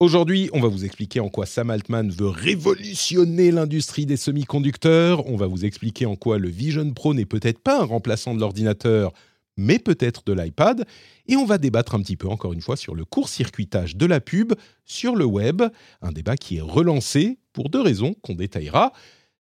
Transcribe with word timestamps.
Aujourd'hui, 0.00 0.50
on 0.52 0.60
va 0.60 0.66
vous 0.66 0.84
expliquer 0.84 1.20
en 1.20 1.28
quoi 1.28 1.46
Sam 1.46 1.70
Altman 1.70 2.10
veut 2.10 2.26
révolutionner 2.26 3.52
l'industrie 3.52 4.06
des 4.06 4.16
semi-conducteurs. 4.16 5.24
On 5.28 5.36
va 5.36 5.46
vous 5.46 5.64
expliquer 5.64 6.04
en 6.04 6.16
quoi 6.16 6.38
le 6.38 6.48
Vision 6.48 6.92
Pro 6.92 7.14
n'est 7.14 7.24
peut-être 7.24 7.60
pas 7.60 7.80
un 7.80 7.84
remplaçant 7.84 8.34
de 8.34 8.40
l'ordinateur, 8.40 9.12
mais 9.56 9.78
peut-être 9.78 10.24
de 10.26 10.32
l'iPad. 10.32 10.84
Et 11.28 11.36
on 11.36 11.44
va 11.44 11.58
débattre 11.58 11.94
un 11.94 12.00
petit 12.00 12.16
peu, 12.16 12.28
encore 12.28 12.52
une 12.52 12.60
fois, 12.60 12.76
sur 12.76 12.96
le 12.96 13.04
court-circuitage 13.04 13.94
de 13.94 14.06
la 14.06 14.20
pub 14.20 14.54
sur 14.84 15.14
le 15.14 15.26
web. 15.26 15.62
Un 16.02 16.10
débat 16.10 16.36
qui 16.36 16.56
est 16.56 16.60
relancé 16.60 17.38
pour 17.52 17.70
deux 17.70 17.80
raisons 17.80 18.14
qu'on 18.14 18.34
détaillera. 18.34 18.92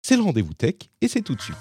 C'est 0.01 0.16
le 0.16 0.23
rendez-vous 0.23 0.54
tech 0.54 0.76
et 1.01 1.09
c'est 1.09 1.23
tout 1.23 1.34
de 1.34 1.42
suite. 1.42 1.56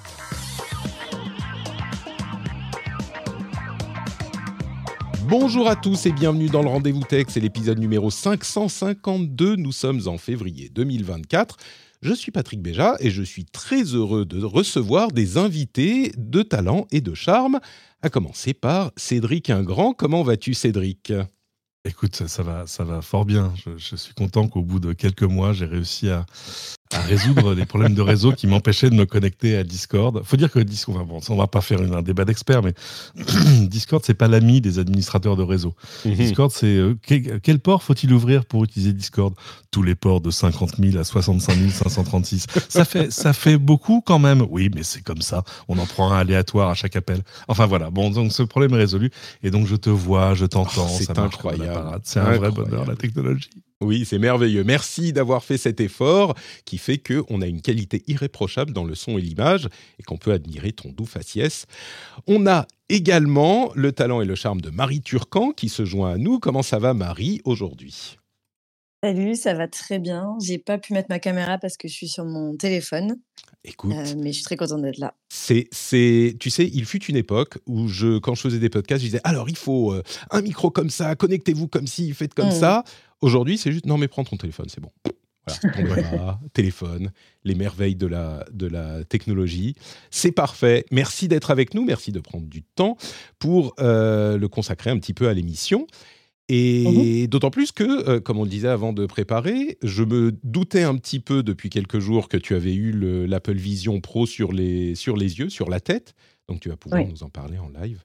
Bonjour 5.27 5.67
à 5.67 5.75
tous 5.75 6.05
et 6.05 6.11
bienvenue 6.11 6.49
dans 6.49 6.61
le 6.61 6.69
Rendez-vous 6.69 7.01
Tech, 7.01 7.25
c'est 7.29 7.39
l'épisode 7.39 7.79
numéro 7.79 8.11
552, 8.11 9.55
nous 9.55 9.71
sommes 9.71 10.07
en 10.07 10.19
février 10.19 10.69
2024. 10.69 11.57
Je 12.03 12.13
suis 12.13 12.31
Patrick 12.31 12.61
Béja 12.61 12.95
et 12.99 13.09
je 13.09 13.23
suis 13.23 13.43
très 13.43 13.81
heureux 13.81 14.25
de 14.25 14.43
recevoir 14.43 15.11
des 15.11 15.37
invités 15.37 16.11
de 16.15 16.43
talent 16.43 16.85
et 16.91 17.01
de 17.01 17.15
charme, 17.15 17.59
à 18.03 18.09
commencer 18.09 18.53
par 18.53 18.91
Cédric 18.97 19.49
Ingrand. 19.49 19.93
Comment 19.93 20.21
vas-tu 20.21 20.53
Cédric? 20.53 21.11
Écoute, 21.85 22.27
ça, 22.27 22.43
va, 22.43 22.67
ça 22.67 22.83
va 22.83 23.01
fort 23.01 23.25
bien. 23.25 23.51
Je 23.77 23.95
suis 23.95 24.13
content 24.13 24.47
qu'au 24.47 24.61
bout 24.61 24.79
de 24.79 24.93
quelques 24.93 25.23
mois, 25.23 25.53
j'ai 25.53 25.65
réussi 25.65 26.07
à, 26.07 26.27
à 26.93 26.99
résoudre 27.01 27.53
les 27.55 27.65
problèmes 27.65 27.95
de 27.95 28.01
réseau 28.01 28.31
qui 28.31 28.45
m'empêchaient 28.47 28.89
de 28.91 28.95
me 28.95 29.05
connecter 29.05 29.57
à 29.57 29.63
Discord. 29.63 30.21
Faut 30.23 30.37
dire 30.37 30.51
que 30.51 30.59
Discord, 30.59 30.97
enfin 30.97 31.05
bon, 31.07 31.19
ça, 31.19 31.33
on 31.33 31.35
va 31.35 31.47
pas 31.47 31.61
faire 31.61 31.81
une- 31.81 31.95
un 31.95 32.03
débat 32.03 32.25
d'experts, 32.25 32.61
mais 32.61 32.73
Discord 33.67 34.03
c'est 34.05 34.13
pas 34.13 34.27
l'ami 34.27 34.61
des 34.61 34.79
administrateurs 34.79 35.35
de 35.35 35.43
réseau. 35.43 35.73
Discord 36.05 36.51
c'est 36.51 36.67
euh, 36.77 36.95
quel, 37.01 37.39
quel 37.41 37.59
port 37.59 37.81
faut-il 37.83 38.13
ouvrir 38.13 38.45
pour 38.45 38.63
utiliser 38.63 38.93
Discord? 38.93 39.33
Tous 39.71 39.83
les 39.83 39.95
ports 39.95 40.21
de 40.21 40.31
50 40.31 40.77
000 40.79 40.97
à 40.97 41.03
65 41.03 41.69
536. 41.71 42.45
Ça 42.69 42.85
fait 42.85 43.11
ça 43.11 43.33
fait 43.33 43.57
beaucoup 43.57 44.01
quand 44.05 44.19
même. 44.19 44.45
Oui, 44.49 44.69
mais 44.73 44.83
c'est 44.83 45.01
comme 45.01 45.21
ça. 45.21 45.43
On 45.67 45.77
en 45.79 45.85
prend 45.85 46.11
un 46.13 46.17
aléatoire 46.17 46.69
à 46.69 46.75
chaque 46.75 46.95
appel. 46.95 47.21
Enfin 47.47 47.65
voilà. 47.65 47.89
Bon, 47.89 48.09
donc 48.11 48.31
ce 48.31 48.43
problème 48.43 48.73
est 48.75 48.77
résolu 48.77 49.09
et 49.43 49.51
donc 49.51 49.65
je 49.67 49.75
te 49.75 49.89
vois, 49.89 50.33
je 50.33 50.45
t'entends. 50.45 50.87
Oh, 50.87 50.95
c'est 50.97 51.17
incroyable. 51.19 51.99
C'est 52.03 52.19
un 52.19 52.31
vrai 52.37 52.51
bonheur 52.51 52.85
la 52.85 52.95
technologie. 52.95 53.49
Oui, 53.85 54.03
c'est 54.05 54.17
merveilleux. 54.19 54.63
Merci 54.63 55.13
d'avoir 55.13 55.43
fait 55.43 55.57
cet 55.57 55.79
effort 55.79 56.33
qui 56.65 56.77
fait 56.79 56.97
qu'on 56.97 57.41
a 57.41 57.45
une 57.47 57.61
qualité 57.61 58.03
irréprochable 58.07 58.73
dans 58.73 58.83
le 58.83 58.95
son 58.95 59.17
et 59.17 59.21
l'image 59.21 59.69
et 59.99 60.03
qu'on 60.03 60.17
peut 60.17 60.31
admirer 60.31 60.71
ton 60.73 60.89
doux 60.89 61.05
faciès. 61.05 61.67
On 62.27 62.47
a 62.47 62.65
également 62.89 63.71
le 63.75 63.91
talent 63.91 64.21
et 64.21 64.25
le 64.25 64.35
charme 64.35 64.61
de 64.61 64.71
Marie 64.71 65.01
Turcan 65.01 65.51
qui 65.51 65.69
se 65.69 65.85
joint 65.85 66.13
à 66.13 66.17
nous. 66.17 66.39
Comment 66.39 66.63
ça 66.63 66.79
va 66.79 66.93
Marie 66.95 67.41
aujourd'hui? 67.45 68.17
Salut, 69.03 69.35
ça 69.35 69.53
va 69.53 69.67
très 69.67 69.99
bien. 69.99 70.35
J'ai 70.41 70.57
pas 70.57 70.79
pu 70.79 70.93
mettre 70.93 71.09
ma 71.09 71.19
caméra 71.19 71.59
parce 71.59 71.77
que 71.77 71.87
je 71.87 71.93
suis 71.93 72.07
sur 72.07 72.25
mon 72.25 72.55
téléphone, 72.57 73.17
Écoute, 73.63 73.93
euh, 73.95 74.13
mais 74.17 74.29
je 74.31 74.37
suis 74.37 74.43
très 74.43 74.55
contente 74.57 74.81
d'être 74.81 74.97
là. 74.97 75.13
c'est, 75.29 75.67
c'est, 75.71 76.35
tu 76.39 76.49
sais, 76.49 76.67
il 76.73 76.85
fut 76.85 77.03
une 77.05 77.15
époque 77.15 77.59
où 77.67 77.87
je, 77.87 78.17
quand 78.17 78.33
je 78.33 78.41
faisais 78.41 78.57
des 78.59 78.69
podcasts, 78.69 79.01
je 79.01 79.07
disais 79.07 79.21
alors 79.23 79.47
il 79.49 79.57
faut 79.57 79.91
euh, 79.93 80.01
un 80.31 80.41
micro 80.41 80.71
comme 80.71 80.89
ça, 80.89 81.15
connectez-vous 81.15 81.67
comme 81.67 81.85
ci, 81.87 82.13
faites 82.13 82.33
comme 82.33 82.47
Mhm. 82.47 82.51
ça. 82.59 82.83
Aujourd'hui, 83.25 83.57
c'est 83.57 83.71
juste 83.71 83.85
non 83.85 83.97
mais 83.97 84.07
prends 84.07 84.23
ton 84.23 84.37
téléphone, 84.37 84.67
c'est 84.69 84.81
bon. 84.81 84.91
Voilà, 85.47 85.73
ton 85.75 85.83
bras, 86.17 86.39
téléphone, 86.53 87.11
les 87.43 87.55
merveilles 87.55 87.95
de 87.95 88.07
la, 88.07 88.45
de 88.51 88.67
la 88.67 89.03
technologie. 89.03 89.75
C'est 90.11 90.31
parfait. 90.31 90.85
Merci 90.91 91.27
d'être 91.27 91.51
avec 91.51 91.73
nous. 91.73 91.83
Merci 91.85 92.11
de 92.11 92.19
prendre 92.19 92.47
du 92.47 92.61
temps 92.63 92.97
pour 93.39 93.73
euh, 93.79 94.37
le 94.37 94.47
consacrer 94.47 94.89
un 94.89 94.97
petit 94.99 95.13
peu 95.13 95.27
à 95.27 95.33
l'émission. 95.33 95.87
Et 96.47 97.27
d'autant 97.27 97.49
plus 97.49 97.71
que, 97.71 98.07
euh, 98.07 98.19
comme 98.19 98.37
on 98.37 98.43
le 98.43 98.49
disait 98.49 98.67
avant 98.67 98.93
de 98.93 99.07
préparer, 99.07 99.79
je 99.81 100.03
me 100.03 100.31
doutais 100.43 100.83
un 100.83 100.95
petit 100.95 101.19
peu 101.19 101.41
depuis 101.41 101.71
quelques 101.71 101.97
jours 101.99 102.29
que 102.29 102.37
tu 102.37 102.53
avais 102.53 102.75
eu 102.75 102.91
le- 102.91 103.25
l'Apple 103.25 103.55
Vision 103.57 103.99
Pro 103.99 104.27
sur 104.27 104.51
les, 104.53 104.93
sur 104.93 105.17
les 105.17 105.39
yeux, 105.39 105.49
sur 105.49 105.69
la 105.71 105.79
tête. 105.79 106.13
Donc 106.47 106.59
tu 106.59 106.69
vas 106.69 106.77
pouvoir 106.77 107.01
Oui. 107.03 107.09
nous 107.09 107.23
en 107.23 107.29
parler 107.29 107.57
en 107.57 107.69
live. 107.69 108.03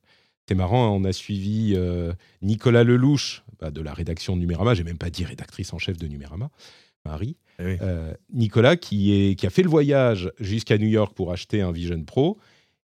C'est 0.48 0.54
marrant, 0.54 0.86
hein, 0.86 0.90
on 0.98 1.04
a 1.04 1.12
suivi 1.12 1.74
euh, 1.76 2.12
Nicolas 2.40 2.82
Lelouch 2.82 3.44
bah, 3.60 3.70
de 3.70 3.80
la 3.80 3.92
rédaction 3.94 4.34
de 4.36 4.40
Numérama. 4.40 4.74
J'ai 4.74 4.84
même 4.84 4.98
pas 4.98 5.10
dit 5.10 5.24
rédactrice 5.24 5.72
en 5.72 5.78
chef 5.78 5.96
de 5.98 6.06
Numérama, 6.06 6.50
Marie. 7.04 7.36
Eh 7.58 7.64
oui. 7.64 7.76
Euh, 7.82 8.14
Nicolas 8.32 8.76
qui, 8.76 9.12
est, 9.12 9.34
qui 9.34 9.46
a 9.46 9.50
fait 9.50 9.62
le 9.62 9.68
voyage 9.68 10.30
jusqu'à 10.40 10.78
New 10.78 10.88
York 10.88 11.14
pour 11.14 11.32
acheter 11.32 11.60
un 11.60 11.72
Vision 11.72 12.02
Pro 12.04 12.38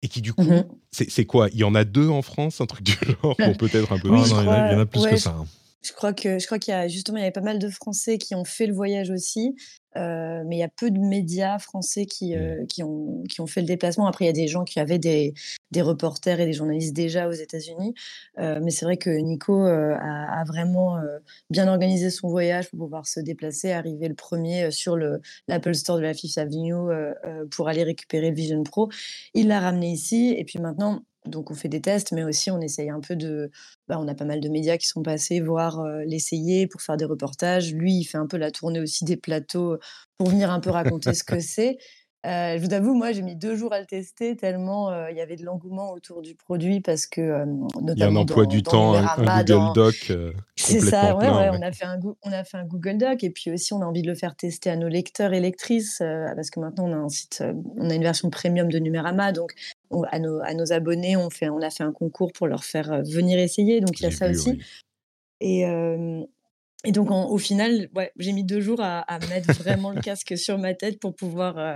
et 0.02 0.08
qui 0.08 0.22
du 0.22 0.34
coup, 0.34 0.44
Mhm. 0.44 0.66
c'est 0.92 1.10
c'est 1.10 1.26
quoi? 1.26 1.48
Il 1.50 1.58
y 1.60 1.64
en 1.64 1.76
a 1.76 1.84
deux 1.86 2.10
en 2.10 2.22
France, 2.22 2.60
un 2.60 2.66
truc 2.66 2.84
du 2.84 2.94
genre, 3.22 3.36
bon, 3.38 3.54
peut-être 3.56 3.92
un 3.94 4.00
peu 4.00 4.10
Oui, 4.10 4.22
je 4.26 4.34
non, 4.34 4.42
il 4.42 4.46
y 4.46 4.48
en 4.48 4.52
a- 4.52 4.68
il 4.70 4.74
y 4.74 4.76
en 4.76 4.80
a 4.80 4.86
crois- 4.86 4.86
plus 4.86 5.02
ouais, 5.02 5.10
que 5.12 5.16
je- 5.18 5.22
ça. 5.22 5.36
hein. 5.40 5.46
Je 5.86 5.92
crois 5.92 6.14
que 6.14 6.40
je 6.40 6.46
crois 6.46 6.60
qu'il 6.60 6.72
y 6.74 6.76
a 6.78 6.88
justement 6.88 7.18
il 7.18 7.22
y 7.22 7.24
avait 7.24 7.32
pas 7.32 7.42
mal 7.42 7.60
de 7.60 7.70
Français 7.70 8.18
qui 8.18 8.36
ont 8.36 8.46
fait 8.46 8.68
le 8.68 8.74
voyage 8.74 9.10
aussi, 9.10 9.54
euh, 9.98 10.44
mais 10.46 10.58
il 10.58 10.60
y 10.60 10.64
a 10.64 10.70
peu 10.70 10.92
de 10.92 11.00
médias 11.00 11.60
français 11.60 12.06
qui, 12.06 12.36
euh, 12.36 12.66
qui 12.68 12.84
ont 12.84 13.24
qui 13.30 13.42
ont 13.42 13.48
fait 13.48 13.62
le 13.62 13.68
déplacement. 13.68 14.08
Après, 14.08 14.26
il 14.26 14.28
y 14.28 14.30
a 14.30 14.34
des 14.34 14.48
gens 14.48 14.64
qui 14.64 14.80
avaient 14.80 15.00
des 15.00 15.34
des 15.72 15.82
reporters 15.82 16.40
et 16.40 16.46
des 16.46 16.54
journalistes 16.54 16.96
déjà 16.96 17.28
aux 17.28 17.34
États-Unis, 17.34 17.94
euh, 18.40 18.60
mais 18.64 18.72
c'est 18.72 18.86
vrai 18.86 18.98
que 18.98 19.10
Nico 19.10 19.62
a, 19.66 19.96
a 19.98 20.44
vraiment 20.46 21.00
bien 21.50 21.68
organisé 21.68 22.10
son 22.10 22.30
voyage 22.30 22.70
pour 22.70 22.80
pouvoir 22.80 23.08
se 23.08 23.20
déplacer, 23.20 23.72
arriver 23.72 24.08
le 24.08 24.16
premier 24.16 24.72
sur 24.72 24.96
le 24.96 25.22
l'Apple 25.48 25.76
Store 25.76 25.98
de 25.98 26.04
la 26.04 26.14
Fifth 26.14 26.38
Avenue 26.38 26.74
pour 27.52 27.68
aller 27.68 27.84
récupérer 27.84 28.30
le 28.30 28.36
Vision 28.36 28.64
Pro. 28.64 28.90
Il 29.34 29.48
l'a 29.48 29.60
ramené 29.60 29.92
ici 29.92 30.36
et 30.38 30.44
puis 30.46 30.60
maintenant. 30.60 31.04
Donc 31.26 31.52
on 31.52 31.54
fait 31.54 31.70
des 31.70 31.82
tests, 31.82 32.12
mais 32.12 32.24
aussi 32.24 32.52
on 32.52 32.60
essaye 32.62 32.90
un 32.90 33.00
peu 33.00 33.16
de, 33.16 33.50
bah, 33.88 33.98
on 34.00 34.08
a 34.08 34.16
pas 34.16 34.26
mal 34.26 34.40
de 34.42 34.50
médias 34.50 34.78
qui 34.78 34.88
sont 34.88 35.04
passés 35.04 35.40
voir 35.40 35.80
euh, 35.80 36.04
l'essayer 36.06 36.68
pour 36.68 36.82
faire 36.82 36.98
des 36.98 37.06
reportages. 37.06 37.74
Lui, 37.74 37.94
il 37.94 38.04
fait 38.04 38.18
un 38.18 38.28
peu 38.28 38.38
la 38.38 38.52
tournée 38.52 38.80
aussi 38.80 39.06
des 39.06 39.18
plateaux 39.18 39.78
pour 40.18 40.30
venir 40.30 40.52
un 40.52 40.60
peu 40.60 40.70
raconter 40.70 41.14
ce 41.14 41.24
que 41.24 41.40
c'est. 41.40 41.78
Euh, 42.26 42.58
je 42.58 42.66
vous 42.66 42.74
avoue, 42.74 42.94
moi, 42.94 43.12
j'ai 43.12 43.22
mis 43.22 43.36
deux 43.36 43.54
jours 43.58 43.74
à 43.74 43.82
le 43.82 43.86
tester 43.86 44.38
tellement 44.38 44.90
euh, 44.92 45.12
il 45.12 45.18
y 45.18 45.20
avait 45.20 45.36
de 45.36 45.44
l'engouement 45.44 45.92
autour 45.92 46.22
du 46.22 46.36
produit 46.36 46.80
parce 46.80 47.06
que 47.06 47.20
euh, 47.20 47.46
Il 47.94 48.00
y 48.00 48.04
a 48.04 48.08
un 48.08 48.16
emploi 48.16 48.44
dans- 48.46 48.50
du 48.50 48.62
dans 48.62 48.72
temps, 48.72 48.94
un, 48.96 49.16
Google 49.18 49.44
dans- 49.44 49.74
Doc 49.74 50.08
euh, 50.10 50.32
c'est 50.56 50.80
ça, 50.80 51.18
ouais, 51.18 51.26
plein, 51.26 51.38
ouais, 51.38 51.50
ouais. 51.50 51.58
On, 51.60 51.62
a 51.62 51.74
fait 51.74 51.84
un, 51.84 52.00
on 52.22 52.32
a 52.32 52.46
fait 52.46 52.56
un 52.56 52.64
Google 52.64 52.98
Doc 52.98 53.26
et 53.26 53.30
puis 53.30 53.52
aussi 53.52 53.74
on 53.74 53.82
a 53.82 53.86
envie 53.86 54.04
de 54.04 54.08
le 54.08 54.16
faire 54.16 54.38
tester 54.38 54.70
à 54.70 54.78
nos 54.78 54.88
lecteurs 54.88 55.34
et 55.34 55.42
lectrices 55.42 56.00
euh, 56.00 56.28
parce 56.34 56.50
que 56.50 56.62
maintenant 56.62 56.86
on 56.88 56.94
a 56.94 56.96
un 56.96 57.10
site, 57.10 57.40
euh, 57.42 57.52
on 57.76 57.90
a 57.90 57.94
une 57.94 58.04
version 58.04 58.30
premium 58.30 58.72
de 58.72 58.80
Numérama, 58.80 59.34
donc 59.34 59.52
on- 59.94 60.04
à, 60.04 60.20
nos, 60.20 60.40
à 60.42 60.54
nos 60.54 60.74
abonnés 60.74 61.16
on, 61.16 61.30
fait, 61.30 61.50
on 61.50 61.62
a 61.62 61.70
fait 61.70 61.84
un 61.84 61.92
concours 61.92 62.32
pour 62.34 62.48
leur 62.48 62.64
faire 62.64 62.92
euh, 62.92 63.02
venir 63.02 63.40
essayer, 63.40 63.82
donc 63.82 64.00
il 64.00 64.04
y 64.04 64.08
a 64.08 64.12
ça 64.12 64.28
vu, 64.28 64.36
aussi. 64.36 64.50
oui. 64.52 64.60
Et, 65.42 65.66
euh, 65.66 66.22
et 66.86 66.92
donc 66.92 67.12
en- 67.12 67.30
au 67.30 67.38
final, 67.38 67.90
ouais, 67.96 68.12
j'ai 68.18 68.34
mis 68.34 68.44
deux 68.44 68.62
jours 68.62 68.82
à, 68.82 69.00
à 69.00 69.20
mettre 69.28 69.52
vraiment 69.54 69.92
le 69.92 70.02
casque 70.02 70.34
sur 70.38 70.58
ma 70.58 70.74
tête 70.74 71.00
pour 71.00 71.16
pouvoir, 71.16 71.58
euh, 71.58 71.76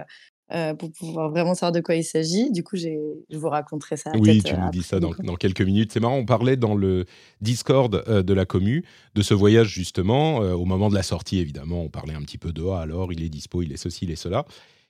euh, 0.53 0.73
pour 0.73 0.91
pouvoir 0.91 1.29
vraiment 1.29 1.53
savoir 1.53 1.73
de 1.73 1.81
quoi 1.81 1.95
il 1.95 2.03
s'agit. 2.03 2.51
Du 2.51 2.63
coup, 2.63 2.77
je 2.77 2.89
vous 3.31 3.49
raconterai 3.49 3.97
ça. 3.97 4.11
Oui, 4.15 4.41
tu 4.41 4.53
euh, 4.53 4.57
nous 4.57 4.71
dis 4.71 4.83
ça 4.83 4.99
dans, 4.99 5.13
quelques 5.35 5.61
minutes. 5.61 5.91
C'est 5.91 5.99
marrant, 5.99 6.17
on 6.17 6.25
parlait 6.25 6.55
dans 6.55 6.75
le 6.75 7.05
Discord 7.41 8.03
euh, 8.07 8.23
de 8.23 8.33
la 8.33 8.45
commu 8.45 8.85
de 9.15 9.21
ce 9.21 9.33
voyage 9.33 9.67
justement. 9.67 10.37
au 10.37 10.65
moment 10.65 10.89
de 10.89 10.95
la 10.95 11.03
sortie, 11.03 11.39
évidemment, 11.39 11.81
on 11.81 11.89
parlait 11.89 12.13
un 12.13 12.21
petit 12.21 12.37
peu 12.37 12.53
de 12.53 12.63
ah, 12.69 12.81
alors 12.81 13.11
il 13.11 13.21
est 13.23 13.29
dispo, 13.29 13.61
il 13.61 13.73
est 13.73 13.77
ceci, 13.77 14.05
il 14.05 14.11
est 14.11 14.15
cela. 14.15 14.45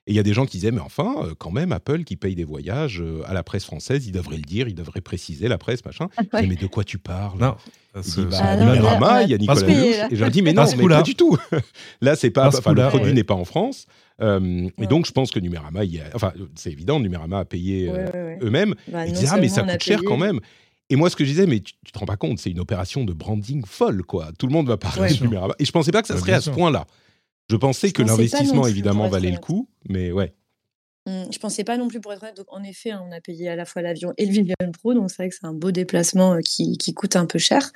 Et 0.08 0.12
il 0.12 0.14
y 0.16 0.18
a 0.18 0.22
des 0.22 0.32
gens 0.32 0.46
qui 0.46 0.56
disaient, 0.56 0.70
mais 0.70 0.80
enfin, 0.80 1.14
euh, 1.22 1.34
quand 1.38 1.50
même, 1.50 1.70
Apple 1.70 2.02
qui 2.04 2.16
paye 2.16 2.34
des 2.34 2.44
voyages 2.44 3.00
euh, 3.02 3.20
à 3.26 3.34
la 3.34 3.42
presse 3.42 3.64
française, 3.64 4.06
il 4.06 4.12
devrait 4.12 4.36
le 4.36 4.42
dire, 4.42 4.66
il 4.66 4.74
devrait 4.74 5.02
préciser 5.02 5.48
la 5.48 5.58
presse, 5.58 5.84
machin. 5.84 6.08
Ouais. 6.18 6.24
disais, 6.42 6.46
mais 6.46 6.56
de 6.56 6.66
quoi 6.66 6.82
tu 6.82 6.96
parles? 6.98 7.38
Non, 7.38 7.56
Il 7.94 8.00
dit, 8.00 8.24
bah, 8.30 8.36
Ah 8.40 8.56
Numérama, 8.56 9.06
a 9.08 9.22
il 9.24 9.30
y 9.30 9.34
a 9.34 9.38
Nicolas. 9.38 9.60
Lelouch. 9.60 10.10
Et 10.10 10.16
je 10.16 10.20
leur 10.20 10.30
dis, 10.30 10.40
mais 10.42 10.54
Pas 10.54 10.64
non, 10.64 10.70
ce 10.70 10.76
mais 10.76 10.88
pas 10.88 11.02
du 11.02 11.14
tout. 11.14 11.36
Là, 12.00 12.16
c'est 12.16 12.30
pas, 12.30 12.48
enfin, 12.48 12.72
le 12.72 12.88
produit 12.88 13.08
ouais. 13.08 13.12
n'est 13.12 13.22
pas 13.24 13.34
en 13.34 13.44
France. 13.44 13.86
Euh, 14.22 14.68
Et 14.80 14.86
donc, 14.86 15.06
je 15.06 15.12
pense 15.12 15.30
que 15.30 15.38
Numérama, 15.38 15.84
il 15.84 15.94
y 15.94 16.00
a- 16.00 16.04
enfin, 16.14 16.32
c'est 16.56 16.72
évident, 16.72 16.98
Numérama 17.00 17.40
a 17.40 17.44
payé 17.44 17.88
Ouais, 17.90 17.94
ouais, 17.98 18.12
ouais. 18.12 18.38
eux-mêmes. 18.42 18.74
Bah, 18.90 19.06
Ils 19.06 19.12
disaient, 19.12 19.28
ah, 19.30 19.36
mais 19.38 19.48
ça 19.48 19.62
coûte 19.62 19.82
cher 19.82 20.00
quand 20.04 20.16
même. 20.16 20.40
Et 20.90 20.96
moi, 20.96 21.10
ce 21.10 21.16
que 21.16 21.24
je 21.24 21.28
disais, 21.30 21.46
mais 21.46 21.60
tu, 21.60 21.74
tu 21.84 21.92
te 21.92 21.98
rends 21.98 22.06
pas 22.06 22.16
compte, 22.16 22.38
c'est 22.38 22.50
une 22.50 22.60
opération 22.60 23.04
de 23.04 23.12
branding 23.12 23.62
folle, 23.66 24.02
quoi. 24.04 24.30
Tout 24.38 24.46
le 24.46 24.54
monde 24.54 24.68
va 24.68 24.78
parler 24.78 25.02
Ouais. 25.02 25.12
du 25.12 25.22
Numérama. 25.24 25.54
Et 25.58 25.66
je 25.66 25.70
pensais 25.70 25.92
pas 25.92 26.00
que 26.00 26.08
ça 26.08 26.14
Ouais, 26.14 26.20
serait 26.20 26.32
à 26.32 26.40
ce 26.40 26.48
point-là. 26.48 26.86
Je 27.50 27.56
pensais 27.56 27.88
Je 27.88 27.92
que 27.92 28.02
l'investissement, 28.02 28.66
évidemment, 28.66 29.08
valait 29.08 29.30
le 29.30 29.38
coup. 29.38 29.68
Mais 29.88 30.12
ouais. 30.12 30.34
Mmh, 31.06 31.32
je 31.32 31.38
pensais 31.38 31.64
pas 31.64 31.76
non 31.76 31.88
plus 31.88 32.00
pour 32.00 32.12
être 32.12 32.22
honnête. 32.22 32.36
Donc, 32.36 32.46
en 32.50 32.62
effet, 32.62 32.90
hein, 32.90 33.02
on 33.08 33.12
a 33.12 33.20
payé 33.20 33.48
à 33.48 33.56
la 33.56 33.64
fois 33.64 33.82
l'avion 33.82 34.12
et 34.18 34.26
le 34.26 34.32
Vivian 34.32 34.54
Pro. 34.72 34.94
Donc, 34.94 35.10
c'est 35.10 35.16
vrai 35.16 35.28
que 35.28 35.34
c'est 35.34 35.46
un 35.46 35.54
beau 35.54 35.70
déplacement 35.70 36.34
euh, 36.34 36.40
qui, 36.40 36.76
qui 36.76 36.92
coûte 36.92 37.16
un 37.16 37.26
peu 37.26 37.38
cher. 37.38 37.72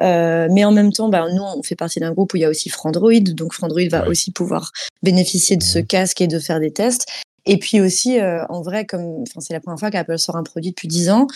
mais 0.00 0.64
en 0.64 0.72
même 0.72 0.92
temps, 0.92 1.08
bah, 1.08 1.26
nous, 1.32 1.42
on 1.42 1.62
fait 1.62 1.76
partie 1.76 2.00
d'un 2.00 2.12
groupe 2.12 2.34
où 2.34 2.36
il 2.36 2.40
y 2.40 2.44
a 2.44 2.50
aussi 2.50 2.68
Frandroid, 2.68 3.20
donc 3.20 3.54
Frandroid 3.54 3.88
va 3.90 4.08
aussi 4.08 4.32
pouvoir 4.32 4.72
bénéficier 5.02 5.56
de 5.56 5.62
ce 5.62 5.78
casque 5.78 6.20
et 6.20 6.26
de 6.26 6.38
faire 6.38 6.60
des 6.60 6.72
tests. 6.72 7.06
Et 7.46 7.58
puis 7.58 7.80
aussi, 7.80 8.18
en 8.20 8.62
vrai, 8.62 8.86
comme 8.86 9.24
c'est 9.38 9.52
la 9.52 9.60
première 9.60 9.78
fois 9.78 9.90
qu'Apple 9.90 10.18
sort 10.18 10.36
un 10.36 10.42
produit 10.42 10.70
depuis 10.70 10.88
10 10.88 11.10
ans, 11.10 11.26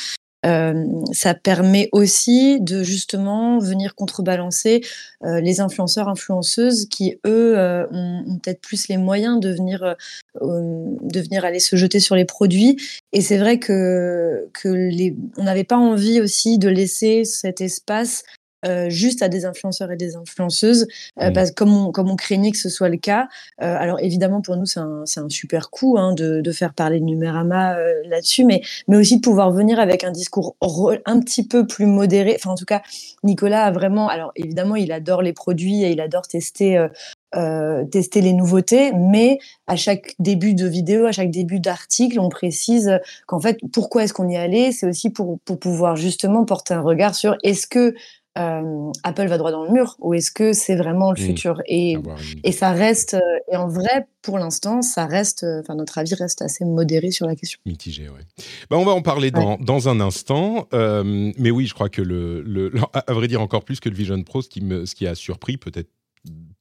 euh, 0.46 0.84
ça 1.12 1.34
permet 1.34 1.88
aussi 1.90 2.60
de 2.60 2.84
justement 2.84 3.58
venir 3.58 3.96
contrebalancer 3.96 4.82
euh, 5.24 5.40
les 5.40 5.60
influenceurs, 5.60 6.08
influenceuses 6.08 6.86
qui, 6.86 7.18
eux, 7.26 7.58
euh, 7.58 7.86
ont, 7.90 8.38
peut-être 8.42 8.60
plus 8.60 8.86
les 8.88 8.98
moyens 8.98 9.40
de 9.40 9.50
venir, 9.50 9.96
de 10.40 11.20
venir 11.20 11.44
aller 11.44 11.58
se 11.58 11.74
jeter 11.74 11.98
sur 11.98 12.14
les 12.14 12.24
produits. 12.24 12.76
Et 13.12 13.20
c'est 13.20 13.38
vrai 13.38 13.58
que, 13.58 14.48
que 14.54 14.68
les, 14.68 15.16
on 15.36 15.44
n'avait 15.44 15.64
pas 15.64 15.76
envie 15.76 16.20
aussi 16.20 16.58
de 16.58 16.68
laisser 16.68 17.24
cet 17.24 17.60
espace 17.60 18.22
euh, 18.66 18.90
juste 18.90 19.22
à 19.22 19.28
des 19.28 19.44
influenceurs 19.44 19.92
et 19.92 19.96
des 19.96 20.16
influenceuses, 20.16 20.86
euh, 21.20 21.30
parce, 21.30 21.52
comme, 21.52 21.72
on, 21.72 21.92
comme 21.92 22.10
on 22.10 22.16
craignait 22.16 22.50
que 22.50 22.58
ce 22.58 22.68
soit 22.68 22.88
le 22.88 22.96
cas. 22.96 23.28
Euh, 23.62 23.76
alors 23.78 24.00
évidemment, 24.00 24.40
pour 24.40 24.56
nous, 24.56 24.66
c'est 24.66 24.80
un, 24.80 25.04
un, 25.16 25.28
super 25.28 25.70
coup 25.70 25.96
hein, 25.96 26.12
de, 26.12 26.40
de, 26.40 26.52
faire 26.52 26.74
parler 26.74 26.98
de 26.98 27.04
Numérama 27.04 27.76
là-dessus, 28.04 28.44
mais, 28.44 28.62
mais 28.88 28.96
aussi 28.96 29.16
de 29.16 29.22
pouvoir 29.22 29.52
venir 29.52 29.78
avec 29.78 30.02
un 30.02 30.10
discours 30.10 30.56
un 30.60 31.20
petit 31.20 31.46
peu 31.46 31.66
plus 31.66 31.86
modéré. 31.86 32.34
Enfin, 32.36 32.50
en 32.50 32.56
tout 32.56 32.64
cas, 32.64 32.82
Nicolas 33.22 33.64
a 33.64 33.70
vraiment... 33.70 34.08
Alors 34.08 34.32
évidemment, 34.34 34.76
il 34.76 34.90
adore 34.90 35.22
les 35.22 35.32
produits 35.32 35.84
et 35.84 35.90
il 35.92 36.00
adore 36.00 36.26
tester... 36.26 36.88
Euh, 37.36 37.84
tester 37.84 38.22
les 38.22 38.32
nouveautés, 38.32 38.90
mais 38.92 39.38
à 39.66 39.76
chaque 39.76 40.14
début 40.18 40.54
de 40.54 40.66
vidéo, 40.66 41.04
à 41.04 41.12
chaque 41.12 41.30
début 41.30 41.60
d'article, 41.60 42.20
on 42.20 42.30
précise 42.30 42.98
qu'en 43.26 43.38
fait, 43.38 43.58
pourquoi 43.70 44.04
est-ce 44.04 44.14
qu'on 44.14 44.30
y 44.30 44.36
allait 44.38 44.72
C'est 44.72 44.86
aussi 44.86 45.10
pour, 45.10 45.38
pour 45.40 45.58
pouvoir 45.58 45.94
justement 45.94 46.46
porter 46.46 46.72
un 46.72 46.80
regard 46.80 47.14
sur 47.14 47.36
est-ce 47.42 47.66
que 47.66 47.94
euh, 48.38 48.92
Apple 49.02 49.26
va 49.26 49.36
droit 49.36 49.50
dans 49.50 49.64
le 49.64 49.72
mur 49.72 49.96
ou 49.98 50.14
est-ce 50.14 50.30
que 50.30 50.52
c'est 50.52 50.76
vraiment 50.76 51.10
le 51.12 51.20
mmh. 51.20 51.26
futur? 51.26 51.62
Et, 51.66 51.96
et 52.44 52.52
ça 52.52 52.70
reste, 52.70 53.14
euh, 53.14 53.38
et 53.52 53.56
en 53.56 53.68
vrai, 53.68 54.06
pour 54.22 54.38
l'instant, 54.38 54.82
ça 54.82 55.06
reste, 55.06 55.42
euh, 55.42 55.60
enfin, 55.60 55.74
notre 55.74 55.98
avis 55.98 56.14
reste 56.14 56.42
assez 56.42 56.64
modéré 56.64 57.10
sur 57.10 57.26
la 57.26 57.34
question. 57.34 57.58
Mitigé, 57.66 58.08
oui. 58.08 58.22
Bah, 58.70 58.76
on 58.78 58.84
va 58.84 58.92
en 58.92 59.02
parler 59.02 59.30
dans, 59.30 59.56
dans 59.56 59.88
un 59.88 60.00
instant, 60.00 60.68
mais 60.72 61.50
oui, 61.50 61.66
je 61.66 61.74
crois 61.74 61.88
que 61.88 62.02
le, 62.02 62.42
le, 62.42 62.72
à 62.92 63.12
vrai 63.12 63.28
dire 63.28 63.40
encore 63.40 63.64
plus 63.64 63.80
que 63.80 63.88
le 63.88 63.96
Vision 63.96 64.22
Pro, 64.22 64.42
ce 64.42 64.48
qui, 64.48 64.60
me, 64.60 64.86
ce 64.86 64.94
qui 64.94 65.06
a 65.06 65.14
surpris, 65.14 65.56
peut-être 65.56 65.90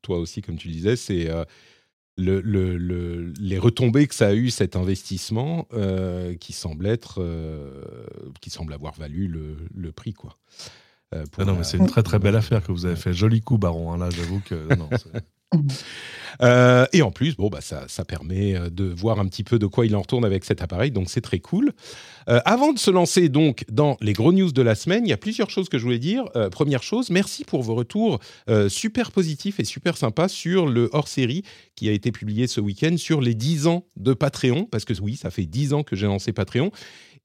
toi 0.01 0.18
aussi, 0.18 0.41
comme 0.41 0.57
tu 0.57 0.69
disais, 0.69 0.95
c'est 0.95 1.27
le, 2.15 2.41
le, 2.41 3.33
les 3.39 3.57
retombées 3.57 4.07
que 4.07 4.15
ça 4.15 4.30
a 4.30 4.33
eu 4.33 4.50
cet 4.50 4.75
investissement 4.75 5.68
qui 6.39 6.53
semble 6.53 6.88
être, 6.88 7.23
qui 8.41 8.50
semble 8.50 8.73
avoir 8.73 8.94
valu 8.94 9.27
le, 9.27 9.57
le 9.75 9.91
prix, 9.91 10.13
quoi. 10.13 10.38
Euh, 11.15 11.24
ah 11.38 11.45
non, 11.45 11.56
mais 11.56 11.63
c'est 11.63 11.77
une 11.77 11.88
très 11.88 12.04
très 12.04 12.19
belle 12.19 12.36
affaire 12.36 12.62
que 12.62 12.71
vous 12.71 12.86
avez 12.86 12.98
fait. 12.98 13.13
Joli 13.13 13.42
coup, 13.42 13.57
Baron. 13.57 13.94
Hein, 13.94 13.98
là, 13.98 14.09
j'avoue 14.09 14.42
que. 14.42 14.68
Euh, 16.44 16.86
et 16.94 17.01
en 17.01 17.09
plus, 17.09 17.36
bon, 17.36 17.48
bah, 17.48 17.62
ça, 17.62 17.86
ça, 17.88 18.06
permet 18.06 18.56
euh, 18.56 18.69
de 18.69 18.83
voir 18.83 19.19
un 19.19 19.25
petit 19.27 19.44
peu 19.44 19.57
de 19.57 19.65
quoi 19.65 19.88
il 19.88 19.95
en 19.95 20.01
retourne 20.01 20.24
avec 20.24 20.45
cet 20.45 20.62
appareil, 20.62 20.92
donc 20.92 21.09
c'est 21.09 21.21
très 21.21 21.39
cool. 21.39 21.71
avant 22.27 22.74
de 22.74 22.77
se 22.77 22.92
lancer 22.92 23.27
donc 23.27 23.65
dans 23.71 23.98
les 24.01 24.13
gros 24.13 24.31
news 24.31 24.51
de 24.51 24.62
la 24.62 24.75
semaine, 24.75 25.04
il 25.07 25.09
y 25.09 25.13
a 25.13 25.18
plusieurs 25.18 25.50
choses 25.50 25.68
que 25.68 25.80
je 25.80 25.83
voulais 25.83 25.98
dire. 25.98 26.25
première 26.51 26.83
chose, 26.83 27.09
merci 27.09 27.44
pour 27.44 27.63
vos 27.63 27.74
retours 27.74 28.19
super 28.68 29.12
positifs 29.12 29.59
et 29.59 29.63
super 29.63 29.98
sympas 29.98 30.27
sur 30.27 30.68
le 30.68 30.89
hors-série 30.92 31.42
qui 31.75 31.89
a 31.89 31.92
été 31.92 32.12
publié 32.12 32.45
ce 32.45 32.62
week-end 32.62 32.98
sur 32.98 33.19
les 33.19 33.33
10 33.33 33.65
ans 33.65 33.86
de 33.95 34.13
Patreon, 34.13 34.65
parce 34.65 34.86
que 34.86 34.94
oui, 35.01 35.15
ça 35.15 35.31
fait 35.31 35.48
10 35.48 35.74
ans 35.74 35.81
que 35.81 35.95
j'ai 35.95 36.06
lancé 36.06 36.33
Patreon. 36.33 36.71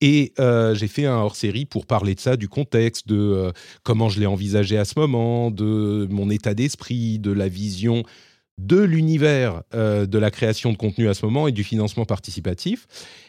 Et 0.03 0.33
euh, 0.41 0.75
j'ai 0.75 0.89
fait 0.89 1.07
un 1.07 1.15
hors-série 1.15 1.65
pour 1.65 1.87
parler 1.87 2.17
de 2.17 2.21
ça, 2.21 2.37
du 2.37 2.49
contexte, 2.49 3.07
de 3.07 3.17
euh, 3.17 3.53
comment 3.85 4.09
je 4.09 4.19
l'ai 4.19 4.27
envisagé 4.27 4.77
à 4.77 4.85
ce 4.85 4.99
moment, 4.99 5.53
de 5.53 6.09
mon 6.11 6.29
état 6.29 6.55
d'esprit, 6.55 7.21
de 7.21 7.31
la 7.31 7.47
vision 7.47 8.03
de 8.59 8.81
l'univers 8.81 9.63
euh, 9.75 10.05
de 10.05 10.19
la 10.19 10.31
création 10.33 10.73
de 10.73 10.77
contenu 10.77 11.09
à 11.09 11.15
ce 11.15 11.25
moment 11.25 11.47
et 11.47 11.53
du 11.53 11.63
financement 11.63 12.05
participatif. 12.05 12.87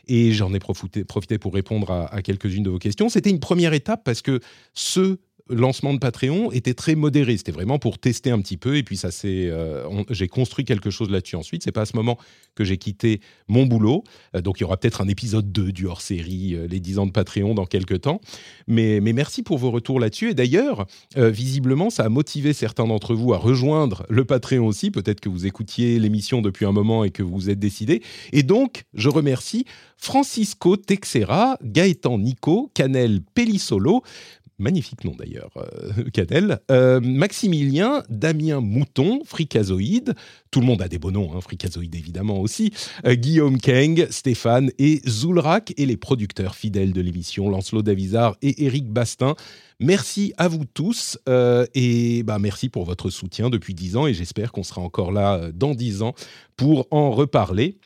Et 0.07 0.31
j'en 0.31 0.51
ai 0.53 0.59
profité, 0.59 1.37
pour 1.37 1.53
répondre 1.53 1.91
à 1.91 2.21
quelques-unes 2.23 2.63
de 2.63 2.71
vos 2.71 2.79
questions. 2.79 3.07
C'était 3.07 3.29
une 3.29 3.39
première 3.39 3.73
étape 3.73 4.03
parce 4.03 4.23
que 4.23 4.39
ce 4.73 5.19
lancement 5.49 5.93
de 5.93 5.99
Patreon 5.99 6.51
était 6.51 6.73
très 6.73 6.95
modéré. 6.95 7.35
C'était 7.37 7.51
vraiment 7.51 7.79
pour 7.79 7.99
tester 7.99 8.31
un 8.31 8.39
petit 8.41 8.57
peu. 8.57 8.77
Et 8.77 8.83
puis, 8.83 8.97
ça 8.97 9.11
c'est, 9.11 9.49
euh, 9.49 10.03
j'ai 10.09 10.27
construit 10.27 10.65
quelque 10.65 10.89
chose 10.89 11.09
là-dessus 11.09 11.35
ensuite. 11.35 11.63
C'est 11.63 11.71
pas 11.71 11.81
à 11.81 11.85
ce 11.85 11.95
moment 11.95 12.17
que 12.55 12.63
j'ai 12.63 12.77
quitté 12.77 13.19
mon 13.47 13.65
boulot. 13.65 14.03
Euh, 14.35 14.41
donc, 14.41 14.59
il 14.59 14.61
y 14.61 14.63
aura 14.63 14.77
peut-être 14.77 15.01
un 15.01 15.07
épisode 15.07 15.51
2 15.51 15.71
du 15.71 15.87
hors-série, 15.87 16.55
euh, 16.55 16.67
les 16.67 16.79
10 16.79 16.99
ans 16.99 17.05
de 17.05 17.11
Patreon, 17.11 17.53
dans 17.53 17.65
quelques 17.65 18.01
temps. 18.01 18.21
Mais, 18.67 18.99
merci 19.01 19.43
pour 19.43 19.57
vos 19.57 19.71
retours 19.71 19.99
là-dessus. 19.99 20.31
Et 20.31 20.33
d'ailleurs, 20.33 20.87
visiblement, 21.15 21.91
ça 21.91 22.03
a 22.03 22.09
motivé 22.09 22.51
certains 22.53 22.87
d'entre 22.87 23.13
vous 23.13 23.33
à 23.33 23.37
rejoindre 23.37 24.05
le 24.09 24.25
Patreon 24.25 24.65
aussi. 24.65 24.89
Peut-être 24.89 25.19
que 25.19 25.29
vous 25.29 25.45
écoutiez 25.45 25.99
l'émission 25.99 26.41
depuis 26.41 26.65
un 26.65 26.71
moment 26.71 27.03
et 27.03 27.11
que 27.11 27.21
vous 27.21 27.33
vous 27.33 27.49
êtes 27.51 27.59
décidé. 27.59 28.01
Et 28.31 28.41
donc, 28.41 28.85
je 28.95 29.09
remercie 29.09 29.65
Francisco 29.97 30.75
Texera, 30.75 31.57
Gaëtan 31.63 32.17
Nico, 32.17 32.71
Canel 32.73 33.21
Pellissolo, 33.33 34.03
magnifique 34.63 35.03
nom 35.03 35.13
d'ailleurs, 35.15 35.51
euh, 35.57 36.53
euh, 36.71 36.99
Maximilien, 37.01 38.03
Damien 38.09 38.61
Mouton, 38.61 39.21
Fricazoïde, 39.25 40.15
tout 40.49 40.61
le 40.61 40.65
monde 40.65 40.81
a 40.81 40.87
des 40.87 40.97
beaux 40.97 41.11
noms, 41.11 41.35
hein, 41.35 41.41
Fricazoïde 41.41 41.93
évidemment 41.93 42.39
aussi, 42.39 42.71
euh, 43.05 43.13
Guillaume 43.13 43.59
Keng, 43.59 44.07
Stéphane 44.09 44.71
et 44.79 45.01
Zoulrak, 45.07 45.73
et 45.77 45.85
les 45.85 45.97
producteurs 45.97 46.55
fidèles 46.55 46.93
de 46.93 47.01
l'émission, 47.01 47.49
Lancelot 47.49 47.83
Davizard 47.83 48.37
et 48.41 48.65
Eric 48.65 48.89
Bastin. 48.89 49.35
Merci 49.79 50.33
à 50.37 50.47
vous 50.47 50.65
tous 50.65 51.19
euh, 51.27 51.65
et 51.75 52.23
bah, 52.23 52.39
merci 52.39 52.69
pour 52.69 52.85
votre 52.85 53.09
soutien 53.09 53.49
depuis 53.49 53.73
10 53.73 53.97
ans. 53.97 54.07
Et 54.07 54.13
j'espère 54.13 54.51
qu'on 54.51 54.63
sera 54.63 54.81
encore 54.81 55.11
là 55.11 55.51
dans 55.51 55.75
10 55.75 56.03
ans 56.03 56.13
pour 56.55 56.87
en 56.91 57.11
reparler 57.11 57.77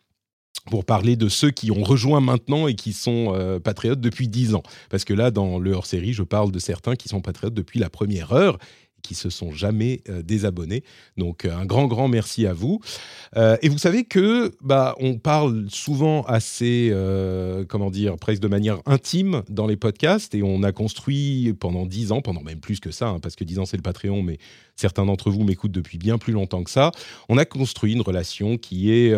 pour 0.69 0.85
parler 0.85 1.15
de 1.15 1.29
ceux 1.29 1.51
qui 1.51 1.71
ont 1.71 1.83
rejoint 1.83 2.21
maintenant 2.21 2.67
et 2.67 2.75
qui 2.75 2.93
sont 2.93 3.33
euh, 3.33 3.59
patriotes 3.59 4.01
depuis 4.01 4.27
10 4.27 4.55
ans. 4.55 4.63
Parce 4.89 5.05
que 5.05 5.13
là, 5.13 5.31
dans 5.31 5.59
le 5.59 5.73
hors-série, 5.73 6.13
je 6.13 6.23
parle 6.23 6.51
de 6.51 6.59
certains 6.59 6.95
qui 6.95 7.09
sont 7.09 7.21
patriotes 7.21 7.53
depuis 7.53 7.79
la 7.79 7.89
première 7.89 8.33
heure 8.33 8.57
qui 9.01 9.15
se 9.15 9.29
sont 9.29 9.51
jamais 9.51 10.01
euh, 10.09 10.21
désabonnés. 10.21 10.83
Donc 11.17 11.45
euh, 11.45 11.55
un 11.55 11.65
grand 11.65 11.87
grand 11.87 12.07
merci 12.07 12.45
à 12.45 12.53
vous. 12.53 12.79
Euh, 13.35 13.57
et 13.61 13.69
vous 13.69 13.77
savez 13.77 14.03
que 14.03 14.51
bah 14.61 14.95
on 14.99 15.17
parle 15.17 15.67
souvent 15.69 16.23
assez 16.23 16.93
comment 17.69 17.91
dire 17.91 18.17
presque 18.17 18.41
de 18.41 18.47
manière 18.47 18.79
intime 18.85 19.43
dans 19.49 19.67
les 19.67 19.77
podcasts 19.77 20.35
et 20.35 20.43
on 20.43 20.63
a 20.63 20.71
construit 20.71 21.53
pendant 21.59 21.85
dix 21.85 22.11
ans, 22.11 22.21
pendant 22.21 22.41
même 22.41 22.59
plus 22.59 22.79
que 22.79 22.91
ça, 22.91 23.09
hein, 23.09 23.19
parce 23.19 23.35
que 23.35 23.43
dix 23.43 23.59
ans 23.59 23.65
c'est 23.65 23.77
le 23.77 23.83
Patreon, 23.83 24.21
mais 24.21 24.37
certains 24.75 25.05
d'entre 25.05 25.31
vous 25.31 25.43
m'écoutent 25.43 25.71
depuis 25.71 25.97
bien 25.97 26.17
plus 26.17 26.33
longtemps 26.33 26.63
que 26.63 26.69
ça. 26.69 26.91
On 27.29 27.37
a 27.37 27.45
construit 27.45 27.93
une 27.93 28.01
relation 28.01 28.57
qui 28.57 28.91
est 28.91 29.13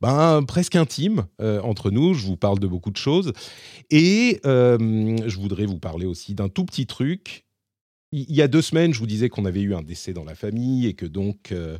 ben, 0.00 0.42
presque 0.46 0.76
intime 0.76 1.26
entre 1.40 1.90
nous. 1.90 2.14
Je 2.14 2.26
vous 2.26 2.36
parle 2.36 2.58
de 2.58 2.66
beaucoup 2.66 2.90
de 2.90 2.96
choses 2.96 3.32
et 3.90 4.40
je 4.44 5.36
voudrais 5.38 5.66
vous 5.66 5.78
parler 5.78 6.06
aussi 6.06 6.34
d'un 6.34 6.48
tout 6.48 6.64
petit 6.64 6.86
truc 6.86 7.43
il 8.14 8.34
y 8.34 8.42
a 8.42 8.48
deux 8.48 8.62
semaines, 8.62 8.94
je 8.94 8.98
vous 9.00 9.06
disais 9.06 9.28
qu'on 9.28 9.44
avait 9.44 9.60
eu 9.60 9.74
un 9.74 9.82
décès 9.82 10.12
dans 10.12 10.24
la 10.24 10.34
famille 10.34 10.86
et 10.86 10.94
que 10.94 11.06
donc. 11.06 11.52
Euh, 11.52 11.78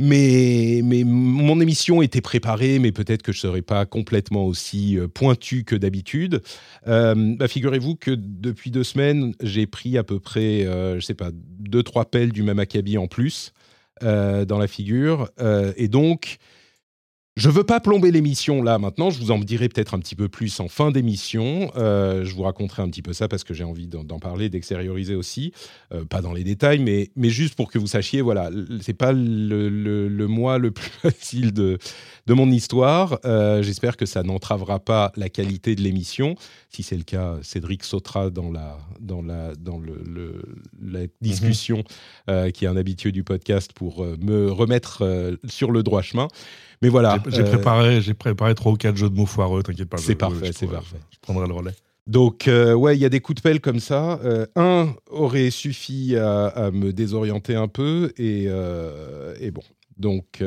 mais, 0.00 0.80
mais, 0.82 1.04
mon 1.04 1.60
émission 1.60 2.02
était 2.02 2.20
préparée, 2.20 2.80
mais 2.80 2.90
peut-être 2.90 3.22
que 3.22 3.30
je 3.30 3.38
ne 3.38 3.42
serais 3.42 3.62
pas 3.62 3.86
complètement 3.86 4.44
aussi 4.44 4.98
euh, 4.98 5.06
pointu 5.06 5.62
que 5.62 5.76
d'habitude. 5.76 6.42
Euh, 6.88 7.14
bah, 7.36 7.46
figurez-vous 7.46 7.94
que 7.94 8.10
depuis 8.10 8.72
deux 8.72 8.82
semaines, 8.82 9.34
j'ai 9.40 9.68
pris 9.68 9.96
à 9.96 10.02
peu 10.02 10.18
près, 10.18 10.62
je 10.64 10.96
ne 10.96 11.00
sais 11.00 11.14
pas, 11.14 11.30
deux, 11.32 11.84
trois 11.84 12.06
pelles 12.06 12.32
du 12.32 12.42
même 12.42 12.58
acabit 12.58 12.98
en 12.98 13.06
plus 13.06 13.52
dans 14.00 14.58
la 14.58 14.66
figure. 14.66 15.30
et 15.76 15.86
donc, 15.86 16.38
je 17.36 17.50
veux 17.50 17.64
pas 17.64 17.80
plomber 17.80 18.12
l'émission 18.12 18.62
là 18.62 18.78
maintenant, 18.78 19.10
je 19.10 19.18
vous 19.18 19.32
en 19.32 19.38
dirai 19.38 19.68
peut-être 19.68 19.94
un 19.94 19.98
petit 19.98 20.14
peu 20.14 20.28
plus 20.28 20.60
en 20.60 20.68
fin 20.68 20.92
d'émission. 20.92 21.72
Euh, 21.74 22.24
je 22.24 22.32
vous 22.32 22.42
raconterai 22.42 22.82
un 22.82 22.88
petit 22.88 23.02
peu 23.02 23.12
ça 23.12 23.26
parce 23.26 23.42
que 23.42 23.54
j'ai 23.54 23.64
envie 23.64 23.88
d'en 23.88 24.20
parler, 24.20 24.48
d'extérioriser 24.48 25.16
aussi. 25.16 25.52
Euh, 25.92 26.04
pas 26.04 26.20
dans 26.20 26.32
les 26.32 26.44
détails, 26.44 26.78
mais, 26.78 27.10
mais 27.16 27.30
juste 27.30 27.56
pour 27.56 27.72
que 27.72 27.78
vous 27.78 27.88
sachiez, 27.88 28.20
voilà, 28.20 28.50
c'est 28.80 28.94
pas 28.94 29.12
le, 29.12 29.68
le, 29.68 30.26
mois 30.28 30.58
le 30.58 30.70
plus 30.70 30.90
facile 31.02 31.52
de, 31.52 31.78
de 32.26 32.34
mon 32.34 32.48
histoire. 32.52 33.18
Euh, 33.24 33.62
j'espère 33.62 33.96
que 33.96 34.06
ça 34.06 34.22
n'entravera 34.22 34.78
pas 34.78 35.10
la 35.16 35.28
qualité 35.28 35.74
de 35.74 35.80
l'émission. 35.80 36.36
Si 36.68 36.84
c'est 36.84 36.96
le 36.96 37.02
cas, 37.02 37.38
Cédric 37.42 37.82
sautera 37.82 38.30
dans 38.30 38.52
la, 38.52 38.78
dans 39.00 39.22
la, 39.22 39.56
dans 39.56 39.78
le, 39.78 40.40
la 40.80 41.06
discussion, 41.20 41.82
mhm. 42.28 42.52
qui 42.52 42.64
est 42.64 42.68
un 42.68 42.76
habitué 42.76 43.10
du 43.10 43.24
podcast, 43.24 43.72
pour 43.72 44.04
me 44.04 44.52
remettre 44.52 45.36
sur 45.48 45.72
le 45.72 45.82
droit 45.82 46.02
chemin. 46.02 46.28
Mais 46.82 46.88
voilà. 46.88 47.18
J'ai 47.28 47.42
euh, 47.42 47.44
préparé, 47.44 48.00
j'ai 48.00 48.14
préparé 48.14 48.54
trois 48.54 48.72
ou 48.72 48.76
quatre 48.76 48.96
jeux 48.96 49.10
de 49.10 49.14
mots 49.14 49.26
foireux, 49.26 49.62
t'inquiète 49.62 49.88
pas. 49.88 49.96
C'est 49.98 50.14
parfait, 50.14 50.52
c'est 50.52 50.66
parfait. 50.66 50.98
Je 51.10 51.18
prendrai 51.20 51.46
le 51.46 51.54
relais. 51.54 51.74
Donc, 52.06 52.48
euh, 52.48 52.74
ouais, 52.74 52.96
il 52.96 53.00
y 53.00 53.06
a 53.06 53.08
des 53.08 53.20
coups 53.20 53.36
de 53.36 53.40
pelle 53.40 53.60
comme 53.60 53.80
ça. 53.80 54.20
Euh, 54.24 54.46
un 54.56 54.94
aurait 55.08 55.50
suffi 55.50 56.16
à, 56.16 56.70
me 56.72 56.92
désorienter 56.92 57.54
un 57.54 57.68
peu, 57.68 58.12
et, 58.18 58.44
et 58.44 59.50
bon. 59.50 59.62
Donc, 59.96 60.42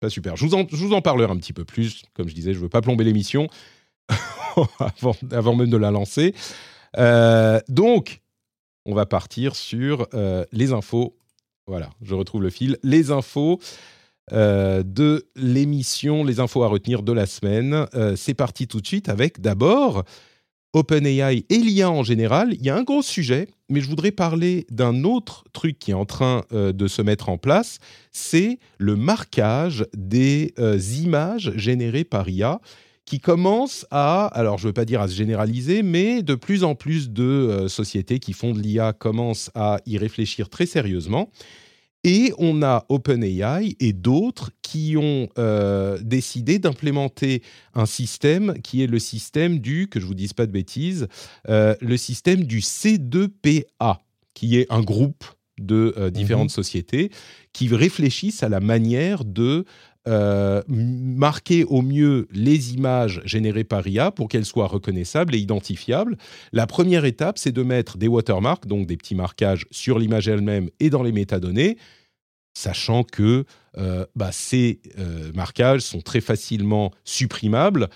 pas 0.00 0.10
super. 0.10 0.36
Je 0.36 0.44
vous, 0.44 0.54
en, 0.54 0.66
je 0.68 0.76
vous 0.76 0.92
en 0.92 1.00
parlerai 1.00 1.32
un 1.32 1.36
petit 1.36 1.52
peu 1.52 1.64
plus. 1.64 2.02
Comme 2.14 2.28
je 2.28 2.34
disais, 2.34 2.52
je 2.52 2.58
veux 2.58 2.68
pas 2.68 2.82
plomber 2.82 3.04
l'émission 3.04 3.48
avant, 4.78 5.16
avant, 5.30 5.56
même 5.56 5.70
de 5.70 5.76
la 5.76 5.90
lancer. 5.90 6.34
donc, 7.68 8.20
on 8.86 8.94
va 8.94 9.06
partir 9.06 9.56
sur 9.56 10.08
les 10.52 10.72
infos. 10.72 11.16
Voilà, 11.66 11.88
je 12.02 12.14
retrouve 12.14 12.42
le 12.42 12.50
fil. 12.50 12.76
Les 12.82 13.10
infos 13.10 13.58
de 14.32 15.26
l'émission, 15.36 16.24
les 16.24 16.40
infos 16.40 16.62
à 16.62 16.68
retenir 16.68 17.02
de 17.02 17.12
la 17.12 17.26
semaine. 17.26 17.86
C'est 18.16 18.34
parti 18.34 18.66
tout 18.66 18.80
de 18.80 18.86
suite 18.86 19.08
avec 19.08 19.40
d'abord 19.40 20.04
OpenAI 20.74 21.44
et 21.48 21.58
l'IA 21.58 21.88
en 21.88 22.02
général, 22.02 22.52
il 22.54 22.66
y 22.66 22.68
a 22.68 22.76
un 22.76 22.82
gros 22.82 23.02
sujet, 23.02 23.46
mais 23.68 23.80
je 23.80 23.88
voudrais 23.88 24.10
parler 24.10 24.66
d'un 24.70 25.04
autre 25.04 25.44
truc 25.52 25.78
qui 25.78 25.92
est 25.92 25.94
en 25.94 26.04
train 26.04 26.42
euh, 26.52 26.72
de 26.72 26.88
se 26.88 27.00
mettre 27.00 27.28
en 27.28 27.38
place, 27.38 27.78
c'est 28.10 28.58
le 28.78 28.96
marquage 28.96 29.86
des 29.96 30.52
euh, 30.58 30.78
images 30.96 31.52
générées 31.54 32.04
par 32.04 32.28
IA 32.28 32.60
qui 33.04 33.20
commence 33.20 33.86
à, 33.90 34.26
alors 34.26 34.58
je 34.58 34.64
ne 34.64 34.68
veux 34.70 34.72
pas 34.72 34.84
dire 34.84 35.00
à 35.00 35.06
se 35.06 35.14
généraliser, 35.14 35.82
mais 35.82 36.22
de 36.22 36.34
plus 36.34 36.64
en 36.64 36.74
plus 36.74 37.10
de 37.10 37.22
euh, 37.22 37.68
sociétés 37.68 38.18
qui 38.18 38.32
font 38.32 38.52
de 38.52 38.58
l'IA 38.58 38.92
commencent 38.92 39.52
à 39.54 39.78
y 39.86 39.96
réfléchir 39.96 40.48
très 40.48 40.66
sérieusement. 40.66 41.30
Et 42.04 42.32
on 42.36 42.62
a 42.62 42.84
OpenAI 42.90 43.76
et 43.80 43.94
d'autres 43.94 44.50
qui 44.62 44.96
ont 44.98 45.28
euh, 45.38 45.98
décidé 46.02 46.58
d'implémenter 46.58 47.42
un 47.74 47.86
système 47.86 48.60
qui 48.62 48.82
est 48.82 48.86
le 48.86 48.98
système 48.98 49.58
du, 49.58 49.88
que 49.88 50.00
je 50.00 50.06
vous 50.06 50.14
dise 50.14 50.34
pas 50.34 50.46
de 50.46 50.52
bêtises, 50.52 51.08
euh, 51.48 51.74
le 51.80 51.96
système 51.96 52.44
du 52.44 52.60
C2PA, 52.60 53.98
qui 54.34 54.58
est 54.58 54.66
un 54.70 54.82
groupe 54.82 55.24
de 55.58 55.94
euh, 55.96 56.10
différentes 56.10 56.50
mhm. 56.50 56.56
sociétés 56.56 57.10
qui 57.52 57.74
réfléchissent 57.74 58.42
à 58.42 58.48
la 58.48 58.60
manière 58.60 59.24
de 59.24 59.64
marquer 60.06 61.64
au 61.64 61.80
mieux 61.80 62.28
les 62.30 62.74
images 62.74 63.22
générées 63.24 63.64
par 63.64 63.86
IA 63.86 64.10
pour 64.10 64.28
qu'elles 64.28 64.44
soient 64.44 64.66
reconnaissables 64.66 65.34
et 65.34 65.38
identifiables. 65.38 66.18
La 66.52 66.66
première 66.66 67.04
étape, 67.04 67.38
c'est 67.38 67.52
de 67.52 67.62
mettre 67.62 67.96
des 67.96 68.08
watermarks, 68.08 68.66
donc 68.66 68.86
des 68.86 68.96
petits 68.96 69.14
marquages 69.14 69.66
sur 69.70 69.98
l'image 69.98 70.28
elle-même 70.28 70.68
et 70.80 70.90
dans 70.90 71.02
les 71.02 71.12
métadonnées, 71.12 71.78
sachant 72.54 73.02
que 73.02 73.44
euh, 73.76 74.06
bah, 74.14 74.30
ces 74.32 74.80
euh, 74.98 75.32
marquages 75.34 75.80
sont 75.80 76.00
très 76.00 76.20
facilement 76.20 76.92
supprimables 77.04 77.88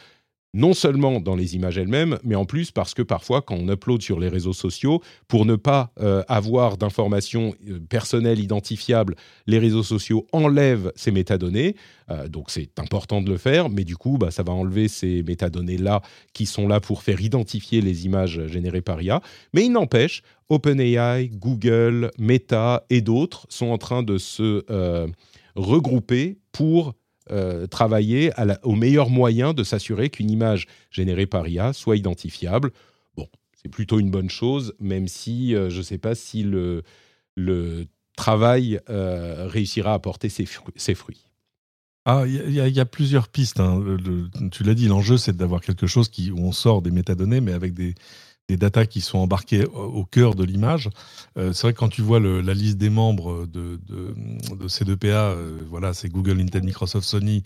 non 0.59 0.75
seulement 0.75 1.21
dans 1.21 1.37
les 1.37 1.55
images 1.55 1.79
elles-mêmes, 1.79 2.19
mais 2.25 2.35
en 2.35 2.45
plus 2.45 2.73
parce 2.73 2.93
que 2.93 3.03
parfois, 3.03 3.43
quand 3.43 3.55
on 3.55 3.69
upload 3.69 4.03
sur 4.03 4.19
les 4.19 4.29
réseaux 4.29 4.53
sociaux, 4.53 5.01
pour 5.29 5.47
ne 5.47 5.55
pas 5.55 5.93
euh, 6.01 6.25
avoir 6.27 6.77
d'informations 6.77 7.55
euh, 7.69 7.79
personnelles 7.79 8.41
identifiables, 8.41 9.15
les 9.47 9.61
réseaux 9.61 9.85
sociaux 9.85 10.27
enlèvent 10.33 10.93
ces 10.97 11.13
métadonnées. 11.13 11.77
Euh, 12.11 12.27
donc 12.27 12.51
c'est 12.51 12.77
important 12.81 13.23
de 13.23 13.31
le 13.31 13.39
faire, 13.39 13.69
mais 13.69 13.85
du 13.85 13.97
coup, 13.97 14.19
bah, 14.19 14.33
ça 14.33 14.43
va 14.43 14.53
enlever 14.53 14.89
ces 14.89 15.23
métadonnées-là 15.23 16.03
qui 16.33 16.45
sont 16.45 16.67
là 16.67 16.81
pour 16.81 17.05
faire 17.05 17.21
identifier 17.21 17.81
les 17.81 18.05
images 18.05 18.45
générées 18.49 18.83
par 18.83 19.01
IA. 19.01 19.21
Mais 19.55 19.65
il 19.65 19.71
n'empêche, 19.71 20.23
OpenAI, 20.49 21.29
Google, 21.35 22.11
Meta 22.19 22.85
et 22.91 23.01
d'autres 23.01 23.47
sont 23.49 23.69
en 23.69 23.79
train 23.79 24.03
de 24.03 24.19
se 24.19 24.65
regrouper 25.55 26.39
pour 26.51 26.95
euh, 27.31 27.67
travailler 27.67 28.33
au 28.63 28.75
meilleur 28.75 29.11
moyen 29.11 29.55
de 29.55 29.63
s'assurer 29.63 30.11
qu'une 30.11 30.31
image 30.31 30.67
générée 30.91 31.27
par 31.27 31.49
IA 31.49 31.73
soit 31.73 31.97
identifiable. 31.97 32.73
Bon, 33.17 33.29
c'est 33.61 33.69
plutôt 33.69 34.01
une 34.01 34.11
bonne 34.11 34.31
chose, 34.31 34.75
même 34.81 35.09
si 35.09 35.55
euh, 35.55 35.71
je 35.71 35.79
ne 35.79 35.83
sais 35.83 35.99
pas 35.99 36.15
si 36.15 36.43
le, 36.43 36.83
travail 38.17 38.81
euh, 38.91 39.47
réussira 39.47 39.95
à 39.95 39.99
porter 40.01 40.29
ses, 40.29 40.45
fruits. 40.45 41.25
Ah, 42.05 42.25
il 42.27 42.51
y, 42.53 42.81
a 42.81 42.85
plusieurs 42.85 43.29
pistes. 43.29 43.61
Hein. 43.61 43.81
tu 44.51 44.65
l'as 44.65 44.75
dit, 44.75 44.89
l'enjeu, 44.89 45.17
c'est 45.19 45.37
d'avoir 45.37 45.61
quelque 45.61 45.87
chose 45.87 46.09
qui, 46.09 46.33
où 46.33 46.39
on 46.39 46.51
sort 46.51 46.83
des 46.83 46.91
métadonnées, 46.91 47.41
mais 47.41 47.53
avec 47.53 47.75
des, 47.75 47.95
des 48.49 48.57
datas 48.57 48.87
qui 48.87 49.01
sont 49.01 49.19
embarquées 49.19 49.67
au 49.67 50.05
cœur 50.05 50.35
de 50.35 50.43
l'image. 50.43 50.89
Euh, 51.37 51.53
c'est 51.53 51.63
vrai 51.63 51.73
que 51.75 51.79
quand 51.79 51.89
tu 51.89 52.03
vois 52.03 52.19
la 52.19 52.55
liste 52.55 52.79
des 52.79 52.91
membres 52.91 53.47
de, 53.47 53.79
de, 53.87 54.69
ces 54.69 54.85
deux 54.85 54.97
PA, 54.97 55.07
euh, 55.07 55.59
voilà, 55.69 55.93
c'est 55.93 56.09
Google, 56.09 56.41
Intel, 56.41 56.65
Microsoft, 56.65 57.07
Sony, 57.07 57.43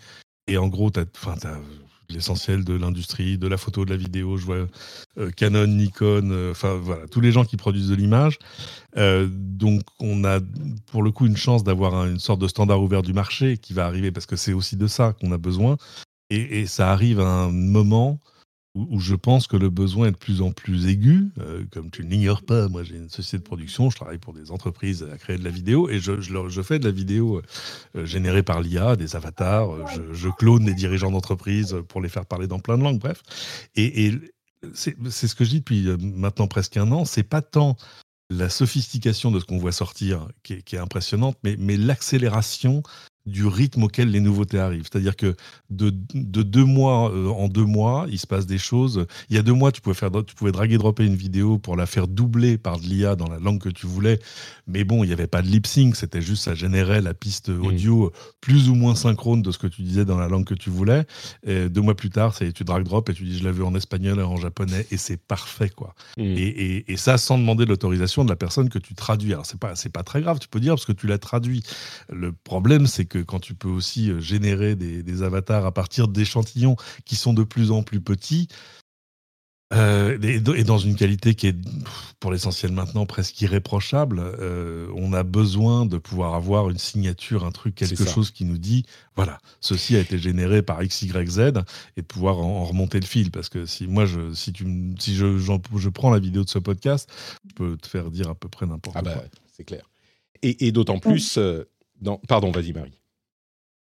et 0.47 0.56
en 0.59 0.68
gros, 0.68 0.90
tu 0.90 1.00
as, 1.00 1.06
l'essentiel 2.09 2.64
de 2.64 2.75
l'industrie, 2.75 3.38
de 3.38 3.49
la 3.49 3.56
photo, 3.56 3.85
de 3.85 3.90
la 3.90 3.97
vidéo. 3.97 4.37
Je 4.37 4.44
vois 4.44 4.66
euh, 5.18 5.30
Canon, 5.30 5.66
Nikon, 5.66 6.50
enfin 6.50 6.75
voilà, 6.75 7.09
tous 7.09 7.21
les 7.21 7.32
gens 7.32 7.44
qui 7.44 7.56
produisent 7.56 7.88
de 7.88 7.94
l'image. 7.94 8.38
donc 8.97 9.82
on 9.99 10.25
a 10.25 10.38
pour 10.90 11.02
le 11.02 11.11
coup 11.11 11.26
une 11.26 11.37
chance 11.37 11.64
d'avoir 11.64 12.06
une 12.06 12.18
sorte 12.21 12.40
de 12.40 12.49
standard 12.49 12.82
ouvert 12.82 13.02
du 13.02 13.12
marché 13.12 13.56
qui 13.56 13.73
va 13.73 13.87
arriver 13.87 14.12
parce 14.12 14.26
que 14.26 14.37
c'est 14.37 14.52
aussi 14.52 14.76
de 14.76 14.87
ça 14.87 15.14
qu'on 15.21 15.32
a 15.32 15.38
besoin. 15.38 15.76
Et, 16.30 16.64
ça 16.64 16.90
arrive 16.90 17.21
à 17.21 17.28
un 17.28 17.50
moment 17.50 18.18
où, 18.75 19.00
je 19.00 19.14
pense 19.14 19.47
que 19.47 19.57
le 19.57 19.69
besoin 19.69 20.09
est 20.09 20.12
de 20.12 20.17
plus 20.17 20.41
en 20.41 20.52
plus 20.52 20.87
aigu. 20.87 21.31
Euh, 21.38 21.64
comme 21.71 21.91
tu 21.91 22.05
ne 22.05 22.11
l'ignores 22.11 22.43
pas, 22.43 22.69
moi 22.69 22.83
j'ai 22.83 22.97
une 22.97 23.11
société 23.11 23.38
de 23.38 23.43
production, 23.43 23.91
je 23.91 23.97
travaille 23.97 24.19
pour 24.19 24.33
des 24.33 24.50
entreprises 24.50 25.07
à 25.12 25.19
créer 25.19 25.37
de 25.37 25.45
la 25.45 25.50
vidéo 25.50 25.91
et 25.91 25.99
je, 25.99 26.21
je, 26.21 26.62
fais 26.62 26.79
de 26.79 26.85
la 26.85 26.91
vidéo 26.91 27.43
euh, 27.97 28.07
générée 28.07 28.43
par 28.43 28.61
l'IA, 28.61 28.97
des 28.97 29.14
avatars, 29.14 29.88
je, 29.88 30.14
je, 30.14 30.29
clone 30.29 30.64
des 30.64 30.75
dirigeants 30.75 31.11
d'entreprise 31.11 31.76
pour 31.88 32.00
les 32.00 32.09
faire 32.09 32.25
parler 32.25 32.47
dans 32.47 32.61
plein 32.61 32.79
de 32.79 32.83
langues, 32.83 32.99
bref. 32.99 33.23
Et, 33.75 34.07
et 34.07 34.21
c'est 34.75 34.97
ce 35.29 35.35
que 35.35 35.45
je 35.45 35.50
dis 35.50 35.59
depuis 35.59 35.88
euh, 35.88 35.97
maintenant 35.99 36.47
presque 36.47 36.76
un 36.76 36.91
an, 36.93 37.05
c'est 37.05 37.23
pas 37.23 37.43
tant 37.43 37.76
la 38.31 38.49
sophistication 38.49 39.31
de 39.31 39.41
ce 39.41 39.45
qu'on 39.45 39.59
voit 39.59 39.73
sortir 39.73 40.29
qui 40.43 40.55
est, 40.55 40.62
qui 40.62 40.76
est 40.76 40.79
impressionnante, 40.79 41.37
mais, 41.45 41.57
mais 41.59 41.76
l'accélération 41.76 42.83
du 43.26 43.47
rythme 43.47 43.85
auquel 43.85 44.11
les 44.11 44.21
nouveautés 44.21 44.59
arrivent. 44.59 44.88
C'est-à-dire 44.91 45.17
que 45.17 45.35
de, 45.71 45.91
deux 45.91 46.64
mois 46.64 47.11
euh, 47.12 47.29
en 47.29 47.49
deux 47.49 47.64
mois, 47.64 48.07
il 48.11 48.19
se 48.19 48.26
passe 48.26 48.47
des 48.47 48.59
choses. 48.59 49.07
Il 49.31 49.37
y 49.37 49.38
a 49.38 49.43
deux 49.43 49.52
mois, 49.52 49.71
tu 49.73 49.81
pouvais, 49.81 49.95
faire, 49.95 50.11
tu 50.26 50.35
pouvais 50.35 50.52
drag 50.52 50.73
et 50.73 50.79
dropper 50.79 51.05
une 51.05 51.14
vidéo 51.14 51.59
pour 51.59 51.76
la 51.76 51.87
faire 51.87 52.09
doubler 52.09 52.59
par 52.59 52.79
de 52.79 52.85
l'IA 52.85 53.17
dans 53.17 53.29
la 53.29 53.38
langue 53.38 53.61
que 53.61 53.69
tu 53.69 53.87
voulais. 53.87 54.19
Mais 54.67 54.85
bon, 54.85 55.05
il 55.05 55.09
n'y 55.09 55.12
avait 55.12 55.26
pas 55.26 55.43
de 55.43 55.49
lip 55.49 55.67
sync, 55.67 55.97
c'était 55.97 56.23
juste, 56.23 56.45
ça 56.45 56.55
générait 56.55 57.00
la 57.00 57.14
piste 57.14 57.49
mmh. 57.49 57.64
audio 57.64 58.12
plus 58.41 58.69
ou 58.69 58.75
moins 58.75 58.95
synchrone 58.95 59.43
de 59.43 59.50
ce 59.50 59.59
que 59.59 59.67
tu 59.67 59.83
disais 59.83 60.05
dans 60.05 60.19
la 60.19 60.29
langue 60.29 60.45
que 60.45 60.55
tu 60.55 60.71
voulais. 60.71 61.05
Et 61.47 61.69
deux 61.69 61.81
mois 61.81 61.95
plus 61.95 62.11
tard, 62.11 62.35
c'est 62.35 62.52
tu 62.52 62.64
drag 62.64 62.85
drop 62.85 63.09
et 63.09 63.14
tu 63.14 63.25
dis 63.25 63.38
je 63.38 63.45
l'ai 63.45 63.52
vu 63.52 63.62
en 63.62 63.75
espagnol 63.75 64.19
et 64.19 64.23
en 64.23 64.37
japonais 64.37 64.87
et 64.91 64.97
c'est 64.97 65.17
parfait 65.17 65.71
quoi. 65.71 65.95
Mmh. 66.17 66.23
Et, 66.23 66.93
et, 66.93 66.97
ça 66.97 67.19
sans 67.19 67.38
demander 67.38 67.64
l'autorisation 67.64 68.25
de 68.25 68.31
la 68.31 68.37
personne 68.37 68.69
que 68.69 68.79
tu 68.79 68.95
traduis. 68.95 69.33
Alors 69.33 69.47
c'est 69.47 69.59
pas 69.59 69.75
c'est 69.75 69.93
pas 69.93 70.02
très 70.02 70.21
grave, 70.21 70.38
tu 70.38 70.49
peux 70.49 70.61
dire 70.61 70.75
parce 70.75 70.85
que 70.85 70.93
tu 70.93 71.07
l'as 71.07 71.19
traduit. 71.19 71.62
Le 72.11 72.33
problème 72.33 72.87
c'est 72.87 73.05
que 73.12 73.19
quand 73.19 73.40
tu 73.40 73.54
peux 73.54 73.69
aussi 73.69 74.11
euh, 74.11 74.21
générer 74.21 74.75
des, 74.75 75.23
avatars 75.23 75.66
à 75.66 75.73
partir 75.73 76.09
d'échantillons 76.09 76.76
qui 77.04 77.16
sont 77.16 77.35
de 77.35 77.45
plus 77.45 77.71
en 77.71 77.83
plus 77.83 78.00
petits, 78.00 78.49
euh, 79.75 80.19
et, 80.23 80.64
dans 80.64 80.78
une 80.78 80.97
qualité 80.97 81.35
qui 81.35 81.47
est, 81.47 81.57
pour 82.21 82.31
l'essentiel 82.31 82.73
maintenant, 82.73 83.07
presque 83.07 83.40
irréprochable, 83.40 84.21
euh, 84.21 84.88
on 84.97 85.12
a 85.12 85.23
besoin 85.23 85.87
de 85.87 85.97
pouvoir 85.97 86.35
avoir 86.35 86.69
une 86.69 86.78
signature, 86.78 87.45
un 87.45 87.52
truc, 87.52 87.75
quelque 87.75 88.04
chose 88.04 88.31
qui 88.31 88.45
nous 88.45 88.59
dit, 88.59 88.85
voilà, 89.16 89.38
ceci 89.61 89.97
a 89.97 90.00
été 90.00 90.19
généré 90.19 90.62
par 90.62 90.83
X, 90.83 91.02
Y, 91.02 91.31
Z, 91.31 91.38
et 91.97 92.02
de 92.02 92.07
pouvoir 92.07 92.38
en, 92.38 92.64
remonter 92.64 93.00
le 93.00 93.07
fil. 93.07 93.31
Parce 93.31 93.49
que 93.49 93.64
si 93.64 93.87
moi, 93.87 94.04
je, 94.04 94.35
si, 94.35 94.52
tu, 94.52 94.66
si 94.99 95.14
je, 95.14 95.38
je 95.38 95.88
prends 95.88 96.11
la 96.11 96.19
vidéo 96.19 96.45
de 96.45 96.50
ce 96.50 96.59
podcast, 96.59 97.11
je 97.49 97.54
peux 97.54 97.76
te 97.76 97.87
faire 97.87 98.11
dire 98.11 98.28
à 98.28 98.35
peu 98.35 98.49
près 98.49 98.66
n'importe 98.66 98.97
ah 98.99 99.02
bah, 99.02 99.14
quoi. 99.14 99.25
C'est 99.57 99.64
clair. 99.64 99.88
Et, 100.42 100.73
d'autant 100.73 100.99
plus, 100.99 101.38
dans... 102.00 102.19
pardon, 102.19 102.50
vas-y 102.50 102.73
Marie. 102.73 103.01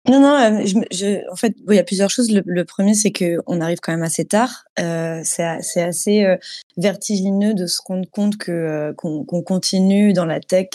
Non, 0.08 0.18
non, 0.20 0.34
euh, 0.34 0.64
je, 0.90 1.30
en 1.30 1.36
fait, 1.36 1.54
il 1.68 1.76
y 1.76 1.78
a 1.78 1.84
plusieurs 1.84 2.10
choses. 2.10 2.28
Le, 2.32 2.64
premier, 2.64 2.94
c'est 2.94 3.12
qu'on 3.12 3.60
arrive 3.60 3.78
quand 3.80 3.92
même 3.92 4.02
assez 4.02 4.24
tard. 4.24 4.64
Euh, 4.80 5.20
c'est 5.22 5.44
assez 5.80 6.24
euh, 6.24 6.36
vertigineux 6.76 7.54
de 7.54 7.66
se 7.66 7.80
rendre 7.86 8.08
compte 8.10 8.36
que 8.36 8.92
qu'on 8.96 9.24
continue 9.24 10.12
dans 10.12 10.24
la 10.24 10.40
tech 10.40 10.68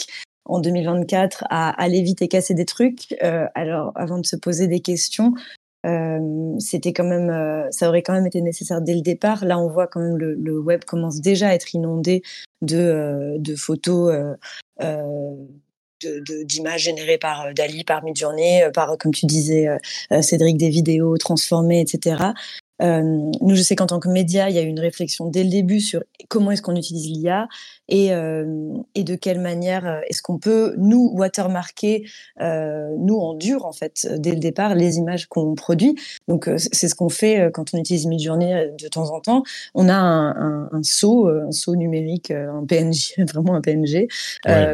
en 0.45 0.59
2024 0.59 1.43
à 1.49 1.69
aller 1.81 2.01
vite 2.01 2.21
et 2.21 2.29
casser 2.29 2.53
des 2.53 2.63
trucs. 2.65 3.15
alors, 3.53 3.91
avant 3.95 4.17
de 4.17 4.25
se 4.25 4.37
poser 4.37 4.67
des 4.67 4.79
questions, 4.79 5.33
c'était 6.59 6.93
quand 6.93 7.03
même, 7.03 7.67
ça 7.71 7.89
aurait 7.89 8.03
quand 8.03 8.13
même 8.13 8.27
été 8.27 8.41
nécessaire 8.41 8.81
dès 8.81 8.95
le 8.95 9.01
départ. 9.01 9.43
Là, 9.43 9.59
on 9.59 9.67
voit 9.67 9.87
quand 9.87 9.99
même 9.99 10.17
le, 10.17 10.35
le 10.35 10.57
web 10.57 10.85
commence 10.85 11.19
déjà 11.19 11.49
à 11.49 11.53
être 11.53 11.75
inondé 11.75 12.23
de, 12.61 13.35
de 13.39 13.55
photos 13.57 14.35
d'images 16.45 16.83
générées 16.83 17.17
par 17.17 17.41
euh, 17.41 17.53
Dali, 17.53 17.83
par 17.83 18.03
Midjourney, 18.03 18.63
euh, 18.63 18.71
par, 18.71 18.97
comme 18.97 19.13
tu 19.13 19.25
disais, 19.25 19.67
euh, 19.67 20.21
Cédric, 20.21 20.57
des 20.57 20.69
vidéos 20.69 21.17
transformées, 21.17 21.81
etc. 21.81 22.33
Nous, 22.79 23.55
je 23.55 23.61
sais 23.63 23.75
qu'en 23.75 23.87
tant 23.87 23.99
que 23.99 24.07
média, 24.07 24.49
il 24.49 24.55
y 24.55 24.59
a 24.59 24.61
eu 24.61 24.67
une 24.67 24.79
réflexion 24.79 25.27
dès 25.29 25.43
le 25.43 25.49
début 25.49 25.79
sur 25.79 26.03
comment 26.29 26.51
est-ce 26.51 26.61
qu'on 26.61 26.75
utilise 26.75 27.09
l'IA 27.09 27.47
et, 27.89 28.13
euh, 28.13 28.73
et 28.95 29.03
de 29.03 29.15
quelle 29.15 29.39
manière 29.39 29.85
euh, 29.85 29.99
est-ce 30.09 30.21
qu'on 30.21 30.37
peut, 30.37 30.75
nous, 30.77 31.11
watermarker, 31.13 32.05
euh, 32.41 32.93
nous, 32.97 33.17
en 33.17 33.33
dur, 33.33 33.65
en 33.65 33.71
fait, 33.71 34.07
dès 34.17 34.31
le 34.31 34.39
départ, 34.39 34.75
les 34.75 34.97
images 34.97 35.27
qu'on 35.27 35.55
produit? 35.55 35.95
Donc, 36.27 36.49
c'est 36.57 36.87
ce 36.87 36.95
qu'on 36.95 37.09
fait 37.09 37.49
quand 37.53 37.73
on 37.73 37.77
utilise 37.77 38.05
Midjourney 38.05 38.71
de 38.79 38.87
temps 38.87 39.11
en 39.11 39.19
temps. 39.19 39.43
On 39.73 39.89
a 39.89 39.95
un, 39.95 40.29
un, 40.35 40.69
un 40.71 40.83
saut, 40.83 41.27
un 41.27 41.51
saut 41.51 41.75
numérique, 41.75 42.31
un 42.31 42.65
PNG, 42.65 43.13
vraiment 43.33 43.55
un 43.55 43.61
PNG, 43.61 44.07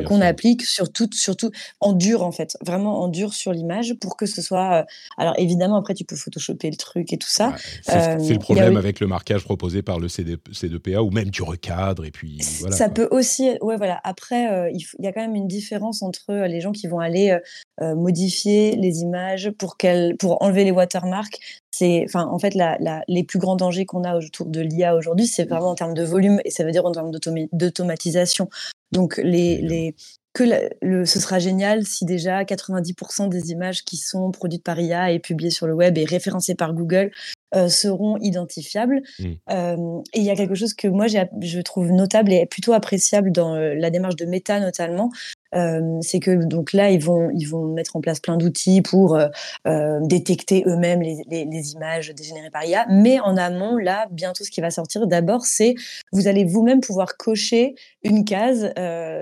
qu'on 0.05 0.21
applique 0.21 0.63
sur 0.63 0.91
tout, 0.91 1.09
surtout 1.13 1.51
en 1.79 1.93
dur, 1.93 2.23
en 2.23 2.31
fait, 2.31 2.57
vraiment 2.65 3.01
en 3.01 3.07
dur 3.07 3.33
sur 3.33 3.51
l'image 3.51 3.93
pour 3.95 4.17
que 4.17 4.25
ce 4.25 4.41
soit. 4.41 4.85
alors, 5.17 5.35
évidemment, 5.37 5.77
après, 5.77 5.93
tu 5.93 6.05
peux 6.05 6.15
photoshopper 6.15 6.69
le 6.69 6.77
truc 6.77 7.13
et 7.13 7.17
tout 7.17 7.29
ça. 7.29 7.55
C'est 7.83 8.33
le 8.33 8.39
problème 8.39 8.77
avec 8.77 8.99
le 8.99 9.07
marquage 9.07 9.43
proposé 9.43 9.81
par 9.81 9.99
le 9.99 10.07
C2PA 10.07 10.99
ou 10.99 11.11
même 11.11 11.29
du 11.29 11.43
recadre 11.43 12.05
et 12.05 12.11
puis 12.11 12.39
voilà. 12.59 12.75
Ça 12.75 12.89
peut 12.89 13.02
peut 13.07 13.15
aussi, 13.15 13.57
ouais, 13.61 13.77
voilà. 13.77 13.99
Après, 14.03 14.71
il, 14.73 14.85
y 14.99 15.07
a 15.07 15.13
quand 15.13 15.21
même 15.21 15.35
une 15.35 15.47
différence 15.47 16.01
entre 16.01 16.33
les 16.33 16.61
gens 16.61 16.71
qui 16.71 16.87
vont 16.87 16.99
aller 16.99 17.37
modifier 17.81 18.75
les 18.75 19.01
images 19.01 19.51
pour 19.51 19.77
qu'elles, 19.77 20.15
pour 20.17 20.41
enlever 20.41 20.63
les 20.63 20.71
watermarks. 20.71 21.39
C'est, 21.71 22.03
enfin, 22.05 22.27
en 22.27 22.39
fait, 22.39 22.53
la, 22.53 22.77
les 23.07 23.23
plus 23.23 23.39
grands 23.39 23.55
dangers 23.55 23.85
qu'on 23.85 24.03
a 24.03 24.17
autour 24.17 24.47
de 24.47 24.61
l'IA 24.61 24.95
aujourd'hui, 24.95 25.27
c'est 25.27 25.45
vraiment 25.45 25.69
en 25.69 25.75
termes 25.75 25.93
de 25.93 26.03
volume 26.03 26.39
et 26.45 26.51
ça 26.51 26.63
veut 26.63 26.71
dire 26.71 26.85
en 26.85 26.91
termes 26.91 27.11
d'automatisation. 27.51 28.49
Donc, 28.91 29.17
les, 29.17 29.61
les, 29.61 29.95
que 30.33 30.43
le, 30.81 31.05
ce 31.05 31.19
sera 31.19 31.39
génial 31.39 31.85
si 31.85 32.05
déjà 32.05 32.43
90% 32.43 33.29
des 33.29 33.51
images 33.51 33.83
qui 33.83 33.97
sont 33.97 34.31
produites 34.31 34.63
par 34.63 34.79
IA 34.79 35.11
et 35.11 35.19
publiées 35.19 35.51
sur 35.51 35.67
le 35.67 35.73
web 35.73 35.97
et 35.97 36.05
référencées 36.05 36.55
par 36.55 36.73
Google 36.73 37.11
euh, 37.55 37.67
seront 37.67 38.17
identifiables. 38.17 39.01
Mmh. 39.19 39.25
Euh, 39.51 40.01
et 40.13 40.19
il 40.19 40.23
y 40.23 40.29
a 40.29 40.35
quelque 40.35 40.55
chose 40.55 40.73
que 40.73 40.87
moi 40.87 41.07
je 41.07 41.61
trouve 41.61 41.91
notable 41.91 42.31
et 42.33 42.45
plutôt 42.45 42.73
appréciable 42.73 43.31
dans 43.31 43.55
euh, 43.55 43.75
la 43.75 43.89
démarche 43.89 44.15
de 44.15 44.25
Meta 44.25 44.59
notamment, 44.59 45.11
euh, 45.55 45.99
c'est 46.01 46.19
que 46.19 46.31
donc 46.45 46.73
là, 46.73 46.89
ils 46.89 47.03
vont, 47.03 47.29
ils 47.31 47.45
vont 47.45 47.65
mettre 47.65 47.95
en 47.95 48.01
place 48.01 48.19
plein 48.19 48.37
d'outils 48.37 48.81
pour 48.81 49.15
euh, 49.15 49.27
euh, 49.67 49.99
détecter 50.01 50.63
eux-mêmes 50.65 51.01
les, 51.01 51.23
les, 51.29 51.45
les, 51.45 51.73
images 51.73 52.09
dégénérées 52.09 52.49
par 52.49 52.65
IA. 52.65 52.85
Mais 52.89 53.19
en 53.19 53.37
amont, 53.37 53.77
là, 53.77 54.07
bientôt, 54.11 54.43
ce 54.43 54.51
qui 54.51 54.61
va 54.61 54.71
sortir 54.71 55.07
d'abord, 55.07 55.45
c'est 55.45 55.75
vous 56.11 56.27
allez 56.27 56.43
vous-même 56.43 56.81
pouvoir 56.81 57.17
cocher 57.17 57.75
une 58.03 58.25
case 58.25 58.73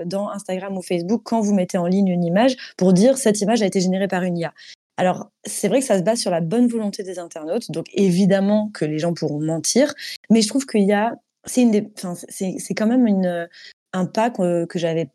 dans 0.06 0.28
Instagram 0.30 0.76
ou 0.76 0.82
Facebook 0.82 1.22
quand 1.24 1.40
vous 1.40 1.54
mettez 1.54 1.78
en 1.78 1.86
ligne 1.86 2.08
une 2.08 2.24
image 2.24 2.56
pour 2.76 2.92
dire 2.92 3.16
cette 3.16 3.40
image 3.40 3.62
a 3.62 3.66
été 3.66 3.80
générée 3.80 4.08
par 4.08 4.22
une 4.22 4.36
IA. 4.36 4.52
Alors, 4.96 5.30
c'est 5.44 5.68
vrai 5.68 5.80
que 5.80 5.86
ça 5.86 5.98
se 5.98 6.02
base 6.02 6.20
sur 6.20 6.30
la 6.30 6.40
bonne 6.40 6.66
volonté 6.66 7.02
des 7.02 7.18
internautes, 7.18 7.70
donc 7.70 7.86
évidemment 7.94 8.70
que 8.74 8.84
les 8.84 8.98
gens 8.98 9.14
pourront 9.14 9.40
mentir, 9.40 9.94
mais 10.30 10.42
je 10.42 10.48
trouve 10.48 10.66
qu'il 10.66 10.82
y 10.82 10.92
a, 10.92 11.14
c'est 11.44 11.62
une, 11.62 11.90
c'est 12.28 12.74
quand 12.74 12.86
même 12.86 13.06
une, 13.06 13.48
un 13.92 14.06
pas 14.06 14.30
que, 14.30 14.64
que 14.66 14.78
j'avais 14.78 15.08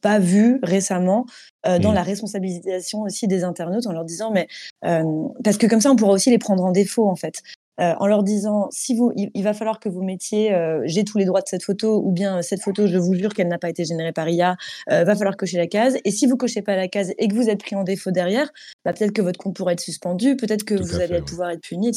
pas 0.00 0.18
vu 0.18 0.58
récemment 0.62 1.26
euh, 1.66 1.78
dans 1.78 1.92
mmh. 1.92 1.94
la 1.94 2.02
responsabilisation 2.02 3.02
aussi 3.02 3.26
des 3.28 3.44
internautes 3.44 3.86
en 3.86 3.92
leur 3.92 4.04
disant 4.04 4.30
mais 4.30 4.48
euh, 4.84 5.28
parce 5.44 5.58
que 5.58 5.66
comme 5.66 5.80
ça 5.80 5.90
on 5.90 5.96
pourra 5.96 6.12
aussi 6.12 6.30
les 6.30 6.38
prendre 6.38 6.64
en 6.64 6.72
défaut 6.72 7.06
en 7.06 7.16
fait 7.16 7.42
euh, 7.80 7.94
en 7.98 8.06
leur 8.06 8.22
disant 8.22 8.68
si 8.70 8.94
vous 8.94 9.12
il, 9.16 9.42
va 9.42 9.54
falloir 9.54 9.80
que 9.80 9.88
vous 9.88 10.02
mettiez 10.02 10.54
j'ai 10.84 11.04
tous 11.04 11.18
les 11.18 11.24
droits 11.24 11.40
de 11.40 11.48
cette 11.48 11.62
photo 11.62 12.02
ou 12.04 12.12
bien 12.12 12.42
cette 12.42 12.60
photo 12.60 12.86
je 12.86 12.98
vous 12.98 13.14
jure 13.14 13.32
qu'elle 13.32 13.48
n'a 13.48 13.58
pas 13.58 13.70
été 13.70 13.84
générée 13.84 14.12
par 14.12 14.28
IA 14.28 14.56
va 14.88 15.14
falloir 15.14 15.36
cocher 15.36 15.56
la 15.56 15.66
case 15.66 15.96
et 16.04 16.10
si 16.10 16.26
vous 16.26 16.36
cochez 16.36 16.62
pas 16.62 16.76
la 16.76 16.88
case 16.88 17.12
et 17.18 17.28
que 17.28 17.34
vous 17.34 17.48
êtes 17.48 17.60
pris 17.60 17.76
en 17.76 17.84
défaut 17.84 18.10
derrière 18.10 18.50
bah, 18.84 18.92
peut-être 18.92 19.12
que 19.12 19.22
votre 19.22 19.38
compte 19.38 19.56
pourrait 19.56 19.74
être 19.74 19.80
suspendu 19.80 20.36
peut-être 20.36 20.64
que 20.64 20.74
vous 20.74 21.00
allez 21.00 21.22
pouvoir 21.22 21.50
être 21.50 21.62
puni 21.62 21.90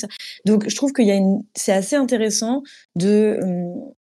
donc 0.45 0.69
je 0.69 0.75
trouve 0.75 0.93
qu'il 0.93 1.05
y 1.05 1.11
a 1.11 1.15
une 1.15 1.43
c'est 1.55 1.73
assez 1.73 1.95
intéressant 1.95 2.63
de 2.95 3.39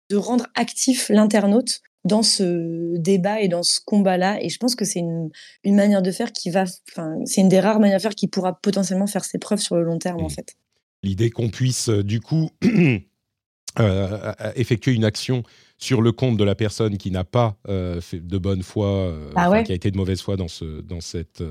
de 0.10 0.18
rendre 0.18 0.46
actif 0.56 1.10
l'internaute 1.10 1.82
dans 2.04 2.24
ce 2.24 2.98
débat 2.98 3.42
et 3.42 3.48
dans 3.48 3.64
ce 3.64 3.80
combat-là. 3.86 4.42
Et 4.42 4.50
je 4.50 4.58
pense 4.58 4.76
que 4.76 4.86
c'est 4.86 5.00
une, 5.00 5.30
une, 5.64 5.76
manière 5.76 6.02
de 6.02 6.12
faire 6.12 6.32
qui 6.32 6.50
va, 6.50 6.66
enfin, 6.92 7.16
c'est 7.26 7.42
une 7.42 7.50
des 7.50 7.60
rares 7.60 7.80
manières 7.80 7.98
de 7.98 8.02
faire 8.02 8.16
qui 8.16 8.28
pourra 8.28 8.60
potentiellement 8.60 9.08
faire 9.08 9.24
ses 9.24 9.38
preuves 9.38 9.60
sur 9.60 9.76
le 9.76 9.84
long 9.84 10.00
terme, 10.00 10.22
en 10.22 10.28
mmh. 10.28 10.32
fait. 10.32 10.56
L'idée 11.04 11.30
qu'on 11.30 11.50
puisse, 11.50 11.90
euh, 11.90 12.04
du 12.04 12.20
coup, 12.20 12.52
euh, 13.80 14.34
effectuer 14.56 14.94
une 14.94 15.06
action 15.06 15.44
sur 15.78 16.02
le 16.02 16.12
compte 16.12 16.38
de 16.38 16.44
la 16.44 16.56
personne 16.56 16.98
qui 16.98 17.10
n'a 17.10 17.24
pas 17.24 17.58
euh, 17.68 18.02
fait 18.02 18.20
de 18.20 18.38
bonne 18.38 18.62
foi, 18.62 19.18
ah 19.36 19.64
qui 19.64 19.72
a 19.72 19.76
été 19.76 19.90
de 19.90 19.98
mauvaise 19.98 20.22
foi 20.22 20.38
dans, 20.38 20.48
ce, 20.48 20.82
dans 20.82 21.02
cette 21.02 21.44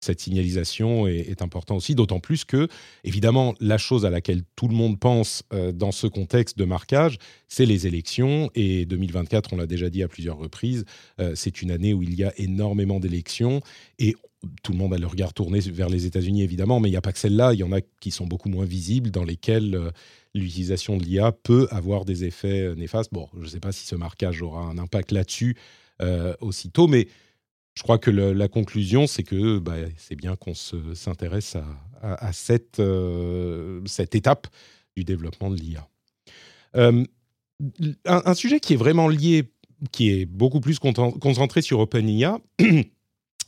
cette 0.00 0.20
signalisation 0.20 1.06
est, 1.06 1.18
est 1.18 1.42
important 1.42 1.76
aussi, 1.76 1.94
d'autant 1.94 2.20
plus 2.20 2.44
que, 2.44 2.68
évidemment, 3.04 3.54
la 3.60 3.78
chose 3.78 4.04
à 4.04 4.10
laquelle 4.10 4.42
tout 4.54 4.68
le 4.68 4.74
monde 4.74 4.98
pense 4.98 5.42
euh, 5.52 5.72
dans 5.72 5.92
ce 5.92 6.06
contexte 6.06 6.58
de 6.58 6.64
marquage, 6.64 7.18
c'est 7.48 7.66
les 7.66 7.86
élections. 7.86 8.50
Et 8.54 8.84
2024, 8.86 9.52
on 9.52 9.56
l'a 9.56 9.66
déjà 9.66 9.90
dit 9.90 10.02
à 10.02 10.08
plusieurs 10.08 10.38
reprises, 10.38 10.84
euh, 11.20 11.32
c'est 11.34 11.62
une 11.62 11.70
année 11.70 11.94
où 11.94 12.02
il 12.02 12.14
y 12.14 12.24
a 12.24 12.32
énormément 12.36 13.00
d'élections. 13.00 13.60
Et 13.98 14.14
tout 14.62 14.72
le 14.72 14.78
monde 14.78 14.94
a 14.94 14.98
le 14.98 15.06
regard 15.06 15.32
tourné 15.32 15.60
vers 15.60 15.88
les 15.88 16.06
États-Unis, 16.06 16.42
évidemment, 16.42 16.80
mais 16.80 16.88
il 16.88 16.92
n'y 16.92 16.98
a 16.98 17.02
pas 17.02 17.12
que 17.12 17.18
celle-là. 17.18 17.54
Il 17.54 17.60
y 17.60 17.64
en 17.64 17.72
a 17.72 17.80
qui 18.00 18.10
sont 18.10 18.26
beaucoup 18.26 18.48
moins 18.48 18.64
visibles, 18.64 19.10
dans 19.10 19.24
lesquelles 19.24 19.74
euh, 19.74 19.90
l'utilisation 20.34 20.96
de 20.96 21.04
l'IA 21.04 21.32
peut 21.32 21.66
avoir 21.70 22.04
des 22.04 22.24
effets 22.24 22.74
néfastes. 22.76 23.12
Bon, 23.12 23.28
je 23.38 23.44
ne 23.44 23.48
sais 23.48 23.60
pas 23.60 23.72
si 23.72 23.86
ce 23.86 23.96
marquage 23.96 24.42
aura 24.42 24.62
un 24.62 24.78
impact 24.78 25.12
là-dessus 25.12 25.56
aussitôt, 26.42 26.88
mais 26.88 27.08
je 27.76 27.82
crois 27.82 27.98
que 27.98 28.10
la 28.10 28.48
conclusion, 28.48 29.06
c'est 29.06 29.22
que 29.22 29.58
bah, 29.58 29.76
c'est 29.98 30.16
bien 30.16 30.34
qu'on 30.34 30.54
s'intéresse 30.54 31.56
à, 32.02 32.32
cette, 32.32 32.80
euh, 32.80 33.84
étape 34.12 34.46
du 34.96 35.04
développement 35.04 35.50
de 35.50 35.56
l'IA. 35.56 35.86
Euh, 36.76 37.04
un, 38.06 38.34
sujet 38.34 38.60
qui 38.60 38.72
est 38.72 38.78
vraiment 38.78 39.08
lié, 39.08 39.52
qui 39.92 40.10
est 40.10 40.24
beaucoup 40.24 40.60
plus 40.60 40.78
concentré 40.78 41.60
sur 41.60 41.80
OpenIA, 41.80 42.38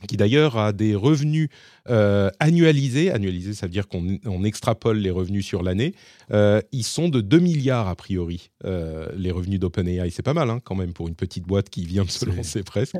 qui 0.06 0.16
d'ailleurs 0.16 0.56
a 0.56 0.72
des 0.72 0.94
revenus 0.94 1.48
euh, 1.90 2.30
annualisés. 2.38 3.10
Annualisés, 3.10 3.54
ça 3.54 3.66
veut 3.66 3.72
dire 3.72 3.88
qu'on 3.88 4.44
extrapole 4.44 4.98
les 4.98 5.10
revenus 5.10 5.44
sur 5.44 5.62
l'année. 5.62 5.94
Euh, 6.30 6.60
ils 6.70 6.84
sont 6.84 7.08
de 7.08 7.20
2 7.20 7.38
milliards 7.38 7.88
a 7.88 7.96
priori, 7.96 8.50
euh, 8.64 9.08
les 9.16 9.30
revenus 9.30 9.58
d'OpenAI. 9.58 10.10
C'est 10.10 10.22
pas 10.22 10.34
mal 10.34 10.50
hein, 10.50 10.60
quand 10.62 10.76
même 10.76 10.92
pour 10.92 11.08
une 11.08 11.14
petite 11.14 11.44
boîte 11.44 11.68
qui 11.70 11.84
vient 11.84 12.04
de 12.04 12.10
se 12.10 12.24
lancer 12.24 12.62
presque. 12.62 12.96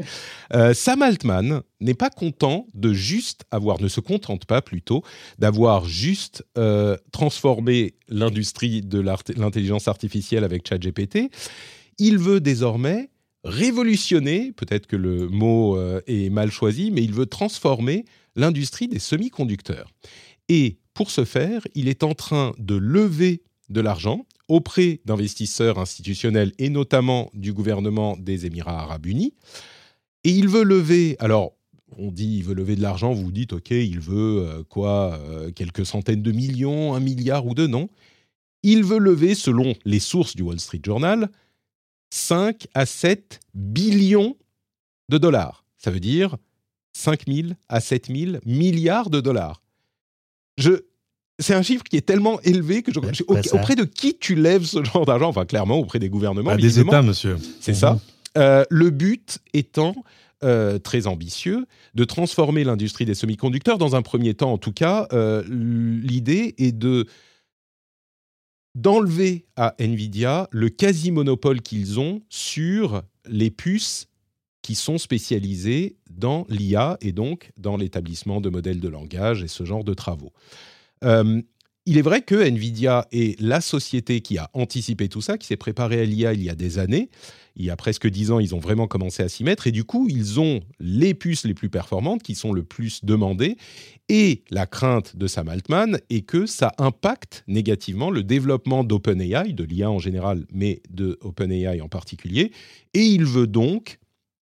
Sam 0.73 1.03
Altman 1.03 1.63
n'est 1.81 1.95
pas 1.95 2.11
content 2.11 2.67
de 2.75 2.93
juste 2.93 3.45
avoir, 3.51 3.81
ne 3.81 3.89
se 3.89 4.01
contente 4.01 4.47
pas 4.47 4.63
plutôt, 4.63 5.03
d'avoir 5.39 5.85
juste 5.85 6.45
transformé 7.13 7.95
l'industrie 8.09 8.83
de 8.83 8.99
l'intelligence 9.01 9.89
artificielle 9.89 10.45
avec 10.45 10.67
ChatGPT. 10.67 11.31
Il 11.99 12.19
veut 12.19 12.41
désormais 12.41 13.11
révolutionner, 13.45 14.53
peut-être 14.53 14.87
que 14.87 14.97
le 14.97 15.29
mot 15.29 15.77
euh, 15.77 16.01
est 16.07 16.31
mal 16.31 16.51
choisi, 16.51 16.91
mais 16.91 17.03
il 17.03 17.13
veut 17.13 17.27
transformer 17.27 18.05
l'industrie 18.37 18.89
des 18.89 18.99
semi-conducteurs. 18.99 19.91
Et 20.49 20.79
pour 20.95 21.11
ce 21.11 21.25
faire, 21.25 21.67
il 21.75 21.89
est 21.89 22.03
en 22.03 22.15
train 22.15 22.53
de 22.59 22.75
lever 22.75 23.43
de 23.69 23.81
l'argent 23.81 24.27
auprès 24.49 25.01
d'investisseurs 25.05 25.79
institutionnels 25.79 26.53
et 26.59 26.71
notamment 26.71 27.31
du 27.35 27.53
gouvernement 27.53 28.17
des 28.17 28.47
Émirats 28.47 28.81
arabes 28.81 29.07
unis. 29.07 29.35
Et 30.25 30.31
il 30.31 30.49
veut 30.49 30.65
lever, 30.65 31.17
alors 31.19 31.53
on 31.97 32.11
dit 32.11 32.39
il 32.39 32.45
veut 32.45 32.55
lever 32.55 32.77
de 32.77 32.83
l'argent, 32.83 33.13
vous 33.13 33.25
vous 33.25 33.33
dites 33.33 33.53
ok, 33.53 33.71
il 33.71 34.01
veut 34.01 34.47
euh, 34.47 34.63
quoi, 34.69 35.19
euh, 35.23 35.51
quelques 35.53 35.87
centaines 35.87 36.23
de 36.23 36.33
millions, 36.33 36.95
un 36.95 37.01
milliard 37.01 37.47
ou 37.47 37.55
deux, 37.55 37.67
non. 37.67 37.89
Il 38.63 38.83
veut 38.85 38.99
lever, 38.99 39.35
selon 39.35 39.75
les 39.85 40.01
sources 40.01 40.35
du 40.35 40.43
Wall 40.43 40.59
Street 40.59 40.81
Journal, 40.85 41.31
5 42.11 42.67
à 42.75 42.87
7 42.87 43.41
billions 43.55 44.37
de 45.09 45.19
dollars. 45.19 45.65
Ça 45.77 45.91
veut 45.91 46.01
dire 46.01 46.37
5 46.93 47.25
000 47.29 47.49
à 47.69 47.81
7 47.81 48.09
000 48.15 48.37
milliards 48.45 49.11
de 49.11 49.21
dollars. 49.21 49.63
Je, 50.57 50.73
c'est 51.39 51.55
un 51.55 51.63
chiffre 51.63 51.85
qui 51.85 51.97
est 51.97 52.03
tellement 52.03 52.41
élevé 52.43 52.83
que 52.83 52.93
je, 52.93 52.99
auprès 53.29 53.77
de 53.77 53.85
qui 53.85 54.17
tu 54.19 54.35
lèves 54.35 54.65
ce 54.65 54.83
genre 54.83 55.07
d'argent? 55.07 55.29
Enfin, 55.29 55.45
clairement, 55.45 55.79
auprès 55.79 55.99
des 55.99 56.09
gouvernements. 56.09 56.57
des 56.57 56.81
États, 56.81 57.03
monsieur. 57.03 57.37
C'est 57.61 57.75
ça. 57.75 57.93
Mhm. 57.93 58.01
Euh, 58.37 58.65
le 58.71 58.91
but 58.91 59.39
étant 59.55 59.95
euh, 60.45 60.79
très 60.79 61.07
ambitieux 61.07 61.67
de 61.95 62.05
transformer 62.05 62.63
l'industrie 62.63 63.05
des 63.05 63.15
semi-conducteurs. 63.15 63.79
Dans 63.79 63.97
un 63.97 64.03
premier 64.03 64.35
temps, 64.35 64.53
en 64.53 64.59
tout 64.59 64.73
cas, 64.73 65.09
euh, 65.13 65.43
l'idée 65.49 66.55
est 66.59 66.71
de 66.71 67.07
d'enlever 68.81 69.47
à 69.57 69.75
Nvidia 69.79 70.49
le 70.53 70.69
quasi-monopole 70.69 71.63
qu'ils 71.63 71.99
ont 71.99 72.23
sur 72.29 73.03
les 73.29 73.51
puces 73.51 74.09
qui 74.63 74.75
sont 74.75 74.99
spécialisées 74.99 75.97
dans 76.11 76.47
l'IA 76.49 76.97
et 77.01 77.13
donc 77.13 77.51
dans 77.57 77.77
l'établissement 77.77 78.41
de 78.41 78.51
modèles 78.51 78.81
de 78.81 78.89
langage 78.89 79.43
et 79.43 79.49
ce 79.49 79.65
genre 79.65 79.85
de 79.85 79.95
travaux. 79.95 80.33
Euh, 81.05 81.43
il 81.87 81.97
est 81.97 82.03
vrai 82.03 82.23
que 82.23 82.35
Nvidia 82.35 83.09
est 83.13 83.41
la 83.41 83.61
société 83.61 84.21
qui 84.21 84.37
a 84.39 84.51
anticipé 84.53 85.09
tout 85.09 85.23
ça, 85.23 85.39
qui 85.39 85.47
s'est 85.47 85.57
préparée 85.57 86.01
à 86.01 86.05
l'IA 86.05 86.35
il 86.35 86.43
y 86.43 86.51
a 86.51 86.55
des 86.55 86.79
années. 86.79 87.09
Il 87.59 87.65
y 87.65 87.71
a 87.71 87.77
presque 87.77 88.09
dix 88.09 88.31
ans, 88.31 88.39
ils 88.39 88.55
ont 88.55 88.61
vraiment 88.61 88.87
commencé 88.87 89.23
à 89.23 89.29
s'y 89.29 89.43
mettre 89.43 89.67
et 89.67 89.73
du 89.73 89.85
coup, 89.85 90.07
ils 90.09 90.39
ont 90.39 90.61
les 90.79 91.13
puces 91.13 91.45
les 91.45 91.55
plus 91.55 91.69
performantes 91.69 92.23
qui 92.23 92.37
sont 92.37 92.53
le 92.53 92.63
plus 92.63 93.05
demandées. 93.05 93.57
Et 94.09 94.45
la 94.51 94.67
crainte 94.67 95.17
de 95.17 95.27
Sam 95.27 95.49
Altman 95.49 95.99
est 96.09 96.23
que 96.23 96.47
ça 96.47 96.73
impacte 96.79 97.43
négativement 97.49 98.11
le 98.11 98.23
développement 98.23 98.85
d'OpenAI, 98.85 99.53
de 99.53 99.65
l'IA 99.65 99.91
en 99.91 99.99
général, 99.99 100.47
mais 100.53 100.81
de 100.89 101.19
OpenAI 101.21 101.81
en 101.81 101.89
particulier. 101.89 102.53
Et 102.95 103.03
il 103.03 103.25
veut 103.25 103.49
donc, 103.49 103.99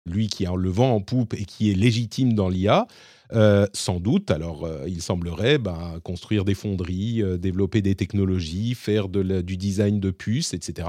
lui 0.05 0.27
qui 0.27 0.45
a 0.45 0.53
le 0.55 0.69
vent 0.69 0.93
en 0.93 1.01
poupe 1.01 1.33
et 1.33 1.45
qui 1.45 1.71
est 1.71 1.75
légitime 1.75 2.33
dans 2.33 2.49
l'IA, 2.49 2.87
euh, 3.33 3.67
sans 3.73 3.99
doute, 3.99 4.31
alors 4.31 4.65
euh, 4.65 4.85
il 4.87 5.01
semblerait 5.01 5.57
ben, 5.57 5.99
construire 6.03 6.45
des 6.45 6.53
fonderies, 6.53 7.21
euh, 7.21 7.37
développer 7.37 7.81
des 7.81 7.95
technologies, 7.95 8.73
faire 8.73 9.09
du 9.09 9.57
design 9.57 9.99
de 9.99 10.11
puces, 10.11 10.53
etc., 10.53 10.87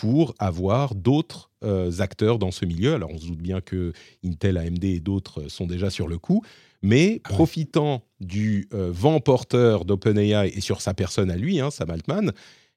pour 0.00 0.34
avoir 0.38 0.94
d'autres 0.94 1.50
acteurs 1.98 2.38
dans 2.38 2.50
ce 2.50 2.64
milieu. 2.64 2.94
Alors 2.94 3.10
on 3.10 3.18
se 3.18 3.26
doute 3.26 3.42
bien 3.42 3.60
que 3.60 3.92
Intel, 4.24 4.56
AMD 4.56 4.82
et 4.84 5.00
d'autres 5.00 5.48
sont 5.48 5.66
déjà 5.66 5.90
sur 5.90 6.08
le 6.08 6.16
coup, 6.16 6.42
mais 6.80 7.20
ah 7.24 7.28
profitant 7.28 8.02
du 8.18 8.66
vent 8.72 9.20
porteur 9.20 9.84
d'OpenAI 9.84 10.48
et 10.54 10.62
sur 10.62 10.80
sa 10.80 10.94
personne 10.94 11.30
à 11.30 11.36
lui, 11.36 11.60
hein, 11.60 11.70
Sam 11.70 11.90
Altman, 11.90 12.32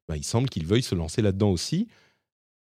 ben, 0.10 0.16
il 0.18 0.24
semble 0.24 0.50
qu'il 0.50 0.66
veuille 0.66 0.84
se 0.84 0.96
lancer 0.96 1.22
là-dedans 1.22 1.52
aussi. 1.52 1.88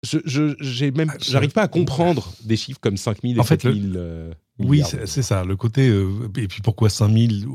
je, 0.03 0.55
j'ai 0.61 0.91
même, 0.93 1.11
ah, 1.13 1.19
j'arrive 1.21 1.53
pas 1.53 1.63
à 1.63 1.69
comprendre 1.79 2.33
des 2.45 2.57
chiffres 2.57 2.81
comme 2.81 2.97
5000 2.97 3.37
et 3.37 3.41
en 3.41 3.45
fait, 3.45 3.61
7000. 3.61 3.95
Euh, 3.97 4.33
oui, 4.59 4.83
c'est 5.05 5.23
ça, 5.23 5.44
le 5.44 5.57
côté. 5.57 5.88
Euh, 5.88 6.29
et 6.37 6.49
puis 6.49 6.61
pourquoi 6.62 6.90
5000 6.90 7.47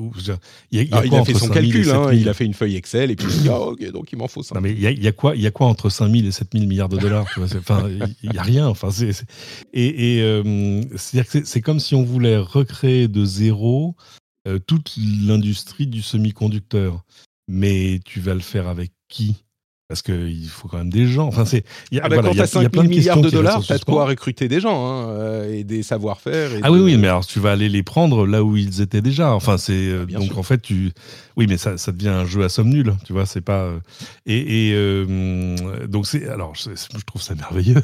Il, 0.71 0.77
y 0.77 0.93
a, 0.93 1.05
il 1.05 1.15
a 1.15 1.25
fait 1.25 1.33
son 1.33 1.49
calcul, 1.49 1.89
hein, 1.89 2.13
il 2.13 2.29
a 2.29 2.33
fait 2.33 2.45
une 2.45 2.53
feuille 2.53 2.75
Excel 2.75 3.11
et 3.11 3.15
puis 3.15 3.27
il 3.29 3.41
dit 3.43 3.49
ah, 3.49 3.59
ok, 3.59 3.91
donc 3.91 4.11
il 4.11 4.17
m'en 4.17 4.27
faut 4.27 4.43
ça. 4.43 4.55
Non, 4.55 4.61
mais 4.61 4.71
il 4.71 4.79
y, 4.79 4.87
a, 4.87 4.91
il 4.91 5.03
y, 5.03 5.07
a 5.07 5.11
quoi, 5.11 5.35
il 5.35 5.41
y 5.41 5.47
a 5.47 5.51
quoi 5.51 5.67
entre 5.67 5.89
5000 5.89 6.25
et 6.25 6.31
7000 6.31 6.67
milliards 6.67 6.89
de 6.89 6.97
dollars 6.97 7.25
Enfin, 7.37 7.89
il 8.23 8.29
n'y 8.29 8.37
a 8.37 8.43
rien. 8.43 8.67
Enfin, 8.67 8.89
c'est, 8.91 9.11
et, 9.73 10.17
et 10.17 10.21
euh, 10.21 10.81
c'est-à-dire 10.95 11.29
que 11.29 11.45
c'est 11.45 11.61
comme 11.61 11.79
si 11.79 11.95
on 11.95 12.03
voulait 12.03 12.37
recréer 12.37 13.07
de 13.07 13.25
zéro 13.25 13.95
toute 14.67 14.97
l'industrie 14.97 15.87
du 15.87 16.01
semi-conducteur. 16.01 17.03
Mais 17.47 17.99
tu 18.05 18.19
vas 18.19 18.33
le 18.33 18.39
faire 18.39 18.67
avec 18.67 18.91
qui? 19.09 19.43
Parce 19.87 20.01
qu'il 20.01 20.47
faut 20.47 20.67
quand 20.67 20.77
même 20.77 20.89
des 20.89 21.07
gens. 21.07 21.27
Enfin, 21.27 21.45
c'est. 21.45 21.63
Ah 22.01 22.07
bah, 22.09 22.17
quand 22.21 22.31
tu 22.31 22.41
as 22.41 22.47
5 22.47 22.73
000 22.73 22.85
milliards 22.85 23.21
de 23.21 23.29
dollars, 23.29 23.61
tu 23.61 23.73
as 23.73 23.77
de 23.77 23.83
quoi 23.83 24.05
recruter 24.05 24.47
des 24.47 24.59
gens 24.59 24.87
hein, 24.87 25.09
euh, 25.09 25.53
et 25.53 25.63
des 25.63 25.83
savoir-faire. 25.83 26.51
Ah 26.63 26.71
oui, 26.71 26.79
oui, 26.79 26.97
mais 26.97 27.07
alors 27.07 27.25
tu 27.25 27.39
vas 27.39 27.51
aller 27.51 27.69
les 27.69 27.83
prendre 27.83 28.25
là 28.25 28.43
où 28.43 28.55
ils 28.55 28.81
étaient 28.81 29.01
déjà. 29.01 29.31
Enfin, 29.33 29.57
c'est 29.57 29.73
euh, 29.73 30.05
donc 30.05 30.37
en 30.37 30.43
fait 30.43 30.61
tu. 30.61 30.91
Oui, 31.35 31.47
mais 31.47 31.57
ça, 31.57 31.77
ça, 31.77 31.91
devient 31.91 32.09
un 32.09 32.25
jeu 32.25 32.43
à 32.43 32.49
somme 32.49 32.69
nulle. 32.69 32.95
Tu 33.05 33.13
vois, 33.13 33.25
c'est 33.25 33.41
pas. 33.41 33.65
Euh, 33.65 33.79
et, 34.25 35.87
donc 35.87 36.07
c'est. 36.07 36.27
Alors, 36.29 36.55
je, 36.55 36.69
je, 36.71 37.03
trouve 37.05 37.21
ça 37.21 37.35
merveilleux. 37.35 37.81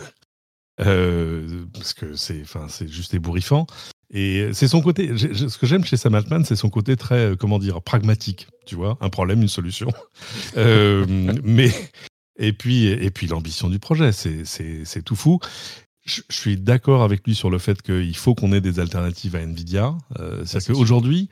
parce 0.77 1.93
que 1.93 2.15
c'est, 2.15 2.41
enfin, 2.41 2.67
c'est 2.69 2.87
juste 2.87 3.13
ébouriffant. 3.13 3.67
Et 4.11 4.49
c'est 4.53 4.67
son 4.67 4.81
côté. 4.81 5.15
Ce 5.17 5.57
que 5.57 5.67
j'aime 5.67 5.85
chez 5.85 5.97
Sam 5.97 6.15
Altman, 6.15 6.43
c'est 6.43 6.55
son 6.55 6.69
côté 6.69 6.95
très, 6.97 7.31
euh, 7.31 7.35
comment 7.35 7.59
dire, 7.59 7.81
pragmatique. 7.81 8.47
Tu 8.65 8.75
vois, 8.75 8.97
un 9.01 9.09
problème, 9.09 9.41
une 9.41 9.47
solution. 9.47 9.89
euh, 10.57 11.05
mais 11.43 11.71
et 12.37 12.53
puis 12.53 12.87
et 12.87 13.11
puis 13.11 13.27
l'ambition 13.27 13.69
du 13.69 13.79
projet, 13.79 14.11
c'est 14.11 15.01
tout 15.03 15.15
fou. 15.15 15.39
Je, 16.05 16.21
suis 16.29 16.57
d'accord 16.57 17.03
avec 17.03 17.25
lui 17.25 17.35
sur 17.35 17.49
le 17.49 17.59
fait 17.59 17.81
qu'il 17.81 18.17
faut 18.17 18.33
qu'on 18.33 18.51
ait 18.51 18.61
des 18.61 18.79
alternatives 18.79 19.35
à 19.35 19.41
Nvidia. 19.41 19.95
Euh, 20.19 20.43
C'est-à-dire 20.43 20.75
qu'aujourd'hui, 20.75 21.29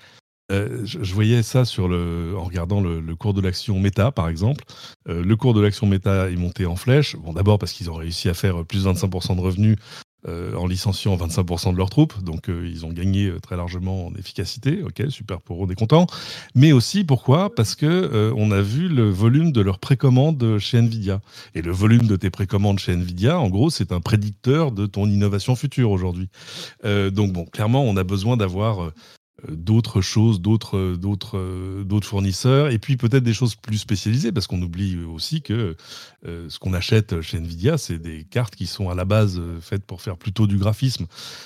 euh, 0.52 0.86
je, 0.86 1.13
voyais 1.13 1.44
ça 1.44 1.66
sur 1.66 1.88
le, 1.88 2.36
en 2.38 2.44
regardant 2.44 2.80
le, 2.80 3.02
le 3.02 3.16
cours 3.16 3.34
de 3.34 3.42
l'action 3.42 3.80
Meta, 3.80 4.12
par 4.12 4.30
exemple. 4.30 4.63
Euh, 5.10 5.24
le 5.24 5.36
cours 5.36 5.54
de 5.54 5.62
l'action 5.62 5.88
Meta 5.88 6.30
est 6.30 6.36
monté 6.36 6.66
en 6.66 6.76
flèche. 6.76 7.16
Bon, 7.16 7.34
d'abord 7.34 7.60
parce 7.60 7.74
qu'ils 7.74 7.90
ont 7.90 7.96
réussi 7.96 8.30
à 8.30 8.34
faire 8.34 8.66
plus 8.66 8.84
de 8.84 8.90
25% 8.90 9.36
de 9.36 9.42
revenus 9.42 9.78
euh, 10.27 10.56
en 10.56 10.65
licenciant 10.65 11.15
25% 11.15 11.73
de 11.73 11.77
leurs 11.77 11.91
troupes, 11.91 12.23
donc 12.23 12.49
euh, 12.49 12.67
ils 12.67 12.86
ont 12.86 12.91
gagné 12.91 13.27
euh, 13.27 13.39
très 13.39 13.56
largement 13.56 14.08
en 14.08 14.15
efficacité, 14.15 14.82
ok, 14.82 15.03
super 15.10 15.41
pour 15.41 15.63
eux, 15.63 15.67
on 15.67 15.71
est. 15.71 16.08
Mais 16.56 16.71
aussi 16.71 17.03
pourquoi? 17.03 17.53
Parce 17.53 17.75
que 17.75 18.34
on 18.36 18.51
a 18.51 18.62
vu 18.62 18.89
le 18.89 19.10
volume 19.10 19.51
de 19.51 19.62
leurs 19.62 19.80
précommandes 19.80 20.58
chez 20.60 20.80
Nvidia. 20.80 21.21
Et 21.56 21.62
le 21.62 21.71
volume 21.71 22.08
de 22.08 22.15
tes 22.15 22.30
précommandes 22.30 22.80
chez 22.80 22.93
Nvidia, 22.93 23.39
en 23.39 23.49
gros, 23.49 23.69
c'est 23.69 23.91
un 23.91 24.01
prédicteur 24.01 24.71
de 24.71 24.86
ton 24.86 25.08
innovation 25.08 25.56
future 25.56 25.91
aujourd'hui. 25.91 26.30
donc 26.84 27.32
bon, 27.32 27.45
clairement, 27.45 27.84
on 27.84 27.95
a 27.95 28.03
besoin 28.03 28.38
d'avoir 28.38 28.84
euh, 28.84 28.93
d'autres 29.47 30.02
choses, 30.02 30.41
d'autres, 30.41 30.95
d'autres, 30.95 31.38
euh, 31.38 31.84
d'autres 31.84 32.08
fournisseurs, 32.08 32.69
et 32.69 32.80
puis 32.80 32.97
peut-être 32.97 33.23
des 33.23 33.34
choses 33.34 33.56
plus 33.56 33.78
spécialisées, 33.78 34.32
parce 34.32 34.47
qu'on 34.47 34.62
oublie 34.62 35.04
aussi 35.04 35.41
que 35.41 35.76
euh, 36.26 36.50
ce 36.50 36.60
qu'on 36.60 36.73
achète 36.73 37.21
chez 37.21 37.38
Nvidia, 37.38 37.78
c'est 37.78 38.00
des 38.00 38.23
cartes 38.23 38.56
qui 38.56 38.65
sont 38.65 38.89
à 38.89 38.95
la 38.95 39.06
base 39.06 39.41
faites 39.62 39.86
pour 39.86 40.02
faire 40.02 40.17
plutôt 40.17 40.47
du 40.47 40.58
graphisme, 40.58 41.06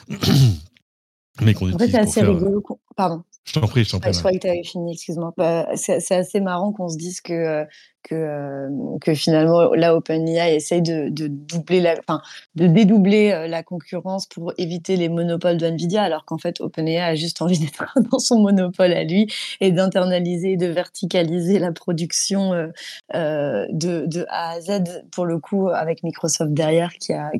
mais 1.42 1.54
qu'on 1.54 1.74
en 1.74 1.78
fait, 1.78 1.90
c'est 1.90 2.00
assez 2.00 2.22
rigolo. 2.22 2.64
Pardon. 2.96 3.24
Je 3.44 3.54
t'en 3.54 3.68
prie, 3.68 3.84
je 3.84 3.92
t'en 3.92 4.00
prie. 4.00 4.14
je 4.14 4.20
croyais 4.20 4.38
que 4.38 4.44
tu 4.44 4.50
avais 4.50 4.64
fini, 4.64 4.94
excuse-moi. 4.94 5.34
Bah, 5.36 5.68
c'est 5.76 6.12
assez 6.12 6.40
marrant 6.40 6.72
qu'on 6.72 6.90
se 6.90 6.98
dise 6.98 7.22
que 7.22 7.66
que, 8.04 8.16
euh, 8.16 8.70
que 9.02 9.14
finalement, 9.14 9.74
là, 9.74 9.96
OpenAI 9.96 10.56
essaye 10.56 10.82
de, 10.82 11.10
doubler 11.10 11.82
la, 11.82 11.96
enfin, 12.00 12.22
de 12.56 12.68
dédoubler 12.68 13.32
euh, 13.32 13.48
la 13.48 13.64
concurrence 13.64 14.26
pour 14.26 14.54
éviter 14.58 14.98
les 14.98 15.10
monopoles 15.10 15.58
de 15.58 15.66
Nvidia, 15.66 16.04
alors 16.04 16.26
qu'en 16.26 16.38
fait, 16.38 16.62
OpenAI 16.62 17.00
a 17.00 17.16
juste 17.16 17.42
envie 17.42 17.60
d'être 17.60 17.84
dans 18.12 18.20
son 18.20 18.40
monopole 18.40 18.94
à 18.94 19.04
lui 19.04 19.28
et 19.60 19.72
d'internaliser, 19.72 20.58
de 20.58 20.68
verticaliser 20.68 21.60
la 21.60 21.72
production 21.72 22.54
euh, 22.54 23.68
de, 23.70 24.26
A 24.30 24.52
à 24.52 24.62
Z, 24.62 25.04
pour 25.12 25.26
le 25.26 25.40
coup, 25.40 25.70
avec 25.70 26.04
Microsoft 26.04 26.54
derrière, 26.54 26.94
qui 26.94 27.14
a, 27.14 27.32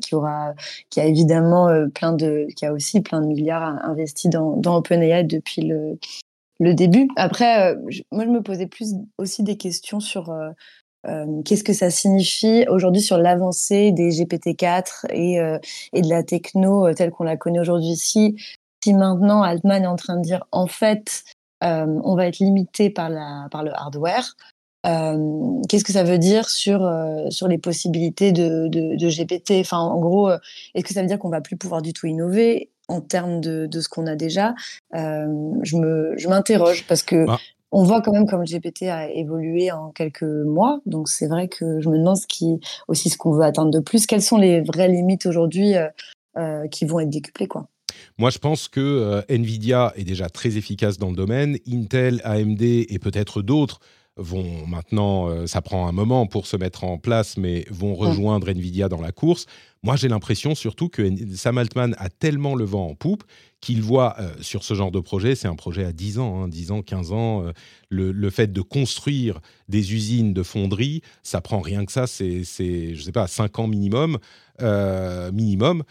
évidemment 0.96 1.68
plein 1.94 2.12
de, 2.12 2.46
qui 2.56 2.66
a 2.66 2.72
aussi 2.72 3.00
plein 3.00 3.20
de 3.20 3.26
milliards 3.26 3.62
investis 3.84 4.30
dans 4.30 4.76
OpenAI 4.76 5.24
depuis 5.24 5.62
le, 5.62 5.98
le 6.62 6.74
début. 6.74 7.08
Après, 7.16 7.72
euh, 7.72 7.76
moi, 8.12 8.24
je 8.24 8.30
me 8.30 8.40
posais 8.40 8.66
plus 8.66 8.94
aussi 9.18 9.42
des 9.42 9.56
questions 9.56 10.00
sur 10.00 10.30
euh, 10.30 10.50
euh, 11.08 11.42
qu'est-ce 11.42 11.64
que 11.64 11.72
ça 11.72 11.90
signifie 11.90 12.64
aujourd'hui 12.68 13.02
sur 13.02 13.18
l'avancée 13.18 13.90
des 13.90 14.10
GPT-4 14.10 15.06
et, 15.10 15.38
et 15.92 16.02
de 16.02 16.08
la 16.08 16.22
techno 16.22 16.92
telle 16.94 17.10
qu'on 17.10 17.24
la 17.24 17.36
connaît 17.36 17.58
aujourd'hui. 17.58 17.96
Si, 17.96 18.36
si 18.84 18.94
maintenant 18.94 19.42
Altman 19.42 19.82
est 19.82 19.88
en 19.88 19.96
train 19.96 20.16
de 20.16 20.22
dire 20.22 20.44
en 20.52 20.68
fait, 20.68 21.24
on 21.60 22.14
va 22.14 22.26
être 22.26 22.38
limité 22.38 22.90
par, 22.90 23.08
la, 23.08 23.48
par 23.50 23.64
le 23.64 23.72
hardware, 23.74 24.36
qu'est-ce 24.84 25.84
que 25.84 25.92
ça 25.92 26.04
veut 26.04 26.18
dire 26.18 26.48
sur, 26.48 26.88
sur 27.30 27.48
les 27.48 27.58
possibilités 27.58 28.30
de, 28.30 28.68
de, 28.68 28.96
de 28.96 29.08
GPT 29.08 29.60
Enfin, 29.60 29.78
en 29.78 29.98
gros, 29.98 30.30
est-ce 30.30 30.84
que 30.84 30.94
ça 30.94 31.00
veut 31.00 31.08
dire 31.08 31.18
qu'on 31.18 31.30
va 31.30 31.40
plus 31.40 31.56
pouvoir 31.56 31.82
du 31.82 31.92
tout 31.92 32.06
innover? 32.06 32.70
En 32.92 33.00
termes 33.00 33.40
de, 33.40 33.66
de 33.66 33.80
ce 33.80 33.88
qu'on 33.88 34.06
a 34.06 34.16
déjà, 34.16 34.54
euh, 34.94 35.26
je, 35.62 35.76
me, 35.76 36.14
je 36.16 36.28
m'interroge 36.28 36.84
parce 36.86 37.02
que 37.02 37.24
ah. 37.28 37.38
on 37.70 37.84
voit 37.84 38.02
quand 38.02 38.12
même 38.12 38.26
comme 38.26 38.44
GPT 38.44 38.82
a 38.82 39.10
évolué 39.10 39.72
en 39.72 39.90
quelques 39.90 40.22
mois. 40.22 40.80
Donc 40.84 41.08
c'est 41.08 41.26
vrai 41.26 41.48
que 41.48 41.80
je 41.80 41.88
me 41.88 41.98
demande 41.98 42.18
ce 42.18 42.26
qui, 42.26 42.60
aussi 42.88 43.08
ce 43.08 43.16
qu'on 43.16 43.32
veut 43.32 43.44
atteindre 43.44 43.70
de 43.70 43.80
plus. 43.80 44.06
Quelles 44.06 44.22
sont 44.22 44.36
les 44.36 44.60
vraies 44.60 44.88
limites 44.88 45.26
aujourd'hui 45.26 45.74
euh, 45.74 45.88
euh, 46.36 46.68
qui 46.68 46.84
vont 46.84 47.00
être 47.00 47.10
décuplées 47.10 47.48
quoi? 47.48 47.66
Moi, 48.18 48.30
je 48.30 48.38
pense 48.38 48.68
que 48.68 49.22
Nvidia 49.28 49.92
est 49.96 50.04
déjà 50.04 50.28
très 50.28 50.56
efficace 50.56 50.98
dans 50.98 51.10
le 51.10 51.16
domaine. 51.16 51.56
Intel, 51.70 52.20
AMD 52.24 52.62
et 52.62 52.98
peut-être 53.00 53.42
d'autres 53.42 53.80
vont 54.16 54.66
maintenant, 54.66 55.28
euh, 55.28 55.46
ça 55.46 55.62
prend 55.62 55.88
un 55.88 55.92
moment 55.92 56.26
pour 56.26 56.46
se 56.46 56.56
mettre 56.56 56.84
en 56.84 56.98
place, 56.98 57.36
mais 57.36 57.64
vont 57.70 57.94
rejoindre 57.94 58.48
Nvidia 58.48 58.88
dans 58.88 59.00
la 59.00 59.12
course. 59.12 59.46
Moi, 59.82 59.96
j'ai 59.96 60.08
l'impression 60.08 60.54
surtout 60.54 60.88
que 60.88 61.10
Sam 61.34 61.58
Altman 61.58 61.94
a 61.98 62.08
tellement 62.08 62.54
le 62.54 62.64
vent 62.64 62.88
en 62.88 62.94
poupe 62.94 63.24
qu'il 63.60 63.80
voit 63.82 64.16
euh, 64.18 64.30
sur 64.40 64.64
ce 64.64 64.74
genre 64.74 64.90
de 64.90 65.00
projet, 65.00 65.34
c'est 65.34 65.48
un 65.48 65.56
projet 65.56 65.84
à 65.84 65.92
10 65.92 66.18
ans, 66.18 66.48
10 66.48 66.70
hein, 66.70 66.74
ans, 66.74 66.82
15 66.82 67.12
ans, 67.12 67.44
euh, 67.44 67.52
le, 67.88 68.30
fait 68.30 68.52
de 68.52 68.60
construire 68.60 69.40
des 69.68 69.94
usines 69.94 70.34
de 70.34 70.42
fonderie, 70.42 71.02
ça 71.22 71.40
prend 71.40 71.60
rien 71.60 71.84
que 71.84 71.92
ça, 71.92 72.06
c'est, 72.06 72.44
je 72.44 73.02
sais 73.02 73.12
pas, 73.12 73.26
5 73.26 73.58
ans 73.60 73.66
minimum, 73.66 74.18
minimum. 75.32 75.82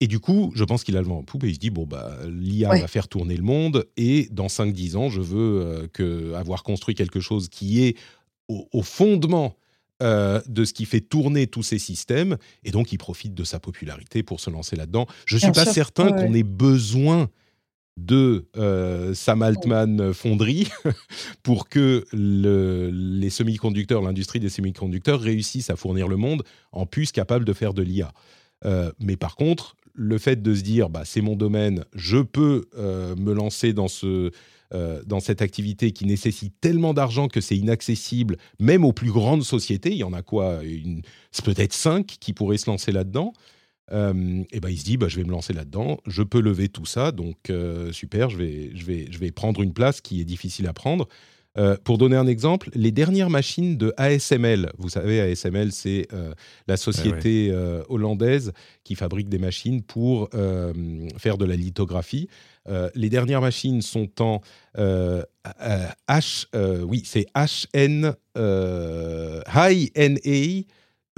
Et 0.00 0.06
du 0.06 0.18
coup, 0.18 0.50
je 0.54 0.64
pense 0.64 0.82
qu'il 0.82 0.96
a 0.96 1.00
le 1.00 1.06
vent 1.06 1.18
en 1.18 1.22
poupe 1.22 1.44
et 1.44 1.48
il 1.48 1.54
se 1.54 1.60
dit 1.60 1.68
bon 1.68 1.84
bah 1.84 2.16
l'IA 2.26 2.70
va 2.70 2.88
faire 2.88 3.06
tourner 3.06 3.36
le 3.36 3.42
monde 3.42 3.86
et 3.98 4.28
dans 4.32 4.46
5-10 4.46 4.96
ans, 4.96 5.10
je 5.10 5.20
veux 5.20 5.60
euh, 5.60 5.86
que 5.92 6.32
avoir 6.32 6.62
construit 6.62 6.94
quelque 6.94 7.20
chose 7.20 7.48
qui 7.50 7.84
est 7.84 7.96
au, 8.48 8.82
fondement 8.82 9.56
euh, 10.02 10.40
de 10.48 10.64
ce 10.64 10.72
qui 10.72 10.86
fait 10.86 11.02
tourner 11.02 11.46
tous 11.46 11.62
ces 11.62 11.78
systèmes 11.78 12.36
et 12.64 12.72
donc 12.72 12.92
il 12.92 12.98
profite 12.98 13.34
de 13.34 13.44
sa 13.44 13.60
popularité 13.60 14.22
pour 14.22 14.40
se 14.40 14.48
lancer 14.48 14.74
là-dedans. 14.74 15.06
Je 15.26 15.36
suis 15.36 15.52
pas 15.52 15.66
certain 15.66 16.10
qu'on 16.12 16.32
ait 16.32 16.42
besoin 16.42 17.28
de 17.98 18.48
euh, 18.56 19.12
Sam 19.12 19.42
Altman 19.42 20.14
fonderie 20.14 20.68
pour 21.42 21.68
que 21.68 22.06
les 22.12 23.28
semi-conducteurs, 23.28 24.00
l'industrie 24.00 24.40
des 24.40 24.48
semi-conducteurs 24.48 25.20
réussisse 25.20 25.68
à 25.68 25.76
fournir 25.76 26.08
le 26.08 26.16
monde 26.16 26.42
en 26.72 26.86
puces 26.86 27.12
capables 27.12 27.44
de 27.44 27.52
faire 27.52 27.74
de 27.74 27.82
l'IA. 27.82 28.12
mais 28.98 29.16
par 29.16 29.36
contre, 29.36 29.76
le 29.94 30.18
fait 30.18 30.42
de 30.42 30.54
se 30.54 30.62
dire, 30.62 30.88
bah, 30.90 31.02
c'est 31.04 31.20
mon 31.20 31.36
domaine, 31.36 31.84
je 31.94 32.18
peux 32.18 32.64
euh, 32.76 33.14
me 33.16 33.32
lancer 33.32 33.72
dans, 33.72 33.88
ce, 33.88 34.30
euh, 34.74 35.02
dans 35.06 35.20
cette 35.20 35.42
activité 35.42 35.92
qui 35.92 36.04
nécessite 36.04 36.54
tellement 36.60 36.94
d'argent 36.94 37.28
que 37.28 37.40
c'est 37.40 37.56
inaccessible, 37.56 38.36
même 38.58 38.84
aux 38.84 38.92
plus 38.92 39.10
grandes 39.10 39.44
sociétés. 39.44 39.90
Il 39.90 39.98
y 39.98 40.04
en 40.04 40.12
a 40.12 40.22
quoi 40.22 40.60
peut-être 41.44 41.72
cinq 41.72 42.06
qui 42.06 42.32
pourraient 42.32 42.58
se 42.58 42.70
lancer 42.70 42.92
là-dedans. 42.92 43.32
Euh, 43.92 44.44
et 44.52 44.60
ben 44.60 44.68
il 44.68 44.78
se 44.78 44.84
dit, 44.84 44.96
bah, 44.96 45.08
je 45.08 45.16
vais 45.16 45.24
me 45.24 45.32
lancer 45.32 45.52
là-dedans, 45.52 45.98
je 46.06 46.22
peux 46.22 46.40
lever 46.40 46.68
tout 46.68 46.86
ça, 46.86 47.10
donc 47.10 47.52
super, 47.90 48.30
je 48.30 48.36
vais, 48.36 48.70
je, 48.74 48.84
vais, 48.84 49.08
je 49.10 49.18
vais 49.18 49.32
prendre 49.32 49.62
une 49.62 49.72
place 49.72 50.00
qui 50.00 50.20
est 50.20 50.24
difficile 50.24 50.68
à 50.68 50.72
prendre. 50.72 51.08
Euh, 51.58 51.76
pour 51.82 51.98
donner 51.98 52.16
un 52.16 52.26
exemple, 52.26 52.70
les 52.74 52.92
dernières 52.92 53.30
machines 53.30 53.76
de 53.76 53.92
ASML, 53.96 54.70
vous 54.78 54.88
savez, 54.88 55.20
ASML, 55.20 55.72
c'est 55.72 56.06
euh, 56.12 56.32
la 56.68 56.76
société 56.76 57.50
euh, 57.50 57.82
hollandaise 57.88 58.52
qui 58.84 58.94
fabrique 58.94 59.28
des 59.28 59.38
machines 59.38 59.82
pour 59.82 60.30
faire 61.16 61.38
de 61.38 61.44
la 61.44 61.56
lithographie. 61.56 62.28
les 62.94 63.08
dernières 63.08 63.40
machines 63.40 63.82
sont 63.82 64.10
en 64.20 64.40
H, 64.76 66.46
oui, 66.84 67.02
c'est 67.04 67.26
HN, 67.34 68.14
High 68.36 69.90
NA 69.96 70.64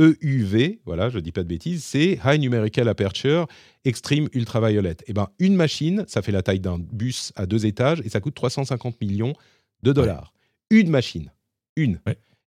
EUV, 0.00 0.80
voilà, 0.84 1.10
je 1.10 1.16
ne 1.16 1.20
dis 1.20 1.32
pas 1.32 1.42
de 1.42 1.48
bêtises, 1.48 1.84
c'est 1.84 2.18
High 2.24 2.40
Numerical 2.40 2.88
Aperture 2.88 3.46
Extreme 3.84 4.28
Ultraviolet. 4.32 4.92
Et 4.92 5.04
eh 5.08 5.12
ben, 5.12 5.28
une 5.38 5.54
machine, 5.54 6.04
ça 6.08 6.22
fait 6.22 6.32
la 6.32 6.42
taille 6.42 6.60
d'un 6.60 6.78
bus 6.78 7.32
à 7.36 7.46
deux 7.46 7.66
étages 7.66 8.00
et 8.04 8.08
ça 8.08 8.20
coûte 8.20 8.34
350 8.34 9.00
millions 9.00 9.34
de 9.82 9.92
dollars. 9.92 10.32
Une 10.70 10.90
machine. 10.90 11.32
Une. 11.76 12.00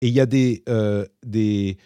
Et 0.02 0.08
il 0.08 0.14
y 0.14 0.20
a 0.20 0.26
des, 0.26 0.64
euh, 0.68 1.06
des 1.26 1.78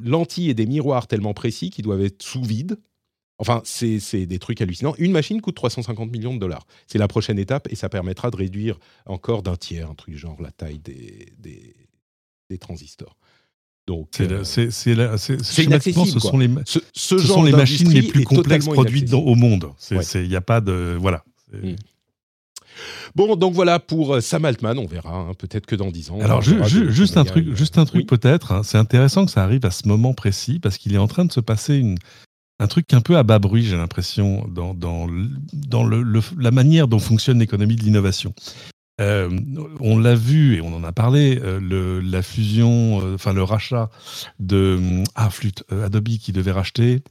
lentilles 0.00 0.50
et 0.50 0.54
des 0.54 0.66
miroirs 0.66 1.06
tellement 1.06 1.34
précis 1.34 1.70
qui 1.70 1.82
doivent 1.82 2.02
être 2.02 2.22
sous 2.22 2.42
vide. 2.42 2.78
Enfin, 3.38 3.60
c'est 3.64 4.24
des 4.26 4.38
trucs 4.38 4.62
hallucinants. 4.62 4.94
Une 4.96 5.12
machine 5.12 5.42
coûte 5.42 5.56
350 5.56 6.10
millions 6.10 6.34
de 6.34 6.40
dollars. 6.40 6.66
C'est 6.86 6.98
la 6.98 7.06
prochaine 7.06 7.38
étape 7.38 7.68
et 7.70 7.74
ça 7.74 7.90
permettra 7.90 8.30
de 8.30 8.36
réduire 8.36 8.78
encore 9.04 9.42
d'un 9.42 9.56
tiers, 9.56 9.90
un 9.90 9.94
truc 9.94 10.16
genre 10.16 10.40
la 10.40 10.50
taille 10.50 10.78
des, 10.78 11.34
des, 11.38 12.58
transistors. 12.58 13.18
Donc, 13.86 14.08
c'est 14.14 15.64
inaccessible. 15.64 16.06
Ce 16.06 16.18
sont 16.18 16.38
les, 16.38 16.48
ce, 16.64 17.18
sont 17.18 17.44
les 17.44 17.52
machines 17.52 17.90
les 17.90 18.02
plus 18.02 18.24
complexes 18.24 18.66
produites 18.66 19.12
au 19.12 19.34
monde. 19.34 19.70
Il 19.90 20.28
n'y 20.28 20.36
a 20.36 20.40
pas 20.40 20.62
de 20.62 20.96
voilà. 20.98 21.22
Bon, 23.14 23.36
donc 23.36 23.54
voilà 23.54 23.78
pour 23.78 24.14
euh, 24.14 24.20
Sam 24.20 24.44
Altman, 24.44 24.78
on 24.78 24.86
verra, 24.86 25.14
hein, 25.16 25.32
peut-être 25.38 25.66
que 25.66 25.76
dans 25.76 25.90
10 25.90 26.10
ans. 26.10 26.20
Alors, 26.20 26.42
juste, 26.42 27.16
un 27.16 27.24
truc, 27.24 27.54
juste 27.54 27.78
un 27.78 27.84
truc 27.84 28.06
peut-être, 28.06 28.52
hein. 28.52 28.62
c'est 28.62 28.78
intéressant 28.78 29.24
que 29.24 29.30
ça 29.30 29.42
arrive 29.42 29.64
à 29.64 29.70
ce 29.70 29.88
moment 29.88 30.14
précis, 30.14 30.58
parce 30.58 30.78
qu'il 30.78 30.94
est 30.94 30.98
en 30.98 31.08
train 31.08 31.24
de 31.24 31.32
se 31.32 31.40
passer 31.40 31.76
une, 31.76 31.96
un 32.58 32.66
truc 32.66 32.92
un 32.92 33.00
peu 33.00 33.16
à 33.16 33.22
bas 33.22 33.38
bruit, 33.38 33.64
j'ai 33.64 33.76
l'impression, 33.76 34.46
dans, 34.48 34.74
dans, 34.74 35.06
dans 35.52 35.84
le, 35.84 36.20
la 36.38 36.50
manière 36.50 36.88
dont 36.88 36.98
fonctionne 36.98 37.38
l'économie 37.38 37.76
de 37.76 37.82
l'innovation. 37.82 38.34
Euh, 38.98 39.28
on 39.80 39.98
l'a 39.98 40.14
vu 40.14 40.56
et 40.56 40.62
on 40.62 40.74
en 40.74 40.82
a 40.82 40.92
parlé, 40.92 41.38
euh, 41.42 41.60
le, 41.60 42.00
la 42.00 42.22
fusion, 42.22 43.14
enfin 43.14 43.34
le 43.34 43.42
rachat 43.42 43.90
de 44.38 45.02
ah, 45.14 45.28
flûte, 45.28 45.64
Adobe 45.70 46.08
qui 46.18 46.32
devait 46.32 46.52
racheter 46.52 47.02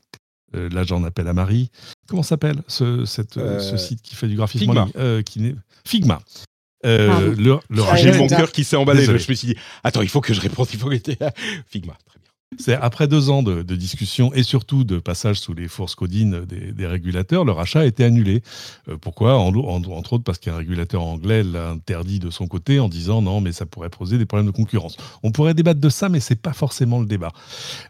là 0.72 0.84
j'en 0.84 1.04
appelle 1.04 1.28
à 1.28 1.34
Marie. 1.34 1.70
Comment 2.08 2.24
s'appelle 2.24 2.62
ce, 2.68 3.06
euh, 3.38 3.60
ce 3.60 3.78
site 3.78 4.02
qui 4.02 4.15
fait 4.15 4.28
du 4.28 4.36
graphisme 4.36 4.65
Figma. 4.65 4.88
Euh, 4.96 5.22
qui 5.22 5.56
Figma. 5.86 6.20
le, 6.84 7.60
le 7.70 7.84
J'ai 7.96 8.12
mon 8.18 8.28
cœur 8.28 8.52
qui 8.52 8.63
s'est 8.63 8.76
emballé. 8.76 9.06
Je 9.06 9.12
me 9.12 9.18
suis 9.18 9.36
dit, 9.36 9.56
attends, 9.84 10.02
il 10.02 10.10
faut 10.10 10.22
que 10.22 10.34
je 10.34 10.41
réponde. 10.41 10.68
Il 10.74 10.80
faut 10.80 10.89
que 10.89 10.96
Figma. 11.68 11.98
C'est 12.58 12.76
après 12.76 13.08
deux 13.08 13.30
ans 13.30 13.44
de, 13.44 13.62
de, 13.62 13.76
discussion 13.76 14.34
et 14.34 14.44
surtout 14.44 14.84
de 14.84 15.00
passage 15.00 15.39
sous 15.39 15.54
les 15.54 15.68
forces 15.68 15.96
codines 15.96 16.46
des, 16.46 16.88
régulateurs, 16.88 17.46
le 17.46 17.52
rachat 17.52 17.82
a 17.82 17.86
été 17.86 18.04
annulé. 18.04 18.41
Euh, 18.89 18.98
pourquoi? 18.98 19.38
En, 19.38 19.54
Entre 19.56 20.13
autres 20.13 20.24
parce 20.24 20.38
qu'un 20.38 20.58
régulateur 20.58 21.04
anglais 21.04 21.44
l'a 21.44 21.70
interdit 21.70 22.20
de 22.20 22.30
son 22.30 22.48
côté 22.48 22.80
en 22.80 22.89
disant 22.89 23.22
non, 23.22 23.41
mais 23.41 23.52
ça 23.52 23.65
pourrait 23.65 23.89
poser 23.89 24.18
des 24.18 24.26
problèmes 24.26 24.48
de 24.48 24.56
concurrence. 24.56 24.98
On 25.24 25.32
pourrait 25.32 25.54
débattre 25.54 25.80
de 25.80 25.89
ça, 25.89 26.10
mais 26.10 26.20
c'est 26.20 26.36
pas 26.36 26.54
forcément 26.54 27.00
le 27.00 27.06
débat. 27.06 27.32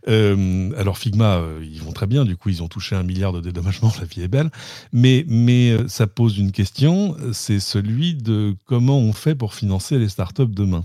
Euh, 0.08 0.72
alors 0.78 0.98
Figma, 0.98 1.38
euh, 1.38 1.64
ils 1.64 1.82
vont 1.82 1.92
très 1.92 2.08
bien, 2.08 2.26
du 2.26 2.38
coup 2.38 2.50
ils 2.50 2.64
ont 2.64 2.68
touché 2.68 2.96
un 2.96 3.04
milliard 3.04 3.34
de 3.34 3.42
dédommagements, 3.42 3.94
la 4.00 4.06
vie 4.06 4.22
est 4.22 4.28
belle, 4.28 4.50
mais 4.94 5.26
ça 5.88 6.08
pose 6.08 6.38
une 6.38 6.52
question, 6.52 7.16
c'est 7.34 7.60
celui 7.60 8.16
de 8.16 8.56
comment 8.66 8.98
on 8.98 9.14
fait 9.14 9.36
pour 9.36 9.54
financer 9.54 9.98
les 10.00 10.10
startups 10.10 10.46
demain. 10.48 10.84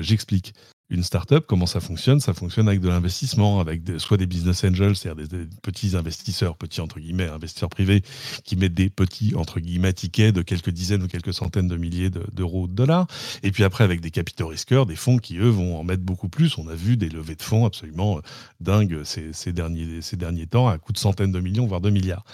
J'explique 0.00 0.52
une 0.90 1.04
startup, 1.04 1.44
comment 1.46 1.66
ça 1.66 1.80
fonctionne? 1.80 2.20
Ça 2.20 2.34
fonctionne 2.34 2.68
avec 2.68 2.80
de 2.80 2.88
l'investissement, 2.88 3.60
avec 3.60 3.82
soit 3.98 4.16
des 4.16 4.26
business 4.26 4.64
angels, 4.64 4.96
c'est-à-dire 4.96 5.28
des, 5.28 5.46
petits 5.62 5.96
investisseurs, 5.96 6.56
petits 6.56 6.80
entre 6.80 6.98
guillemets, 6.98 7.28
investisseurs 7.28 7.68
privés, 7.68 8.02
qui 8.44 8.56
mettent 8.56 8.74
des 8.74 8.90
petits 8.90 9.34
entre 9.36 9.60
guillemets 9.60 9.92
tickets 9.92 10.34
de 10.34 10.42
quelques 10.42 10.70
dizaines 10.70 11.02
ou 11.04 11.08
quelques 11.08 11.32
centaines 11.32 11.68
de 11.68 11.76
milliers 11.76 12.10
d'euros 12.10 12.66
de, 12.66 12.72
dollars. 12.72 13.06
Et 13.42 13.52
puis 13.52 13.62
après, 13.62 13.84
avec 13.84 14.00
des 14.00 14.10
capitaux 14.10 14.48
risqueurs, 14.48 14.84
des 14.84 14.96
fonds 14.96 15.18
qui, 15.18 15.36
eux, 15.38 15.48
vont 15.48 15.78
en 15.78 15.84
mettre 15.84 16.02
beaucoup 16.02 16.28
plus. 16.28 16.58
On 16.58 16.68
a 16.68 16.74
vu 16.74 16.96
des 16.96 17.08
levées 17.08 17.36
de 17.36 17.42
fonds 17.42 17.66
absolument 17.66 18.18
euh, 18.18 18.20
dingues 18.60 19.02
ces, 19.04 19.32
ces, 19.32 19.52
derniers, 19.52 20.02
ces 20.02 20.16
derniers 20.16 20.46
temps, 20.46 20.68
à 20.68 20.76
coût 20.78 20.92
de 20.92 20.98
centaines 20.98 21.32
de 21.32 21.40
millions, 21.40 21.66
voire 21.66 21.80
de 21.80 21.90
milliards. 21.90 22.24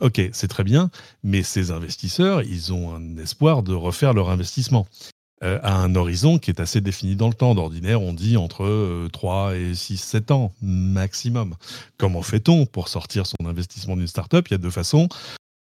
Ok, 0.00 0.20
c'est 0.32 0.48
très 0.48 0.64
bien, 0.64 0.90
mais 1.22 1.42
ces 1.42 1.70
investisseurs, 1.70 2.42
ils 2.42 2.72
ont 2.72 2.94
un 2.94 3.16
espoir 3.18 3.62
de 3.62 3.72
refaire 3.72 4.14
leur 4.14 4.30
investissement. 4.30 4.86
Euh, 5.42 5.58
à 5.62 5.74
un 5.74 5.94
horizon 5.94 6.38
qui 6.38 6.50
est 6.50 6.60
assez 6.60 6.82
défini 6.82 7.16
dans 7.16 7.28
le 7.28 7.32
temps. 7.32 7.54
D'ordinaire, 7.54 8.02
on 8.02 8.12
dit 8.12 8.36
entre 8.36 9.08
3 9.10 9.52
euh, 9.52 9.70
et 9.70 9.74
6, 9.74 9.96
7 9.96 10.30
ans 10.32 10.52
maximum. 10.60 11.54
Comment 11.96 12.20
fait-on 12.20 12.66
pour 12.66 12.88
sortir 12.88 13.24
son 13.26 13.46
investissement 13.46 13.96
d'une 13.96 14.06
startup? 14.06 14.46
Il 14.48 14.52
y 14.52 14.54
a 14.54 14.58
deux 14.58 14.70
façons. 14.70 15.08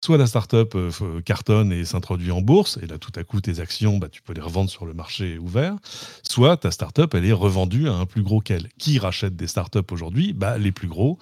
Soit 0.03 0.17
la 0.17 0.27
startup 0.27 0.75
euh, 0.75 1.21
cartonne 1.21 1.71
et 1.71 1.83
s'introduit 1.83 2.31
en 2.31 2.41
bourse, 2.41 2.77
et 2.81 2.87
là 2.87 2.97
tout 2.97 3.11
à 3.15 3.23
coup 3.23 3.41
tes 3.41 3.59
actions, 3.59 3.97
bah, 3.97 4.09
tu 4.09 4.21
peux 4.21 4.33
les 4.33 4.41
revendre 4.41 4.69
sur 4.69 4.85
le 4.85 4.93
marché 4.93 5.37
ouvert. 5.37 5.75
Soit 6.23 6.57
ta 6.57 6.71
startup, 6.71 7.13
elle 7.13 7.25
est 7.25 7.33
revendue 7.33 7.87
à 7.87 7.93
un 7.93 8.05
plus 8.05 8.21
gros 8.21 8.39
qu'elle. 8.39 8.69
Qui 8.77 8.99
rachète 8.99 9.35
des 9.35 9.47
startups 9.47 9.79
aujourd'hui? 9.91 10.33
Bah, 10.33 10.57
Les 10.57 10.71
plus 10.71 10.87
gros, 10.87 11.17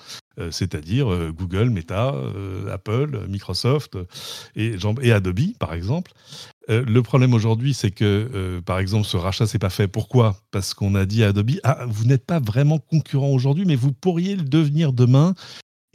c'est-à-dire 0.52 1.08
Google, 1.32 1.70
Meta, 1.70 2.14
Apple, 2.70 3.26
Microsoft 3.30 3.98
et, 4.58 4.76
et, 5.02 5.12
Adobe 5.14 5.54
par 5.58 5.74
exemple. 5.74 6.12
Euh, 6.70 6.84
le 6.86 7.04
problème 7.04 7.34
aujourd'hui, 7.34 7.74
c'est 7.74 7.92
que, 7.92 8.30
euh, 8.34 8.62
par 8.62 8.80
exemple, 8.80 9.06
ce 9.06 9.18
rachat, 9.18 9.46
c'est 9.46 9.60
pas 9.60 9.70
fait. 9.70 9.88
Pourquoi? 9.88 10.38
Parce 10.52 10.74
qu'on 10.74 10.96
a 10.96 11.06
dit 11.06 11.24
à 11.24 11.28
Adobe, 11.28 11.52
ah, 11.64 11.86
vous 11.88 12.06
n'êtes 12.06 12.26
pas 12.26 12.40
vraiment 12.40 12.80
concurrent 12.80 13.30
aujourd'hui, 13.30 13.66
mais 13.66 13.76
vous 13.76 13.92
pourriez 13.92 14.36
le 14.36 14.44
devenir 14.44 14.94
demain. 14.94 15.36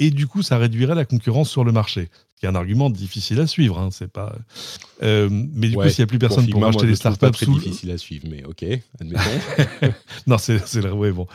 Et 0.01 0.11
du 0.11 0.27
coup, 0.27 0.43
ça 0.43 0.57
réduirait 0.57 0.95
la 0.95 1.05
concurrence 1.05 1.51
sur 1.51 1.63
le 1.63 1.73
marché. 1.73 2.09
Ce 2.35 2.41
qui 2.41 2.47
est 2.47 2.49
un 2.49 2.55
argument 2.55 2.89
difficile 2.89 3.39
à 3.39 3.47
suivre. 3.47 3.79
Hein, 3.79 3.91
c'est 3.93 4.11
pas. 4.11 4.35
Euh, 5.03 5.29
mais 5.31 5.69
du 5.69 5.77
coup, 5.77 5.89
s'il 5.91 6.01
n'y 6.01 6.05
a 6.05 6.07
plus 6.07 6.19
personne 6.19 6.49
pour, 6.49 6.65
acheter 6.67 6.87
les 6.87 6.97
startups, 6.97 7.27
c'est 7.39 7.45
très 7.45 7.53
difficile 7.53 7.91
à 7.91 7.99
suivre. 7.99 8.27
Mais 8.29 8.43
ok, 8.45 8.65
admettons. 8.99 9.93
non, 10.27 10.39
c'est 10.39 10.75
le 10.77 10.93
ouais, 10.93 11.13
bon. 11.13 11.27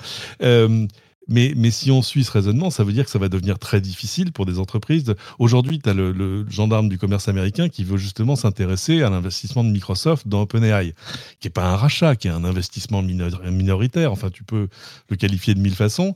Mais, 1.28 1.54
mais, 1.56 1.72
si 1.72 1.92
on 1.92 2.02
suit 2.02 2.24
ce 2.24 2.32
raisonnement, 2.32 2.70
ça 2.70 2.84
veut 2.84 2.94
dire 2.94 3.06
que 3.06 3.12
ça 3.12 3.20
va 3.20 3.30
devenir 3.30 3.58
très 3.58 3.82
difficile 3.82 4.32
pour 4.32 4.46
des 4.46 4.60
entreprises. 4.60 5.16
Aujourd'hui, 5.40 5.80
tu 5.80 5.90
as 5.90 5.94
le, 5.94 6.46
gendarme 6.50 6.90
du 6.90 6.98
commerce 6.98 7.28
américain 7.28 7.70
qui 7.70 7.84
veut 7.84 7.98
justement 7.98 8.36
s'intéresser 8.36 9.02
à 9.02 9.10
l'investissement 9.10 9.64
de 9.64 9.70
Microsoft 9.70 10.28
dans 10.28 10.42
OpenAI, 10.42 10.94
qui 11.40 11.48
n'est 11.48 11.52
pas 11.52 11.66
un 11.66 11.76
rachat, 11.76 12.16
qui 12.16 12.28
est 12.28 12.32
un 12.32 12.44
investissement 12.44 13.02
minoritaire. 13.02 14.12
Enfin, 14.12 14.30
tu 14.30 14.44
peux 14.44 14.68
le 15.10 15.16
qualifier 15.16 15.56
de 15.56 15.60
mille 15.60 15.76
façons. 15.76 16.14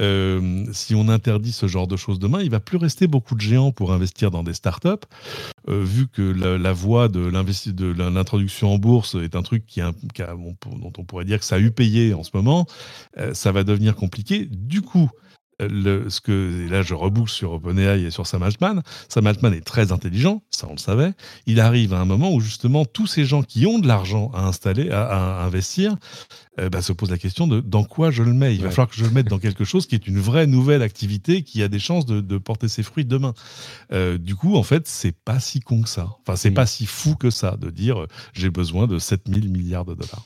Euh, 0.00 0.64
si 0.72 0.94
on 0.94 1.08
interdit 1.08 1.52
ce 1.52 1.66
genre 1.66 1.86
de 1.86 1.96
choses 1.96 2.18
demain, 2.18 2.42
il 2.42 2.50
va 2.50 2.60
plus 2.60 2.78
rester 2.78 3.06
beaucoup 3.06 3.34
de 3.34 3.40
géants 3.40 3.72
pour 3.72 3.92
investir 3.92 4.30
dans 4.30 4.42
des 4.42 4.54
startups. 4.54 5.06
Euh, 5.68 5.82
vu 5.84 6.08
que 6.08 6.22
la, 6.22 6.72
voie 6.72 7.08
de 7.08 7.20
l'introduction 7.20 8.72
en 8.72 8.78
bourse 8.78 9.16
est 9.16 9.36
un 9.36 9.42
truc 9.42 9.66
qui, 9.66 9.80
dont 9.80 10.92
on 10.96 11.04
pourrait 11.04 11.24
dire 11.24 11.38
que 11.38 11.44
ça 11.44 11.56
a 11.56 11.58
eu 11.58 11.70
payé 11.70 12.14
en 12.14 12.22
ce 12.22 12.30
moment, 12.32 12.66
euh, 13.18 13.34
ça 13.34 13.52
va 13.52 13.64
devenir 13.64 13.94
compliqué. 13.94 14.48
Du 14.50 14.80
coup, 14.80 15.10
le, 15.60 16.08
ce 16.08 16.20
que, 16.20 16.66
et 16.66 16.68
là 16.68 16.82
je 16.82 16.94
reboucle 16.94 17.30
sur 17.30 17.52
OpenAI 17.52 18.02
et 18.02 18.10
sur 18.10 18.26
Sam 18.26 18.42
Altman, 18.42 18.82
Sam 19.08 19.26
Altman 19.26 19.52
est 19.54 19.64
très 19.64 19.92
intelligent, 19.92 20.42
ça 20.50 20.66
on 20.68 20.72
le 20.72 20.78
savait. 20.78 21.12
Il 21.46 21.60
arrive 21.60 21.94
à 21.94 22.00
un 22.00 22.04
moment 22.04 22.32
où 22.32 22.40
justement 22.40 22.84
tous 22.84 23.06
ces 23.06 23.24
gens 23.24 23.42
qui 23.42 23.66
ont 23.66 23.78
de 23.78 23.86
l'argent 23.86 24.30
à 24.34 24.44
installer, 24.44 24.90
à, 24.90 25.42
investir, 25.44 25.96
euh, 26.58 26.68
bah, 26.68 26.82
se 26.82 26.92
posent 26.92 27.10
la 27.10 27.18
question 27.18 27.46
de 27.46 27.60
dans 27.60 27.84
quoi 27.84 28.10
je 28.10 28.22
le 28.22 28.32
mets. 28.32 28.54
Il 28.54 28.62
va 28.62 28.70
falloir 28.70 28.88
que 28.88 28.96
je 28.96 29.04
le 29.04 29.10
mette 29.10 29.28
dans 29.28 29.38
quelque 29.38 29.64
chose 29.64 29.86
qui 29.86 29.94
est 29.94 30.06
une 30.06 30.18
vraie 30.18 30.46
nouvelle 30.46 30.82
activité 30.82 31.42
qui 31.42 31.62
a 31.62 31.68
des 31.68 31.78
chances 31.78 32.06
de, 32.06 32.38
porter 32.38 32.68
ses 32.68 32.82
fruits 32.82 33.04
demain. 33.04 33.34
Euh, 33.92 34.16
du 34.16 34.36
coup, 34.36 34.56
en 34.56 34.62
fait, 34.62 34.86
c'est 34.86 35.12
pas 35.12 35.40
si 35.40 35.60
con 35.60 35.82
que 35.82 35.88
ça. 35.88 36.08
Enfin, 36.20 36.36
c'est 36.36 36.50
mm. 36.50 36.54
pas 36.54 36.66
si 36.66 36.86
fou 36.86 37.16
que 37.16 37.30
ça 37.30 37.56
de 37.56 37.70
dire 37.70 38.02
euh, 38.02 38.06
j'ai 38.32 38.50
besoin 38.50 38.86
de 38.86 38.98
7000 38.98 39.50
milliards 39.50 39.84
de 39.84 39.94
dollars. 39.94 40.24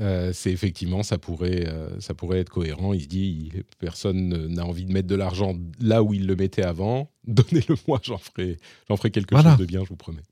Euh, 0.00 0.32
c'est 0.32 0.50
effectivement, 0.50 1.02
ça 1.02 1.18
pourrait, 1.18 1.66
euh, 1.66 2.00
ça 2.00 2.14
pourrait 2.14 2.40
être 2.40 2.50
cohérent. 2.50 2.92
Il 2.92 3.02
se 3.02 3.08
dit, 3.08 3.52
personne 3.78 4.48
n'a 4.48 4.64
envie 4.64 4.84
de 4.84 4.92
mettre 4.92 5.08
de 5.08 5.14
l'argent 5.14 5.54
là 5.80 6.02
où 6.02 6.14
il 6.14 6.26
le 6.26 6.36
mettait 6.36 6.64
avant. 6.64 7.10
Donnez-le-moi, 7.26 8.00
j'en 8.02 8.18
ferai, 8.18 8.58
j'en 8.88 8.96
ferai 8.96 9.10
quelque 9.10 9.36
chose 9.36 9.56
de 9.56 9.64
bien, 9.64 9.82
je 9.84 9.88
vous 9.88 9.96
promets. 9.96 10.22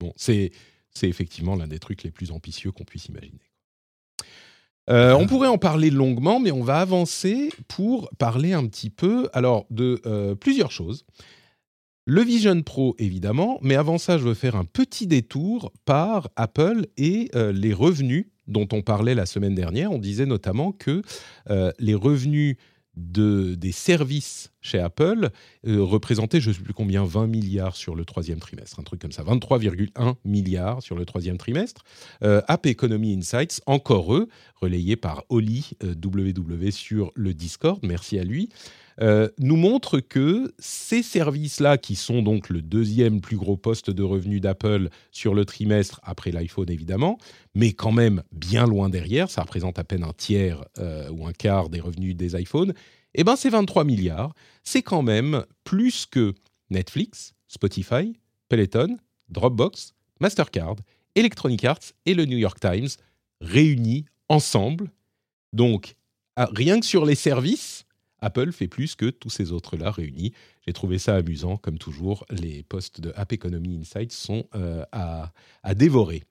Bon, 0.00 0.12
c'est, 0.16 0.52
c'est 0.90 1.08
effectivement 1.08 1.56
l'un 1.56 1.66
des 1.66 1.78
trucs 1.78 2.02
les 2.02 2.10
plus 2.10 2.30
ambitieux 2.30 2.72
qu'on 2.72 2.84
puisse 2.84 3.06
imaginer. 3.06 3.40
Euh, 4.90 5.12
on 5.12 5.26
pourrait 5.26 5.48
en 5.48 5.58
parler 5.58 5.90
longuement, 5.90 6.40
mais 6.40 6.50
on 6.50 6.62
va 6.62 6.80
avancer 6.80 7.50
pour 7.66 8.08
parler 8.16 8.54
un 8.54 8.66
petit 8.66 8.88
peu 8.88 9.28
alors 9.34 9.66
de 9.70 10.34
plusieurs 10.40 10.70
choses. 10.70 11.04
Le 12.10 12.22
Vision 12.22 12.62
Pro, 12.62 12.96
évidemment, 12.98 13.58
mais 13.60 13.74
avant 13.74 13.98
ça, 13.98 14.16
je 14.16 14.24
veux 14.24 14.32
faire 14.32 14.56
un 14.56 14.64
petit 14.64 15.06
détour 15.06 15.74
par 15.84 16.30
Apple 16.36 16.86
et 16.96 17.28
euh, 17.34 17.52
les 17.52 17.74
revenus 17.74 18.28
dont 18.46 18.66
on 18.72 18.80
parlait 18.80 19.14
la 19.14 19.26
semaine 19.26 19.54
dernière. 19.54 19.92
On 19.92 19.98
disait 19.98 20.24
notamment 20.24 20.72
que 20.72 21.02
euh, 21.50 21.70
les 21.78 21.94
revenus 21.94 22.56
de, 22.96 23.54
des 23.56 23.72
services 23.72 24.52
chez 24.62 24.78
Apple 24.78 25.28
euh, 25.66 25.82
représentaient, 25.82 26.40
je 26.40 26.48
ne 26.48 26.54
sais 26.54 26.62
plus 26.62 26.72
combien, 26.72 27.04
20 27.04 27.26
milliards 27.26 27.76
sur 27.76 27.94
le 27.94 28.06
troisième 28.06 28.38
trimestre, 28.38 28.80
un 28.80 28.84
truc 28.84 29.02
comme 29.02 29.12
ça, 29.12 29.22
23,1 29.22 30.14
milliards 30.24 30.82
sur 30.82 30.96
le 30.96 31.04
troisième 31.04 31.36
trimestre. 31.36 31.84
App 32.22 32.64
Economy 32.64 33.18
Insights, 33.18 33.60
encore 33.66 34.14
eux, 34.14 34.28
relayé 34.54 34.96
par 34.96 35.24
Oli 35.28 35.72
WW 35.82 36.70
sur 36.70 37.12
le 37.14 37.34
Discord, 37.34 37.80
merci 37.82 38.18
à 38.18 38.24
lui, 38.24 38.48
euh, 39.00 39.28
nous 39.38 39.56
montre 39.56 40.00
que 40.00 40.52
ces 40.58 41.02
services-là, 41.02 41.78
qui 41.78 41.94
sont 41.94 42.22
donc 42.22 42.48
le 42.48 42.62
deuxième 42.62 43.20
plus 43.20 43.36
gros 43.36 43.56
poste 43.56 43.90
de 43.90 44.02
revenus 44.02 44.40
d'Apple 44.40 44.88
sur 45.12 45.34
le 45.34 45.44
trimestre, 45.44 46.00
après 46.02 46.32
l'iPhone 46.32 46.70
évidemment, 46.70 47.18
mais 47.54 47.72
quand 47.72 47.92
même 47.92 48.22
bien 48.32 48.66
loin 48.66 48.88
derrière, 48.88 49.30
ça 49.30 49.42
représente 49.42 49.78
à 49.78 49.84
peine 49.84 50.02
un 50.02 50.12
tiers 50.12 50.64
euh, 50.78 51.10
ou 51.10 51.26
un 51.26 51.32
quart 51.32 51.68
des 51.68 51.80
revenus 51.80 52.16
des 52.16 52.40
iPhones, 52.40 52.72
eh 53.14 53.24
ben 53.24 53.36
c'est 53.36 53.50
23 53.50 53.84
milliards. 53.84 54.34
C'est 54.64 54.82
quand 54.82 55.02
même 55.02 55.44
plus 55.64 56.06
que 56.06 56.34
Netflix, 56.70 57.34
Spotify, 57.46 58.18
Peloton, 58.48 58.96
Dropbox, 59.28 59.94
Mastercard, 60.20 60.76
Electronic 61.14 61.64
Arts 61.64 61.92
et 62.06 62.14
le 62.14 62.24
New 62.24 62.38
York 62.38 62.58
Times 62.60 62.88
réunis 63.40 64.04
ensemble. 64.28 64.90
Donc 65.52 65.94
ah, 66.36 66.48
rien 66.52 66.80
que 66.80 66.86
sur 66.86 67.04
les 67.04 67.14
services, 67.14 67.84
Apple 68.20 68.52
fait 68.52 68.68
plus 68.68 68.94
que 68.94 69.06
tous 69.06 69.30
ces 69.30 69.52
autres-là 69.52 69.90
réunis. 69.90 70.32
J'ai 70.66 70.72
trouvé 70.72 70.98
ça 70.98 71.14
amusant, 71.14 71.56
comme 71.56 71.78
toujours. 71.78 72.26
Les 72.30 72.62
posts 72.62 73.00
de 73.00 73.12
App 73.16 73.32
Economy 73.32 73.78
Insights 73.80 74.12
sont 74.12 74.44
euh, 74.54 74.84
à, 74.92 75.32
dévorer. 75.74 76.24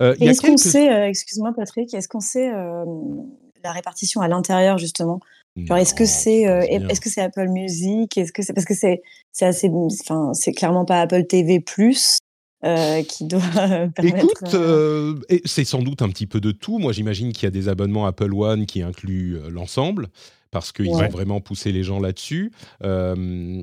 Euh, 0.00 0.14
est-ce 0.20 0.42
qu'on 0.42 0.56
sait, 0.56 0.92
euh, 0.92 1.08
excuse-moi 1.08 1.52
Patrick, 1.54 1.92
est-ce 1.94 2.08
qu'on 2.08 2.20
sait 2.20 2.50
la 2.50 3.72
répartition 3.72 4.20
à 4.20 4.28
l'intérieur 4.28 4.78
justement? 4.78 5.20
Est-ce 5.56 5.94
que 5.94 6.04
c'est 6.04 6.42
est-ce 6.42 7.00
que 7.00 7.08
c'est 7.08 7.22
Apple 7.22 7.48
Music? 7.48 8.16
Est-ce 8.18 8.30
que 8.32 8.42
c'est 8.42 8.52
parce 8.52 8.66
que 8.66 8.74
c'est 8.74 9.02
c'est 9.32 9.46
assez 9.46 9.70
enfin 9.70 10.32
c'est 10.34 10.52
clairement 10.52 10.84
pas 10.84 11.00
Apple 11.00 11.24
TV 11.24 11.60
plus 11.60 12.18
qui 12.62 13.24
doit 13.24 13.40
permettre. 13.94 13.98
Écoute, 14.02 15.42
c'est 15.44 15.64
sans 15.64 15.82
doute 15.82 16.02
un 16.02 16.08
petit 16.08 16.26
peu 16.26 16.40
de 16.40 16.52
tout. 16.52 16.78
Moi, 16.78 16.92
j'imagine 16.92 17.32
qu'il 17.32 17.44
y 17.44 17.46
a 17.46 17.50
des 17.50 17.68
abonnements 17.68 18.06
Apple 18.06 18.32
One 18.34 18.66
qui 18.66 18.82
incluent 18.82 19.38
l'ensemble 19.50 20.08
parce 20.56 20.72
qu'ils 20.72 20.90
ont 20.90 21.08
vraiment 21.08 21.40
poussé 21.40 21.70
les 21.70 21.82
gens 21.82 22.00
là-dessus. 22.00 22.50
Euh, 22.82 23.14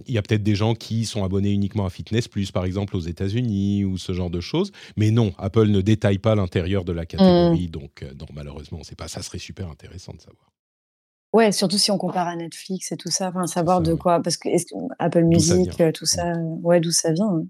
il 0.05 0.13
y 0.13 0.17
a 0.19 0.21
peut-être 0.21 0.43
des 0.43 0.53
gens 0.53 0.75
qui 0.75 1.05
sont 1.05 1.23
abonnés 1.23 1.51
uniquement 1.51 1.87
à 1.87 1.89
Fitness 1.89 2.27
Plus, 2.27 2.51
par 2.51 2.65
exemple, 2.65 2.95
aux 2.95 2.99
États-Unis 2.99 3.83
ou 3.83 3.97
ce 3.97 4.13
genre 4.13 4.29
de 4.29 4.39
choses. 4.39 4.71
Mais 4.95 5.09
non, 5.09 5.33
Apple 5.39 5.67
ne 5.67 5.81
détaille 5.81 6.19
pas 6.19 6.35
l'intérieur 6.35 6.85
de 6.85 6.91
la 6.91 7.07
catégorie. 7.07 7.67
Mm. 7.67 7.71
Donc, 7.71 8.03
euh, 8.03 8.13
non, 8.19 8.27
malheureusement, 8.31 8.81
c'est 8.83 8.95
pas. 8.95 9.07
Ça 9.07 9.23
serait 9.23 9.39
super 9.39 9.69
intéressant 9.69 10.13
de 10.13 10.21
savoir. 10.21 10.51
Ouais, 11.33 11.51
surtout 11.51 11.79
si 11.79 11.89
on 11.89 11.97
compare 11.97 12.27
à 12.27 12.35
Netflix 12.35 12.91
et 12.91 12.97
tout 12.97 13.09
ça, 13.09 13.29
enfin, 13.29 13.47
savoir 13.47 13.81
de 13.81 13.95
quoi, 13.95 14.21
parce 14.21 14.37
que 14.37 14.49
Apple 14.99 15.23
Music, 15.23 15.81
euh, 15.81 15.91
tout 15.91 16.05
ça, 16.05 16.33
ouais, 16.61 16.79
d'où 16.79 16.91
ça 16.91 17.11
vient. 17.11 17.43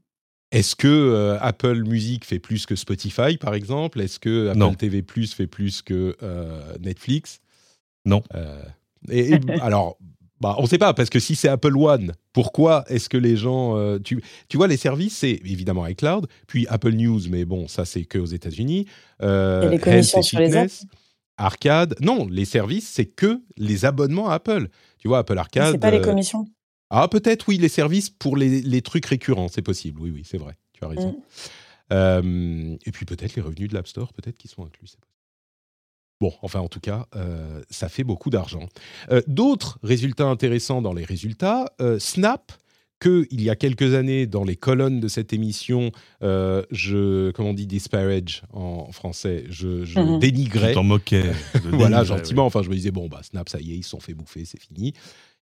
Est-ce 0.54 0.76
que 0.76 1.38
Apple 1.42 1.84
Music 1.84 2.24
fait 2.24 2.40
plus 2.40 2.66
que 2.66 2.76
Spotify, 2.76 3.38
par 3.38 3.54
exemple? 3.54 4.00
Est-ce 4.00 4.20
que 4.20 4.50
Apple 4.50 4.78
TV 4.78 5.02
Plus 5.02 5.34
fait 5.34 5.48
plus 5.48 5.82
que 5.82 6.16
Netflix? 6.80 7.42
Non. 8.06 8.22
Et, 9.10 9.34
alors, 9.62 9.98
bah, 10.44 10.56
on 10.58 10.64
ne 10.64 10.68
sait 10.68 10.78
pas, 10.78 10.94
parce 10.94 11.10
que 11.10 11.20
si 11.20 11.36
c'est 11.36 11.48
Apple 11.48 11.78
One, 11.78 12.12
pourquoi 12.34 12.84
est-ce 12.90 13.08
que 13.08 13.16
les 13.16 13.38
gens. 13.38 13.78
Euh, 13.78 13.98
tu, 13.98 14.22
tu, 14.50 14.58
vois, 14.58 14.68
les 14.68 14.76
services, 14.76 15.20
c'est 15.20 15.40
évidemment 15.46 15.88
iCloud, 15.88 16.28
puis 16.48 16.68
Apple 16.68 16.92
News, 16.92 17.22
mais 17.30 17.46
bon, 17.46 17.70
ça, 17.70 17.86
c'est 17.86 18.04
que 18.04 18.18
aux 18.18 18.26
États-Unis. 18.26 18.86
Euh, 19.22 19.70
les 19.70 19.80
commissions 19.80 20.22
sur 20.22 20.40
les 20.40 20.58
apps? 20.58 20.86
Arcade. 21.38 21.96
Non, 22.02 22.28
les 22.30 22.44
services, 22.44 22.90
c'est 22.90 23.06
que 23.06 23.42
les 23.56 23.86
abonnements 23.86 24.30
à 24.30 24.34
Apple. 24.34 24.68
Tu 24.98 25.08
vois, 25.08 25.20
Apple 25.20 25.38
Arcade. 25.38 25.72
C'est 25.72 25.78
pas 25.80 25.92
les 25.92 26.00
euh, 26.00 26.04
commissions? 26.04 26.46
Ah, 26.96 27.08
peut-être, 27.08 27.48
oui, 27.48 27.58
les 27.58 27.70
services 27.70 28.12
pour 28.12 28.38
les, 28.38 28.62
les 28.62 28.82
trucs 28.84 29.08
récurrents, 29.08 29.48
c'est 29.48 29.64
possible. 29.64 30.00
Oui, 30.00 30.12
oui, 30.12 30.22
c'est 30.24 30.38
vrai. 30.38 30.56
Tu 30.74 30.84
as 30.84 30.88
raison. 30.88 31.10
Mm. 31.10 31.16
Euh, 31.92 32.78
et 32.86 32.92
puis 32.92 33.06
peut-être 33.06 33.36
les 33.36 33.42
revenus 33.42 33.68
de 33.70 33.74
l'App 33.74 33.88
Store, 33.88 34.14
peut-être 34.14 34.38
qui 34.38 34.48
sont 34.48 34.64
inclus. 34.64 34.96
Bon, 36.22 36.32
enfin 36.42 36.60
en 36.60 36.70
tout 36.70 36.80
cas, 36.80 37.08
euh, 37.16 37.62
ça 37.70 37.90
fait 37.90 38.04
beaucoup 38.04 38.30
d'argent. 38.30 38.70
Euh, 39.12 39.22
d'autres 39.28 39.80
résultats 39.84 40.28
intéressants 40.28 40.82
dans 40.82 40.94
les 40.94 41.04
résultats, 41.04 41.66
euh, 41.82 42.00
Snap, 42.00 42.54
que 43.00 43.28
il 43.32 43.42
y 43.42 43.50
a 43.50 43.58
quelques 43.58 43.94
années 43.94 44.28
dans 44.28 44.46
les 44.46 44.56
colonnes 44.56 45.02
de 45.02 45.10
cette 45.10 45.34
émission, 45.34 45.92
je, 46.22 47.32
comment 47.32 47.50
on 47.50 47.54
dit 47.54 47.68
disparage 47.68 48.44
en 48.54 48.90
français, 48.94 49.44
je, 49.50 49.84
je 49.84 50.00
mhm. 50.00 50.20
dénigrais. 50.20 50.70
Tu 50.70 50.76
t'en 50.76 50.84
moquais. 50.84 51.34
voilà, 51.66 52.06
gentiment. 52.06 52.46
Enfin, 52.46 52.62
je 52.64 52.70
me 52.70 52.76
disais 52.76 52.92
bon 52.92 53.10
bah 53.10 53.20
Snap, 53.24 53.50
ça 53.50 53.60
y 53.60 53.74
est, 53.74 53.76
ils 53.76 53.84
se 53.84 53.90
sont 53.90 54.00
fait 54.00 54.14
bouffer, 54.14 54.46
c'est 54.46 54.62
fini. 54.62 54.94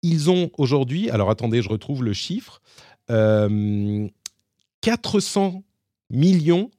Ils 0.02 0.30
ont 0.30 0.50
aujourd'hui, 0.58 1.10
alors 1.10 1.30
attendez, 1.30 1.62
je 1.62 1.68
retrouve 1.68 2.04
le 2.04 2.12
chiffre, 2.12 2.60
400 3.08 5.62
millions 6.10 6.70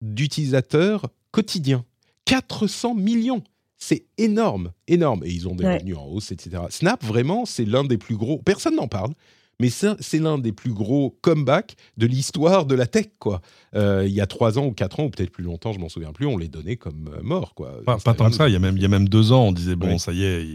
d'utilisateurs 0.00 1.10
quotidiens 1.30 1.84
400 2.24 2.94
millions 2.94 3.44
c'est 3.78 4.04
énorme, 4.18 4.72
énorme. 4.88 5.22
Et 5.24 5.30
ils 5.30 5.48
ont 5.48 5.54
des 5.54 5.64
revenus 5.64 5.96
en 5.96 6.04
hausse, 6.04 6.32
etc. 6.32 6.64
Snap, 6.68 7.02
vraiment, 7.04 7.46
c'est 7.46 7.64
l'un 7.64 7.84
des 7.84 7.96
plus 7.96 8.16
gros. 8.16 8.38
Personne 8.38 8.74
n'en 8.74 8.88
parle, 8.88 9.12
mais 9.60 9.70
c'est 9.70 10.18
l'un 10.18 10.38
des 10.38 10.52
plus 10.52 10.72
gros 10.72 11.18
comebacks 11.20 11.76
de 11.96 12.06
l'histoire 12.06 12.66
de 12.66 12.74
la 12.74 12.86
tech, 12.86 13.06
quoi. 13.18 13.40
Euh, 13.74 14.04
il 14.06 14.12
y 14.12 14.20
a 14.20 14.26
trois 14.26 14.58
ans 14.58 14.66
ou 14.66 14.72
quatre 14.72 15.00
ans, 15.00 15.04
ou 15.04 15.10
peut-être 15.10 15.30
plus 15.30 15.44
longtemps, 15.44 15.72
je 15.72 15.78
m'en 15.78 15.88
souviens 15.88 16.12
plus, 16.12 16.26
on 16.26 16.36
les 16.36 16.48
donnait 16.48 16.76
comme 16.76 17.10
euh, 17.12 17.22
morts, 17.22 17.54
quoi. 17.54 17.80
Pas, 17.84 17.98
tant 17.98 18.30
que 18.30 18.36
ça. 18.36 18.48
Il 18.48 18.52
y 18.52 18.56
a 18.56 18.60
même, 18.60 18.76
il 18.76 18.82
y 18.82 18.86
a 18.86 18.88
même 18.88 19.08
deux 19.08 19.32
ans, 19.32 19.44
on 19.44 19.52
disait 19.52 19.76
bon, 19.76 19.98
ça 19.98 20.12
y 20.12 20.24
est, 20.24 20.46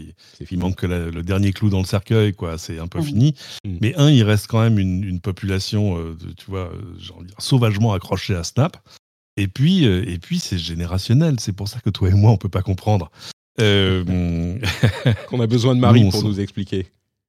il, 0.50 0.58
manque 0.58 0.76
que 0.76 0.86
le 0.86 1.22
dernier 1.22 1.52
clou 1.52 1.70
dans 1.70 1.80
le 1.80 1.86
cercueil, 1.86 2.32
quoi. 2.32 2.58
C'est 2.58 2.78
un 2.78 2.86
peu 2.88 3.00
mmh. 3.00 3.04
fini. 3.04 3.34
Mmh. 3.64 3.76
Mais 3.80 3.94
un, 3.96 4.10
il 4.10 4.22
reste 4.22 4.46
quand 4.46 4.60
même 4.60 4.78
une, 4.78 5.20
population, 5.20 5.98
euh, 5.98 6.16
tu 6.36 6.50
vois, 6.50 6.70
genre, 6.98 7.22
sauvagement 7.38 7.92
accrochée 7.92 8.34
à 8.34 8.44
Snap. 8.44 8.76
Et 9.36 9.48
puis, 9.48 9.86
euh, 9.86 10.08
et 10.08 10.18
puis 10.18 10.38
c'est 10.38 10.58
générationnel. 10.58 11.40
C'est 11.40 11.52
pour 11.52 11.68
ça 11.68 11.80
que 11.80 11.90
toi 11.90 12.08
et 12.08 12.14
moi, 12.14 12.30
on 12.30 12.36
peut 12.36 12.48
pas 12.48 12.62
comprendre. 12.62 13.10
Euh, 13.60 14.58
Qu'on 15.28 15.40
a 15.40 15.46
besoin 15.46 15.74
de 15.74 15.80
Marie 15.80 16.08
pour 16.10 16.22
nous 16.22 16.40
expliquer. 16.40 16.86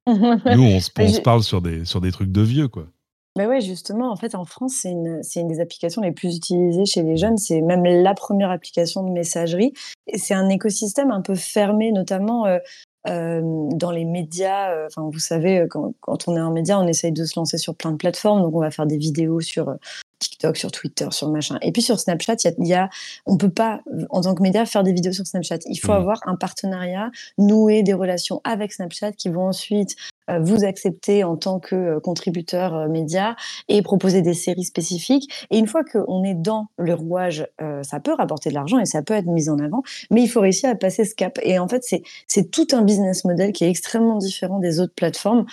Nous, 0.08 0.13
on, 0.46 0.80
se, 0.80 1.22
parle 1.22 1.44
sur 1.44 1.62
des, 1.62 1.86
sur 1.86 2.02
des 2.02 2.12
trucs 2.12 2.32
de 2.32 2.41
vieux, 2.41 2.68
quoi. 2.68 2.88
Bah 3.36 3.48
ouais, 3.48 3.60
justement, 3.60 4.12
en 4.12 4.15
fait, 4.15 4.34
en 4.34 4.46
France, 4.46 4.76
c'est 4.82 4.91
une, 4.91 5.22
une, 5.36 5.48
des 5.48 5.60
applications 5.60 6.02
les 6.02 6.13
plus 6.13 6.38
utilisées 6.38 6.86
chez 6.86 7.04
les 7.04 7.18
jeunes. 7.18 7.38
C'est 7.38 7.60
même 7.60 7.84
la 7.84 8.13
première 8.13 8.50
application 8.50 9.04
de 9.04 9.12
messagerie. 9.12 9.74
C'est 10.13 10.34
un 10.34 10.48
écosystème 10.48 11.12
un 11.12 11.22
peu 11.22 11.36
fermé, 11.36 11.91
notamment 11.91 12.46
euh, 12.46 13.41
dans 13.44 13.91
les 13.91 14.06
médias. 14.06 14.86
Enfin, 14.86 15.10
vous 15.12 15.20
savez, 15.20 15.65
quand, 15.70 15.94
quand, 16.00 16.30
on 16.30 16.38
est 16.38 16.39
un 16.39 16.52
média, 16.52 16.80
on 16.80 16.88
essaye 16.88 17.12
de 17.12 17.26
se 17.26 17.38
lancer 17.38 17.58
sur 17.58 17.76
plein 17.76 17.91
de 17.91 17.98
plateformes. 17.98 18.41
Donc, 18.41 18.56
on 18.56 18.62
va 18.62 18.72
faire 18.72 18.86
des 18.86 18.98
vidéos 18.98 19.41
sur 19.41 19.76
TikTok, 20.19 20.58
sur 20.58 20.71
Twitter, 20.71 21.08
sur 21.12 21.30
machin. 21.30 21.58
Et 21.62 21.71
puis 21.71 21.82
sur 21.82 21.99
Snapchat, 21.99 22.36
il 22.58 22.67
y, 22.67 22.73
a, 22.73 22.89
on 23.25 23.38
peut 23.38 23.49
pas, 23.49 23.82
en 24.10 24.21
tant 24.21 24.34
que 24.36 24.41
média, 24.41 24.65
faire 24.65 24.84
des 24.84 24.93
vidéos 24.93 25.13
sur 25.13 25.25
Snapchat. 25.25 25.60
Il 25.67 25.78
faut 25.78 25.91
mmh. 25.91 25.95
avoir 25.95 26.19
un 26.25 26.36
partenariat, 26.36 27.12
nouer 27.38 27.84
des 27.84 27.93
relations 27.93 28.41
avec 28.43 28.73
Snapchat 28.73 29.13
qui 29.13 29.30
vont 29.30 29.47
ensuite 29.47 29.95
vous 30.40 30.64
accepter 30.64 31.24
en 31.24 31.38
tant 31.38 31.60
que 31.60 31.76
euh, 31.76 32.00
contributeur 32.00 32.76
euh, 32.76 32.88
média 32.88 33.36
et 33.68 33.82
proposer 33.82 34.22
des 34.22 34.34
séries 34.34 34.64
spécifiques. 34.64 35.48
Et 35.52 35.58
une 35.58 35.68
fois 35.68 35.84
qu'on 35.84 36.24
est 36.24 36.34
dans 36.34 36.68
le 36.78 36.94
rouage, 36.94 37.48
ça 37.84 38.00
peut 38.00 38.14
rapporter 38.14 38.50
de 38.50 38.56
l'argent 38.56 38.80
et 38.80 38.86
ça 38.86 39.02
peut 39.02 39.14
être 39.14 39.28
mis 39.28 39.50
en 39.50 39.60
avant, 39.60 39.84
mais 40.12 40.22
il 40.22 40.28
faut 40.28 40.42
réussir 40.42 40.70
à 40.70 40.76
passer 40.76 41.06
ce 41.06 41.16
cap. 41.16 41.40
Et 41.44 41.60
en 41.60 41.68
fait, 41.68 41.84
c'est 42.28 42.52
tout 42.52 42.68
un 42.74 42.82
business 42.82 43.26
model 43.26 43.52
qui 43.52 43.64
est 43.64 43.70
extrêmement 43.70 44.18
différent 44.18 44.60
des 44.60 44.80
autres 44.80 44.94
plateformes 44.96 45.46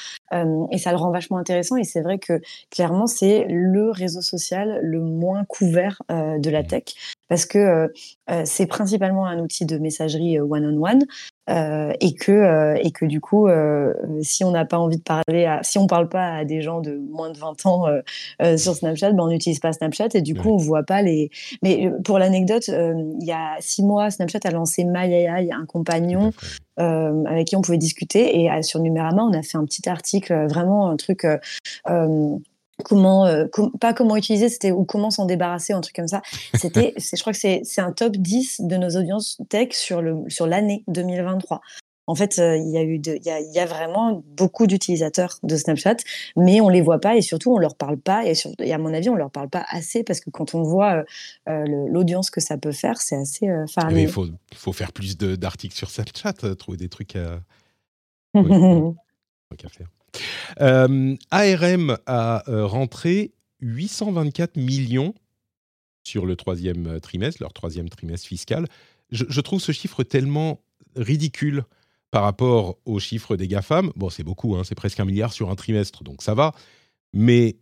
et 0.70 0.78
ça 0.78 0.90
le 0.90 0.96
rend 0.96 1.10
vachement 1.10 1.38
intéressant. 1.38 1.76
Et 1.76 1.84
c'est 1.84 2.00
vrai 2.00 2.18
que 2.18 2.40
clairement, 2.70 3.06
c'est 3.06 3.46
le 3.48 3.90
réseau 3.90 4.20
social 4.20 4.80
le 4.82 5.00
moins 5.00 5.44
couvert 5.44 6.02
de 6.08 6.50
la 6.50 6.62
mmh. 6.62 6.66
tech 6.66 6.84
parce 7.28 7.46
que 7.46 7.92
c'est 8.44 8.66
principalement 8.66 9.26
un 9.26 9.38
outil 9.38 9.66
de 9.66 9.78
messagerie 9.78 10.40
one-on-one. 10.40 11.04
Euh, 11.50 11.92
et 12.00 12.14
que 12.14 12.30
euh, 12.30 12.78
et 12.80 12.92
que 12.92 13.04
du 13.04 13.20
coup 13.20 13.48
euh, 13.48 13.92
si 14.20 14.44
on 14.44 14.52
n'a 14.52 14.64
pas 14.64 14.78
envie 14.78 14.98
de 14.98 15.02
parler 15.02 15.44
à, 15.44 15.60
si 15.64 15.76
on 15.76 15.88
parle 15.88 16.08
pas 16.08 16.36
à 16.36 16.44
des 16.44 16.62
gens 16.62 16.80
de 16.80 17.02
moins 17.10 17.30
de 17.30 17.36
20 17.36 17.66
ans 17.66 17.86
sur 18.56 18.76
Snapchat 18.76 19.10
ben 19.10 19.24
on 19.24 19.28
n'utilise 19.28 19.58
pas 19.58 19.72
Snapchat 19.72 20.10
et 20.14 20.22
du 20.22 20.36
coup 20.36 20.50
on 20.50 20.56
voit 20.56 20.84
pas 20.84 21.02
les 21.02 21.30
mais 21.64 21.90
pour 22.04 22.20
l'anecdote 22.20 22.68
il 22.68 23.26
y 23.26 23.32
a 23.32 23.56
six 23.58 23.82
mois 23.82 24.12
Snapchat 24.12 24.38
a 24.44 24.52
lancé 24.52 24.84
MyAI 24.84 25.50
un 25.50 25.66
compagnon 25.66 26.30
avec 26.76 27.48
qui 27.48 27.56
on 27.56 27.60
pouvait 27.60 27.76
discuter 27.76 28.44
et 28.44 28.62
sur 28.62 28.78
Numérama 28.78 29.24
on 29.24 29.32
a 29.32 29.42
fait 29.42 29.58
un 29.58 29.64
petit 29.64 29.88
article 29.88 30.46
vraiment 30.46 30.90
un 30.90 30.96
truc 30.96 31.26
comment 32.82 33.26
euh, 33.26 33.46
pas 33.80 33.92
comment 33.92 34.16
utiliser 34.16 34.48
c'était 34.48 34.72
ou 34.72 34.84
comment 34.84 35.10
s'en 35.10 35.26
débarrasser 35.26 35.72
un 35.72 35.80
truc 35.80 35.96
comme 35.96 36.08
ça. 36.08 36.22
C'était 36.54 36.94
je 36.98 37.20
crois 37.20 37.32
que 37.32 37.38
c'est 37.38 37.80
un 37.80 37.92
top 37.92 38.16
10 38.16 38.62
de 38.62 38.76
nos 38.76 38.90
audiences 38.90 39.40
tech 39.48 39.72
sur 39.72 40.02
le 40.02 40.24
sur 40.28 40.46
l'année 40.46 40.84
2023 40.88 41.60
en 42.06 42.14
fait, 42.14 42.38
euh, 42.38 42.56
il 42.56 42.68
y 42.70 42.76
a 42.76 42.82
eu 42.82 43.00
il 43.04 43.52
y 43.52 43.58
a, 43.58 43.66
vraiment 43.66 44.22
beaucoup 44.26 44.66
d'utilisateurs 44.66 45.38
de 45.42 45.56
Snapchat, 45.56 45.96
mais 46.36 46.60
on 46.60 46.68
les 46.68 46.80
voit 46.80 47.00
pas 47.00 47.16
et 47.16 47.22
surtout 47.22 47.54
on 47.54 47.58
leur 47.58 47.76
parle 47.76 47.96
pas 47.96 48.24
et, 48.26 48.72
à 48.72 48.78
mon 48.78 48.92
avis 48.92 49.08
on 49.08 49.14
leur 49.14 49.30
parle 49.30 49.48
pas 49.48 49.64
assez 49.68 50.02
parce 50.02 50.18
que 50.20 50.28
quand 50.30 50.54
on 50.54 50.62
voit 50.62 51.04
euh, 51.48 51.86
l'audience 51.88 52.30
que 52.30 52.40
ça 52.40 52.58
peut 52.58 52.72
faire, 52.72 53.00
c'est 53.00 53.16
assez 53.16 53.48
euh, 53.48 53.64
Il 53.92 54.08
faut, 54.08 54.26
faut, 54.54 54.72
faire 54.72 54.92
plus 54.92 55.16
d'articles 55.16 55.76
sur 55.76 55.90
Snapchat, 55.90 56.34
trouver 56.56 56.76
des 56.76 56.88
trucs 56.88 57.16
à, 57.16 57.40
faire. 59.54 59.88
Euh, 60.60 61.16
ARM 61.30 61.96
a 62.06 62.48
euh, 62.48 62.66
rentré 62.66 63.32
824 63.60 64.56
millions 64.56 65.14
sur 66.04 66.26
le 66.26 66.36
troisième 66.36 66.86
euh, 66.86 67.00
trimestre, 67.00 67.42
leur 67.42 67.52
troisième 67.52 67.88
trimestre 67.88 68.26
fiscal. 68.26 68.66
Je, 69.10 69.40
trouve 69.40 69.60
ce 69.60 69.72
chiffre 69.72 70.02
tellement 70.04 70.62
ridicule 70.96 71.64
par 72.10 72.22
rapport 72.22 72.78
aux 72.86 72.98
chiffres 72.98 73.36
des 73.36 73.46
GAFAM. 73.46 73.92
Bon, 73.94 74.08
c'est 74.08 74.24
beaucoup, 74.24 74.56
hein, 74.56 74.62
c'est 74.64 74.74
presque 74.74 75.00
un 75.00 75.04
milliard 75.04 75.32
sur 75.32 75.50
un 75.50 75.54
trimestre, 75.54 76.02
donc 76.02 76.22
ça 76.22 76.34
va. 76.34 76.52
Mais 77.12 77.56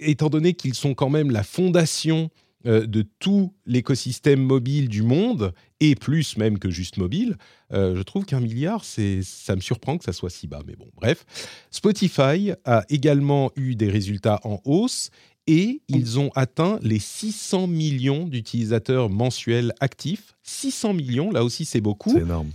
étant 0.00 0.30
donné 0.30 0.54
qu'ils 0.54 0.74
sont 0.74 0.94
quand 0.94 1.10
même 1.10 1.30
la 1.30 1.42
fondation 1.42 2.30
euh, 2.66 2.86
de 2.86 3.04
tout 3.20 3.54
l'écosystème 3.66 4.40
mobile 4.40 4.88
du 4.88 5.02
monde, 5.02 5.54
et 5.78 5.94
plus 5.94 6.36
même 6.36 6.58
que 6.58 6.70
juste 6.70 6.96
mobile, 6.96 7.36
euh, 7.72 7.94
je 7.94 8.02
trouve 8.02 8.24
qu'un 8.24 8.40
milliard, 8.40 8.84
ça 8.84 9.54
me 9.54 9.60
surprend 9.60 9.96
que 9.96 10.04
ça 10.04 10.12
soit 10.12 10.28
si 10.28 10.48
bas. 10.48 10.62
Mais 10.66 10.74
bon, 10.74 10.88
bref. 10.96 11.24
Spotify 11.70 12.50
a 12.64 12.84
également 12.88 13.52
eu 13.54 13.76
des 13.76 13.88
résultats 13.88 14.40
en 14.42 14.60
hausse 14.64 15.10
et 15.46 15.82
ils 15.86 16.18
ont 16.18 16.30
atteint 16.34 16.80
les 16.82 16.98
600 16.98 17.68
millions 17.68 18.26
d'utilisateurs 18.26 19.08
mensuels 19.08 19.72
actifs. 19.78 20.34
600 20.42 20.94
millions, 20.94 21.30
là 21.30 21.44
aussi 21.44 21.64
c'est 21.64 21.80
beaucoup. 21.80 22.10
C'est 22.10 22.22
énorme. 22.22 22.50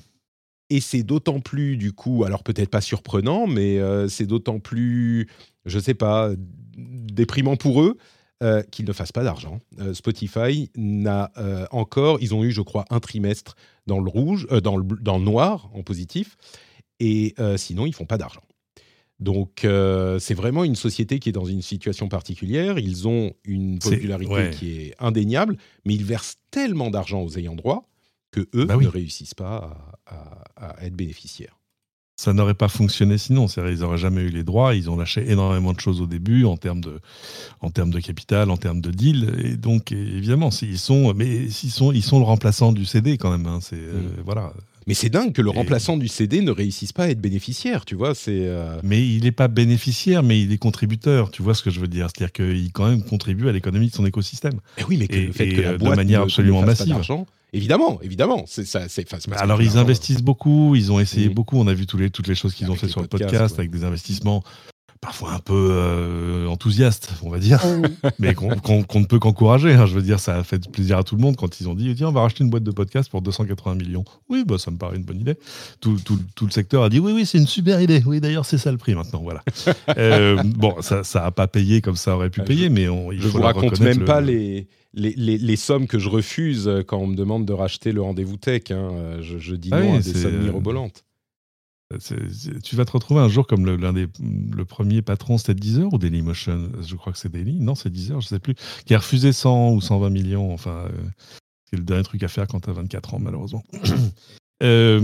Et 0.69 0.81
c'est 0.81 1.03
d'autant 1.03 1.39
plus, 1.39 1.77
du 1.77 1.93
coup, 1.93 2.25
alors 2.25 2.43
peut-être 2.43 2.69
pas 2.69 2.81
surprenant, 2.81 3.47
mais 3.47 3.79
c'est 4.09 4.25
d'autant 4.25 4.59
plus, 4.59 5.29
je 5.65 5.79
sais 5.79 5.93
pas, 5.93 6.31
déprimant 6.75 7.55
pour 7.55 7.83
eux 7.83 7.97
qu'ils 8.71 8.85
ne 8.85 8.93
fassent 8.93 9.11
pas 9.11 9.23
d'argent. 9.23 9.59
Spotify 9.93 10.69
n'a 10.75 11.31
encore, 11.71 12.17
ils 12.21 12.33
ont 12.33 12.43
eu, 12.43 12.51
je 12.51 12.61
crois, 12.61 12.85
un 12.89 12.99
trimestre 12.99 13.55
dans 13.87 13.99
le 13.99 14.09
rouge, 14.09 14.47
dans, 14.63 14.77
le, 14.77 14.83
dans 14.83 15.17
le 15.17 15.23
noir, 15.23 15.69
en 15.73 15.83
positif, 15.83 16.37
et 16.99 17.35
sinon, 17.57 17.85
ils 17.85 17.93
font 17.93 18.05
pas 18.05 18.17
d'argent. 18.17 18.43
Donc, 19.23 19.63
euh, 19.63 20.19
c'est 20.19 20.33
vraiment 20.33 20.65
une 20.65 20.75
société 20.75 21.19
qui 21.19 21.29
est 21.29 21.33
dans 21.33 21.45
une 21.45 21.61
situation 21.61 22.09
particulière. 22.09 22.77
Ils 22.77 23.07
ont 23.07 23.33
une 23.45 23.79
popularité 23.79 24.49
qui 24.51 24.81
est 24.81 24.95
indéniable, 24.99 25.57
mais 25.85 25.93
ils 25.93 26.03
versent 26.03 26.35
tellement 26.51 26.89
d'argent 26.89 27.21
aux 27.21 27.37
ayants 27.37 27.55
droit 27.55 27.89
que 28.31 28.41
eux 28.53 28.65
bah 28.65 28.75
ne 28.75 28.87
réussissent 28.87 29.35
pas 29.35 29.95
à, 30.07 30.83
être 30.83 30.95
bénéficiaires. 30.95 31.57
Ça 32.15 32.31
n'aurait 32.31 32.53
pas 32.53 32.67
fonctionné 32.67 33.17
sinon. 33.17 33.47
Ils 33.47 33.79
n'auraient 33.79 33.97
jamais 33.97 34.21
eu 34.21 34.29
les 34.29 34.43
droits. 34.43 34.75
Ils 34.75 34.89
ont 34.89 34.95
lâché 34.95 35.29
énormément 35.31 35.73
de 35.73 35.79
choses 35.79 35.99
au 35.99 36.05
début 36.05 36.45
en 36.45 36.57
termes 36.57 36.81
de, 36.81 36.99
en 37.59 37.71
termes 37.71 37.89
de 37.89 37.99
capital, 37.99 38.51
en 38.51 38.57
termes 38.57 38.81
de 38.81 38.91
deal. 38.91 39.33
Et 39.43 39.57
donc, 39.57 39.91
évidemment, 39.91 40.49
ils 40.61 40.77
sont, 40.77 41.13
mais 41.15 41.27
ils 41.27 41.71
sont, 41.71 41.91
ils 41.91 42.03
sont 42.03 42.19
le 42.19 42.25
remplaçant 42.25 42.71
du 42.71 42.85
CD 42.85 43.17
quand 43.17 43.31
même. 43.31 43.47
Hein. 43.47 43.59
C'est 43.61 43.75
euh, 43.75 43.93
mm. 43.93 44.21
voilà. 44.25 44.53
Mais 44.85 44.93
c'est 44.93 45.09
dingue 45.09 45.31
que 45.31 45.41
le 45.41 45.49
remplaçant 45.49 45.97
du 45.97 46.07
CD 46.07 46.41
ne 46.41 46.51
réussisse 46.51 46.91
pas 46.91 47.05
à 47.05 47.07
être 47.07 47.21
bénéficiaire, 47.21 47.85
tu 47.85 47.95
vois. 47.95 48.13
C'est. 48.13 48.45
Euh, 48.45 48.79
mais 48.83 49.01
il 49.07 49.23
n'est 49.23 49.31
pas 49.31 49.47
bénéficiaire, 49.47 50.23
mais 50.23 50.41
il 50.41 50.51
est 50.51 50.57
contributeur. 50.57 51.31
Tu 51.31 51.41
vois 51.41 51.55
ce 51.55 51.63
que 51.63 51.71
je 51.71 51.79
veux 51.79 51.87
dire? 51.87 52.09
C'est-à-dire 52.13 52.33
qu'il 52.33 52.71
quand 52.73 52.89
même 52.89 53.03
contribue 53.03 53.49
à 53.49 53.53
l'économie 53.53 53.87
de 53.89 53.95
son 53.95 54.05
écosystème. 54.05 54.55
Et 54.77 54.81
eh 54.81 54.83
oui, 54.83 54.97
mais 54.97 55.07
le 55.07 55.31
fait 55.31 55.49
que 55.49 55.61
la 55.61 55.77
boîte 55.77 55.91
de 55.91 55.95
manière 55.95 56.21
absolument 56.21 56.61
massive. 56.61 56.95
Évidemment, 57.53 57.99
évidemment. 58.01 58.43
C'est 58.47 58.65
ça. 58.65 58.89
C'est. 58.89 59.07
Alors 59.37 59.61
ils 59.61 59.77
investissent 59.77 60.23
beaucoup. 60.23 60.75
Ils 60.75 60.91
ont 60.91 60.99
essayé 60.99 61.29
beaucoup. 61.29 61.57
On 61.57 61.67
a 61.67 61.73
vu 61.73 61.85
tous 61.85 61.97
les, 61.97 62.09
toutes 62.09 62.27
les 62.27 62.35
choses 62.35 62.53
qu'ils 62.53 62.69
ont 62.71 62.75
fait 62.75 62.87
sur 62.87 63.01
le 63.01 63.07
podcast 63.07 63.57
avec 63.59 63.71
des 63.71 63.83
investissements 63.83 64.43
parfois 65.03 65.33
un 65.33 65.39
peu 65.39 65.67
euh, 65.71 66.47
enthousiaste, 66.47 67.09
on 67.23 67.29
va 67.29 67.37
dire, 67.37 67.61
mais 68.19 68.33
qu'on 68.33 68.49
ne 68.49 69.05
peut 69.05 69.19
qu'encourager. 69.19 69.73
Hein. 69.73 69.85
Je 69.85 69.95
veux 69.95 70.01
dire, 70.01 70.19
ça 70.19 70.37
a 70.37 70.43
fait 70.43 70.65
plaisir 70.69 70.97
à 70.97 71.03
tout 71.03 71.15
le 71.15 71.21
monde 71.21 71.35
quand 71.35 71.59
ils 71.59 71.67
ont 71.67 71.75
dit 71.75 71.93
tiens, 71.93 72.07
on 72.07 72.11
va 72.13 72.21
racheter 72.21 72.43
une 72.43 72.49
boîte 72.49 72.63
de 72.63 72.71
podcast 72.71 73.09
pour 73.09 73.21
280 73.21 73.75
millions. 73.75 74.05
Oui, 74.29 74.43
bah, 74.47 74.57
ça 74.57 74.71
me 74.71 74.77
paraît 74.77 74.95
une 74.95 75.03
bonne 75.03 75.19
idée. 75.19 75.35
Tout, 75.81 75.97
le 76.41 76.51
secteur 76.51 76.83
a 76.83 76.89
dit 76.89 76.99
oui, 76.99 77.11
oui, 77.11 77.25
c'est 77.25 77.37
une 77.37 77.47
super 77.47 77.81
idée. 77.81 78.01
Oui, 78.05 78.21
d'ailleurs, 78.21 78.45
c'est 78.45 78.57
ça 78.57 78.71
le 78.71 78.77
prix 78.77 78.95
maintenant. 78.95 79.21
Voilà. 79.21 79.43
Euh, 79.97 80.41
bon, 80.43 80.75
ça 80.81 81.03
n'a 81.13 81.31
pas 81.31 81.47
payé 81.47 81.81
comme 81.81 81.95
ça 81.95 82.15
aurait 82.15 82.29
pu 82.29 82.41
payer, 82.41 82.69
mais 82.69 82.87
on, 82.87 83.11
il 83.11 83.21
je 83.21 83.27
vous 83.27 83.41
raconte 83.41 83.79
même 83.79 84.05
pas 84.05 84.21
les. 84.21 84.67
Les, 84.95 85.13
les, 85.15 85.55
sommes 85.55 85.87
que 85.87 85.97
je 85.97 86.07
refuse 86.07 86.69
quand 86.87 86.99
on 86.99 87.07
me 87.07 87.15
demande 87.15 87.45
de 87.45 87.53
racheter 87.53 87.91
le 87.91 88.01
rendez-vous 88.01 88.37
tech. 88.37 88.69
Hein. 88.69 89.17
Je, 89.21 89.55
dis 89.55 89.69
ah 89.71 89.81
non 89.81 89.95
à 89.95 89.99
des 89.99 90.13
sommes 90.13 90.35
euh, 90.35 90.43
mirobolantes 90.43 91.03
tu 92.63 92.75
vas 92.75 92.85
te 92.85 92.91
retrouver 92.91 93.21
un 93.21 93.27
jour 93.27 93.47
comme 93.47 93.65
l'un 93.65 93.93
des 93.93 94.07
le 94.19 94.65
premier 94.65 95.01
patron, 95.01 95.37
c'était 95.37 95.53
Deezer 95.53 95.93
ou 95.93 95.97
Dailymotion? 95.97 96.69
Je 96.81 96.95
crois 96.95 97.13
que 97.13 97.19
c'est 97.19 97.31
Daily. 97.31 97.59
Non, 97.59 97.75
c'est 97.75 97.89
Deezer, 97.89 98.21
je 98.21 98.27
sais 98.27 98.39
plus. 98.39 98.55
Qui 98.85 98.93
a 98.93 98.99
refusé 98.99 99.33
100 99.33 99.71
ou 99.71 99.81
120 99.81 100.09
millions. 100.09 100.53
Enfin, 100.53 100.85
euh, 100.85 100.89
c'est 101.69 101.77
le 101.77 101.83
dernier 101.83 102.03
truc 102.03 102.23
à 102.23 102.27
faire 102.27 102.47
quand 102.47 102.61
tu 102.61 102.69
as 102.69 102.73
24 102.73 103.15
ans, 103.15 103.19
malheureusement. 103.19 103.63
Euh, 104.61 105.01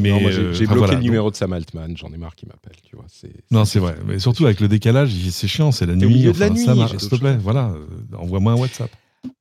mais 0.00 0.32
j'ai 0.52 0.64
euh, 0.64 0.66
bloqué 0.66 0.96
le 0.96 1.02
numéro 1.02 1.30
de 1.30 1.36
Sam 1.36 1.52
Altman. 1.52 1.96
J'en 1.96 2.12
ai 2.12 2.16
marre 2.16 2.34
qu'il 2.34 2.48
m'appelle. 2.48 2.74
Tu 2.82 2.96
vois, 2.96 3.04
non, 3.52 3.64
c'est 3.64 3.78
vrai. 3.78 3.94
Mais 4.08 4.18
surtout 4.18 4.44
avec 4.44 4.58
le 4.58 4.66
décalage, 4.66 5.12
c'est 5.30 5.46
chiant. 5.46 5.70
C'est 5.70 5.86
la 5.86 5.94
nuit. 5.94 6.06
Au 6.06 6.08
milieu 6.08 6.32
de 6.32 6.40
la 6.40 6.50
nuit. 6.50 6.66
S'il 6.98 7.08
te 7.08 7.14
plaît, 7.14 7.36
voilà, 7.36 7.72
envoie-moi 8.16 8.54
un 8.54 8.56
WhatsApp. 8.56 8.90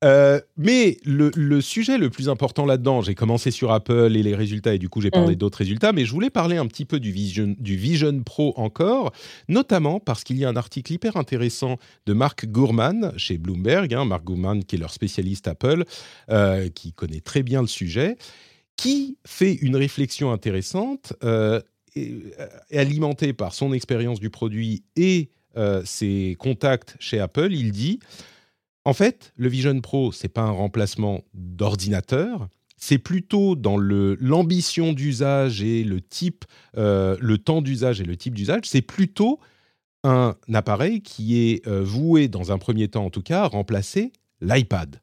Euh, 0.03 0.39
mais 0.57 0.97
le, 1.05 1.61
sujet 1.61 1.97
le 1.97 2.09
plus 2.09 2.29
important 2.29 2.65
là-dedans, 2.65 3.01
j'ai 3.01 3.15
commencé 3.15 3.51
sur 3.51 3.71
Apple 3.71 4.15
et 4.15 4.23
les 4.23 4.35
résultats, 4.35 4.73
et 4.73 4.77
du 4.77 4.89
coup 4.89 5.01
j'ai 5.01 5.11
parlé 5.11 5.33
mm. 5.33 5.37
d'autres 5.37 5.57
résultats, 5.59 5.91
mais 5.91 6.05
je 6.05 6.11
voulais 6.11 6.29
parler 6.29 6.57
un 6.57 6.67
petit 6.67 6.85
peu 6.85 6.99
du 6.99 7.11
Vision, 7.11 7.55
du 7.57 7.75
Vision 7.75 8.21
Pro 8.23 8.53
encore, 8.57 9.11
notamment 9.47 9.99
parce 9.99 10.23
qu'il 10.23 10.37
y 10.37 10.45
a 10.45 10.49
un 10.49 10.55
article 10.55 10.93
hyper 10.93 11.17
intéressant 11.17 11.77
de 12.05 12.13
Mark 12.13 12.45
Gurman 12.45 13.13
chez 13.17 13.37
Bloomberg, 13.37 13.93
hein, 13.93 14.05
Mark 14.05 14.25
Gurman 14.25 14.63
qui 14.63 14.75
est 14.75 14.79
leur 14.79 14.91
spécialiste 14.91 15.47
Apple, 15.47 15.83
euh, 16.29 16.69
qui 16.69 16.93
connaît 16.93 17.21
très 17.21 17.43
bien 17.43 17.61
le 17.61 17.67
sujet, 17.67 18.17
qui 18.75 19.17
fait 19.25 19.53
une 19.53 19.75
réflexion 19.75 20.31
intéressante, 20.31 21.13
euh, 21.23 21.61
alimentée 22.71 23.33
par 23.33 23.53
son 23.53 23.73
expérience 23.73 24.19
du 24.19 24.29
produit 24.29 24.83
et 24.95 25.29
ses 25.85 26.35
contacts 26.37 26.95
chez 26.99 27.19
Apple. 27.19 27.51
Il 27.51 27.71
dit 27.71 27.97
en 28.87 28.93
fait, 28.93 29.33
le 29.35 29.49
Vision 29.49 29.77
Pro, 29.81 30.13
c'est 30.13 30.29
pas 30.29 30.43
un 30.43 30.51
remplacement 30.51 31.25
d'ordinateur, 31.33 32.47
c'est 32.77 32.99
plutôt 32.99 33.57
dans 33.57 33.75
l'ambition 33.77 34.93
d'usage 34.93 35.61
et 35.61 35.83
le 35.83 35.99
type, 35.99 36.45
euh, 36.77 37.17
le 37.19 37.37
temps 37.37 37.61
d'usage 37.61 37.99
et 37.99 38.05
le 38.05 38.15
type 38.15 38.33
d'usage, 38.33 38.61
c'est 38.63 38.81
plutôt 38.81 39.41
un 40.05 40.37
appareil 40.53 41.01
qui 41.01 41.37
est 41.37 41.67
euh, 41.67 41.83
voué, 41.83 42.29
dans 42.29 42.53
un 42.53 42.57
premier 42.57 42.87
temps 42.87 43.03
en 43.03 43.09
tout 43.09 43.21
cas, 43.21 43.41
à 43.41 43.47
remplacer 43.47 44.13
l'iPad. 44.39 45.01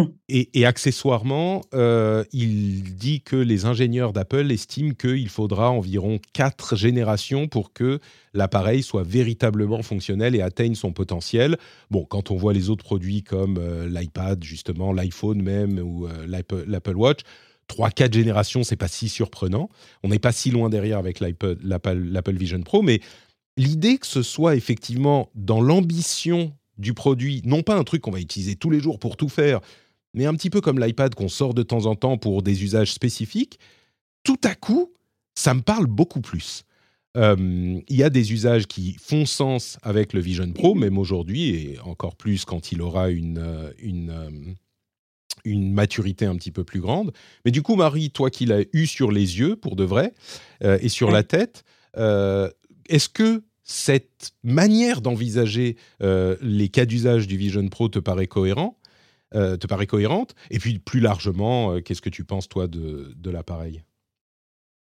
Mmh. 0.00 0.12
Et, 0.28 0.64
accessoirement, 0.64 1.62
euh, 1.74 2.24
il 2.32 2.96
dit 2.96 3.20
que 3.20 3.36
les 3.36 3.64
ingénieurs 3.64 4.12
d'Apple 4.12 4.50
estiment 4.50 4.94
qu'il 4.94 5.28
faudra 5.28 5.70
environ 5.70 6.18
quatre 6.32 6.76
générations 6.76 7.48
pour 7.48 7.72
que 7.72 7.98
l'appareil 8.32 8.82
soit 8.82 9.02
véritablement 9.02 9.82
fonctionnel 9.82 10.34
et 10.34 10.42
atteigne 10.42 10.74
son 10.74 10.92
potentiel. 10.92 11.56
Bon, 11.90 12.04
quand 12.04 12.30
on 12.30 12.36
voit 12.36 12.52
les 12.52 12.70
autres 12.70 12.84
produits 12.84 13.22
comme 13.22 13.58
euh, 13.58 13.88
l'iPad, 13.88 14.42
justement, 14.42 14.92
l'iPhone 14.92 15.42
même 15.42 15.78
ou 15.78 16.06
euh, 16.06 16.26
l'Apple 16.26 16.96
Watch, 16.96 17.20
3-4 17.68 18.12
générations, 18.12 18.64
c'est 18.64 18.76
pas 18.76 18.88
si 18.88 19.08
surprenant. 19.08 19.68
On 20.02 20.08
n'est 20.08 20.18
pas 20.18 20.32
si 20.32 20.50
loin 20.50 20.68
derrière 20.68 20.98
avec 20.98 21.20
l'Apple 21.20 22.36
Vision 22.36 22.62
Pro, 22.62 22.82
mais 22.82 23.00
l'idée 23.56 23.98
que 23.98 24.06
ce 24.06 24.22
soit 24.22 24.56
effectivement 24.56 25.30
dans 25.34 25.60
l'ambition 25.60 26.52
du 26.78 26.94
produit, 26.94 27.42
non 27.44 27.62
pas 27.62 27.76
un 27.76 27.84
truc 27.84 28.02
qu'on 28.02 28.10
va 28.10 28.20
utiliser 28.20 28.56
tous 28.56 28.70
les 28.70 28.80
jours 28.80 28.98
pour 28.98 29.16
tout 29.16 29.28
faire, 29.28 29.60
mais 30.14 30.26
un 30.26 30.34
petit 30.34 30.50
peu 30.50 30.60
comme 30.60 30.78
l'iPad 30.78 31.14
qu'on 31.14 31.28
sort 31.28 31.54
de 31.54 31.62
temps 31.62 31.86
en 31.86 31.94
temps 31.94 32.18
pour 32.18 32.42
des 32.42 32.64
usages 32.64 32.92
spécifiques, 32.92 33.58
tout 34.24 34.40
à 34.44 34.54
coup, 34.54 34.92
ça 35.34 35.54
me 35.54 35.62
parle 35.62 35.86
beaucoup 35.86 36.20
plus. 36.20 36.64
Il 37.16 37.82
y 37.88 38.02
a 38.04 38.10
des 38.10 38.32
usages 38.32 38.66
qui 38.66 38.96
font 39.00 39.26
sens 39.26 39.78
avec 39.82 40.12
le 40.12 40.20
Vision 40.20 40.50
Pro, 40.52 40.74
même 40.74 40.96
aujourd'hui, 40.96 41.48
et 41.48 41.78
encore 41.80 42.14
plus 42.14 42.44
quand 42.44 42.70
il 42.70 42.82
aura 42.82 43.10
une, 43.10 43.38
euh, 43.38 43.72
une, 43.80 44.10
euh, 44.10 44.30
une 45.44 45.72
maturité 45.72 46.24
un 46.24 46.36
petit 46.36 46.52
peu 46.52 46.62
plus 46.62 46.80
grande. 46.80 47.12
Mais 47.44 47.50
du 47.50 47.62
coup, 47.62 47.74
Marie, 47.74 48.10
toi 48.10 48.30
qui 48.30 48.46
l'as 48.46 48.62
eu 48.72 48.86
sur 48.86 49.10
les 49.10 49.40
yeux, 49.40 49.56
pour 49.56 49.74
de 49.74 49.82
vrai, 49.82 50.14
euh, 50.62 50.78
et 50.82 50.88
sur 50.88 51.10
la 51.10 51.24
tête, 51.24 51.64
est-ce 51.96 53.08
que 53.08 53.42
cette 53.64 54.32
manière 54.44 55.00
d'envisager 55.00 55.76
les 56.00 56.68
cas 56.68 56.84
d'usage 56.84 57.26
du 57.26 57.36
Vision 57.36 57.66
Pro 57.68 57.88
te 57.88 57.98
paraît 57.98 58.28
cohérent? 58.28 58.78
Te 59.32 59.66
paraît 59.66 59.86
cohérente 59.86 60.34
Et 60.50 60.58
puis 60.58 60.78
plus 60.78 61.00
largement, 61.00 61.80
qu'est-ce 61.80 62.02
que 62.02 62.10
tu 62.10 62.24
penses 62.24 62.48
toi 62.48 62.66
de, 62.66 63.30
l'appareil? 63.30 63.82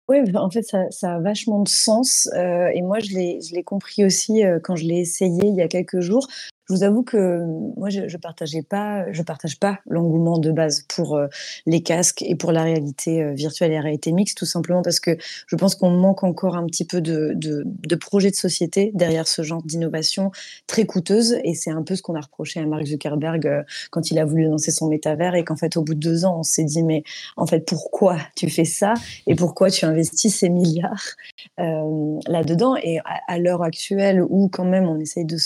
Oui, 0.09 0.19
en 0.35 0.49
fait, 0.49 0.63
ça, 0.63 0.87
a 1.15 1.19
vachement 1.19 1.61
de 1.63 1.67
sens. 1.67 2.29
Euh, 2.33 2.69
et 2.73 2.81
moi, 2.81 2.99
je 2.99 3.13
l'ai 3.53 3.63
compris 3.63 4.05
aussi 4.05 4.45
euh, 4.45 4.59
quand 4.61 4.77
je 4.77 4.85
l'ai 4.85 4.99
essayé 4.99 5.45
il 5.45 5.55
y 5.55 5.61
a 5.61 5.67
quelques 5.67 5.99
jours. 5.99 6.27
Je 6.69 6.73
vous 6.73 6.83
avoue 6.83 7.03
que 7.03 7.43
moi, 7.77 7.89
je, 7.89 8.09
je 8.09 8.17
partageais 8.17 8.61
pas, 8.61 9.09
je 9.11 9.21
partage 9.21 9.57
pas 9.57 9.79
l'engouement 9.89 10.37
de 10.37 10.51
base 10.51 10.83
pour 10.89 11.15
euh, 11.15 11.27
les 11.65 11.81
casques 11.81 12.21
et 12.23 12.35
pour 12.35 12.51
la 12.51 12.63
réalité 12.63 13.23
euh, 13.23 13.33
virtuelle 13.33 13.71
et 13.71 13.75
la 13.75 13.81
réalité 13.81 14.11
mixte, 14.11 14.37
tout 14.37 14.45
simplement 14.45 14.81
parce 14.81 14.99
que 14.99 15.17
je 15.47 15.55
pense 15.55 15.75
qu'on 15.75 15.91
manque 15.91 16.23
encore 16.23 16.57
un 16.57 16.65
petit 16.65 16.83
peu 16.83 16.99
de, 16.99 17.31
de, 17.35 17.63
de 17.65 17.95
projets 17.95 18.31
de 18.31 18.35
société 18.35 18.91
derrière 18.93 19.27
ce 19.27 19.43
genre 19.43 19.63
d'innovation 19.63 20.31
très 20.67 20.85
coûteuse. 20.85 21.37
Et 21.45 21.53
c'est 21.55 21.71
un 21.71 21.83
peu 21.83 21.95
ce 21.95 22.01
qu'on 22.01 22.15
a 22.15 22.21
reproché 22.21 22.59
à 22.59 22.65
Mark 22.65 22.85
Zuckerberg 22.85 23.47
euh, 23.47 23.63
quand 23.89 24.11
il 24.11 24.19
a 24.19 24.25
voulu 24.25 24.43
lancer 24.43 24.71
son 24.71 24.89
métavers 24.89 25.35
et 25.35 25.45
qu'en 25.45 25.55
fait, 25.55 25.77
au 25.77 25.83
bout 25.83 25.95
de 25.95 25.99
deux 25.99 26.25
ans, 26.25 26.39
on 26.39 26.43
s'est 26.43 26.65
dit, 26.65 26.83
mais 26.83 27.03
en 27.37 27.45
fait, 27.45 27.61
pourquoi 27.61 28.17
tu 28.35 28.49
fais 28.49 28.65
ça 28.65 28.93
et 29.25 29.35
pourquoi 29.35 29.69
tu 29.69 29.85
investis 29.85 30.35
ces 30.35 30.49
milliards 30.49 31.15
là-dedans? 31.57 32.75
Et 32.75 32.99
à, 32.99 33.19
à 33.27 33.39
l'heure 33.39 33.63
actuelle 33.63 34.21
où 34.21 34.49
quand 34.49 34.65
même 34.65 34.85
on 34.85 34.99
essaye 34.99 35.25
de 35.25 35.37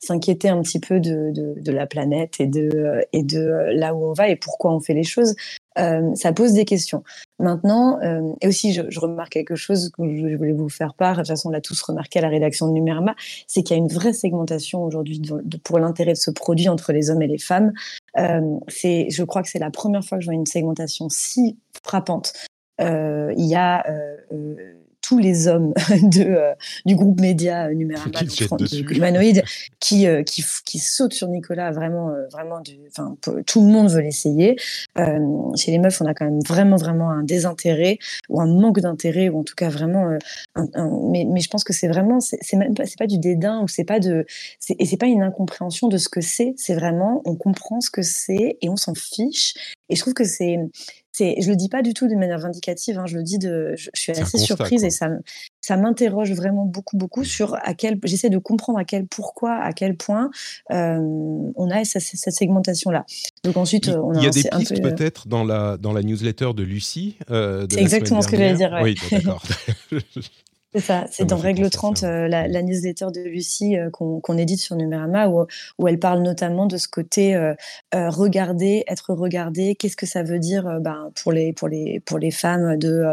s'inquiéter 0.00 0.48
un 0.48 0.61
petit 0.62 0.80
peu 0.80 1.00
de, 1.00 1.32
de, 1.32 1.72
la 1.72 1.86
planète 1.86 2.40
et 2.40 2.46
de, 2.46 3.04
et 3.12 3.22
de 3.22 3.70
là 3.74 3.94
où 3.94 4.06
on 4.06 4.12
va 4.12 4.28
et 4.28 4.36
pourquoi 4.36 4.72
on 4.72 4.80
fait 4.80 4.94
les 4.94 5.04
choses, 5.04 5.34
euh, 5.78 6.14
ça 6.14 6.32
pose 6.32 6.52
des 6.52 6.64
questions. 6.64 7.02
Maintenant, 7.38 7.98
euh, 8.02 8.32
et 8.40 8.48
aussi, 8.48 8.72
je, 8.72 9.00
remarque 9.00 9.32
quelque 9.32 9.56
chose 9.56 9.90
que 9.96 10.02
je 10.04 10.36
voulais 10.36 10.52
vous 10.52 10.68
faire 10.68 10.94
part, 10.94 11.14
de 11.14 11.20
toute 11.20 11.28
façon, 11.28 11.48
on 11.48 11.52
l'a 11.52 11.60
tous 11.60 11.80
remarqué 11.82 12.18
à 12.18 12.22
la 12.22 12.28
rédaction 12.28 12.68
de 12.68 12.72
Numérama, 12.72 13.14
c'est 13.46 13.62
qu'il 13.62 13.76
y 13.76 13.80
a 13.80 13.82
une 13.82 13.88
vraie 13.88 14.12
segmentation 14.12 14.84
aujourd'hui 14.84 15.20
pour 15.64 15.78
l'intérêt 15.78 16.12
de 16.12 16.18
ce 16.18 16.30
produit 16.30 16.68
entre 16.68 16.92
les 16.92 17.10
hommes 17.10 17.22
et 17.22 17.26
les 17.26 17.38
femmes. 17.38 17.72
Euh, 18.18 18.58
je 18.68 19.22
crois 19.24 19.42
que 19.42 19.48
c'est 19.48 19.58
la 19.58 19.70
première 19.70 20.04
fois 20.04 20.18
que 20.18 20.22
je 20.22 20.28
vois 20.28 20.34
une 20.34 20.46
segmentation 20.46 21.08
si 21.08 21.56
frappante. 21.82 22.32
il 22.78 23.46
y 23.46 23.54
a 23.54 23.84
tous 25.02 25.18
les 25.18 25.48
hommes 25.48 25.74
de, 26.02 26.38
du 26.86 26.96
groupe 26.96 27.20
média 27.20 27.72
numéro 27.72 28.02
humanoïde 28.90 29.42
qui, 29.80 30.06
qui, 30.24 30.44
qui 30.64 30.78
sautent 30.78 31.12
sur 31.12 31.28
Nicolas 31.28 31.70
vraiment, 31.70 32.10
vraiment 32.30 32.62
enfin, 32.90 33.16
tout 33.46 33.60
le 33.60 33.66
monde 33.66 33.90
veut 33.90 34.00
l'essayer. 34.00 34.56
chez 34.96 35.70
les 35.70 35.78
meufs, 35.78 36.00
on 36.00 36.06
a 36.06 36.14
quand 36.14 36.24
même 36.24 36.40
vraiment, 36.46 36.76
vraiment 36.76 37.10
un 37.10 37.22
désintérêt 37.22 37.98
ou 38.28 38.40
un 38.40 38.46
manque 38.46 38.80
d'intérêt 38.80 39.28
ou 39.28 39.40
en 39.40 39.44
tout 39.44 39.54
cas 39.56 39.68
vraiment, 39.68 40.16
mais, 41.10 41.26
mais 41.28 41.40
je 41.40 41.48
pense 41.48 41.64
que 41.64 41.72
c'est 41.72 41.88
vraiment, 41.88 42.20
c'est 42.20 42.56
même 42.56 42.74
pas, 42.74 42.86
c'est 42.86 42.98
pas 42.98 43.06
du 43.06 43.18
dédain 43.18 43.60
ou 43.62 43.68
c'est 43.68 43.84
pas 43.84 44.00
de, 44.00 44.24
et 44.68 44.86
c'est 44.86 44.96
pas 44.96 45.06
une 45.06 45.22
incompréhension 45.22 45.88
de 45.88 45.98
ce 45.98 46.08
que 46.08 46.20
c'est, 46.20 46.54
c'est 46.56 46.74
vraiment, 46.74 47.22
on 47.24 47.34
comprend 47.34 47.80
ce 47.80 47.90
que 47.90 48.02
c'est 48.02 48.56
et 48.60 48.68
on 48.68 48.76
s'en 48.76 48.94
fiche. 48.94 49.54
Et 49.88 49.96
je 49.96 50.00
trouve 50.00 50.14
que 50.14 50.24
c'est, 50.24 50.58
c'est, 51.12 51.36
je 51.40 51.50
le 51.50 51.56
dis 51.56 51.68
pas 51.68 51.82
du 51.82 51.92
tout 51.92 52.08
de 52.08 52.14
manière 52.14 52.38
vindicative, 52.38 52.98
hein, 52.98 53.04
je 53.06 53.16
le 53.16 53.22
dis 53.22 53.38
de, 53.38 53.74
je, 53.76 53.90
suis 53.94 54.12
assez 54.12 54.38
surprise 54.38 54.82
et 54.82 54.90
ça, 54.90 55.08
ça 55.60 55.76
m'interroge 55.76 56.32
vraiment 56.32 56.64
beaucoup, 56.64 56.96
beaucoup 56.96 57.22
sur 57.22 57.54
à 57.62 57.74
quel, 57.74 57.98
j'essaie 58.04 58.30
de 58.30 58.38
comprendre 58.38 58.78
à 58.78 58.84
quel 58.84 59.06
pourquoi, 59.06 59.56
à 59.56 59.72
quel 59.72 59.96
point 59.96 60.30
euh, 60.70 60.98
on 61.54 61.70
a 61.70 61.84
cette, 61.84 62.02
segmentation-là. 62.02 63.04
Donc 63.44 63.58
ensuite, 63.58 63.88
il, 63.88 63.96
on 63.98 64.14
a, 64.14 64.22
y 64.22 64.26
a 64.26 64.30
des 64.30 64.42
pistes 64.42 64.72
euh, 64.72 64.90
peut-être 64.90 65.28
dans 65.28 65.44
la 65.44 65.76
dans 65.76 65.92
la 65.92 66.02
newsletter 66.02 66.52
de 66.54 66.62
Lucie. 66.62 67.16
Euh, 67.30 67.66
c'est 67.70 67.80
exactement 67.80 68.22
ce 68.22 68.28
que 68.28 68.36
j'allais 68.36 68.54
dire. 68.54 68.78
Oui, 68.82 68.96
d'accord. 69.10 69.42
C'est 70.74 70.80
ça, 70.80 71.04
c'est 71.10 71.26
dans 71.26 71.36
Règle 71.36 71.68
30, 71.68 72.02
euh, 72.02 72.28
la, 72.28 72.48
la, 72.48 72.62
newsletter 72.62 73.08
de 73.14 73.20
Lucie 73.20 73.76
euh, 73.76 73.90
qu'on 73.90 74.38
édite 74.38 74.58
sur 74.58 74.74
Numérama, 74.74 75.28
où, 75.28 75.44
où, 75.78 75.86
elle 75.86 75.98
parle 75.98 76.22
notamment 76.22 76.64
de 76.64 76.78
ce 76.78 76.88
côté 76.88 77.34
euh, 77.34 77.54
regarder, 77.92 78.82
être 78.88 79.12
regardé, 79.12 79.74
qu'est-ce 79.74 79.98
que 79.98 80.06
ça 80.06 80.22
veut 80.22 80.38
dire 80.38 80.80
ben, 80.80 81.10
pour, 81.22 81.30
les, 81.30 81.52
pour, 81.52 81.68
les, 81.68 82.00
pour 82.00 82.18
les 82.18 82.30
femmes 82.30 82.78
de, 82.78 83.04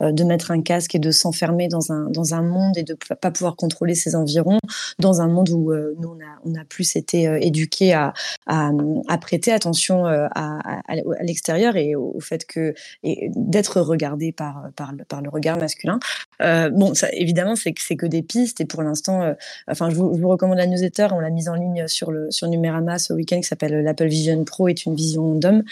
de 0.00 0.24
mettre 0.24 0.50
un 0.50 0.60
casque 0.60 0.94
et 0.94 0.98
de 0.98 1.10
s'enfermer 1.10 1.68
dans 1.68 1.90
un, 1.90 2.10
dans 2.10 2.34
un 2.34 2.42
monde 2.42 2.76
et 2.76 2.82
de 2.82 2.92
ne 2.92 3.14
pas 3.14 3.30
pouvoir 3.30 3.56
contrôler 3.56 3.94
ses 3.94 4.14
environs, 4.14 4.58
dans 4.98 5.22
un 5.22 5.28
monde 5.28 5.48
où 5.48 5.72
nous, 5.72 6.08
on 6.08 6.20
a, 6.20 6.38
on 6.44 6.54
a 6.54 6.64
plus 6.66 6.96
été 6.96 7.22
éduqués 7.40 7.94
à, 7.94 8.12
à, 8.46 8.70
à, 9.08 9.16
prêter 9.18 9.52
attention 9.52 10.04
à, 10.04 10.28
à, 10.34 10.94
l'extérieur 11.22 11.76
et 11.76 11.94
au, 11.94 12.20
fait 12.20 12.44
que 12.44 12.74
d'être 13.02 13.80
regardé 13.80 14.32
par, 14.32 14.68
par, 14.76 14.92
par, 15.08 15.22
le 15.22 15.30
regard 15.30 15.58
masculin. 15.58 15.98
Bon, 16.40 16.94
ça, 16.94 17.08
évidemment, 17.12 17.56
c'est 17.56 17.72
que 17.72 17.80
c'est 17.82 17.96
que 17.96 18.06
des 18.06 18.22
pistes. 18.22 18.60
Et 18.60 18.66
pour 18.66 18.82
l'instant, 18.82 19.22
euh, 19.22 19.34
enfin, 19.68 19.90
je 19.90 19.96
vous, 19.96 20.28
recommande 20.28 20.58
la 20.58 20.66
newsletter. 20.66 21.08
On 21.12 21.20
l'a 21.20 21.30
mise 21.30 21.48
en 21.48 21.54
ligne 21.54 21.88
sur 21.88 22.10
le 22.10 22.30
sur 22.30 22.48
Numérama 22.48 22.98
ce 22.98 23.12
week-end, 23.12 23.36
qui 23.36 23.44
s'appelle 23.44 23.82
l'Apple 23.82 24.06
Vision 24.06 24.44
Pro, 24.44 24.68
est 24.68 24.86
une 24.86 24.94
vision 24.94 25.34
d'homme. 25.34 25.62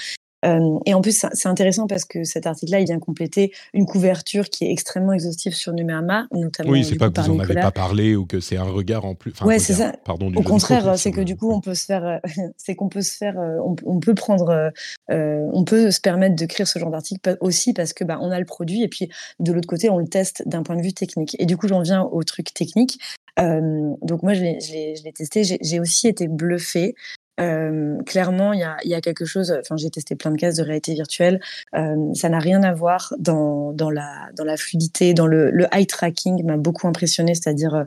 Euh, 0.45 0.79
et 0.87 0.95
en 0.95 1.01
plus, 1.01 1.25
c'est 1.33 1.49
intéressant 1.49 1.87
parce 1.87 2.05
que 2.05 2.25
cet 2.25 2.47
article-là, 2.47 2.81
il 2.81 2.87
vient 2.87 2.99
compléter 2.99 3.53
une 3.73 3.87
couverture 3.87 4.51
qui 4.51 4.65
est 4.65 4.71
extrêmement 4.71 5.13
exhaustive 5.13 5.55
sur 5.55 5.73
Numérama, 5.73 6.27
notamment. 6.33 6.71
Oui, 6.71 6.85
c'est 6.85 6.97
pas 6.97 7.11
que 7.11 7.21
vous 7.21 7.35
n'en 7.35 7.41
avez 7.41 7.55
pas 7.55 7.71
parlé 7.71 8.17
ou 8.17 8.27
que 8.27 8.41
c'est 8.41 8.57
un 8.57 8.65
regard 8.65 9.05
en 9.05 9.15
plus. 9.15 9.33
Enfin, 9.33 9.47
ouais, 9.47 9.59
c'est 9.59 9.75
ça. 9.75 9.93
Pardon. 10.05 10.33
Au 10.35 10.43
contraire, 10.43 10.99
c'est 10.99 11.13
que 11.13 11.21
du 11.21 11.37
coup, 11.37 11.51
on 11.51 11.61
peut 11.61 11.75
se 11.75 11.87
faire, 11.87 12.21
c'est 12.57 12.75
qu'on 12.75 12.89
peut 12.89 13.03
se 13.03 13.17
faire, 13.17 13.37
on, 13.37 14.01
peut 14.01 14.15
prendre, 14.15 14.73
euh, 15.11 15.51
on 15.53 15.65
peut 15.65 15.91
se 15.91 16.01
permettre 16.01 16.37
de 16.37 16.47
créer 16.47 16.67
ce 16.67 16.79
genre 16.79 16.91
d'article 16.91 17.37
aussi 17.41 17.73
parce 17.73 17.93
que 17.93 18.05
bah, 18.05 18.19
on 18.21 18.31
a 18.31 18.39
le 18.39 18.47
produit 18.47 18.83
et 18.83 18.89
puis 18.89 19.09
de 19.41 19.53
l'autre 19.53 19.69
côté, 19.69 19.91
on 19.91 19.99
le 19.99 20.09
teste 20.09 20.43
d'un 20.47 20.63
point 20.63 20.77
de 20.77 20.83
vue 20.83 20.93
technique. 20.93 21.37
Et 21.39 21.47
du 21.47 21.57
coup, 21.57 21.69
j'en 21.69 21.81
viens 21.81 22.03
au 22.03 22.23
truc 22.23 22.53
technique. 22.53 22.99
Euh, 23.41 23.95
donc 24.03 24.23
moi, 24.23 24.35
je 24.35 24.43
l'ai 24.43 25.13
testé. 25.13 25.43
J'ai 25.61 25.81
aussi 25.81 26.09
été 26.09 26.29
bluffée 26.29 26.95
euh, 27.41 28.01
clairement, 28.05 28.53
il 28.53 28.61
y 28.61 28.63
a, 28.63 28.77
y 28.85 28.95
a, 28.95 29.01
quelque 29.01 29.25
chose. 29.25 29.55
Enfin, 29.59 29.77
j'ai 29.77 29.91
testé 29.91 30.15
plein 30.15 30.31
de 30.31 30.37
cases 30.37 30.57
de 30.57 30.63
réalité 30.63 30.95
virtuelle. 30.95 31.41
Euh, 31.75 32.13
ça 32.15 32.29
n'a 32.29 32.39
rien 32.39 32.63
à 32.63 32.73
voir 32.73 33.13
dans, 33.19 33.73
dans, 33.73 33.91
la, 33.91 34.29
dans 34.37 34.45
la 34.45 34.57
fluidité, 34.57 35.15
dans 35.15 35.27
le, 35.27 35.51
le 35.51 35.67
eye 35.73 35.87
tracking 35.87 36.45
m'a 36.45 36.57
beaucoup 36.57 36.87
impressionné. 36.87 37.35
C'est-à-dire, 37.35 37.75
euh, 37.75 37.85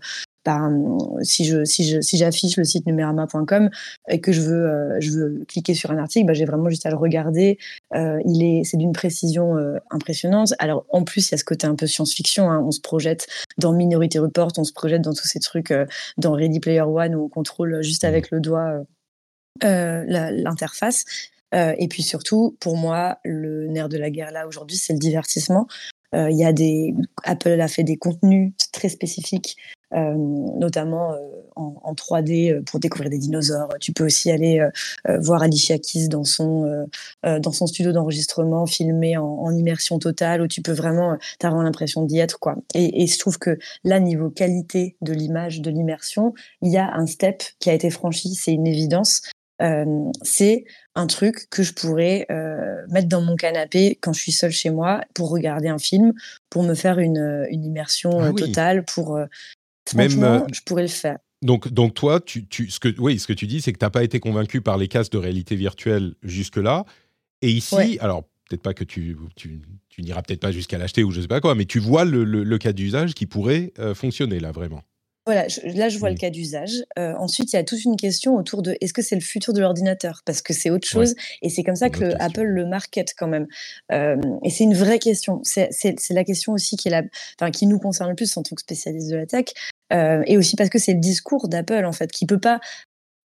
ben, 0.48 0.98
si 1.24 1.44
je 1.44 1.66
si 1.66 1.84
je 1.84 2.00
si 2.00 2.16
j'affiche 2.16 2.56
le 2.56 2.64
site 2.64 2.86
numérama.com 2.86 3.70
et 4.08 4.22
que 4.22 4.32
je 4.32 4.40
veux 4.40 4.66
euh, 4.66 4.96
je 5.02 5.12
veux 5.12 5.44
cliquer 5.46 5.74
sur 5.74 5.92
un 5.92 5.98
article, 5.98 6.26
ben, 6.26 6.34
j'ai 6.34 6.46
vraiment 6.46 6.70
juste 6.70 6.86
à 6.86 6.90
le 6.90 6.96
regarder. 6.96 7.58
Euh, 7.94 8.22
il 8.26 8.42
est 8.42 8.64
c'est 8.64 8.78
d'une 8.78 8.94
précision 8.94 9.58
euh, 9.58 9.76
impressionnante. 9.92 10.54
Alors 10.60 10.86
en 10.90 11.04
plus 11.04 11.30
il 11.30 11.34
y 11.34 11.36
a 11.36 11.38
ce 11.38 11.44
côté 11.44 11.68
un 11.68 11.76
peu 11.76 11.86
science-fiction. 11.86 12.50
Hein. 12.50 12.64
On 12.66 12.72
se 12.72 12.80
projette 12.80 13.28
dans 13.58 13.74
Minority 13.74 14.20
Report, 14.20 14.54
on 14.58 14.64
se 14.64 14.72
projette 14.72 15.02
dans 15.02 15.14
tous 15.14 15.28
ces 15.28 15.42
trucs 15.42 15.74
dans 16.18 16.32
Ready 16.32 16.62
Player 16.62 16.80
One 16.80 17.16
où 17.16 17.26
on 17.26 17.30
contrôle 17.30 17.84
juste 17.84 18.06
mmh. 18.06 18.08
avec 18.08 18.32
le 18.32 18.40
doigt 18.40 18.70
euh, 18.70 18.84
l'interface. 19.64 21.06
Euh, 21.54 21.74
et 21.78 21.88
puis 21.88 22.04
surtout, 22.04 22.58
pour 22.60 22.78
moi, 22.78 23.20
le 23.24 23.68
nerf 23.68 23.90
de 23.90 23.98
la 23.98 24.10
guerre 24.10 24.32
là 24.32 24.48
aujourd'hui, 24.48 24.78
c'est 24.78 24.94
le 24.94 25.00
divertissement. 25.00 25.68
Euh, 26.16 26.30
il 26.32 26.38
y 26.38 26.46
a 26.46 26.54
des 26.54 26.94
Apple 27.24 27.60
a 27.60 27.68
fait 27.68 27.84
des 27.84 27.98
contenus 27.98 28.54
très 28.72 28.88
spécifiques, 28.88 29.58
notamment 29.92 31.16
en, 31.56 31.76
en, 31.84 31.94
3D 31.94 32.64
pour 32.64 32.80
découvrir 32.80 33.10
des 33.10 33.18
dinosaures. 33.18 33.70
Tu 33.82 33.92
peux 33.92 34.06
aussi 34.06 34.32
aller 34.32 34.66
voir 35.20 35.44
Alicia 35.44 35.78
Keys 35.80 36.08
dans 36.08 36.24
son 36.24 36.88
dans 37.24 37.52
son 37.52 37.68
studio 37.68 37.92
d'enregistrement, 37.92 38.66
filmé 38.66 39.18
en, 39.18 39.26
en, 39.26 39.52
immersion 39.52 40.00
totale, 40.00 40.42
où 40.42 40.48
tu 40.48 40.62
peux 40.62 40.72
vraiment 40.72 41.18
avoir 41.42 41.64
l'impression 41.64 42.04
d'y 42.04 42.20
être 42.20 42.40
quoi. 42.40 42.56
Et, 42.74 43.04
et, 43.04 43.08
je 43.08 43.20
trouve 43.20 43.38
que 43.38 43.58
là, 43.84 44.00
niveau 44.00 44.30
qualité 44.30 44.96
de 45.02 45.12
l'image, 45.14 45.62
de 45.62 45.70
l'immersion, 45.70 46.34
il 46.62 46.72
y 46.72 46.78
a 46.78 46.94
un 46.94 47.06
step 47.06 47.44
qui 47.60 47.70
a 47.70 47.74
été 47.74 47.90
franchi, 47.90 48.34
c'est 48.36 48.54
une 48.54 48.68
évidence 48.68 49.22
c'est 50.22 50.66
un 50.96 51.08
truc 51.08 51.48
que 51.50 51.64
je 51.64 51.74
pourrais 51.74 52.28
mettre 52.90 53.08
dans 53.08 53.22
mon 53.22 53.36
canapé 53.36 53.98
quand 54.02 54.14
je 54.14 54.22
suis 54.22 54.32
seule 54.32 54.52
chez 54.52 54.70
moi 54.70 55.02
pour 55.14 55.30
regarder 55.30 55.68
un 55.68 55.80
film, 55.80 56.14
pour 56.50 56.64
me 56.64 56.74
faire 56.74 57.00
une, 57.00 57.46
une 57.50 57.66
immersion 57.66 58.20
ah 58.20 58.34
totale, 58.34 58.86
pour... 58.86 59.20
franchement, 59.88 60.46
je 60.52 60.62
pourrais 60.62 60.84
le 60.84 60.88
faire. 60.88 61.18
Donc, 61.42 61.68
donc 61.72 61.94
toi, 61.94 62.20
tu, 62.20 62.48
tu, 62.48 62.70
ce, 62.70 62.80
que, 62.80 62.90
oui, 63.00 63.20
ce 63.20 63.28
que 63.28 63.34
tu 63.34 63.46
dis, 63.46 63.62
c'est 63.62 63.72
que 63.72 63.78
tu 63.78 63.86
n'as 63.86 63.92
pas 63.92 64.04
été 64.04 64.20
convaincu 64.20 64.62
par 64.62 64.78
les 64.78 64.88
casques 64.88 65.12
de 65.12 65.18
réalité 65.18 65.56
virtuelle 65.56 66.16
jusque-là. 66.24 66.86
Et 67.42 67.52
ici, 67.52 67.98
alors 68.02 68.24
peut-être 68.50 68.64
pas 68.64 68.74
que 68.74 68.84
tu, 68.84 69.18
tu, 69.36 69.62
tu 69.90 70.02
n'iras 70.02 70.22
peut-être 70.22 70.40
pas 70.40 70.52
jusqu'à 70.52 70.78
l'acheter 70.78 71.04
ou 71.04 71.12
je 71.12 71.22
sais 71.22 71.28
pas 71.28 71.42
quoi, 71.42 71.54
mais 71.54 71.66
tu 71.66 71.80
vois 71.80 72.06
le, 72.06 72.24
le, 72.24 72.58
cas 72.58 72.74
d'usage 72.74 73.14
qui 73.14 73.28
pourrait 73.28 73.74
fonctionner 73.94 74.40
là, 74.40 74.52
vraiment. 74.52 74.82
Voilà, 75.28 75.46
là 75.66 75.90
je 75.90 76.00
vois 76.00 76.08
le 76.08 76.16
mmh. 76.16 76.20
cas 76.20 76.30
d'usage. 76.30 76.86
Euh, 76.98 77.14
ensuite, 77.18 77.52
il 77.52 77.58
y 77.58 77.60
a 77.60 77.64
toute 77.66 77.84
une 77.84 77.98
question 77.98 78.38
autour 78.38 78.62
de 78.62 78.78
est-ce 78.80 78.94
que 78.94 79.02
c'est 79.02 79.16
le 79.16 79.22
futur 79.22 79.52
de 79.52 79.60
l'ordinateur? 79.60 80.22
Parce 80.24 80.42
que 80.42 80.54
c'est 80.54 80.70
autre 80.70 80.88
chose 80.88 81.16
et 81.42 81.50
c'est 81.50 81.64
comme 81.64 81.76
ça 81.76 81.90
que 81.90 82.14
Apple 82.22 82.46
le 82.46 82.66
market 82.66 83.14
quand 83.18 83.28
même. 83.28 83.46
Euh, 83.92 84.16
et 84.46 84.50
c'est 84.50 84.64
une 84.64 84.74
vraie 84.74 85.00
question. 85.00 85.42
C'est 85.44 86.00
la 86.12 86.24
question 86.24 86.54
aussi 86.54 86.78
qui, 86.78 86.88
est 86.88 86.92
la, 86.92 87.04
enfin, 87.38 87.52
qui 87.52 87.68
nous 87.68 87.78
concerne 87.78 88.10
le 88.10 88.16
plus 88.16 88.38
en 88.38 88.42
tant 88.42 88.56
que 88.56 88.62
spécialiste 88.62 89.10
de 89.10 89.18
la 89.18 89.26
tech. 89.26 89.48
Euh, 89.92 90.24
et 90.28 90.38
aussi 90.38 90.56
parce 90.56 90.70
que 90.70 90.80
c'est 90.80 90.94
le 90.94 91.00
discours 91.02 91.50
d'Apple 91.50 91.84
en 91.84 91.92
fait 91.94 92.10
qui 92.10 92.26
peut 92.26 92.40
pas 92.40 92.62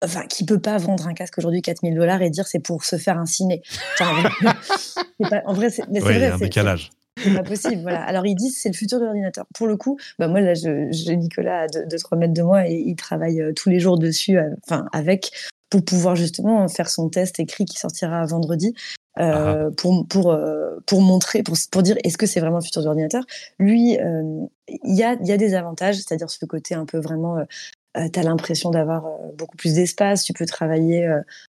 enfin, 0.05 0.27
qui 0.27 0.45
peut 0.45 0.61
pas 0.61 0.79
vendre 0.79 1.07
un 1.07 1.15
casque 1.15 1.39
aujourd'hui 1.39 1.63
4000 1.63 1.95
dollars 1.95 2.21
et 2.23 2.31
dire 2.31 2.49
c'est 2.49 2.59
pour 2.59 2.83
se 2.85 2.97
faire 2.97 3.17
un 3.17 3.27
ciné. 3.27 3.63
en 4.01 5.53
vrai, 5.55 5.71
c'est 5.71 5.87
vrai. 5.89 6.27
un 6.27 6.39
décalage. 6.39 6.91
C'est 7.19 7.35
pas 7.35 7.43
possible, 7.43 7.83
voilà. 7.83 8.03
Alors 8.03 8.27
ils 8.27 8.35
disent 8.35 8.59
c'est 8.59 8.71
le 8.71 8.75
futur 8.75 8.99
de 8.99 9.05
l'ordinateur. 9.05 9.47
Pour 9.55 9.67
le 9.67 9.77
coup, 9.77 9.99
bah 10.19 10.29
moi 10.29 10.41
là, 10.41 10.55
j'ai 10.55 11.17
Nicolas 11.17 11.69
de, 11.69 11.85
de 11.85 11.99
3 11.99 12.19
mètres 12.19 12.35
de 12.35 12.43
moi 12.43 12.69
et 12.69 12.75
il 12.75 12.97
travaille 12.97 13.41
euh, 13.41 13.53
tous 13.53 13.69
les 13.69 13.81
jours 13.81 13.99
dessus, 13.99 14.39
euh, 14.39 14.51
enfin 14.67 14.87
avec, 14.93 15.31
pour 15.71 15.85
pouvoir 15.85 16.17
justement 16.17 16.67
faire 16.69 16.89
son 16.89 17.09
test 17.09 17.39
écrit 17.39 17.65
qui 17.65 17.79
sortira 17.79 18.25
vendredi. 18.27 18.75
Euh, 19.19 19.69
ah. 19.69 19.75
pour 19.77 20.07
pour 20.09 20.35
pour 20.87 21.03
montrer 21.03 21.43
pour 21.43 21.55
pour 21.71 21.83
dire 21.83 21.97
est-ce 22.03 22.17
que 22.17 22.25
c'est 22.25 22.41
vraiment 22.41 22.57
le 22.57 22.65
futur 22.65 22.81
de 22.81 22.87
l'ordinateur? 22.87 23.25
Lui 23.59 23.99
il 23.99 24.97
y 24.97 25.03
a 25.03 25.19
il 25.21 25.27
y 25.27 25.33
a 25.33 25.37
des 25.37 25.55
avantages 25.55 25.97
c'est-à-dire 25.97 26.31
ce 26.31 26.47
côté 26.47 26.75
un 26.75 26.87
peu 26.87 26.99
vraiment 26.99 27.37
euh, 27.97 28.09
tu 28.13 28.19
as 28.19 28.23
l'impression 28.23 28.71
d'avoir 28.71 29.05
beaucoup 29.37 29.57
plus 29.57 29.75
d'espace, 29.75 30.25
tu 30.25 30.33
peux 30.33 30.47
travailler 30.47 31.09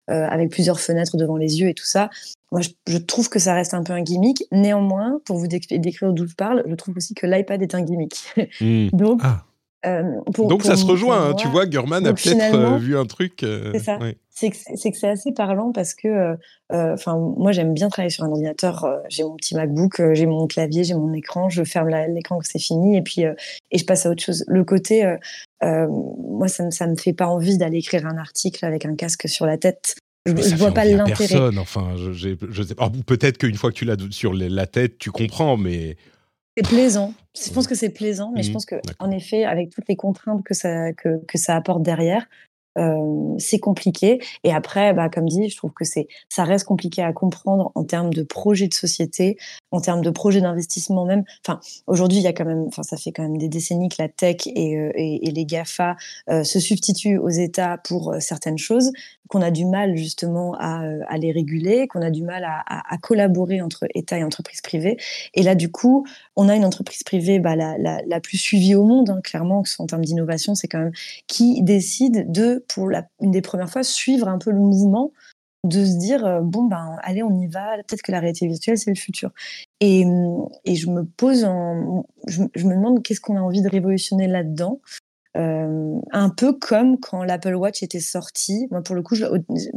avec 0.09 0.51
plusieurs 0.51 0.81
fenêtres 0.81 1.19
devant 1.19 1.37
les 1.37 1.61
yeux 1.61 1.69
et 1.69 1.75
tout 1.75 1.85
ça. 1.85 2.09
Moi, 2.51 2.63
je, 2.87 2.97
trouve 2.97 3.29
que 3.29 3.39
ça 3.39 3.53
reste 3.53 3.75
un 3.75 3.83
peu 3.83 3.93
un 3.93 4.03
gimmick. 4.03 4.45
Néanmoins, 4.53 5.21
pour 5.27 5.37
vous 5.37 5.47
décrire 5.49 6.13
d'où 6.13 6.27
je 6.27 6.35
parle, 6.35 6.65
je 6.67 6.75
trouve 6.75 6.97
aussi 6.97 7.15
que 7.15 7.27
l'iPad 7.27 7.61
est 7.61 7.75
un 7.75 7.83
gimmick. 7.83 8.25
Hmm. 8.61 8.89
Donc, 8.93 9.21
ah. 9.23 9.45
Euh, 9.87 10.03
Donc 10.37 10.65
ça 10.65 10.77
se 10.77 10.85
rejoint, 10.85 11.31
hein. 11.31 11.35
tu 11.35 11.47
vois, 11.49 11.65
Gurman 11.67 12.05
a 12.05 12.13
peut-être 12.13 12.55
euh, 12.55 12.79
vu 12.79 12.99
un 12.99 13.07
truc. 13.07 13.45
Euh, 13.45 13.71
c'est 13.73 13.79
ça. 13.79 13.99
C'est 14.31 14.51
que 14.51 14.99
c'est 14.99 15.09
assez 15.09 15.33
parlant 15.33 15.73
parce 15.73 15.95
que, 15.95 16.37
enfin, 16.71 17.19
moi 17.37 17.53
j'aime 17.53 17.75
bien 17.75 17.89
travailler 17.89 18.11
sur 18.11 18.25
un 18.25 18.31
ordinateur. 18.31 18.87
j'ai 19.09 19.25
mon 19.25 19.37
petit 19.37 19.55
MacBook, 19.55 20.01
j'ai 20.13 20.27
mon 20.27 20.47
clavier, 20.47 20.85
j'ai 20.85 20.95
mon 20.95 21.13
écran, 21.13 21.49
je 21.49 21.65
ferme 21.65 21.89
l'écran 21.89 22.37
quand 22.37 22.45
c'est 22.45 22.61
fini 22.61 22.97
et 22.97 23.03
puis 23.03 23.23
et 23.23 23.79
je 23.79 23.85
passe 23.85 24.07
à 24.07 24.11
autre 24.11 24.23
chose. 24.23 24.45
Le 24.47 24.65
côté, 24.65 25.17
moi 25.63 26.49
ça, 26.49 26.71
ça 26.71 26.87
me 26.87 26.97
fait 26.97 27.13
pas 27.13 27.27
envie 27.27 27.59
d'aller 27.59 27.79
écrire 27.79 28.07
un 28.07 28.17
article 28.17 28.65
avec 28.65 28.85
un 28.85 28.95
casque 28.95 29.29
sur 29.29 29.47
la 29.47 29.59
tête. 29.59 29.97
Je, 30.27 30.57
vois 30.57 30.73
pas 30.73 30.85
l'intérêt. 30.85 31.57
Enfin, 31.59 31.95
je, 31.97 32.35
je 32.51 32.63
sais 32.63 32.75
pas. 32.75 32.91
Peut-être 33.07 33.39
qu'une 33.39 33.57
fois 33.57 33.71
que 33.71 33.77
tu 33.77 33.85
l'as 33.85 33.97
sur 34.11 34.35
la 34.35 34.67
tête, 34.67 34.99
tu 34.99 35.11
comprends, 35.11 35.57
mais. 35.57 35.97
C'est 36.57 36.69
plaisant. 36.69 37.15
Je 37.45 37.53
pense 37.53 37.67
que 37.67 37.75
c'est 37.75 37.91
plaisant, 37.91 38.33
mais 38.35 38.43
je 38.43 38.51
mmh, 38.51 38.53
pense 38.53 38.67
que, 38.67 38.77
en 38.99 39.11
effet, 39.11 39.45
avec 39.45 39.71
toutes 39.71 39.89
les 39.89 39.97
contraintes 39.97 40.43
que 40.45 40.55
ça, 40.55 40.93
que, 40.93 41.25
que 41.27 41.39
ça 41.39 41.57
apporte 41.57 41.83
derrière, 41.83 42.27
Euh, 42.79 43.35
c'est 43.39 43.59
compliqué. 43.59 44.21
Et 44.45 44.53
après, 44.53 44.93
bah, 44.93 45.09
comme 45.09 45.27
dit, 45.27 45.49
je 45.49 45.57
trouve 45.57 45.73
que 45.73 45.85
c'est, 45.85 46.09
ça 46.29 46.45
reste 46.45 46.65
compliqué 46.65 47.03
à 47.03 47.13
comprendre 47.13 47.73
en 47.75 47.85
termes 47.85 48.13
de 48.13 48.23
projet 48.23 48.69
de 48.69 48.75
société, 48.75 49.37
en 49.71 49.81
termes 49.81 50.03
de 50.03 50.11
projet 50.11 50.41
d'investissement 50.41 51.05
même. 51.05 51.25
Enfin, 51.47 51.61
aujourd'hui, 51.87 52.19
il 52.19 52.25
y 52.25 52.27
a 52.27 52.33
quand 52.33 52.45
même, 52.45 52.65
enfin, 52.69 52.83
ça 52.83 52.97
fait 52.97 53.13
quand 53.13 53.23
même 53.23 53.39
des 53.39 53.49
décennies 53.49 53.89
que 53.89 53.97
la 53.99 54.09
tech 54.09 54.47
et, 54.47 54.77
euh, 54.77 54.91
et, 54.95 55.31
les 55.31 55.45
GAFA 55.45 55.97
euh, 56.31 56.43
se 56.43 56.59
substituent 56.59 57.19
aux 57.19 57.29
États 57.29 57.79
pour 57.79 58.15
certaines 58.21 58.59
choses, 58.59 58.93
qu'on 59.29 59.43
a 59.43 59.51
du 59.51 59.67
mal 59.67 59.97
justement 59.97 60.55
à, 60.59 60.83
à 61.07 61.19
les 61.19 61.33
réguler, 61.33 61.87
qu'on 61.87 62.01
a 62.01 62.11
du 62.11 62.23
mal 62.23 62.45
à, 62.45 62.97
collaborer 63.03 63.61
entre 63.61 63.87
États 63.95 64.19
et 64.19 64.25
entreprises 64.25 64.63
privées. 64.63 64.97
Et 65.35 65.43
là, 65.43 65.55
du 65.55 65.71
coup, 65.71 66.07
on 66.35 66.49
a 66.49 66.57
une 66.57 66.65
entreprise 66.65 67.03
privée, 67.03 67.39
bah, 67.39 67.55
la, 67.55 67.77
la, 67.79 68.01
la 68.07 68.21
plus 68.21 68.39
suivie 68.39 68.75
au 68.75 68.85
monde, 68.85 69.11
hein, 69.11 69.21
clairement, 69.23 69.63
en 69.79 69.87
termes 69.87 70.05
d'innovation, 70.05 70.55
c'est 70.55 70.67
quand 70.67 70.79
même 70.79 70.93
qui 71.27 71.63
décide 71.63 72.31
de 72.33 72.65
pour 72.69 72.89
la, 72.89 73.07
une 73.21 73.31
des 73.31 73.43
premières 73.43 73.71
fois, 73.71 73.83
suivre 73.83 74.29
un 74.29 74.39
peu 74.39 74.51
le 74.51 74.59
mouvement 74.59 75.13
de 75.65 75.85
se 75.85 75.99
dire 75.99 76.25
euh, 76.25 76.41
bon 76.41 76.65
ben 76.65 76.97
allez 77.03 77.23
on 77.23 77.35
y 77.35 77.49
va 77.49 77.77
peut-être 77.79 78.03
que 78.03 78.13
la 78.13 78.21
réalité 78.21 78.47
virtuelle 78.47 78.79
c'est 78.79 78.91
le 78.91 78.97
futur. 78.97 79.31
Et, 79.81 80.05
et 80.65 80.75
je 80.77 80.89
me 80.89 81.05
pose 81.05 81.45
en, 81.45 82.07
je, 82.27 82.43
me 82.43 82.75
demande 82.75 83.03
qu'est-ce 83.03 83.21
qu'on 83.21 83.37
a 83.37 83.41
envie 83.41 83.63
de 83.63 83.69
révolutionner 83.69 84.29
là-dedans. 84.29 84.81
Euh, 85.37 86.01
un 86.11 86.31
peu 86.31 86.53
comme 86.55 86.99
quand 86.99 87.23
l'Apple 87.23 87.55
Watch 87.55 87.83
était 87.83 88.01
sorti. 88.01 88.67
Moi 88.71 88.83
pour 88.83 88.95
le 88.95 89.03
coup 89.03 89.17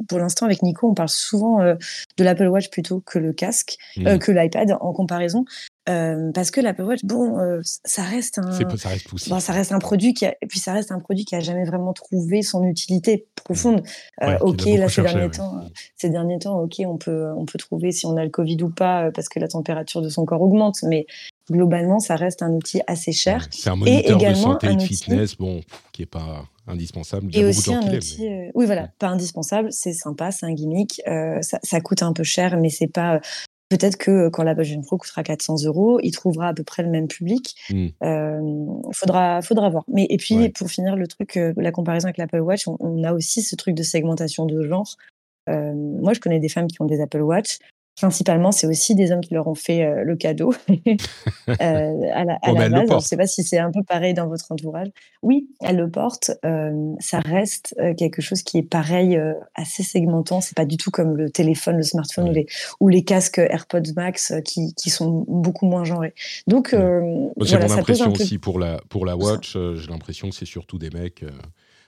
pour 0.07 0.19
l'instant 0.19 0.45
avec 0.45 0.61
Nico 0.61 0.89
on 0.89 0.93
parle 0.93 1.09
souvent 1.09 1.61
euh, 1.61 1.75
de 2.17 2.23
l'Apple 2.23 2.47
Watch 2.47 2.69
plutôt 2.69 3.01
que 3.01 3.19
le 3.19 3.33
casque 3.33 3.77
mmh. 3.97 4.17
que 4.19 4.31
l'iPad 4.31 4.77
en 4.79 4.93
comparaison 4.93 5.45
euh, 5.89 6.31
parce 6.31 6.51
que 6.51 6.61
l'Apple 6.61 6.83
Watch, 6.83 6.99
bon, 7.03 7.39
euh, 7.39 7.59
ça 7.63 8.03
reste 8.03 8.37
un, 8.37 8.51
ça 8.51 8.89
reste, 8.89 9.29
bon, 9.29 9.39
ça 9.39 9.51
reste 9.51 9.71
un 9.71 9.79
produit 9.79 10.13
qui 10.13 10.27
a, 10.27 10.35
et 10.39 10.45
puis 10.47 10.59
ça 10.59 10.73
reste 10.73 10.91
un 10.91 10.99
produit 10.99 11.25
qui 11.25 11.35
a 11.35 11.39
jamais 11.39 11.65
vraiment 11.65 11.91
trouvé 11.93 12.43
son 12.43 12.63
utilité 12.65 13.25
profonde. 13.35 13.81
Euh, 14.21 14.37
ok, 14.41 14.65
là 14.65 14.89
ces 14.89 15.01
derniers 15.01 15.31
temps, 15.31 15.63
ces 15.97 16.09
derniers 16.11 16.37
temps, 16.37 16.59
ok, 16.59 16.83
on 16.85 16.97
peut, 16.97 17.31
on 17.35 17.45
peut 17.45 17.57
trouver 17.57 17.91
si 17.91 18.05
on 18.05 18.15
a 18.15 18.23
le 18.23 18.29
Covid 18.29 18.61
ou 18.61 18.69
pas 18.69 19.09
parce 19.11 19.27
que 19.27 19.39
la 19.39 19.47
température 19.47 20.03
de 20.03 20.09
son 20.09 20.23
corps 20.23 20.43
augmente, 20.43 20.83
mais 20.83 21.07
globalement, 21.49 21.99
ça 21.99 22.15
reste 22.15 22.43
un 22.43 22.51
outil 22.51 22.81
assez 22.85 23.11
cher. 23.11 23.47
c'est 23.49 23.71
un 23.71 23.75
moniteur 23.75 24.19
de 24.19 24.33
santé 24.35 24.67
et 24.67 24.75
de 24.75 24.81
fitness, 24.81 25.35
bon, 25.35 25.61
qui 25.93 26.03
est 26.03 26.05
pas 26.05 26.45
indispensable. 26.67 27.35
Et 27.35 27.43
aussi 27.43 27.73
un 27.73 27.91
outil, 27.91 28.29
oui 28.53 28.67
voilà, 28.67 28.89
pas 28.99 29.07
indispensable, 29.07 29.71
c'est 29.71 29.93
sympa, 29.93 30.31
c'est 30.31 30.45
un 30.45 30.53
gimmick, 30.53 31.01
ça, 31.41 31.57
ça, 31.63 31.81
coûte 31.81 32.03
un 32.03 32.13
peu 32.13 32.23
cher, 32.23 32.55
mais 32.57 32.69
c'est 32.69 32.85
pas 32.85 33.19
Peut-être 33.71 33.95
que 33.95 34.11
euh, 34.11 34.29
quand 34.29 34.43
la 34.43 34.53
Vision 34.53 34.81
Pro 34.81 34.97
coûtera 34.97 35.23
400 35.23 35.63
euros, 35.63 35.97
il 36.03 36.11
trouvera 36.11 36.49
à 36.49 36.53
peu 36.53 36.65
près 36.65 36.83
le 36.83 36.89
même 36.89 37.07
public. 37.07 37.55
Il 37.69 37.85
mmh. 37.85 37.91
euh, 38.03 38.65
faudra, 38.91 39.41
faudra 39.41 39.69
voir. 39.69 39.85
Mais 39.87 40.07
et 40.09 40.17
puis 40.17 40.49
pour 40.49 40.69
finir 40.69 40.97
le 40.97 41.07
truc, 41.07 41.37
euh, 41.37 41.53
la 41.55 41.71
comparaison 41.71 42.07
avec 42.07 42.17
l'Apple 42.17 42.41
Watch, 42.41 42.67
on, 42.67 43.03
a 43.05 43.13
aussi 43.13 43.41
ce 43.41 43.55
truc 43.55 43.73
de 43.73 43.81
segmentation 43.81 44.45
de 44.45 44.61
genre. 44.67 44.97
moi, 45.47 46.11
je 46.11 46.19
connais 46.19 46.39
des 46.39 46.49
femmes 46.49 46.67
qui 46.67 46.81
ont 46.81 46.85
des 46.85 46.99
Apple 46.99 47.21
Watch 47.21 47.59
principalement, 47.95 48.51
c'est 48.51 48.67
aussi 48.67 48.95
des 48.95 49.11
hommes 49.11 49.21
qui 49.21 49.33
leur 49.33 49.47
ont 49.47 49.55
fait 49.55 49.83
euh, 49.83 50.03
le 50.03 50.15
cadeau 50.15 50.53
euh, 50.69 51.53
à 51.57 52.23
la, 52.25 52.39
à 52.41 52.51
la 52.51 52.69
base. 52.69 52.89
je 52.89 52.95
ne 52.95 52.99
sais 52.99 53.17
pas 53.17 53.27
si 53.27 53.43
c'est 53.43 53.59
un 53.59 53.71
peu 53.71 53.83
pareil 53.83 54.13
dans 54.13 54.27
votre 54.27 54.51
entourage. 54.51 54.87
Oui, 55.21 55.49
elle 55.61 55.77
le 55.77 55.89
porte. 55.89 56.31
Euh, 56.45 56.93
ça 56.99 57.19
reste 57.19 57.75
quelque 57.97 58.21
chose 58.21 58.41
qui 58.41 58.57
est 58.57 58.63
pareil, 58.63 59.19
assez 59.55 59.83
segmentant. 59.83 60.41
C'est 60.41 60.55
pas 60.55 60.65
du 60.65 60.77
tout 60.77 60.91
comme 60.91 61.15
le 61.15 61.29
téléphone, 61.29 61.77
le 61.77 61.83
smartphone 61.83 62.29
ou, 62.29 62.33
les, 62.33 62.47
ou 62.79 62.89
les 62.89 63.03
casques 63.03 63.39
AirPods 63.39 63.93
Max 63.95 64.33
qui, 64.45 64.73
qui 64.75 64.89
sont 64.89 65.25
beaucoup 65.27 65.65
moins 65.65 65.83
genrés. 65.83 66.13
Donc, 66.47 66.69
c'est 66.69 66.77
voilà, 66.77 67.67
mon 67.67 67.71
impression 67.73 68.11
aussi 68.11 68.37
pour 68.37 68.59
la, 68.59 68.81
pour 68.89 69.05
la 69.05 69.15
Watch. 69.15 69.53
J'ai 69.53 69.87
l'impression 69.89 70.29
que 70.29 70.35
c'est 70.35 70.45
surtout 70.45 70.77
des 70.77 70.89
mecs. 70.89 71.23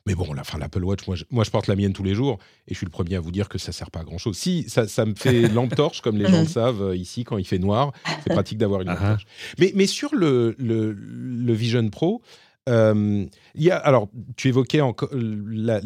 Mais 0.06 0.16
bon, 0.16 0.34
la, 0.34 0.44
fin, 0.44 0.58
l'Apple 0.58 0.84
Watch, 0.84 1.08
moi 1.08 1.16
je, 1.16 1.24
moi 1.32 1.44
je, 1.44 1.50
porte 1.50 1.68
la 1.68 1.76
mienne 1.76 1.94
tous 1.94 2.04
les 2.04 2.14
jours 2.14 2.38
et 2.68 2.74
je 2.74 2.78
suis 2.78 2.86
le 2.86 2.92
premier 2.92 3.16
à 3.16 3.20
vous 3.20 3.32
dire 3.32 3.48
que 3.48 3.58
ça 3.58 3.72
sert 3.72 3.90
pas 3.90 4.02
à 4.02 4.04
grand 4.04 4.18
chose. 4.18 4.38
Si, 4.38 4.66
ça, 4.68 4.88
ça 4.88 5.06
me 5.06 5.16
fait 5.16 5.48
lampe 5.54 5.76
torche, 5.76 6.02
comme 6.02 6.18
les 6.18 6.30
gens 6.30 6.42
le 6.42 6.48
savent 6.48 6.82
euh, 6.82 6.96
ici, 6.96 7.24
quand 7.24 7.38
il 7.38 7.46
fait 7.46 7.60
noir, 7.60 7.94
c'est 8.24 8.30
pratique 8.34 8.58
d'avoir 8.58 8.82
une 8.82 8.88
lampe 8.88 9.00
uh-huh. 9.00 9.12
torche. 9.12 9.26
Mais, 9.60 9.72
mais 9.76 9.88
sur 9.88 10.14
le, 10.14 10.56
le, 10.58 10.92
le 10.92 11.54
Vision 11.54 11.90
Pro, 11.90 12.22
euh, 12.70 13.26
y 13.56 13.72
a, 13.72 13.78
alors, 13.78 14.10
tu 14.38 14.48
évoquais 14.48 14.80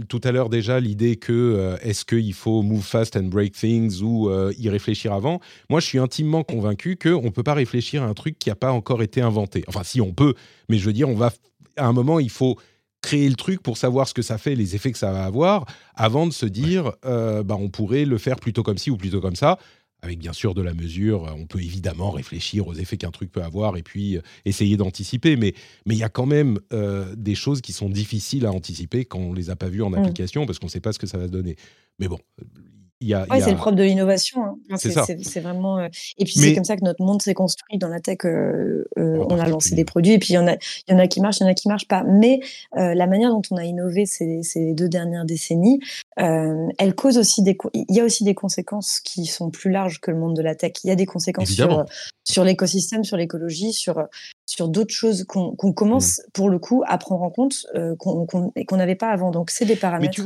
tout 0.07 0.21
à 0.23 0.31
l'heure 0.31 0.49
déjà 0.49 0.79
l'idée 0.79 1.15
que 1.15 1.33
euh, 1.33 1.77
est-ce 1.81 2.05
qu'il 2.05 2.33
faut 2.33 2.61
move 2.61 2.83
fast 2.83 3.17
and 3.17 3.23
break 3.23 3.53
things 3.53 4.01
ou 4.01 4.29
euh, 4.29 4.53
y 4.59 4.69
réfléchir 4.69 5.13
avant. 5.13 5.39
Moi, 5.69 5.79
je 5.79 5.87
suis 5.87 5.99
intimement 5.99 6.43
convaincu 6.43 6.95
qu'on 6.95 7.23
ne 7.23 7.29
peut 7.29 7.43
pas 7.43 7.55
réfléchir 7.55 8.03
à 8.03 8.05
un 8.05 8.13
truc 8.13 8.37
qui 8.37 8.49
n'a 8.49 8.55
pas 8.55 8.71
encore 8.71 9.01
été 9.01 9.21
inventé. 9.21 9.63
Enfin, 9.67 9.83
si 9.83 10.01
on 10.01 10.13
peut, 10.13 10.35
mais 10.69 10.77
je 10.77 10.85
veux 10.85 10.93
dire, 10.93 11.09
on 11.09 11.15
va 11.15 11.31
à 11.77 11.87
un 11.87 11.93
moment, 11.93 12.19
il 12.19 12.29
faut 12.29 12.57
créer 13.01 13.29
le 13.29 13.35
truc 13.35 13.61
pour 13.61 13.77
savoir 13.77 14.07
ce 14.07 14.13
que 14.13 14.21
ça 14.21 14.37
fait, 14.37 14.55
les 14.55 14.75
effets 14.75 14.91
que 14.91 14.97
ça 14.97 15.11
va 15.11 15.25
avoir, 15.25 15.65
avant 15.95 16.27
de 16.27 16.33
se 16.33 16.45
dire, 16.45 16.91
euh, 17.05 17.43
bah, 17.43 17.55
on 17.59 17.69
pourrait 17.69 18.05
le 18.05 18.17
faire 18.17 18.37
plutôt 18.37 18.63
comme 18.63 18.77
ci 18.77 18.91
ou 18.91 18.97
plutôt 18.97 19.21
comme 19.21 19.35
ça. 19.35 19.57
Avec 20.03 20.19
bien 20.19 20.33
sûr 20.33 20.53
de 20.53 20.61
la 20.61 20.75
mesure, 20.75 21.23
on 21.35 21.47
peut 21.47 21.59
évidemment 21.59 22.11
réfléchir 22.11 22.67
aux 22.67 22.75
effets 22.75 22.97
qu'un 22.97 23.09
truc 23.09 23.31
peut 23.31 23.41
avoir 23.41 23.77
et 23.77 23.83
puis 23.83 24.17
euh, 24.17 24.21
essayer 24.45 24.77
d'anticiper, 24.77 25.35
mais 25.35 25.55
il 25.87 25.95
y 25.95 26.03
a 26.03 26.09
quand 26.09 26.27
même 26.27 26.59
euh, 26.71 27.15
des 27.15 27.33
choses 27.33 27.61
qui 27.61 27.73
sont 27.73 27.89
difficiles 27.89 28.45
à 28.45 28.51
anticiper 28.51 29.05
quand 29.05 29.19
on 29.19 29.33
les 29.33 29.49
a 29.49 29.55
pas 29.55 29.69
vues 29.69 29.81
en 29.81 29.89
mmh. 29.89 29.95
application 29.95 30.45
parce 30.45 30.59
qu'on 30.59 30.67
ne 30.67 30.71
sait 30.71 30.81
pas 30.81 30.93
ce 30.93 30.99
que 30.99 31.07
ça 31.07 31.17
va 31.17 31.27
donner. 31.27 31.55
Mais 31.97 32.07
bon, 32.07 32.19
c'est 33.01 33.51
le 33.51 33.57
propre 33.57 33.75
de 33.75 33.83
l'innovation. 33.83 34.43
Hein. 34.43 34.77
c'est 34.77 35.39
vraiment. 35.39 35.79
Euh, 35.79 35.87
et 36.17 36.25
puis 36.25 36.33
c'est 36.33 36.55
comme 36.55 36.63
ça 36.63 36.75
que 36.75 36.83
notre 36.83 37.03
monde 37.03 37.21
s'est 37.21 37.33
construit 37.33 37.77
dans 37.77 37.89
la 37.89 37.99
tech. 37.99 38.17
Euh, 38.25 38.85
euh, 38.97 39.23
on 39.29 39.39
a 39.39 39.47
lancé 39.47 39.75
des 39.75 39.85
produits 39.85 40.13
et 40.13 40.19
puis 40.19 40.29
il 40.29 40.33
y 40.33 40.37
en 40.37 40.47
a, 40.47 40.53
il 40.53 40.91
y 40.91 40.93
en 40.93 40.99
a 40.99 41.07
qui 41.07 41.21
marchent, 41.21 41.39
il 41.39 41.43
y 41.43 41.45
en 41.45 41.49
a 41.49 41.53
qui 41.53 41.67
marchent 41.67 41.87
pas. 41.87 42.03
Mais 42.03 42.39
la 42.75 43.07
manière 43.07 43.29
dont 43.29 43.41
on 43.51 43.57
a 43.57 43.63
innové 43.63 44.05
ces, 44.05 44.41
ces 44.43 44.73
deux 44.73 44.89
dernières 44.89 45.25
décennies, 45.25 45.79
elle 46.15 46.95
cause 46.95 47.17
aussi 47.17 47.43
des. 47.43 47.57
Il 47.73 47.95
y 47.95 47.99
a 47.99 48.03
aussi 48.03 48.23
des 48.23 48.35
conséquences 48.35 48.99
qui 48.99 49.25
sont 49.25 49.51
plus 49.51 49.71
larges 49.71 49.99
que 49.99 50.11
le 50.11 50.17
monde 50.17 50.35
de 50.35 50.41
la 50.41 50.55
tech. 50.55 50.73
Il 50.83 50.87
y 50.87 50.91
a 50.91 50.95
des 50.95 51.05
conséquences 51.05 51.51
sur, 51.51 51.85
sur 52.23 52.43
l'écosystème, 52.43 53.03
sur 53.03 53.17
l'écologie, 53.17 53.73
sur 53.73 54.07
sur 54.45 54.69
d'autres 54.69 54.93
choses 54.93 55.25
qu'on 55.25 55.55
commence 55.55 56.19
mmh. 56.19 56.31
pour 56.33 56.49
le 56.49 56.57
coup 56.57 56.83
à 56.87 56.97
prendre 56.97 57.21
en 57.21 57.29
compte 57.29 57.67
et 58.55 58.65
qu'on 58.65 58.77
n'avait 58.77 58.95
pas 58.95 59.09
avant. 59.09 59.29
Donc 59.29 59.51
c'est 59.51 59.65
des 59.65 59.75
paramètres 59.75 60.23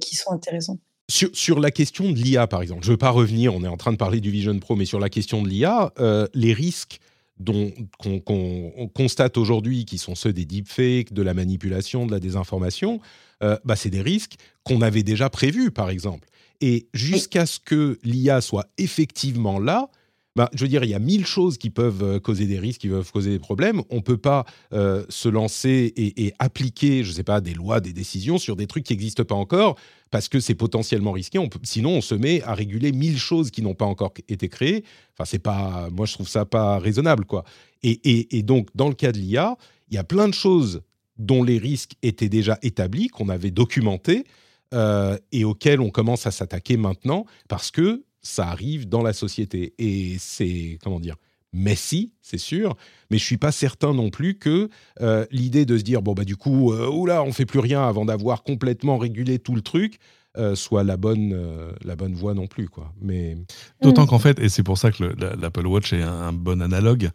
qui 0.00 0.16
sont 0.16 0.32
intéressants. 0.32 0.78
Sur, 1.08 1.60
la 1.60 1.70
question 1.70 2.10
de 2.10 2.16
l'IA, 2.16 2.46
par 2.46 2.62
exemple, 2.62 2.84
je 2.84 2.88
ne 2.88 2.92
veux 2.92 2.98
pas 2.98 3.10
revenir, 3.10 3.54
on 3.54 3.62
est 3.64 3.68
en 3.68 3.76
train 3.76 3.92
de 3.92 3.98
parler 3.98 4.20
du 4.20 4.30
Vision 4.30 4.58
Pro, 4.58 4.76
mais 4.76 4.86
sur 4.86 4.98
la 4.98 5.10
question 5.10 5.42
de 5.42 5.48
l'IA, 5.48 5.92
euh, 5.98 6.26
les 6.32 6.54
risques 6.54 7.00
qu'on 7.44 8.90
constate 8.94 9.36
aujourd'hui, 9.36 9.84
qui 9.84 9.98
sont 9.98 10.14
ceux 10.14 10.32
des 10.32 10.44
deepfakes, 10.44 11.12
de 11.12 11.22
la 11.22 11.34
manipulation, 11.34 12.06
de 12.06 12.12
la 12.12 12.20
désinformation, 12.20 13.00
euh, 13.42 13.58
bah, 13.64 13.76
c'est 13.76 13.90
des 13.90 14.00
risques 14.00 14.34
qu'on 14.64 14.80
avait 14.80 15.02
déjà 15.02 15.28
prévus, 15.28 15.70
par 15.70 15.90
exemple. 15.90 16.28
Et 16.60 16.86
jusqu'à 16.94 17.44
ce 17.44 17.58
que 17.58 17.98
l'IA 18.04 18.40
soit 18.40 18.68
effectivement 18.78 19.58
là, 19.58 19.90
bah, 20.34 20.48
je 20.54 20.62
veux 20.62 20.68
dire, 20.68 20.82
il 20.84 20.90
y 20.90 20.94
a 20.94 20.98
mille 20.98 21.26
choses 21.26 21.58
qui 21.58 21.70
peuvent 21.70 22.02
euh, 22.02 22.20
causer 22.20 22.46
des 22.46 22.58
risques, 22.58 22.80
qui 22.80 22.88
peuvent 22.88 23.10
causer 23.12 23.30
des 23.30 23.38
problèmes. 23.38 23.82
On 23.90 23.96
ne 23.96 24.00
peut 24.00 24.16
pas 24.16 24.44
euh, 24.72 25.04
se 25.08 25.28
lancer 25.28 25.92
et, 25.96 26.32
appliquer, 26.38 27.04
je 27.04 27.10
ne 27.10 27.14
sais 27.14 27.24
pas, 27.24 27.40
des 27.40 27.54
lois, 27.54 27.80
des 27.80 27.92
décisions 27.92 28.38
sur 28.38 28.56
des 28.56 28.66
trucs 28.66 28.84
qui 28.84 28.92
n'existent 28.92 29.24
pas 29.24 29.34
encore, 29.34 29.78
parce 30.10 30.28
que 30.28 30.40
c'est 30.40 30.54
potentiellement 30.54 31.12
risqué. 31.12 31.38
Sinon, 31.62 31.90
on 31.90 32.00
se 32.00 32.14
met 32.14 32.42
à 32.42 32.54
réguler 32.54 32.92
mille 32.92 33.18
choses 33.18 33.50
qui 33.50 33.62
n'ont 33.62 33.74
pas 33.74 33.84
encore 33.84 34.12
été 34.28 34.48
créées. 34.48 34.84
Enfin, 35.14 35.24
c'est 35.26 35.38
pas, 35.38 35.88
moi, 35.90 36.06
je 36.06 36.14
trouve 36.14 36.28
ça 36.28 36.44
pas 36.44 36.78
raisonnable, 36.78 37.24
quoi. 37.24 37.44
Et, 37.82 38.38
et 38.38 38.42
donc, 38.42 38.68
dans 38.74 38.88
le 38.88 38.94
cas 38.94 39.10
de 39.12 39.18
l'IA, 39.18 39.56
il 39.90 39.94
y 39.94 39.98
a 39.98 40.04
plein 40.04 40.28
de 40.28 40.34
choses 40.34 40.82
dont 41.18 41.42
les 41.42 41.58
risques 41.58 41.92
étaient 42.02 42.28
déjà 42.28 42.58
établis, 42.62 43.08
qu'on 43.08 43.28
avait 43.28 43.50
documentés, 43.50 44.24
euh, 44.74 45.18
et 45.32 45.44
auxquels 45.44 45.80
on 45.80 45.90
commence 45.90 46.26
à 46.26 46.30
s'attaquer 46.30 46.76
maintenant, 46.76 47.26
parce 47.48 47.70
que 47.70 48.04
ça 48.22 48.48
arrive 48.48 48.88
dans 48.88 49.02
la 49.02 49.12
société. 49.12 49.74
Et 49.78 50.16
c'est, 50.18 50.78
comment 50.82 51.00
dire, 51.00 51.16
messy, 51.52 52.12
c'est 52.22 52.38
sûr, 52.38 52.76
mais 53.10 53.18
je 53.18 53.24
suis 53.24 53.36
pas 53.36 53.52
certain 53.52 53.92
non 53.92 54.10
plus 54.10 54.38
que 54.38 54.70
euh, 55.00 55.26
l'idée 55.30 55.66
de 55.66 55.76
se 55.76 55.82
dire, 55.82 56.02
bon, 56.02 56.14
bah 56.14 56.24
du 56.24 56.36
coup, 56.36 56.72
euh, 56.72 56.88
oula, 56.88 57.22
on 57.22 57.32
fait 57.32 57.46
plus 57.46 57.58
rien 57.58 57.86
avant 57.86 58.04
d'avoir 58.04 58.42
complètement 58.42 58.96
régulé 58.96 59.38
tout 59.38 59.54
le 59.54 59.60
truc, 59.60 59.98
euh, 60.38 60.54
soit 60.54 60.82
la 60.82 60.96
bonne, 60.96 61.38
la 61.84 61.94
bonne 61.94 62.14
voie 62.14 62.32
non 62.34 62.46
plus. 62.46 62.68
quoi. 62.68 62.92
Mais... 63.00 63.36
D'autant 63.82 64.04
mm. 64.04 64.08
qu'en 64.08 64.18
fait, 64.18 64.38
et 64.38 64.48
c'est 64.48 64.62
pour 64.62 64.78
ça 64.78 64.90
que 64.90 65.04
l'Apple 65.38 65.66
Watch 65.66 65.92
est 65.92 66.02
un, 66.02 66.32
bon 66.32 66.62
analogue, 66.62 67.04
euh, 67.06 67.10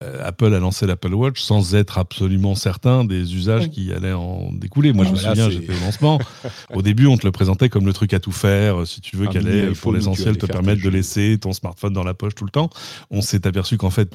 Apple 0.00 0.54
a 0.54 0.60
lancé 0.60 0.86
l'Apple 0.86 1.12
Watch 1.12 1.40
sans 1.40 1.74
être 1.74 1.98
absolument 1.98 2.54
certain 2.54 3.02
des 3.02 3.34
usages 3.34 3.68
qui 3.68 3.92
allaient 3.92 4.12
en 4.12 4.52
découler. 4.52 4.92
Moi, 4.92 5.04
je 5.04 5.10
me 5.10 5.16
souviens, 5.16 5.50
j'étais 5.50 5.72
au 5.72 5.80
lancement. 5.80 6.20
au 6.72 6.82
début, 6.82 7.08
on 7.08 7.16
te 7.16 7.26
le 7.26 7.32
présentait 7.32 7.68
comme 7.68 7.84
le 7.84 7.92
truc 7.92 8.14
à 8.14 8.20
tout 8.20 8.30
faire, 8.30 8.86
si 8.86 9.00
tu 9.00 9.16
veux, 9.16 9.26
ah, 9.28 9.32
qu'elle 9.32 9.48
allait, 9.48 9.72
pour 9.72 9.92
l'essentiel, 9.92 10.38
te 10.38 10.46
permettre 10.46 10.82
de 10.82 10.88
laisser 10.88 11.36
ton 11.38 11.52
smartphone 11.52 11.92
dans 11.92 12.04
la 12.04 12.14
poche 12.14 12.36
tout 12.36 12.44
le 12.44 12.50
temps. 12.50 12.70
On 13.10 13.22
s'est 13.22 13.44
aperçu 13.44 13.76
qu'en 13.76 13.90
fait, 13.90 14.12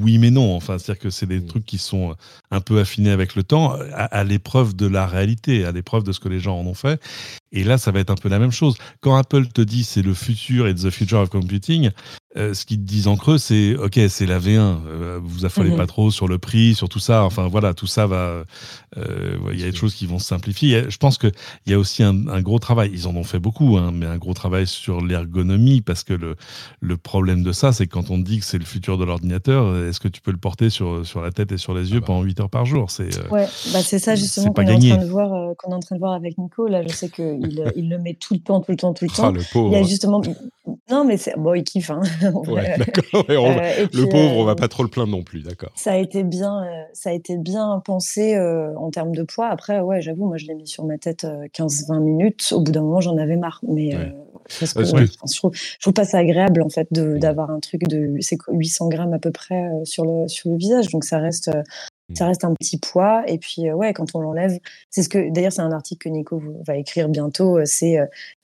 oui, 0.00 0.16
mais 0.16 0.30
non. 0.30 0.56
Enfin, 0.56 0.78
c'est-à-dire 0.78 1.02
que 1.02 1.10
c'est 1.10 1.26
des 1.26 1.44
trucs 1.44 1.66
qui 1.66 1.76
sont 1.76 2.14
un 2.50 2.60
peu 2.62 2.80
affinés 2.80 3.10
avec 3.10 3.34
le 3.34 3.42
temps, 3.42 3.76
à, 3.92 4.24
l'épreuve 4.24 4.74
de 4.74 4.86
la 4.86 5.06
réalité, 5.06 5.66
à 5.66 5.72
l'épreuve 5.72 6.02
de 6.02 6.12
ce 6.12 6.20
que 6.20 6.30
les 6.30 6.40
gens 6.40 6.58
en 6.58 6.64
ont 6.64 6.74
fait. 6.74 6.98
Et 7.52 7.62
là, 7.62 7.76
ça 7.76 7.90
va 7.90 8.00
être 8.00 8.10
un 8.10 8.14
peu 8.14 8.30
la 8.30 8.38
même 8.38 8.52
chose. 8.52 8.76
Quand 9.00 9.16
Apple 9.16 9.48
te 9.48 9.60
dit 9.60 9.84
c'est 9.84 10.02
le 10.02 10.14
futur 10.14 10.66
et 10.66 10.74
the 10.74 10.88
future 10.88 11.20
of 11.20 11.28
computing, 11.28 11.90
euh, 12.36 12.54
ce 12.54 12.66
qu'ils 12.66 12.84
disent 12.84 13.08
en 13.08 13.16
creux, 13.16 13.38
c'est 13.38 13.76
OK, 13.76 13.98
c'est 14.08 14.26
la 14.26 14.38
V1. 14.38 14.58
Euh, 14.58 15.18
vous 15.22 15.44
affolez 15.44 15.70
mhm. 15.70 15.76
pas 15.76 15.86
trop 15.86 16.10
sur 16.10 16.28
le 16.28 16.38
prix, 16.38 16.74
sur 16.74 16.88
tout 16.88 16.98
ça. 16.98 17.24
Enfin 17.24 17.48
voilà, 17.48 17.72
tout 17.72 17.86
ça 17.86 18.06
va. 18.06 18.44
Euh, 18.98 19.38
il 19.52 19.60
y 19.60 19.64
a 19.64 19.70
des 19.70 19.76
choses 19.76 19.94
qui 19.94 20.06
vont 20.06 20.18
se 20.18 20.26
simplifier. 20.26 20.84
Je 20.88 20.96
pense 20.98 21.18
qu'il 21.18 21.32
y 21.66 21.72
a 21.72 21.78
aussi 21.78 22.02
un, 22.02 22.14
gros 22.40 22.58
travail. 22.58 22.90
Ils 22.92 23.08
en 23.08 23.16
ont 23.16 23.24
fait 23.24 23.38
beaucoup, 23.38 23.76
hein, 23.78 23.90
mais 23.92 24.06
un 24.06 24.18
gros 24.18 24.34
travail 24.34 24.66
sur 24.66 25.00
l'ergonomie 25.00 25.80
parce 25.80 26.04
que 26.04 26.12
le, 26.12 26.36
le 26.80 26.96
problème 26.96 27.42
de 27.42 27.52
ça, 27.52 27.72
c'est 27.72 27.86
que 27.86 27.92
quand 27.92 28.10
on 28.10 28.18
dit 28.18 28.40
que 28.40 28.44
c'est 28.44 28.58
le 28.58 28.64
futur 28.64 28.98
de 28.98 29.04
l'ordinateur, 29.04 29.76
est-ce 29.88 30.00
que 30.00 30.08
tu 30.08 30.20
peux 30.20 30.30
le 30.30 30.36
porter 30.36 30.68
sur, 30.68 31.06
sur 31.06 31.22
la 31.22 31.30
tête 31.30 31.52
et 31.52 31.58
sur 31.58 31.74
les 31.74 31.92
yeux 31.92 31.98
ah 31.98 32.00
bah. 32.00 32.06
pendant 32.06 32.22
8 32.22 32.40
heures 32.40 32.50
par 32.50 32.66
jour? 32.66 32.90
C'est 32.90 33.16
ouais, 33.30 33.46
bah 33.72 33.80
c'est 33.82 33.98
ça 33.98 34.14
justement 34.14 34.52
qu'on 34.52 34.62
est, 34.62 34.72
en 34.72 34.96
train 34.96 35.04
de 35.04 35.10
voir, 35.10 35.54
qu'on 35.56 35.72
est 35.72 35.74
en 35.74 35.80
train 35.80 35.96
de 35.96 36.00
voir 36.00 36.12
avec 36.12 36.36
Nico. 36.36 36.66
Là, 36.66 36.82
je 36.82 36.92
sais 36.92 37.08
qu'il 37.08 37.64
il 37.76 37.88
le 37.88 37.98
met 37.98 38.14
tout 38.14 38.34
le 38.34 38.40
temps, 38.40 38.60
tout 38.60 38.72
le 38.72 38.76
temps, 38.76 38.92
tout 38.92 39.06
le 39.06 39.10
ah, 39.14 39.16
temps. 39.16 39.32
le 39.32 39.42
pauvre. 39.52 39.70
Il 39.70 39.78
y 39.78 39.82
a 39.82 39.82
justement. 39.82 40.20
Non, 40.90 41.04
mais 41.04 41.16
c'est 41.16 41.34
bon, 41.36 41.54
il 41.54 41.64
kiffe. 41.64 41.90
Hein. 41.90 42.00
Ouais. 42.46 42.76
Euh, 43.30 43.86
le 43.92 44.08
pauvre, 44.08 44.36
on 44.36 44.44
va 44.44 44.52
euh, 44.52 44.54
pas 44.54 44.68
trop 44.68 44.82
le 44.82 44.88
plaindre 44.88 45.10
non 45.10 45.22
plus, 45.22 45.40
d'accord. 45.40 45.70
Ça 45.74 45.92
a 45.92 45.96
été 45.96 46.22
bien, 46.22 46.62
euh, 46.64 46.82
ça 46.92 47.10
a 47.10 47.12
été 47.12 47.36
bien 47.36 47.80
pensé 47.84 48.38
en 48.38 48.90
termes 48.90 49.14
de 49.14 49.22
poids. 49.22 49.48
Après, 49.48 49.80
ouais, 49.80 50.00
j'avoue, 50.00 50.26
moi, 50.26 50.36
je 50.36 50.46
l'ai 50.46 50.54
mis 50.54 50.66
sur 50.66 50.84
ma 50.84 50.98
tête 50.98 51.26
15-20 51.54 52.00
minutes. 52.00 52.52
Au 52.52 52.60
bout 52.60 52.72
d'un 52.72 52.82
moment, 52.82 53.00
j'en 53.00 53.16
avais 53.16 53.36
marre. 53.36 53.60
Mais 53.66 53.96
parce 54.60 54.74
que, 54.74 54.84
je, 54.84 54.90
trouve, 54.90 55.52
je, 55.54 55.78
trouve, 55.80 55.92
pas 55.92 56.04
ça 56.04 56.18
agréable 56.18 56.62
en 56.62 56.68
fait 56.68 56.86
d'avoir 56.92 57.50
un 57.50 57.58
truc 57.58 57.88
de 57.88 58.14
c'est 58.20 58.38
800 58.48 58.88
grammes 58.88 59.12
à 59.12 59.18
peu 59.18 59.32
près 59.32 59.68
sur 59.84 60.04
le 60.04 60.28
sur 60.28 60.50
le 60.50 60.56
visage. 60.56 60.88
Donc 60.88 61.04
ça 61.04 61.18
reste 61.18 61.50
ça 62.14 62.24
mmh. 62.24 62.28
reste 62.28 62.44
un 62.44 62.54
petit 62.54 62.78
poids. 62.78 63.22
Et 63.26 63.38
puis, 63.38 63.70
ouais, 63.72 63.92
quand 63.92 64.14
on 64.14 64.20
l'enlève, 64.20 64.58
c'est 64.90 65.02
ce 65.02 65.08
que, 65.08 65.30
d'ailleurs, 65.32 65.52
c'est 65.52 65.62
un 65.62 65.72
article 65.72 66.08
que 66.08 66.12
Nico 66.12 66.42
va 66.66 66.76
écrire 66.76 67.08
bientôt. 67.08 67.58
C'est, 67.64 67.98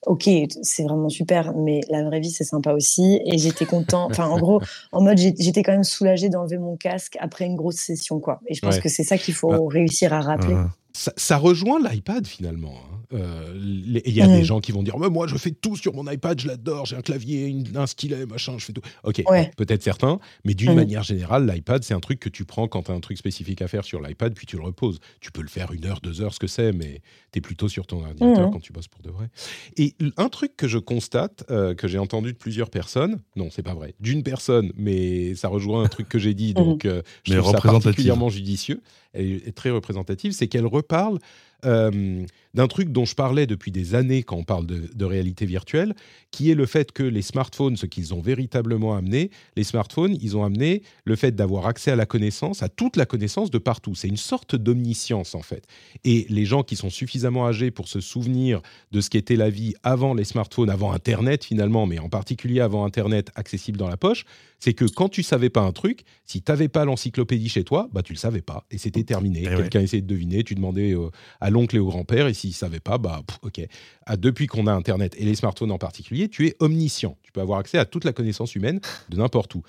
ok, 0.07 0.29
c'est 0.63 0.83
vraiment 0.83 1.09
super, 1.09 1.55
mais 1.55 1.81
la 1.89 2.03
vraie 2.03 2.21
vie, 2.21 2.31
c'est 2.31 2.45
sympa 2.45 2.73
aussi. 2.73 3.21
Et 3.25 3.39
j'étais 3.39 3.67
content. 3.67 4.07
Enfin, 4.11 4.27
en 4.27 4.39
gros, 4.39 4.61
en 4.91 5.03
mode, 5.03 5.19
j'étais 5.19 5.63
quand 5.63 5.73
même 5.73 5.85
soulagée 5.85 6.29
d'enlever 6.29 6.59
mon 6.59 6.77
casque 6.77 7.17
après 7.21 7.45
une 7.45 7.57
grosse 7.57 7.77
session, 7.77 8.21
quoi. 8.21 8.41
Et 8.47 8.55
je 8.55 8.61
pense 8.61 8.79
que 8.79 8.89
c'est 8.89 9.05
ça 9.05 9.19
qu'il 9.19 9.35
faut 9.35 9.51
bah, 9.51 9.59
réussir 9.69 10.13
à 10.13 10.21
rappeler. 10.21 10.57
Ça, 10.93 11.37
rejoint 11.37 11.81
l'iPad 11.81 12.27
finalement. 12.27 12.75
Hein. 12.75 13.02
Euh, 13.13 13.53
il 13.55 14.15
y 14.15 14.23
a 14.23 14.27
des 14.27 14.41
mmh. 14.41 14.45
gens 14.45 14.61
qui 14.61 14.73
vont 14.73 14.83
dire 14.83 14.99
moi 14.99 15.27
je 15.27 15.37
fais 15.37 15.51
tout 15.51 15.77
sur 15.77 15.95
mon 15.95 16.11
iPad, 16.11 16.41
je 16.41 16.47
l'adore, 16.47 16.87
j'ai 16.87 16.97
un 16.97 17.03
clavier, 17.03 17.55
un 17.75 17.87
stylet, 17.87 18.27
machin, 18.27 18.55
je 18.59 18.65
fais 18.65 18.73
tout. 18.73 18.83
Ok, 19.05 19.23
peut-être 19.57 19.83
certains, 19.83 20.19
mais 20.45 20.55
d'une 20.55 20.73
mmh. 20.73 20.77
manière 20.77 21.03
générale, 21.03 21.51
l'iPad 21.51 21.83
c'est 21.83 21.95
un 21.95 22.01
truc 22.01 22.21
que 22.21 22.29
tu 22.29 22.45
prends 22.45 22.69
quand 22.69 22.85
tu 22.85 22.91
as 22.91 22.95
un 22.95 23.01
truc 23.01 23.19
spécifique 23.19 23.63
à 23.63 23.69
faire 23.69 23.85
sur 23.85 24.01
l'iPad, 24.01 24.35
puis 24.35 24.47
tu 24.47 24.57
le 24.57 24.63
reposes. 24.63 25.01
Tu 25.21 25.31
peux 25.31 25.43
le 25.43 25.49
faire 25.49 25.73
une 25.73 25.85
heure, 25.87 26.01
deux 26.01 26.21
heures, 26.21 26.35
ce 26.35 26.39
que 26.39 26.47
c'est, 26.47 26.73
mais 26.73 27.01
tu 27.33 27.39
es 27.39 27.41
plutôt 27.41 27.69
sur 27.69 27.87
ton 27.87 28.05
ordinateur 28.05 28.49
mmh. 28.49 28.53
quand 28.53 28.61
tu 28.61 28.73
bosses 28.73 28.89
pour 28.89 29.03
de 29.03 29.11
vrai. 29.11 29.29
Et 29.77 29.95
un 30.17 30.29
truc 30.29 30.57
que 30.57 30.69
je 30.69 30.79
constate, 30.79 31.45
euh, 31.51 31.75
que 31.75 31.89
j'ai 31.89 31.99
entendu 31.99 32.33
de 32.33 32.39
plusieurs 32.39 32.71
personnes, 32.71 33.19
non 33.37 33.49
c'est 33.51 33.63
pas 33.63 33.75
vrai, 33.75 33.95
d'une 34.01 34.23
personne, 34.23 34.73
mais 34.77 35.35
ça 35.35 35.49
rejoint 35.49 35.85
un 35.85 35.89
truc 35.89 36.09
que 36.09 36.19
j'ai 36.19 36.35
dit, 36.35 36.55
donc 36.55 36.85
euh, 36.85 37.03
je 37.25 37.35
trouve 37.35 37.53
ça 37.53 37.61
particulièrement 37.61 38.29
judicieux 38.29 38.83
elle 39.13 39.43
est 39.47 39.57
très 39.57 39.71
représentative, 39.71 40.33
c'est 40.33 40.49
qu'elle 40.49 40.67
reparle 40.67 41.19
euh, 41.65 42.25
d'un 42.55 42.67
truc 42.67 42.91
dont 42.91 43.05
je 43.05 43.15
parlais 43.15 43.47
depuis 43.47 43.71
des 43.71 43.95
années 43.95 44.23
quand 44.23 44.37
on 44.37 44.45
parle 44.45 44.67
de, 44.67 45.05
réalité 45.05 45.47
virtuelle, 45.47 45.95
qui 46.31 46.51
est 46.51 46.55
le 46.55 46.67
fait 46.67 46.93
que 46.93 47.03
les 47.03 47.23
smartphones, 47.23 47.77
ce 47.77 47.87
qu'ils 47.87 48.13
ont 48.15 48.21
véritablement 48.21 48.95
amené, 48.95 49.31
les 49.57 49.65
smartphones, 49.65 50.17
ils 50.21 50.37
ont 50.37 50.45
amené 50.45 50.83
le 51.05 51.17
fait 51.17 51.33
d'avoir 51.33 51.67
accès 51.67 51.91
à 51.91 51.97
la 51.97 52.07
connaissance, 52.07 52.63
à 52.63 52.69
toute 52.69 52.97
la 52.97 53.07
connaissance 53.07 53.51
de 53.51 53.59
partout. 53.59 53.95
C'est 53.95 54.09
une 54.09 54.17
sorte 54.17 54.55
d'omniscience 54.55 55.35
en 55.35 55.43
fait. 55.43 55.65
Et 56.05 56.27
les 56.29 56.45
gens 56.45 56.63
qui 56.63 56.77
sont 56.77 56.91
suffisamment 56.91 57.47
âgés 57.47 57.71
pour 57.71 57.89
se 57.89 58.01
souvenir 58.01 58.61
de 58.91 59.01
ce 59.01 59.09
qu'était 59.09 59.37
la 59.37 59.51
vie 59.51 59.75
avant 59.83 60.15
les 60.15 60.25
smartphones, 60.25 60.71
avant 60.71 60.93
Internet 60.93 61.45
finalement, 61.45 61.87
mais 61.87 61.99
en 61.99 62.09
particulier 62.09 62.61
avant 62.61 62.85
Internet 62.85 63.31
accessible 63.35 63.79
dans 63.79 63.89
la 63.89 63.97
poche, 63.97 64.25
c'est 64.63 64.75
que 64.75 64.85
quand 64.85 65.09
tu 65.09 65.25
savais 65.25 65.51
pas 65.51 65.63
un 65.63 65.73
truc, 65.73 66.05
si 66.25 66.41
tu 66.41 66.53
n'avais 66.53 66.69
pas 66.69 66.85
l'encyclopédie 66.85 67.49
chez 67.49 67.65
toi, 67.65 67.89
bah 67.91 68.01
tu 68.05 68.13
le 68.13 68.19
savais 68.19 68.43
pas 68.43 68.65
et 68.71 68.79
c'était 68.79 69.03
terminé. 69.03 69.41
Eh 69.43 69.57
Quelqu'un 69.57 69.81
essayait 69.81 70.03
de 70.03 70.07
deviner, 70.07 70.45
tu 70.45 70.55
demandais 70.55 70.95
euh, 70.95 71.11
à 71.41 71.51
l'oncle 71.51 71.75
et 71.75 71.81
au 71.81 71.89
grand-père 71.89 72.29
et 72.29 72.35
s'ils 72.35 72.51
ne 72.51 72.55
savaient 72.55 72.79
pas, 72.79 72.97
bah 72.97 73.25
ok. 73.43 73.61
Ah, 74.07 74.17
depuis 74.17 74.47
qu'on 74.47 74.69
a 74.69 74.73
Internet 74.73 75.17
et 75.19 75.25
les 75.25 75.35
smartphones 75.35 75.73
en 75.73 75.79
particulier, 75.79 76.29
tu 76.29 76.47
es 76.47 76.55
omniscient. 76.61 77.19
Tu 77.25 77.33
peux 77.33 77.41
avoir 77.41 77.59
accès 77.59 77.77
à 77.77 77.85
toute 77.85 78.05
la 78.05 78.13
connaissance 78.13 78.55
humaine 78.55 78.79
de 79.09 79.17
n'importe 79.17 79.53
où. 79.57 79.65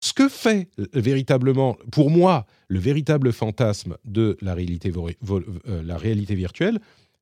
Ce 0.00 0.12
que 0.12 0.28
fait 0.28 0.68
euh, 0.78 0.88
véritablement, 0.92 1.78
pour 1.90 2.10
moi, 2.10 2.44
le 2.68 2.80
véritable 2.80 3.32
fantasme 3.32 3.96
de 4.04 4.36
la 4.42 4.52
réalité, 4.52 4.92
euh, 4.94 5.82
la 5.82 5.96
réalité 5.96 6.34
virtuelle, 6.34 6.80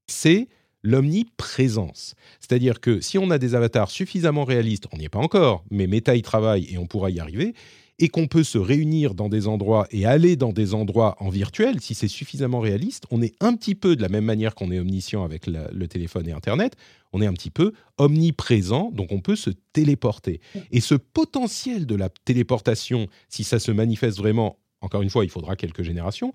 c'est 0.08 0.48
l'omniprésence. 0.82 2.14
C'est-à-dire 2.40 2.80
que 2.80 3.00
si 3.00 3.18
on 3.18 3.30
a 3.30 3.38
des 3.38 3.54
avatars 3.54 3.90
suffisamment 3.90 4.44
réalistes, 4.44 4.86
on 4.92 4.98
n'y 4.98 5.04
est 5.04 5.08
pas 5.08 5.18
encore, 5.18 5.64
mais 5.70 5.86
Meta 5.86 6.14
y 6.16 6.22
travaille 6.22 6.66
et 6.70 6.78
on 6.78 6.86
pourra 6.86 7.10
y 7.10 7.20
arriver, 7.20 7.54
et 7.98 8.08
qu'on 8.08 8.26
peut 8.26 8.42
se 8.42 8.58
réunir 8.58 9.14
dans 9.14 9.28
des 9.28 9.46
endroits 9.46 9.86
et 9.90 10.06
aller 10.06 10.34
dans 10.34 10.52
des 10.52 10.74
endroits 10.74 11.16
en 11.20 11.28
virtuel, 11.28 11.80
si 11.80 11.94
c'est 11.94 12.08
suffisamment 12.08 12.58
réaliste, 12.58 13.04
on 13.10 13.22
est 13.22 13.34
un 13.40 13.54
petit 13.54 13.74
peu 13.74 13.94
de 13.94 14.02
la 14.02 14.08
même 14.08 14.24
manière 14.24 14.54
qu'on 14.54 14.72
est 14.72 14.80
omniscient 14.80 15.24
avec 15.24 15.46
le 15.46 15.86
téléphone 15.86 16.28
et 16.28 16.32
Internet, 16.32 16.74
on 17.12 17.22
est 17.22 17.26
un 17.26 17.32
petit 17.32 17.50
peu 17.50 17.72
omniprésent, 17.98 18.90
donc 18.92 19.12
on 19.12 19.20
peut 19.20 19.36
se 19.36 19.50
téléporter. 19.72 20.40
Et 20.72 20.80
ce 20.80 20.94
potentiel 20.94 21.86
de 21.86 21.94
la 21.94 22.08
téléportation, 22.08 23.06
si 23.28 23.44
ça 23.44 23.58
se 23.58 23.70
manifeste 23.70 24.18
vraiment, 24.18 24.58
encore 24.80 25.02
une 25.02 25.10
fois, 25.10 25.24
il 25.24 25.30
faudra 25.30 25.54
quelques 25.54 25.82
générations, 25.82 26.32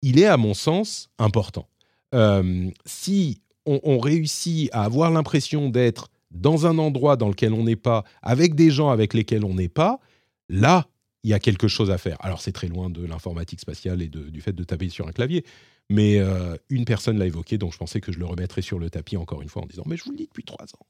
il 0.00 0.18
est 0.18 0.26
à 0.26 0.36
mon 0.36 0.54
sens 0.54 1.10
important. 1.18 1.68
Euh, 2.14 2.70
si 2.86 3.42
on, 3.66 3.98
réussit 3.98 4.70
à 4.72 4.84
avoir 4.84 5.10
l'impression 5.10 5.68
d'être 5.68 6.10
dans 6.30 6.66
un 6.66 6.78
endroit 6.78 7.16
dans 7.16 7.28
lequel 7.28 7.52
on 7.52 7.64
n'est 7.64 7.76
pas, 7.76 8.04
avec 8.22 8.54
des 8.54 8.70
gens 8.70 8.90
avec 8.90 9.14
lesquels 9.14 9.44
on 9.44 9.54
n'est 9.54 9.68
pas, 9.68 10.00
là, 10.48 10.86
il 11.22 11.30
y 11.30 11.34
a 11.34 11.38
quelque 11.38 11.68
chose 11.68 11.90
à 11.90 11.98
faire. 11.98 12.16
Alors 12.20 12.40
c'est 12.40 12.52
très 12.52 12.68
loin 12.68 12.90
de 12.90 13.04
l'informatique 13.04 13.60
spatiale 13.60 14.02
et 14.02 14.08
du 14.08 14.40
fait 14.40 14.52
de 14.52 14.64
taper 14.64 14.88
sur 14.88 15.08
un 15.08 15.12
clavier, 15.12 15.44
mais 15.88 16.18
euh, 16.18 16.56
une 16.68 16.84
personne 16.84 17.18
l'a 17.18 17.26
évoqué, 17.26 17.58
donc 17.58 17.72
je 17.72 17.78
pensais 17.78 18.00
que 18.00 18.12
je 18.12 18.18
le 18.18 18.26
remettrais 18.26 18.62
sur 18.62 18.78
le 18.78 18.90
tapis 18.90 19.16
encore 19.16 19.42
une 19.42 19.48
fois 19.48 19.62
en 19.62 19.66
disant, 19.66 19.84
mais 19.86 19.96
je 19.96 20.04
vous 20.04 20.10
le 20.10 20.16
dis 20.16 20.26
depuis 20.26 20.44
trois 20.44 20.64
ans. 20.64 20.86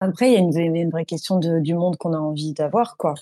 Après, 0.00 0.30
il 0.30 0.34
y 0.34 0.36
a 0.36 0.40
une, 0.40 0.90
vraie 0.90 1.04
question 1.04 1.38
du 1.38 1.74
monde 1.74 1.96
qu'on 1.96 2.12
a 2.12 2.18
envie 2.18 2.54
d'avoir, 2.54 2.96
quoi. 2.96 3.14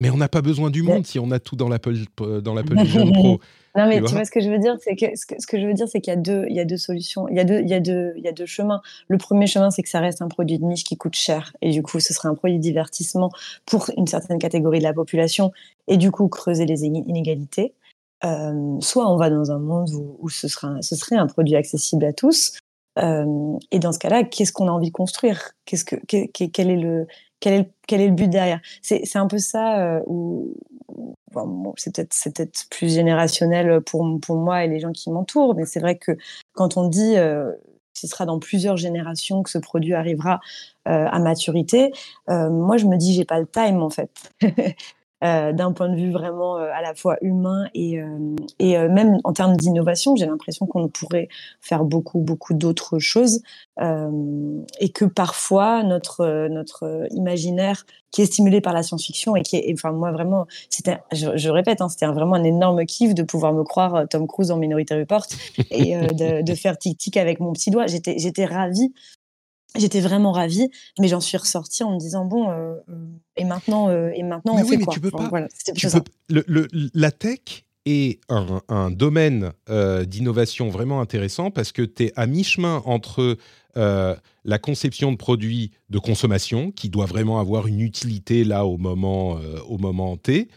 Mais 0.00 0.10
on 0.10 0.16
n'a 0.16 0.28
pas 0.28 0.42
besoin 0.42 0.70
du 0.70 0.82
monde 0.82 1.06
si 1.06 1.18
on 1.18 1.30
a 1.30 1.38
tout 1.38 1.56
dans 1.56 1.68
l'Apple 1.68 1.94
dans 2.42 2.54
l'Apple 2.54 2.76
Vision 2.82 3.10
Pro. 3.12 3.40
Non, 3.76 3.88
mais 3.88 4.00
tu 4.00 4.12
vois, 4.12 4.24
ce 4.24 4.30
que 4.30 4.40
je 4.40 4.48
veux 4.48 4.58
dire, 4.58 4.76
c'est 4.80 4.94
que 4.94 5.06
ce 5.16 5.46
que, 5.46 5.60
je 5.60 5.66
veux 5.66 5.74
dire, 5.74 5.88
c'est 5.88 6.00
qu'il 6.00 6.12
y 6.12 6.16
a 6.16 6.20
deux, 6.20 6.46
il 6.48 6.54
y 6.54 6.60
a 6.60 6.64
deux 6.64 6.76
solutions, 6.76 7.26
il 7.28 7.36
y 7.36 7.40
a 7.40 7.44
deux, 7.44 7.60
il 7.60 7.68
y 7.68 7.74
a 7.74 7.80
deux, 7.80 8.12
il 8.16 8.22
y 8.22 8.28
a 8.28 8.32
deux 8.32 8.46
chemins. 8.46 8.80
Le 9.08 9.18
premier 9.18 9.48
chemin, 9.48 9.70
c'est 9.72 9.82
que 9.82 9.88
ça 9.88 9.98
reste 9.98 10.22
un 10.22 10.28
produit 10.28 10.58
de 10.58 10.64
niche 10.64 10.84
qui 10.84 10.96
coûte 10.96 11.16
cher, 11.16 11.52
et 11.60 11.70
du 11.70 11.82
coup, 11.82 11.98
ce 11.98 12.14
serait 12.14 12.28
un 12.28 12.34
produit 12.34 12.58
de 12.58 12.62
divertissement 12.62 13.30
pour 13.66 13.90
une 13.96 14.06
certaine 14.06 14.38
catégorie 14.38 14.78
de 14.78 14.84
la 14.84 14.92
population, 14.92 15.50
et 15.88 15.96
du 15.96 16.12
coup, 16.12 16.28
creuser 16.28 16.66
les 16.66 16.84
inégalités. 16.84 17.74
Euh, 18.24 18.78
soit 18.80 19.10
on 19.10 19.16
va 19.16 19.28
dans 19.28 19.50
un 19.50 19.58
monde 19.58 19.88
où, 20.20 20.28
ce, 20.28 20.46
sera, 20.46 20.80
ce 20.80 20.94
serait 20.94 21.16
un 21.16 21.26
produit 21.26 21.56
accessible 21.56 22.04
à 22.04 22.12
tous, 22.12 22.58
euh, 23.00 23.58
et 23.72 23.80
dans 23.80 23.90
ce 23.90 23.98
cas-là, 23.98 24.22
qu'est-ce 24.22 24.52
qu'on 24.52 24.68
a 24.68 24.70
envie 24.70 24.88
de 24.88 24.92
construire? 24.92 25.50
Qu'est-ce 25.64 25.84
que, 25.84 25.96
quel 26.06 26.70
est 26.70 26.76
le, 26.76 27.08
quel 27.44 28.00
est 28.00 28.06
le, 28.06 28.12
but 28.12 28.28
derrière 28.28 28.60
C'est 28.80 29.16
un 29.16 29.26
peu 29.26 29.38
ça 29.38 29.78
euh, 29.80 30.00
où, 30.06 30.54
c'est 31.76 31.94
peut-être 31.94 32.14
peut 32.14 32.68
plus 32.70 32.94
générationnel 32.94 33.80
pour, 33.82 34.06
pour 34.20 34.36
moi 34.36 34.64
et 34.64 34.68
les 34.68 34.80
gens 34.80 34.92
qui 34.92 35.10
m'entourent, 35.10 35.54
mais 35.54 35.66
c'est 35.66 35.80
vrai 35.80 35.98
que 35.98 36.12
quand 36.52 36.76
on 36.76 36.88
dit 36.88 37.16
euh, 37.16 37.52
ce 37.92 38.06
sera 38.06 38.24
dans 38.24 38.38
plusieurs 38.38 38.76
générations 38.76 39.42
que 39.42 39.50
ce 39.50 39.58
produit 39.58 39.94
arrivera 39.94 40.40
euh, 40.88 41.06
à 41.10 41.18
maturité, 41.18 41.92
euh, 42.30 42.48
moi 42.48 42.76
je 42.76 42.86
me 42.86 42.96
dis 42.96 43.14
j'ai 43.14 43.24
pas 43.24 43.40
le 43.40 43.46
time 43.46 43.82
en 43.82 43.90
fait. 43.90 44.10
Euh, 45.24 45.52
d'un 45.54 45.72
point 45.72 45.88
de 45.88 45.96
vue 45.96 46.12
vraiment 46.12 46.58
euh, 46.58 46.68
à 46.74 46.82
la 46.82 46.94
fois 46.94 47.16
humain 47.22 47.66
et, 47.72 47.98
euh, 47.98 48.36
et 48.58 48.76
même 48.76 49.20
en 49.24 49.32
termes 49.32 49.56
d'innovation, 49.56 50.16
j'ai 50.16 50.26
l'impression 50.26 50.66
qu'on 50.66 50.88
pourrait 50.88 51.28
faire 51.62 51.84
beaucoup, 51.84 52.20
beaucoup 52.20 52.52
d'autres 52.52 52.98
choses 52.98 53.40
et 53.80 54.88
que 54.90 55.04
parfois 55.04 55.82
notre, 55.82 56.46
notre 56.48 57.08
imaginaire 57.10 57.86
qui 58.12 58.22
est 58.22 58.26
stimulé 58.26 58.60
par 58.60 58.72
la 58.72 58.84
science-fiction 58.84 59.34
et 59.34 59.42
qui 59.42 59.56
est, 59.56 59.72
enfin 59.72 59.90
moi 59.90 60.12
vraiment, 60.12 60.46
c'était, 60.70 60.98
je, 61.12 61.48
répète, 61.48 61.80
hein, 61.80 61.88
c'était 61.88 62.06
vraiment 62.06 62.34
un 62.34 62.44
énorme 62.44 62.84
kiff 62.86 63.14
de 63.14 63.24
pouvoir 63.24 63.52
me 63.52 63.64
croire 63.64 64.06
Tom 64.08 64.28
Cruise 64.28 64.52
en 64.52 64.58
Minority 64.58 64.94
Report 64.94 65.26
et 65.70 65.96
de, 65.96 66.54
faire 66.54 66.78
tic-tic 66.78 67.16
avec 67.16 67.40
mon 67.40 67.52
petit 67.52 67.70
doigt. 67.70 67.86
J'étais, 67.86 68.16
j'étais 68.18 68.44
ravie 68.44 68.92
J'étais 69.76 70.00
vraiment 70.00 70.30
ravie, 70.30 70.68
mais 71.00 71.08
j'en 71.08 71.20
suis 71.20 71.36
ressortie 71.36 71.82
en 71.82 71.94
me 71.94 71.98
disant 71.98 72.24
bon 72.24 72.48
euh, 72.50 72.74
euh, 72.88 73.06
et 73.36 73.44
maintenant 73.44 73.88
euh, 73.88 74.10
et 74.14 74.22
maintenant 74.22 74.54
on 74.54 74.62
oui, 74.62 74.68
fait 74.68 74.76
mais 74.76 74.84
quoi 74.84 74.94
tu 74.94 75.00
peux 75.00 75.10
pas. 75.10 75.30
le, 76.28 76.68
la 76.94 77.10
tech 77.10 77.64
est 77.84 78.20
un, 78.28 78.62
un 78.68 78.90
domaine 78.90 79.52
d'innovation 80.06 80.68
vraiment 80.70 81.00
intéressant 81.00 81.50
parce 81.50 81.72
que 81.72 81.82
tu 81.82 82.04
es 82.04 82.12
à 82.16 82.26
mi-chemin 82.26 82.82
entre 82.86 83.36
la 83.76 84.58
conception 84.58 85.10
de 85.12 85.16
produits 85.16 85.72
de 85.90 85.98
consommation 85.98 86.70
qui 86.70 86.88
doit 86.88 87.06
vraiment 87.06 87.40
avoir 87.40 87.66
une 87.66 87.80
utilité 87.80 88.44
là 88.44 88.64
au 88.64 88.78
moment 88.78 89.38
au 89.68 89.76
moment 89.76 90.16
T 90.16 90.48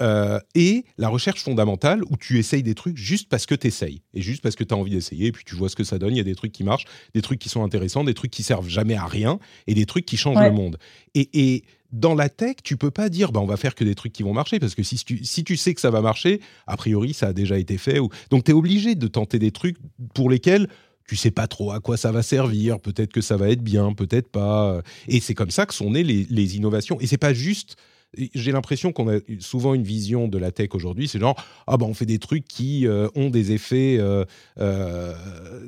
euh, 0.00 0.38
et 0.54 0.84
la 0.96 1.08
recherche 1.08 1.42
fondamentale 1.42 2.02
où 2.08 2.16
tu 2.16 2.38
essayes 2.38 2.62
des 2.62 2.74
trucs 2.74 2.96
juste 2.96 3.28
parce 3.28 3.46
que 3.46 3.54
tu 3.54 3.66
essayes 3.66 4.02
et 4.14 4.22
juste 4.22 4.42
parce 4.42 4.54
que 4.54 4.62
tu 4.62 4.72
as 4.72 4.76
envie 4.76 4.92
d'essayer 4.92 5.26
et 5.26 5.32
puis 5.32 5.44
tu 5.44 5.56
vois 5.56 5.68
ce 5.68 5.76
que 5.76 5.84
ça 5.84 5.98
donne. 5.98 6.14
Il 6.14 6.18
y 6.18 6.20
a 6.20 6.24
des 6.24 6.36
trucs 6.36 6.52
qui 6.52 6.62
marchent, 6.62 6.84
des 7.14 7.22
trucs 7.22 7.40
qui 7.40 7.48
sont 7.48 7.64
intéressants, 7.64 8.04
des 8.04 8.14
trucs 8.14 8.30
qui 8.30 8.44
servent 8.44 8.68
jamais 8.68 8.94
à 8.94 9.06
rien 9.06 9.40
et 9.66 9.74
des 9.74 9.86
trucs 9.86 10.06
qui 10.06 10.16
changent 10.16 10.42
le 10.42 10.52
monde. 10.52 10.78
Et, 11.14 11.64
dans 11.90 12.14
la 12.14 12.28
tech, 12.28 12.56
tu 12.62 12.76
peux 12.76 12.90
pas 12.90 13.08
dire 13.08 13.32
bah 13.32 13.40
on 13.40 13.46
va 13.46 13.56
faire 13.56 13.74
que 13.74 13.82
des 13.82 13.94
trucs 13.94 14.12
qui 14.12 14.22
vont 14.22 14.34
marcher 14.34 14.58
parce 14.58 14.74
que 14.74 14.82
si 14.82 14.96
tu, 14.96 15.24
si 15.24 15.42
tu 15.42 15.56
sais 15.56 15.72
que 15.72 15.80
ça 15.80 15.90
va 15.90 16.02
marcher, 16.02 16.42
a 16.66 16.76
priori 16.76 17.14
ça 17.14 17.28
a 17.28 17.32
déjà 17.32 17.58
été 17.58 17.78
fait. 17.78 17.98
Ou... 17.98 18.10
Donc 18.28 18.44
tu 18.44 18.50
es 18.50 18.54
obligé 18.54 18.94
de 18.94 19.06
tenter 19.06 19.38
des 19.38 19.52
trucs 19.52 19.78
pour 20.12 20.28
lesquels 20.28 20.68
tu 21.08 21.16
sais 21.16 21.30
pas 21.30 21.46
trop 21.46 21.72
à 21.72 21.80
quoi 21.80 21.96
ça 21.96 22.12
va 22.12 22.22
servir, 22.22 22.78
peut-être 22.78 23.10
que 23.10 23.22
ça 23.22 23.38
va 23.38 23.48
être 23.48 23.62
bien, 23.62 23.94
peut-être 23.94 24.28
pas. 24.28 24.82
Et 25.08 25.20
c'est 25.20 25.32
comme 25.32 25.50
ça 25.50 25.64
que 25.64 25.72
sont 25.72 25.92
nées 25.92 26.04
les, 26.04 26.26
les 26.28 26.56
innovations. 26.58 27.00
Et 27.00 27.06
c'est 27.06 27.16
pas 27.16 27.32
juste 27.32 27.76
j'ai 28.16 28.52
l'impression 28.52 28.92
qu'on 28.92 29.08
a 29.08 29.18
souvent 29.38 29.74
une 29.74 29.82
vision 29.82 30.28
de 30.28 30.38
la 30.38 30.50
tech 30.50 30.70
aujourd'hui, 30.72 31.08
c'est 31.08 31.18
genre 31.18 31.36
ah 31.66 31.76
ben 31.76 31.86
on 31.86 31.94
fait 31.94 32.06
des 32.06 32.18
trucs 32.18 32.46
qui 32.46 32.86
euh, 32.86 33.08
ont 33.14 33.28
des 33.28 33.52
effets 33.52 33.98
euh, 33.98 34.24
euh, 34.58 35.14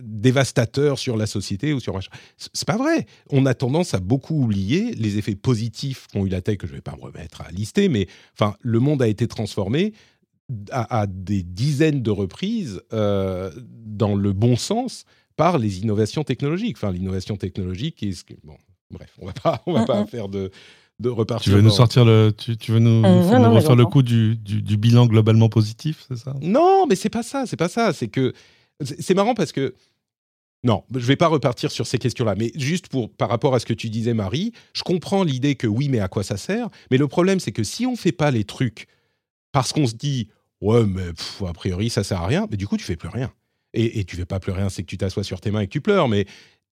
dévastateurs 0.02 0.98
sur 0.98 1.16
la 1.16 1.26
société 1.26 1.74
ou 1.74 1.80
sur 1.80 1.92
machin. 1.92 2.10
C'est 2.38 2.66
pas 2.66 2.78
vrai. 2.78 3.06
On 3.30 3.44
a 3.44 3.52
tendance 3.54 3.92
à 3.92 4.00
beaucoup 4.00 4.42
oublier 4.42 4.92
les 4.92 5.18
effets 5.18 5.34
positifs 5.34 6.06
qu'ont 6.12 6.24
eu 6.24 6.30
la 6.30 6.40
tech 6.40 6.56
que 6.56 6.66
je 6.66 6.72
vais 6.72 6.80
pas 6.80 6.96
me 6.96 7.02
remettre 7.02 7.42
à 7.42 7.50
lister, 7.50 7.88
mais 7.88 8.08
enfin 8.32 8.54
le 8.62 8.80
monde 8.80 9.02
a 9.02 9.08
été 9.08 9.28
transformé 9.28 9.92
à, 10.72 11.06
des 11.06 11.44
dizaines 11.44 12.02
de 12.02 12.10
reprises 12.10 12.80
dans 12.90 14.14
le 14.16 14.32
bon 14.32 14.56
sens 14.56 15.04
par 15.36 15.58
les 15.58 15.80
innovations 15.80 16.24
technologiques. 16.24 16.76
Enfin 16.78 16.90
l'innovation 16.90 17.36
technologique 17.36 18.02
est 18.02 18.24
bon 18.42 18.56
bref 18.90 19.14
on 19.20 19.26
va 19.26 19.32
pas 19.32 19.62
on 19.66 19.72
va 19.72 19.84
pas 19.84 20.04
faire 20.06 20.28
de 20.28 20.50
de 21.00 21.08
repartir. 21.08 21.50
Tu 21.50 21.56
veux 21.56 21.62
nous 21.62 21.70
sortir 21.70 22.04
le, 22.04 22.32
tu, 22.32 22.72
veux 22.72 22.78
nous, 22.78 23.04
euh, 23.04 23.48
refaire 23.48 23.74
le 23.74 23.86
coup 23.86 24.02
du, 24.02 24.36
du, 24.36 24.76
bilan 24.76 25.06
globalement 25.06 25.48
positif, 25.48 26.04
c'est 26.08 26.18
ça? 26.18 26.34
Non, 26.42 26.86
mais 26.86 26.94
c'est 26.94 27.08
pas 27.08 27.22
ça, 27.22 27.46
c'est 27.46 27.56
pas 27.56 27.68
ça. 27.68 27.92
C'est 27.92 28.08
que 28.08 28.34
c'est 28.82 29.14
marrant 29.14 29.34
parce 29.34 29.52
que 29.52 29.74
non, 30.62 30.84
je 30.94 31.06
vais 31.06 31.16
pas 31.16 31.28
repartir 31.28 31.70
sur 31.70 31.86
ces 31.86 31.98
questions-là, 31.98 32.34
mais 32.36 32.52
juste 32.54 32.88
pour 32.88 33.10
par 33.10 33.30
rapport 33.30 33.54
à 33.54 33.60
ce 33.60 33.66
que 33.66 33.72
tu 33.72 33.88
disais, 33.88 34.12
Marie, 34.12 34.52
je 34.74 34.82
comprends 34.82 35.24
l'idée 35.24 35.54
que 35.54 35.66
oui, 35.66 35.88
mais 35.88 36.00
à 36.00 36.08
quoi 36.08 36.22
ça 36.22 36.36
sert? 36.36 36.68
Mais 36.90 36.98
le 36.98 37.08
problème, 37.08 37.40
c'est 37.40 37.52
que 37.52 37.64
si 37.64 37.86
on 37.86 37.96
fait 37.96 38.12
pas 38.12 38.30
les 38.30 38.44
trucs 38.44 38.86
parce 39.52 39.72
qu'on 39.72 39.86
se 39.86 39.94
dit 39.94 40.28
ouais, 40.60 40.84
mais 40.84 41.08
a 41.48 41.52
priori 41.54 41.88
ça 41.88 42.04
sert 42.04 42.20
à 42.20 42.26
rien, 42.26 42.46
mais 42.50 42.58
du 42.58 42.66
coup 42.66 42.76
tu 42.76 42.84
fais 42.84 42.96
plus 42.96 43.08
rien. 43.08 43.32
Et, 43.72 44.00
et 44.00 44.04
tu 44.04 44.16
fais 44.16 44.26
pas 44.26 44.40
plus 44.40 44.52
rien, 44.52 44.68
c'est 44.68 44.82
que 44.82 44.88
tu 44.88 44.98
t'assois 44.98 45.24
sur 45.24 45.40
tes 45.40 45.50
mains 45.50 45.60
et 45.60 45.66
que 45.66 45.72
tu 45.72 45.80
pleures, 45.80 46.08
mais 46.08 46.24
tu 46.24 46.30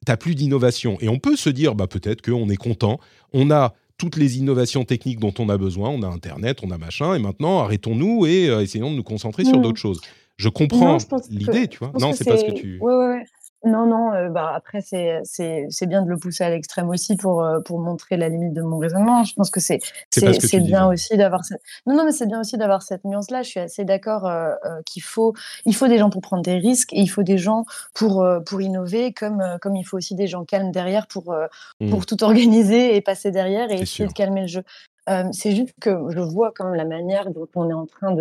n'as 0.08 0.16
plus 0.18 0.34
d'innovation. 0.34 0.98
Et 1.00 1.08
on 1.08 1.18
peut 1.18 1.36
se 1.36 1.48
dire, 1.48 1.74
bah 1.74 1.86
peut-être 1.86 2.20
qu'on 2.20 2.50
est 2.50 2.56
content, 2.56 3.00
on 3.32 3.50
a 3.50 3.74
toutes 3.98 4.16
les 4.16 4.38
innovations 4.38 4.84
techniques 4.84 5.18
dont 5.18 5.34
on 5.38 5.48
a 5.48 5.58
besoin. 5.58 5.90
On 5.90 6.02
a 6.02 6.06
Internet, 6.06 6.60
on 6.62 6.70
a 6.70 6.78
machin, 6.78 7.14
et 7.14 7.18
maintenant 7.18 7.58
arrêtons-nous 7.60 8.26
et 8.26 8.48
euh, 8.48 8.62
essayons 8.62 8.90
de 8.90 8.96
nous 8.96 9.02
concentrer 9.02 9.44
sur 9.44 9.60
d'autres 9.60 9.78
choses. 9.78 10.00
Je 10.36 10.48
comprends 10.48 10.98
l'idée, 11.30 11.66
tu 11.66 11.78
vois. 11.78 11.92
Non, 11.98 12.12
c'est 12.12 12.24
pas 12.24 12.36
ce 12.38 12.44
que 12.44 12.52
tu. 12.52 12.78
Ouais, 12.80 12.94
ouais, 12.94 13.24
non, 13.64 13.86
non, 13.86 14.12
euh, 14.12 14.28
bah, 14.28 14.52
après, 14.54 14.80
c'est 14.82 15.20
c'est 15.24 15.86
bien 15.86 16.02
de 16.02 16.08
le 16.08 16.16
pousser 16.16 16.44
à 16.44 16.50
l'extrême 16.50 16.88
aussi 16.90 17.16
pour, 17.16 17.42
euh, 17.42 17.58
pour 17.60 17.80
montrer 17.80 18.16
la 18.16 18.28
limite 18.28 18.52
de 18.52 18.62
mon 18.62 18.78
raisonnement. 18.78 19.24
Je 19.24 19.34
pense 19.34 19.50
que 19.50 19.58
c'est 19.58 19.80
c'est 20.10 20.60
bien 20.60 20.86
aussi 20.86 21.16
d'avoir 21.16 21.44
cette... 21.44 21.60
Non, 21.86 21.96
non, 21.96 22.04
mais 22.04 22.12
c'est 22.12 22.26
bien 22.26 22.40
aussi 22.40 22.56
d'avoir 22.56 22.82
cette 22.82 23.04
nuance-là. 23.04 23.42
Je 23.42 23.48
suis 23.48 23.60
assez 23.60 23.84
d'accord 23.84 24.26
euh, 24.26 24.54
qu'il 24.86 25.02
faut, 25.02 25.34
il 25.64 25.74
faut 25.74 25.88
des 25.88 25.98
gens 25.98 26.08
pour 26.08 26.20
prendre 26.20 26.42
des 26.42 26.58
risques 26.58 26.92
et 26.92 27.00
il 27.00 27.08
faut 27.08 27.24
des 27.24 27.38
gens 27.38 27.64
pour, 27.94 28.24
pour 28.46 28.60
innover, 28.60 29.12
comme, 29.12 29.42
comme 29.60 29.74
il 29.74 29.84
faut 29.84 29.96
aussi 29.96 30.14
des 30.14 30.28
gens 30.28 30.44
calmes 30.44 30.70
derrière 30.70 31.08
pour, 31.08 31.34
mmh. 31.80 31.90
pour 31.90 32.06
tout 32.06 32.22
organiser 32.22 32.94
et 32.94 33.00
passer 33.00 33.32
derrière 33.32 33.72
et 33.72 33.80
essayer 33.80 34.08
de 34.08 34.12
calmer 34.12 34.42
le 34.42 34.46
jeu. 34.46 34.62
Euh, 35.08 35.24
c'est 35.32 35.54
juste 35.54 35.74
que 35.80 35.90
je 36.10 36.20
vois 36.20 36.52
quand 36.54 36.66
même 36.66 36.74
la 36.74 36.84
manière 36.84 37.30
dont 37.30 37.48
on 37.54 37.70
est 37.70 37.74
en 37.74 37.86
train 37.86 38.14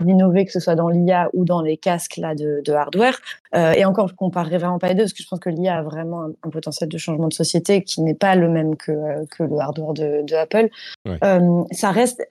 d'innover, 0.00 0.44
que 0.44 0.52
ce 0.52 0.60
soit 0.60 0.74
dans 0.74 0.88
l'IA 0.88 1.30
ou 1.32 1.44
dans 1.44 1.62
les 1.62 1.76
casques 1.76 2.16
là 2.16 2.34
de, 2.34 2.62
de 2.64 2.72
hardware. 2.72 3.18
Euh, 3.54 3.72
et 3.72 3.84
encore, 3.84 4.08
je 4.08 4.14
comparerai 4.14 4.58
vraiment 4.58 4.78
pas 4.78 4.88
les 4.88 4.94
deux 4.94 5.04
parce 5.04 5.12
que 5.12 5.22
je 5.22 5.28
pense 5.28 5.40
que 5.40 5.50
l'IA 5.50 5.78
a 5.78 5.82
vraiment 5.82 6.28
un, 6.42 6.50
potentiel 6.50 6.88
de 6.88 6.98
changement 6.98 7.28
de 7.28 7.34
société 7.34 7.82
qui 7.82 8.00
n'est 8.02 8.14
pas 8.14 8.34
le 8.34 8.48
même 8.48 8.76
que, 8.76 8.92
euh, 8.92 9.24
que 9.30 9.42
le 9.42 9.58
hardware 9.58 9.94
de, 9.94 10.22
de 10.22 10.34
Apple. 10.34 10.68
Ça 11.72 11.90
reste 11.90 12.22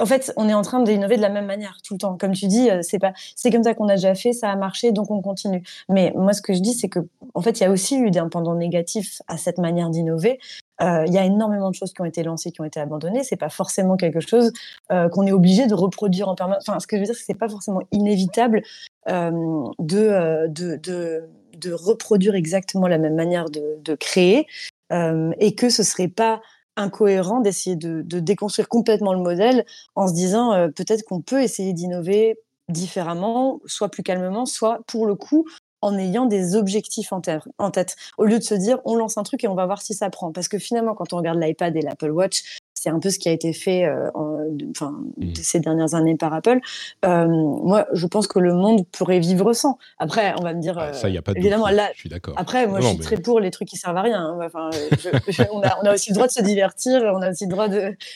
en 0.00 0.06
fait, 0.06 0.32
on 0.36 0.48
est 0.48 0.54
en 0.54 0.62
train 0.62 0.80
d'innover 0.80 1.16
de 1.16 1.22
la 1.22 1.28
même 1.28 1.46
manière 1.46 1.78
tout 1.82 1.94
le 1.94 1.98
temps. 1.98 2.16
Comme 2.16 2.32
tu 2.32 2.46
dis, 2.46 2.70
euh, 2.70 2.80
c'est 2.82 2.98
pas, 2.98 3.12
c'est 3.34 3.50
comme 3.50 3.64
ça 3.64 3.74
qu'on 3.74 3.88
a 3.88 3.96
déjà 3.96 4.14
fait, 4.14 4.32
ça 4.32 4.50
a 4.50 4.56
marché, 4.56 4.92
donc 4.92 5.10
on 5.10 5.20
continue. 5.20 5.62
Mais 5.88 6.12
moi, 6.14 6.32
ce 6.32 6.42
que 6.42 6.54
je 6.54 6.60
dis, 6.60 6.74
c'est 6.74 6.88
que, 6.88 7.00
en 7.34 7.40
fait, 7.40 7.60
il 7.60 7.62
y 7.64 7.66
a 7.66 7.70
aussi 7.70 7.96
eu 7.96 8.10
des 8.10 8.22
pendant 8.30 8.54
négatif 8.54 9.22
à 9.28 9.36
cette 9.36 9.58
manière 9.58 9.90
d'innover. 9.90 10.38
Euh, 10.80 11.04
il 11.06 11.12
y 11.12 11.18
a 11.18 11.24
énormément 11.24 11.70
de 11.70 11.74
choses 11.74 11.92
qui 11.92 12.00
ont 12.00 12.04
été 12.04 12.22
lancées, 12.22 12.52
qui 12.52 12.60
ont 12.60 12.64
été 12.64 12.78
abandonnées. 12.80 13.24
C'est 13.24 13.36
pas 13.36 13.48
forcément 13.48 13.96
quelque 13.96 14.20
chose 14.20 14.52
euh, 14.92 15.08
qu'on 15.08 15.26
est 15.26 15.32
obligé 15.32 15.66
de 15.66 15.74
reproduire 15.74 16.28
en 16.28 16.34
permanence. 16.34 16.64
Enfin, 16.68 16.78
ce 16.80 16.86
que 16.86 16.96
je 16.96 17.00
veux 17.00 17.06
dire, 17.06 17.14
c'est 17.14 17.28
c'est 17.28 17.34
pas 17.34 17.48
forcément 17.48 17.82
inévitable 17.92 18.62
euh, 19.08 19.30
de, 19.78 20.46
de, 20.48 20.76
de, 20.76 21.28
de, 21.58 21.72
reproduire 21.72 22.34
exactement 22.34 22.88
la 22.88 22.96
même 22.96 23.14
manière 23.14 23.50
de, 23.50 23.78
de 23.84 23.94
créer, 23.94 24.46
et 24.90 25.54
que 25.54 25.68
ce 25.68 25.82
serait 25.82 26.08
pas 26.08 26.40
incohérent 26.78 27.40
d'essayer 27.40 27.76
de, 27.76 28.02
déconstruire 28.20 28.68
complètement 28.68 29.12
le 29.12 29.20
modèle 29.20 29.66
en 29.94 30.08
se 30.08 30.14
disant 30.14 30.68
peut-être 30.74 31.02
qu'on 31.02 31.20
peut 31.20 31.42
essayer 31.42 31.72
d'innover 31.72 32.38
différemment, 32.68 33.60
soit 33.66 33.90
plus 33.90 34.02
calmement, 34.02 34.46
soit 34.46 34.80
pour 34.86 35.06
le 35.06 35.14
coup 35.14 35.46
en 35.80 35.96
ayant 35.96 36.26
des 36.26 36.56
objectifs 36.56 37.12
en, 37.12 37.20
en, 37.58 37.70
tête, 37.70 37.96
au 38.16 38.24
lieu 38.24 38.38
de 38.38 38.44
se 38.44 38.54
dire 38.54 38.80
on 38.84 38.96
lance 38.96 39.16
un 39.16 39.22
truc 39.22 39.44
et 39.44 39.48
on 39.48 39.54
va 39.54 39.66
voir 39.66 39.80
si 39.80 39.94
ça 39.94 40.10
prend. 40.10 40.32
Parce 40.32 40.48
que 40.48 40.58
finalement, 40.58 40.94
quand 40.94 41.12
on 41.12 41.18
regarde 41.18 41.38
l'iPad 41.40 41.76
et 41.76 41.82
l'Apple 41.82 42.10
Watch, 42.10 42.58
c'est 42.80 42.90
un 42.90 43.00
peu 43.00 43.10
ce 43.10 43.18
qui 43.18 43.28
a 43.28 43.32
été 43.32 43.52
fait 43.52 43.84
euh, 43.84 44.10
en, 44.14 44.46
enfin, 44.70 44.94
mmh. 45.16 45.34
ces 45.34 45.60
dernières 45.60 45.94
années 45.94 46.16
par 46.16 46.32
Apple. 46.32 46.60
Euh, 47.04 47.26
moi, 47.26 47.86
je 47.92 48.06
pense 48.06 48.26
que 48.28 48.38
le 48.38 48.54
monde 48.54 48.86
pourrait 48.92 49.18
vivre 49.18 49.52
sans. 49.52 49.78
Après, 49.98 50.34
on 50.38 50.42
va 50.42 50.54
me 50.54 50.60
dire. 50.60 50.78
Ah, 50.78 50.92
ça, 50.92 51.08
il 51.08 51.12
n'y 51.12 51.18
a 51.18 51.22
pas 51.22 51.32
de 51.32 51.38
évidemment, 51.38 51.68
là, 51.68 51.88
je 51.94 52.00
suis 52.00 52.08
d'accord. 52.08 52.34
Après, 52.36 52.66
moi, 52.66 52.80
je 52.80 52.86
suis 52.86 52.98
très 52.98 53.16
pour 53.16 53.40
les 53.40 53.50
trucs 53.50 53.68
qui 53.68 53.76
servent 53.76 53.96
à 53.96 54.02
rien. 54.02 54.20
Hein. 54.20 54.38
Enfin, 54.44 54.70
on, 55.52 55.60
a, 55.60 55.76
on, 55.82 55.86
a, 55.86 55.94
aussi 55.94 56.10
le 56.10 56.14
droit 56.14 56.26
de 56.26 56.32
se 56.32 56.42
divertir, 56.42 57.02
on 57.14 57.20
a 57.20 57.30
aussi 57.30 57.44
le 57.46 57.50
droit 57.50 57.68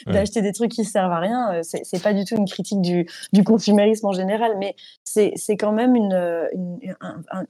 d'acheter 0.06 0.42
des 0.42 0.52
trucs 0.52 0.70
qui 0.70 0.84
servent 0.84 1.12
à 1.12 1.20
rien. 1.20 1.54
Euh, 1.54 1.60
c'est 1.62 2.02
pas 2.02 2.14
du 2.14 2.24
tout 2.24 2.36
une 2.36 2.48
critique 2.48 2.80
du, 2.80 3.08
du 3.32 3.42
consumérisme 3.42 4.06
en 4.06 4.12
général, 4.12 4.52
mais 4.58 4.76
c'est 5.04 5.56
quand 5.56 5.72
même 5.72 5.96
une, 5.96 6.48
une, 6.52 6.94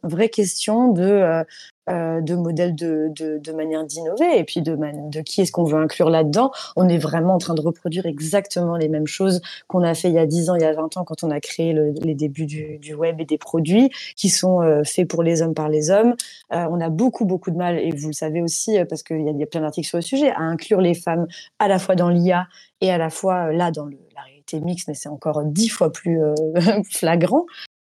vraie 0.02 0.30
question 0.30 0.88
de 0.88 1.44
euh, 1.90 2.20
de 2.20 2.36
modèles 2.36 2.76
de, 2.76 3.52
manière 3.52 3.84
d'innover 3.84 4.38
et 4.38 4.44
puis 4.44 4.62
de, 4.62 4.76
de 4.76 5.20
qui 5.20 5.40
est-ce 5.40 5.50
qu'on 5.50 5.64
veut 5.64 5.80
inclure 5.80 6.10
là-dedans. 6.10 6.52
On 6.76 6.88
est 6.88 6.96
vraiment 6.96 7.34
en 7.34 7.38
train 7.38 7.54
de 7.54 7.60
reproduire 7.60 8.06
exactement 8.06 8.76
les 8.76 8.88
mêmes 8.88 9.08
choses 9.08 9.40
qu'on 9.66 9.82
a 9.82 9.92
fait 9.94 10.08
il 10.08 10.14
y 10.14 10.18
a 10.18 10.26
10 10.26 10.50
ans, 10.50 10.54
il 10.54 10.62
y 10.62 10.64
a 10.64 10.72
20 10.72 10.96
ans 10.96 11.04
quand 11.04 11.24
on 11.24 11.30
a 11.32 11.40
créé 11.40 11.72
les 11.72 12.14
débuts 12.14 12.46
du, 12.46 12.94
web 12.94 13.20
et 13.20 13.24
des 13.24 13.36
produits 13.36 13.90
qui 14.16 14.28
sont 14.28 14.62
euh, 14.62 14.84
faits 14.84 15.08
pour 15.08 15.24
les 15.24 15.42
hommes 15.42 15.54
par 15.54 15.68
les 15.68 15.90
hommes. 15.90 16.14
Euh, 16.52 16.68
on 16.70 16.80
a 16.80 16.88
beaucoup, 16.88 17.24
beaucoup 17.24 17.50
de 17.50 17.56
mal, 17.56 17.80
et 17.80 17.90
vous 17.90 18.08
le 18.08 18.12
savez 18.12 18.42
aussi, 18.42 18.78
parce 18.88 19.02
qu'il 19.02 19.20
y, 19.20 19.42
a 19.42 19.46
plein 19.46 19.62
d'articles 19.62 19.88
sur 19.88 19.98
le 19.98 20.02
sujet, 20.02 20.30
à 20.30 20.40
inclure 20.40 20.80
les 20.80 20.94
femmes 20.94 21.26
à 21.58 21.66
la 21.66 21.80
fois 21.80 21.96
dans 21.96 22.10
l'IA 22.10 22.46
et 22.80 22.92
à 22.92 22.98
la 22.98 23.10
fois 23.10 23.52
là 23.52 23.72
dans 23.72 23.86
la 23.86 24.22
réalité 24.24 24.60
mixte, 24.60 24.86
mais 24.86 24.94
c'est 24.94 25.08
encore 25.08 25.42
dix 25.44 25.68
fois 25.68 25.90
plus 25.90 26.20
flagrant. 26.92 27.44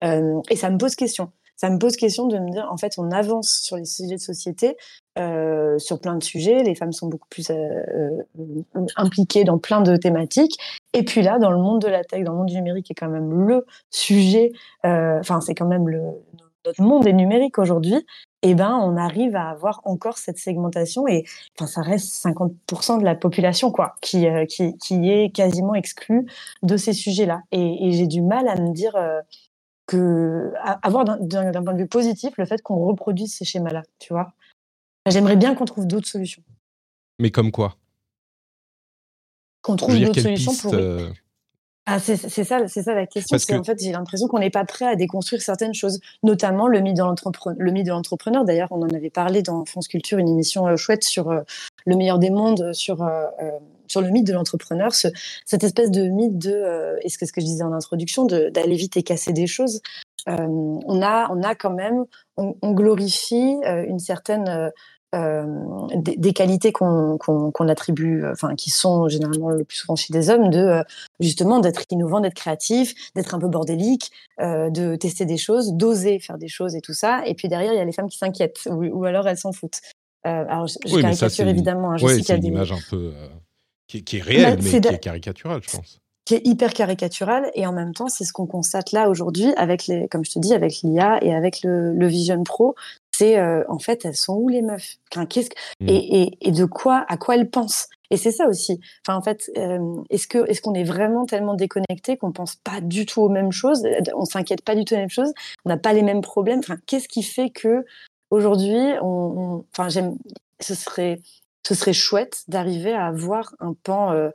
et 0.03 0.57
ça 0.57 0.69
me 0.69 0.77
pose 0.77 0.95
question 0.95 1.31
ça 1.59 1.71
me 1.71 1.79
pose 1.79 1.97
question 1.97 2.27
de 2.29 2.39
me 2.39 2.51
dire, 2.51 2.69
en 2.71 2.77
fait, 2.77 2.95
on 2.99 3.11
avance 3.11 3.61
sur 3.63 3.77
les 3.77 3.85
sujets 3.85 4.15
de 4.15 4.21
société, 4.21 4.77
euh, 5.19 5.77
sur 5.79 6.01
plein 6.01 6.15
de 6.15 6.23
sujets. 6.23 6.63
Les 6.63 6.77
femmes 6.77 6.93
sont 6.93 7.09
beaucoup 7.09 7.27
plus 7.29 7.51
euh, 7.51 7.83
euh, 8.39 8.87
impliquées 8.95 9.43
dans 9.43 9.59
plein 9.59 9.81
de 9.81 9.97
thématiques. 9.97 10.57
Et 10.93 11.03
puis 11.05 11.21
là, 11.21 11.41
dans 11.41 11.51
le 11.51 11.59
monde 11.59 11.83
de 11.83 11.89
la 11.89 12.05
tech, 12.05 12.23
dans 12.23 12.31
le 12.33 12.39
monde 12.39 12.47
du 12.47 12.55
numérique, 12.55 12.87
qui 12.87 12.93
est 12.93 12.95
quand 12.95 13.09
même 13.09 13.47
le 13.49 13.67
sujet, 13.91 14.53
enfin, 14.85 15.41
c'est 15.41 15.57
quand 15.57 15.67
même 15.67 15.89
le, 15.89 16.01
notre 16.65 16.81
monde 16.81 17.09
est 17.09 17.13
numérique 17.13 17.59
aujourd'hui. 17.59 18.07
Eh 18.43 18.55
ben, 18.55 18.79
on 18.81 18.97
arrive 18.97 19.35
à 19.35 19.49
avoir 19.49 19.81
encore 19.83 20.17
cette 20.17 20.39
segmentation 20.39 21.09
et 21.09 21.25
enfin, 21.59 21.67
ça 21.67 21.83
reste 21.83 22.25
50% 22.25 23.01
de 23.01 23.05
la 23.05 23.17
population 23.17 23.73
quoi, 23.73 23.97
qui, 24.01 24.29
qui, 24.49 24.79
qui 24.79 25.11
est 25.11 25.35
quasiment 25.35 25.75
exclue 25.75 26.25
de 26.63 26.77
ces 26.77 26.93
sujets-là. 26.93 27.41
Et, 27.51 27.89
et 27.89 27.93
j'ai 27.93 28.07
du 28.07 28.23
mal 28.23 28.47
à 28.47 28.55
me 28.55 28.73
dire 28.73 28.95
que 29.89 30.53
avoir 30.83 31.05
d'un 31.05 31.65
point 31.65 31.73
de 31.73 31.79
vue 31.79 31.89
positif 31.89 32.37
le 32.37 32.45
fait 32.45 32.63
qu'on 32.63 32.77
reproduise 32.77 33.35
ces 33.35 33.47
schémas-là, 33.47 33.83
tu 33.99 34.13
vois. 34.13 34.33
J'aimerais 35.09 35.37
bien 35.37 35.55
qu'on 35.55 35.65
trouve 35.65 35.87
d'autres 35.87 36.07
solutions. 36.07 36.43
Mais 37.19 37.31
comme 37.31 37.51
quoi? 37.51 37.75
Qu'on 39.63 39.77
trouve 39.77 39.99
d'autres 39.99 40.21
solutions 40.21 40.55
pour. 40.55 40.75
Euh, 40.75 41.11
ah, 41.91 41.99
c'est 41.99 42.17
ça, 42.17 42.69
c'est 42.69 42.83
ça 42.83 42.95
la 42.95 43.07
question. 43.07 43.37
En 43.59 43.65
fait, 43.65 43.79
j'ai 43.81 43.93
l'impression 43.93 44.29
qu'on 44.29 44.39
n'est 44.39 44.51
pas 44.51 44.65
prêt 44.65 44.87
à 44.87 44.97
déconstruire 44.97 45.43
certaines 45.43 45.75
choses, 45.75 46.01
notamment 46.23 46.67
le 46.67 46.81
mythe 46.81 46.97
de 46.97 47.03
l'entrepreneur. 47.03 48.45
D'ailleurs, 48.45 48.69
on 48.71 48.83
en 48.83 48.89
avait 48.89 49.11
parlé 49.11 49.43
dans 49.43 49.65
France 49.65 49.89
Culture, 49.89 50.19
une 50.19 50.29
émission 50.29 50.67
euh, 50.67 50.77
chouette 50.77 51.05
sur 51.05 51.31
euh, 51.31 51.41
le 51.87 51.97
meilleur 51.97 52.19
des 52.19 52.31
mondes, 52.31 52.73
sur 52.73 53.03
sur 53.89 54.01
le 54.01 54.11
mythe 54.11 54.27
de 54.27 54.33
l'entrepreneur, 54.33 54.93
cette 54.95 55.65
espèce 55.65 55.91
de 55.91 56.03
mythe 56.03 56.39
de, 56.39 56.53
euh, 56.53 56.97
et 57.03 57.09
ce 57.09 57.19
que, 57.19 57.27
ce 57.27 57.33
que 57.33 57.41
je 57.41 57.47
disais 57.47 57.65
en 57.65 57.73
introduction, 57.73 58.27
d'aller 58.27 58.77
vite 58.77 58.97
et 58.97 59.03
casser 59.03 59.33
des 59.33 59.47
choses. 59.47 59.81
Euh, 60.29 60.37
on, 60.39 61.03
a, 61.03 61.29
on 61.33 61.43
a 61.43 61.55
quand 61.55 61.73
même, 61.73 62.05
on, 62.37 62.73
glorifie 62.73 63.57
euh, 63.65 63.85
une 63.87 63.99
certaine 63.99 64.71
des, 65.13 66.33
qualités 66.33 66.73
qu'on 66.73 67.69
attribue, 67.69 68.27
enfin 68.27 68.55
qui 68.55 68.71
sont 68.71 69.09
généralement 69.09 69.51
le 69.51 69.65
plus 69.65 69.77
souvent 69.77 69.97
chez 69.97 70.13
des 70.13 70.31
hommes, 70.31 70.51
de 70.51 70.83
justement 71.21 71.61
d'être 71.61 71.85
innovant, 71.91 72.21
d'être 72.21 72.35
créatif, 72.35 72.95
d'être 73.15 73.35
un 73.35 73.39
peu 73.39 73.49
bordélique, 73.49 74.11
de 74.39 74.97
tester 74.97 75.25
des 75.25 75.39
choses, 75.39 75.73
d'oser 75.73 76.19
faire 76.19 76.39
des 76.39 76.49
choses 76.49 76.75
et 76.75 76.81
tout 76.81 76.95
ça. 76.95 77.23
Et 77.27 77.35
puis 77.35 77.49
derrière, 77.49 77.73
il 77.73 77.77
y 77.77 77.81
a 77.81 77.85
les 77.85 77.93
femmes 77.93 78.09
qui 78.09 78.19
s'inquiètent 78.19 78.69
ou, 78.71 79.05
alors 79.05 79.27
elles 79.29 79.39
s'en 79.39 79.53
foutent. 79.53 79.81
alors 80.25 80.67
je, 80.67 81.01
caricature 81.01 81.49
évidemment. 81.49 81.93
Hein, 81.93 81.97
je 81.97 82.33
a 82.33 82.37
des... 82.37 82.49
image 82.49 82.73
un 82.73 82.79
peu 82.91 83.13
qui, 83.87 84.19
est 84.19 84.23
réel, 84.23 84.57
bah, 84.57 84.63
mais 84.63 84.81
qui 84.81 84.89
est 84.89 84.99
caricatural, 84.99 85.61
je 85.63 85.77
pense 85.77 86.01
qui 86.29 86.35
est 86.35 86.47
hyper 86.47 86.75
caricatural 86.75 87.51
et 87.55 87.67
en 87.67 87.73
même 87.73 87.95
temps 87.95 88.09
c'est 88.09 88.25
ce 88.25 88.35
qu'on 88.35 88.45
constate 88.45 88.93
là 88.93 89.09
aujourd'hui 89.09 89.51
avec 89.57 89.87
les 89.87 90.09
comme 90.09 90.27
je 90.27 90.33
te 90.33 90.39
dis 90.39 90.53
avec 90.53 90.83
l'IA 90.83 91.25
et 91.25 91.35
avec 91.35 91.63
le, 91.63 92.07
Vision 92.07 92.43
Pro 92.45 92.75
c'est 93.19 93.39
euh, 93.39 93.65
en 93.69 93.79
fait 93.79 94.05
elles 94.05 94.17
sont 94.17 94.35
où 94.35 94.49
les 94.49 94.63
meufs? 94.63 94.99
Qu'est-ce 95.29 95.51
mmh. 95.81 95.89
et, 95.89 96.39
et, 96.41 96.53
de 96.53 96.65
quoi 96.65 97.05
à 97.09 97.17
quoi 97.17 97.37
elles 97.37 97.51
pensent? 97.51 97.89
Et 98.11 98.17
c'est 98.17 98.31
ça 98.31 98.47
aussi 98.49 98.81
enfin 99.07 99.19
en 99.19 99.23
fait 99.23 99.51
euh, 99.57 100.03
est-ce 100.11 100.29
que 100.29 100.49
est-ce 100.49 100.63
qu'on 100.63 100.75
est 100.75 100.85
vraiment 100.85 101.27
tellement 101.27 101.55
déconnecté 101.55 102.17
qu'on 102.17 102.33
pense 102.33 102.55
pas 102.57 102.81
du 102.81 103.07
tout 103.07 103.23
aux 103.23 103.29
mêmes 103.29 103.53
choses? 103.53 103.83
On 104.15 104.25
s'inquiète 104.25 104.63
pas 104.63 104.75
du 104.75 104.85
tout 104.85 104.95
des 104.95 105.01
mêmes 105.01 105.11
choses? 105.11 105.33
On 105.65 105.69
n'a 105.69 105.77
pas 105.77 105.93
les 105.93 106.03
mêmes 106.03 106.23
problèmes? 106.23 106.61
Enfin 106.61 106.77
qu'est-ce 106.87 107.09
qui 107.09 107.23
fait 107.23 107.51
que 107.51 107.85
aujourd'hui 108.31 108.95
on, 109.03 109.65
enfin 109.73 109.89
j'aime 109.89 110.17
ce 110.61 110.75
serait 110.75 111.21
ce 111.67 111.75
serait 111.75 111.93
chouette 111.93 112.45
d'arriver 112.49 112.93
à 112.93 113.07
avoir 113.07 113.55
un 113.61 113.75
pan 113.75 114.13
euh, 114.13 114.31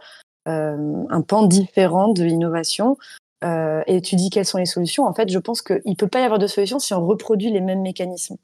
euh, 0.47 1.05
un 1.09 1.21
pan 1.21 1.45
différent 1.45 2.09
de 2.09 2.23
l'innovation. 2.23 2.97
Euh, 3.43 3.81
et 3.87 4.01
tu 4.01 4.15
dis 4.15 4.29
quelles 4.29 4.45
sont 4.45 4.57
les 4.57 4.65
solutions. 4.65 5.05
En 5.05 5.13
fait, 5.13 5.29
je 5.29 5.39
pense 5.39 5.61
qu'il 5.61 5.81
ne 5.85 5.95
peut 5.95 6.07
pas 6.07 6.21
y 6.21 6.23
avoir 6.23 6.39
de 6.39 6.47
solution 6.47 6.79
si 6.79 6.93
on 6.93 7.05
reproduit 7.05 7.51
les 7.51 7.61
mêmes 7.61 7.81
mécanismes 7.81 8.37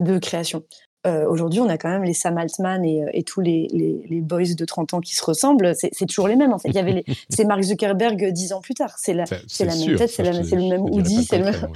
de 0.00 0.18
création. 0.18 0.64
Euh, 1.06 1.28
aujourd'hui, 1.28 1.60
on 1.60 1.68
a 1.68 1.76
quand 1.76 1.90
même 1.90 2.04
les 2.04 2.14
Sam 2.14 2.38
Altman 2.38 2.82
et, 2.84 3.22
tous 3.24 3.42
les, 3.42 3.68
les, 3.72 4.20
boys 4.22 4.54
de 4.56 4.64
30 4.64 4.94
ans 4.94 5.00
qui 5.00 5.14
se 5.14 5.22
ressemblent. 5.22 5.74
C'est 5.74 6.06
toujours 6.06 6.28
les 6.28 6.36
mêmes. 6.36 6.52
En 6.52 6.58
fait, 6.58 6.68
il 6.68 6.74
y 6.74 6.78
avait 6.78 7.04
c'est 7.28 7.44
Mark 7.44 7.62
Zuckerberg 7.62 8.32
dix 8.32 8.52
ans 8.52 8.60
plus 8.60 8.74
tard. 8.74 8.94
C'est 8.96 9.12
la, 9.12 9.24
c'est 9.46 9.66
la 9.66 9.76
même 9.76 9.96
tête, 9.96 10.10
c'est 10.10 10.22
le 10.22 10.68
même 10.68 10.84
Audi, 10.84 11.24
c'est 11.24 11.38
le 11.38 11.44
même. 11.44 11.68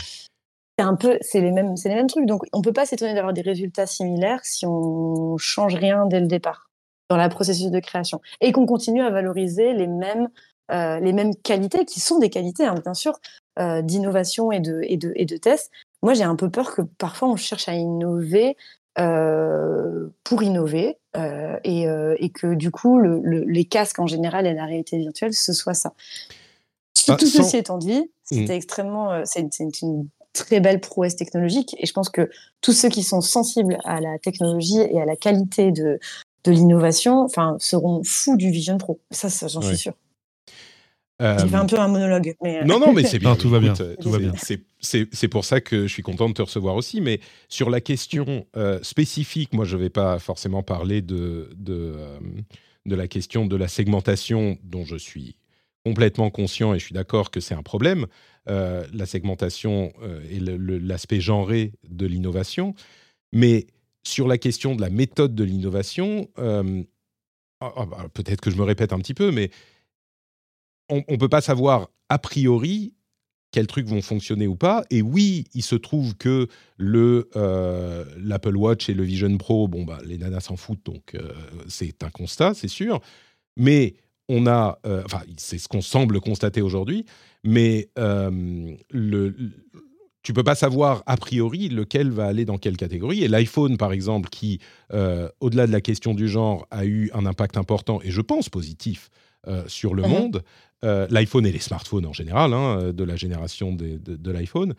C'est 0.79 0.85
un 0.85 0.95
peu, 0.95 1.19
c'est 1.21 1.41
les 1.41 1.51
mêmes, 1.51 1.77
c'est 1.77 1.89
les 1.89 1.97
mêmes 1.97 2.07
trucs. 2.07 2.25
Donc, 2.25 2.45
on 2.53 2.63
peut 2.63 2.73
pas 2.73 2.87
s'étonner 2.87 3.13
d'avoir 3.13 3.33
des 3.33 3.43
résultats 3.43 3.87
similaires 3.87 4.41
si 4.45 4.65
on 4.65 5.37
change 5.37 5.75
rien 5.75 6.07
dès 6.07 6.21
le 6.21 6.29
départ 6.29 6.71
dans 7.11 7.17
la 7.17 7.29
processus 7.29 7.71
de 7.71 7.81
création 7.81 8.21
et 8.41 8.53
qu'on 8.53 8.67
continue 8.67 9.03
à 9.03 9.11
valoriser 9.11 9.73
les 9.73 9.87
mêmes 9.87 10.29
euh, 10.71 11.01
les 11.01 11.15
mêmes 11.15 11.35
qualités 11.35 11.87
qui 11.87 11.99
sont 11.99 12.19
des 12.19 12.29
qualités 12.29 12.67
hein, 12.67 12.75
bien 12.85 12.93
sûr 12.93 13.19
euh, 13.59 13.81
d'innovation 13.81 14.53
et 14.53 14.61
de 14.61 14.81
et 14.85 14.97
de 14.97 15.13
et 15.17 15.25
de 15.25 15.37
tests. 15.37 15.73
Moi, 16.03 16.15
j'ai 16.15 16.25
un 16.25 16.37
peu 16.37 16.51
peur 16.51 16.75
que 16.75 16.83
parfois 16.83 17.29
on 17.29 17.37
cherche 17.37 17.69
à 17.69 17.75
innover 17.75 18.57
euh, 18.99 20.09
pour 20.25 20.43
innover 20.43 20.99
et, 21.65 21.87
et, 22.19 22.31
que 22.31 22.55
du 22.55 22.71
coup 22.71 22.99
le, 22.99 23.45
les 23.45 23.65
casques 23.65 23.99
en 23.99 24.07
général 24.07 24.47
et 24.47 24.55
la 24.55 24.67
réalité 24.67 24.99
virtuelle 24.99 25.35
ce 25.35 25.53
soit 25.53 25.75
ça. 25.75 25.93
Bah, 27.09 27.17
tout 27.17 27.27
ceci 27.27 27.57
étant 27.57 27.79
dit, 27.79 28.01
mmh. 28.01 28.07
c'était 28.23 28.55
extrêmement 28.55 29.23
c'est 29.25 29.59
une 29.83 30.09
très 30.33 30.61
belle 30.61 30.81
prouesse 30.81 31.17
technologique 31.17 31.75
et 31.79 31.87
je 31.87 31.93
pense 31.93 32.09
que 32.09 32.31
tous 32.61 32.73
ceux 32.73 32.89
qui 32.89 33.03
sont 33.03 33.21
sensibles 33.21 33.79
à 33.85 34.01
la 34.01 34.19
technologie 34.19 34.79
et 34.79 35.01
à 35.01 35.05
la 35.05 35.17
qualité 35.17 35.73
de, 35.73 35.99
de 36.45 36.53
l'innovation, 36.53 37.21
enfin, 37.21 37.57
seront 37.59 38.03
fous 38.05 38.37
du 38.37 38.51
Vision 38.51 38.79
Pro. 38.79 39.01
Ça, 39.11 39.29
j'en 39.49 39.61
suis 39.61 39.77
sûr. 39.77 39.93
Euh... 41.21 41.37
J'ai 41.39 41.49
fait 41.49 41.57
un 41.57 41.67
peu 41.67 41.79
un 41.79 41.89
monologue. 41.89 42.35
Mais... 42.43 42.59
Euh, 42.59 42.65
non, 42.65 42.79
non, 42.79 42.93
mais 42.93 43.05
c'est 43.05 43.19
bien. 43.21 43.35
tout 43.37 43.49
va 43.49 43.61
bien. 43.61 43.75
Tout 43.75 44.11
va 44.11 44.19
bien. 44.19 44.33
C'est 44.81 45.29
pour 45.29 45.45
ça 45.45 45.61
que 45.61 45.83
je 45.83 45.93
suis 45.93 46.03
content 46.03 46.29
de 46.29 46.35
te 46.35 46.43
recevoir 46.43 46.77
aussi. 46.77 47.01
Mais 47.01 47.21
sur 47.49 47.71
la 47.71 47.81
question 47.81 48.47
euh, 48.57 48.79
spécifique, 48.83 49.53
moi, 49.53 49.65
je 49.65 49.77
ne 49.77 49.83
vais 49.83 49.91
pas 49.91 50.19
forcément 50.19 50.63
parler 50.63 51.03
de, 51.03 51.51
de, 51.57 51.95
euh, 51.97 52.19
de, 52.87 52.95
la 52.95 53.09
question 53.09 53.47
de 53.47 53.57
la 53.57 53.69
segmentation 53.69 54.59
dont 54.63 54.85
je 54.85 54.97
suis 54.97 55.37
complètement 55.85 56.31
conscient 56.31 56.75
et 56.75 56.79
je 56.79 56.85
suis 56.85 56.95
d'accord 56.95 57.31
que 57.31 57.41
c'est 57.41 57.55
un 57.55 57.63
problème, 57.63 58.07
la 58.47 59.07
segmentation 59.07 59.93
et 60.31 60.41
l'aspect 60.41 61.21
genré 61.21 61.73
de 61.89 62.07
l'innovation. 62.07 62.75
Mais 63.33 63.67
sur 64.09 64.27
la 64.27 64.39
question 64.39 64.75
de 64.75 64.81
la 64.81 64.91
méthode 64.91 65.35
de 65.35 65.45
l'innovation, 65.45 66.29
euh, 66.39 66.83
ah, 67.61 67.73
ah, 67.77 67.87
bah, 67.87 68.07
peut-être 68.13 68.41
que 68.41 68.51
je 68.51 68.57
me 68.57 68.63
répète 68.63 68.93
un 68.93 68.99
petit 68.99 69.15
peu, 69.15 69.31
mais 69.31 69.51
on 70.89 71.03
ne 71.09 71.17
peut 71.17 71.29
pas 71.29 71.41
savoir 71.41 71.89
a 72.09 72.19
priori 72.19 72.95
quels 73.51 73.67
trucs 73.67 73.87
vont 73.87 74.03
fonctionner 74.03 74.47
ou 74.47 74.57
pas. 74.57 74.85
Et 74.91 75.01
oui, 75.01 75.45
il 75.55 75.63
se 75.63 75.75
trouve 75.75 76.17
que 76.17 76.49
le 76.77 77.31
euh, 77.37 78.05
l'Apple 78.19 78.57
Watch 78.57 78.89
et 78.89 78.95
le 78.95 79.05
Vision 79.05 79.37
Pro, 79.39 79.69
bon 79.69 79.85
bah 79.85 79.99
les 80.05 80.19
nanas 80.19 80.41
s'en 80.41 80.57
foutent, 80.57 80.85
donc 80.85 81.15
euh, 81.15 81.33
c'est 81.67 82.03
un 82.03 82.11
constat, 82.11 82.55
c'est 82.55 82.69
sûr. 82.69 83.01
Mais 83.57 83.95
on 84.29 84.47
a, 84.47 84.79
enfin 85.05 85.23
c'est 85.39 85.59
ce 85.59 85.69
qu'on 85.69 85.81
semble 85.81 86.21
constater 86.21 86.61
aujourd'hui, 86.61 87.07
mais 87.43 87.89
le, 87.97 89.35
tu 90.29 90.35
peux 90.35 90.45
pas 90.45 90.55
savoir 90.55 91.03
a 91.07 91.17
priori 91.17 91.71
lequel 91.71 92.11
va 92.11 92.27
aller 92.27 92.45
dans 92.45 92.59
quelle 92.59 92.77
catégorie. 92.77 93.25
Et 93.25 93.29
l'iPhone, 93.29 93.79
par 93.79 93.93
exemple, 93.93 94.29
qui, 94.29 94.59
euh, 94.93 95.29
au-delà 95.41 95.67
de 95.67 95.73
la 95.73 95.81
question 95.81 96.13
du 96.13 96.29
genre, 96.29 96.67
a 96.71 96.85
eu 96.85 97.11
un 97.15 97.25
impact 97.25 97.57
important 97.57 98.01
et 98.03 98.11
je 98.11 98.21
pense 98.21 98.51
positif 98.51 99.09
euh, 99.09 99.28
sur 99.67 99.95
le 99.95 100.03
mhm. 100.03 100.09
monde, 100.09 100.43
euh, 100.85 101.07
l'iPhone 101.11 101.47
et 101.47 101.53
les 101.53 101.59
smartphones 101.59 102.07
en 102.07 102.13
général, 102.13 102.53
hein, 102.53 102.93
de 102.93 103.05
la 103.05 103.17
génération 103.17 103.75
de 103.75 104.31
l'iPhone, 104.31 104.75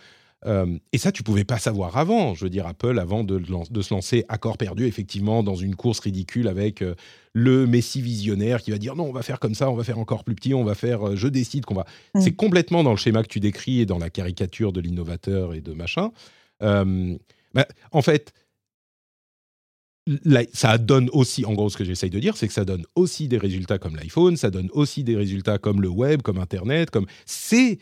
euh, 0.46 0.78
et 0.94 0.98
ça, 0.98 1.12
tu 1.12 1.24
pouvais 1.24 1.44
pas 1.44 1.58
savoir 1.58 1.98
avant. 1.98 2.34
Je 2.34 2.46
veux 2.46 2.50
dire, 2.50 2.66
Apple, 2.66 3.00
avant 3.00 3.24
de, 3.24 3.40
de 3.40 3.82
se 3.82 3.94
lancer 3.94 4.26
à 4.30 4.38
corps 4.38 4.58
perdu, 4.58 4.86
effectivement, 4.86 5.44
dans 5.44 5.56
une 5.56 5.76
course 5.76 6.00
ridicule 6.00 6.48
avec 6.48 6.82
euh, 6.82 6.96
le 7.34 7.68
Messi 7.68 8.02
visionnaire 8.02 8.62
qui 8.62 8.72
va 8.72 8.78
dire 8.78 8.96
non, 8.96 9.06
on 9.06 9.12
va 9.12 9.22
faire 9.22 9.40
comme 9.40 9.56
ça, 9.56 9.70
on 9.70 9.76
va 9.76 9.84
faire 9.84 10.00
encore 10.00 10.24
plus 10.24 10.36
petit, 10.36 10.54
on 10.54 10.64
va 10.64 10.76
faire, 10.76 11.10
euh, 11.10 11.16
je 11.16 11.28
décide 11.28 11.66
qu'on 11.66 11.76
va. 11.76 11.86
C'est 12.20 12.32
complètement 12.32 12.84
dans 12.84 12.92
le 12.92 12.98
schéma 12.98 13.22
que 13.24 13.28
tu 13.28 13.40
décris 13.40 13.82
et 13.82 13.86
dans 13.86 14.00
la 14.00 14.10
caricature 14.10 14.72
de 14.72 14.82
l'innovateur 14.82 15.54
et 15.54 15.62
de 15.62 15.74
machin. 15.74 16.12
Bah, 16.62 17.66
en 17.92 18.04
fait, 18.04 18.32
ça 20.54 20.78
donne 20.78 21.10
aussi, 21.12 21.46
en 21.46 21.54
gros, 21.54 21.70
ce 21.70 21.78
que 21.78 21.84
j'essaye 21.84 22.10
de 22.10 22.20
dire, 22.20 22.38
c'est 22.38 22.48
que 22.48 22.54
ça 22.54 22.66
donne 22.66 22.84
aussi 22.96 23.28
des 23.28 23.38
résultats 23.38 23.78
comme 23.78 23.96
l'iPhone, 23.96 24.38
ça 24.38 24.50
donne 24.50 24.70
aussi 24.74 25.04
des 25.04 25.16
résultats 25.16 25.58
comme 25.58 25.82
le 25.82 25.90
web, 25.90 26.22
comme 26.22 26.38
Internet, 26.38 26.90
comme 26.90 27.06
c'est 27.26 27.80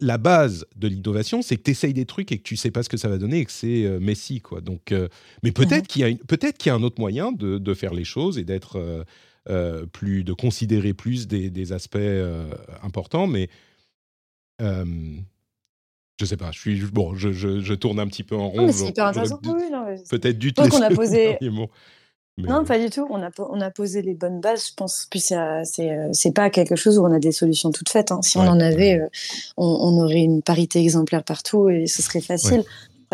la 0.00 0.18
base 0.18 0.66
de 0.76 0.88
l'innovation, 0.88 1.42
c'est 1.42 1.56
que 1.56 1.62
tu 1.62 1.70
essayes 1.70 1.92
des 1.92 2.06
trucs 2.06 2.32
et 2.32 2.38
que 2.38 2.42
tu 2.42 2.56
sais 2.56 2.70
pas 2.70 2.82
ce 2.82 2.88
que 2.88 2.96
ça 2.96 3.08
va 3.08 3.18
donner 3.18 3.40
et 3.40 3.44
que 3.44 3.52
c'est 3.52 3.84
euh, 3.84 4.00
Messi, 4.00 4.40
quoi. 4.40 4.60
Donc, 4.60 4.92
euh, 4.92 5.08
mais 5.42 5.52
peut-être 5.52 5.82
mhm. 5.82 5.86
qu'il 5.86 6.02
y 6.02 6.04
a 6.04 6.16
peut-être 6.26 6.58
qu'il 6.58 6.70
y 6.70 6.72
a 6.72 6.74
un 6.74 6.82
autre 6.82 7.00
moyen 7.00 7.32
de, 7.32 7.74
faire 7.74 7.92
les 7.92 8.04
choses 8.04 8.38
et 8.38 8.44
d'être 8.44 9.04
euh, 9.48 9.86
plus, 9.86 10.24
de 10.24 10.32
considérer 10.32 10.94
plus 10.94 11.26
des, 11.28 11.72
aspects 11.72 11.98
importants, 12.82 13.26
mais 13.26 13.48
je 16.18 16.24
sais 16.24 16.36
pas. 16.36 16.50
Je 16.50 16.58
suis 16.58 16.80
bon, 16.80 17.14
je, 17.14 17.74
tourne 17.74 18.00
un 18.00 18.06
petit 18.06 18.22
peu 18.22 18.36
en 18.36 18.48
rond. 18.48 18.72
c'est 18.72 18.88
hyper 18.88 19.06
intéressant. 19.06 19.40
Peut-être 20.10 20.38
du 20.38 20.52
tout. 20.52 20.68
qu'on 20.68 20.82
a 20.82 20.90
posé. 20.90 21.38
Non, 22.38 22.64
pas 22.64 22.78
du 22.78 22.90
tout. 22.90 23.06
On 23.08 23.22
a, 23.22 23.30
on 23.38 23.60
a 23.62 23.70
posé 23.70 24.02
les 24.02 24.14
bonnes 24.14 24.40
bases, 24.40 24.68
je 24.68 24.74
pense. 24.74 25.06
Puis 25.10 25.20
c'est, 25.20 25.38
euh, 25.38 25.62
c'est 26.12 26.32
pas 26.32 26.50
quelque 26.50 26.76
chose 26.76 26.98
où 26.98 27.06
on 27.06 27.12
a 27.12 27.18
des 27.18 27.32
solutions 27.32 27.70
toutes 27.70 27.88
faites. 27.88 28.12
Hein. 28.12 28.20
Si 28.22 28.36
on 28.36 28.42
en 28.42 28.60
avait, 28.60 28.98
euh, 28.98 29.08
on, 29.56 29.98
aurait 30.02 30.20
une 30.20 30.42
parité 30.42 30.80
exemplaire 30.80 31.24
partout 31.24 31.70
et 31.70 31.86
ce 31.86 32.02
serait 32.02 32.20
facile. 32.20 32.62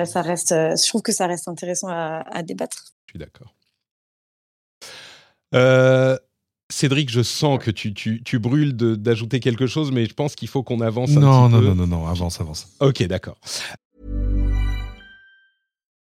ça 0.04 0.22
reste, 0.22 0.50
euh, 0.50 0.74
je 0.74 0.88
trouve 0.88 1.02
que 1.02 1.12
ça 1.12 1.28
reste 1.28 1.46
intéressant 1.46 1.86
à, 1.88 2.42
débattre. 2.42 2.94
Je 3.06 3.12
suis 3.12 3.18
d'accord. 3.20 3.54
Cédric, 6.72 7.10
je 7.10 7.22
sens 7.22 7.58
que 7.62 7.70
tu, 7.70 7.92
tu, 7.92 8.22
tu 8.22 8.38
brûles 8.38 8.74
d'ajouter 8.74 9.40
quelque 9.40 9.66
chose, 9.66 9.92
mais 9.92 10.06
je 10.06 10.14
pense 10.14 10.34
qu'il 10.34 10.48
faut 10.48 10.62
qu'on 10.62 10.80
avance 10.80 11.10
un 11.10 11.20
non, 11.20 11.48
petit 11.48 11.54
non, 11.54 11.60
peu. 11.60 11.66
Non, 11.66 11.74
non, 11.74 11.86
non, 11.86 11.98
non, 11.98 12.06
avance, 12.06 12.40
avance. 12.40 12.66
Ok, 12.80 13.02
d'accord. 13.06 13.38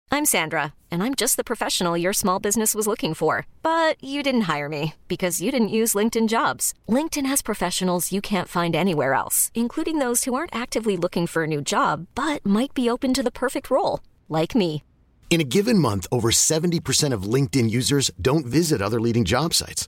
I'm 0.10 0.26
Sandra, 0.26 0.74
and 0.90 1.04
I'm 1.04 1.16
just 1.16 1.36
the 1.36 1.44
professional 1.44 1.98
your 1.98 2.14
small 2.14 2.40
business 2.40 2.74
was 2.74 2.88
looking 2.88 3.14
for. 3.14 3.46
But 3.62 4.02
you 4.02 4.24
didn't 4.24 4.48
hire 4.48 4.70
me 4.70 4.94
because 5.08 5.42
you 5.42 5.52
didn't 5.52 5.70
use 5.70 5.96
LinkedIn 5.96 6.28
jobs. 6.28 6.74
LinkedIn 6.90 7.26
has 7.28 7.42
professionals 7.42 8.12
you 8.12 8.22
can't 8.22 8.48
find 8.48 8.76
anywhere 8.76 9.14
else, 9.14 9.52
including 9.54 10.00
those 10.00 10.24
who 10.24 10.34
aren't 10.34 10.56
actively 10.56 10.98
looking 10.98 11.28
for 11.28 11.44
a 11.44 11.48
new 11.48 11.62
job, 11.62 12.08
but 12.16 12.46
might 12.46 12.74
be 12.74 12.90
open 12.90 13.14
to 13.14 13.24
the 13.24 13.32
perfect 13.32 13.70
role, 13.70 14.00
like 14.28 14.56
me. 14.56 14.82
In 15.30 15.42
a 15.42 15.44
given 15.44 15.78
month, 15.78 16.08
over 16.12 16.30
70% 16.32 17.14
of 17.14 17.24
LinkedIn 17.24 17.70
users 17.70 18.12
don't 18.20 18.46
visit 18.46 18.82
other 18.82 19.00
leading 19.00 19.26
job 19.26 19.54
sites. 19.54 19.88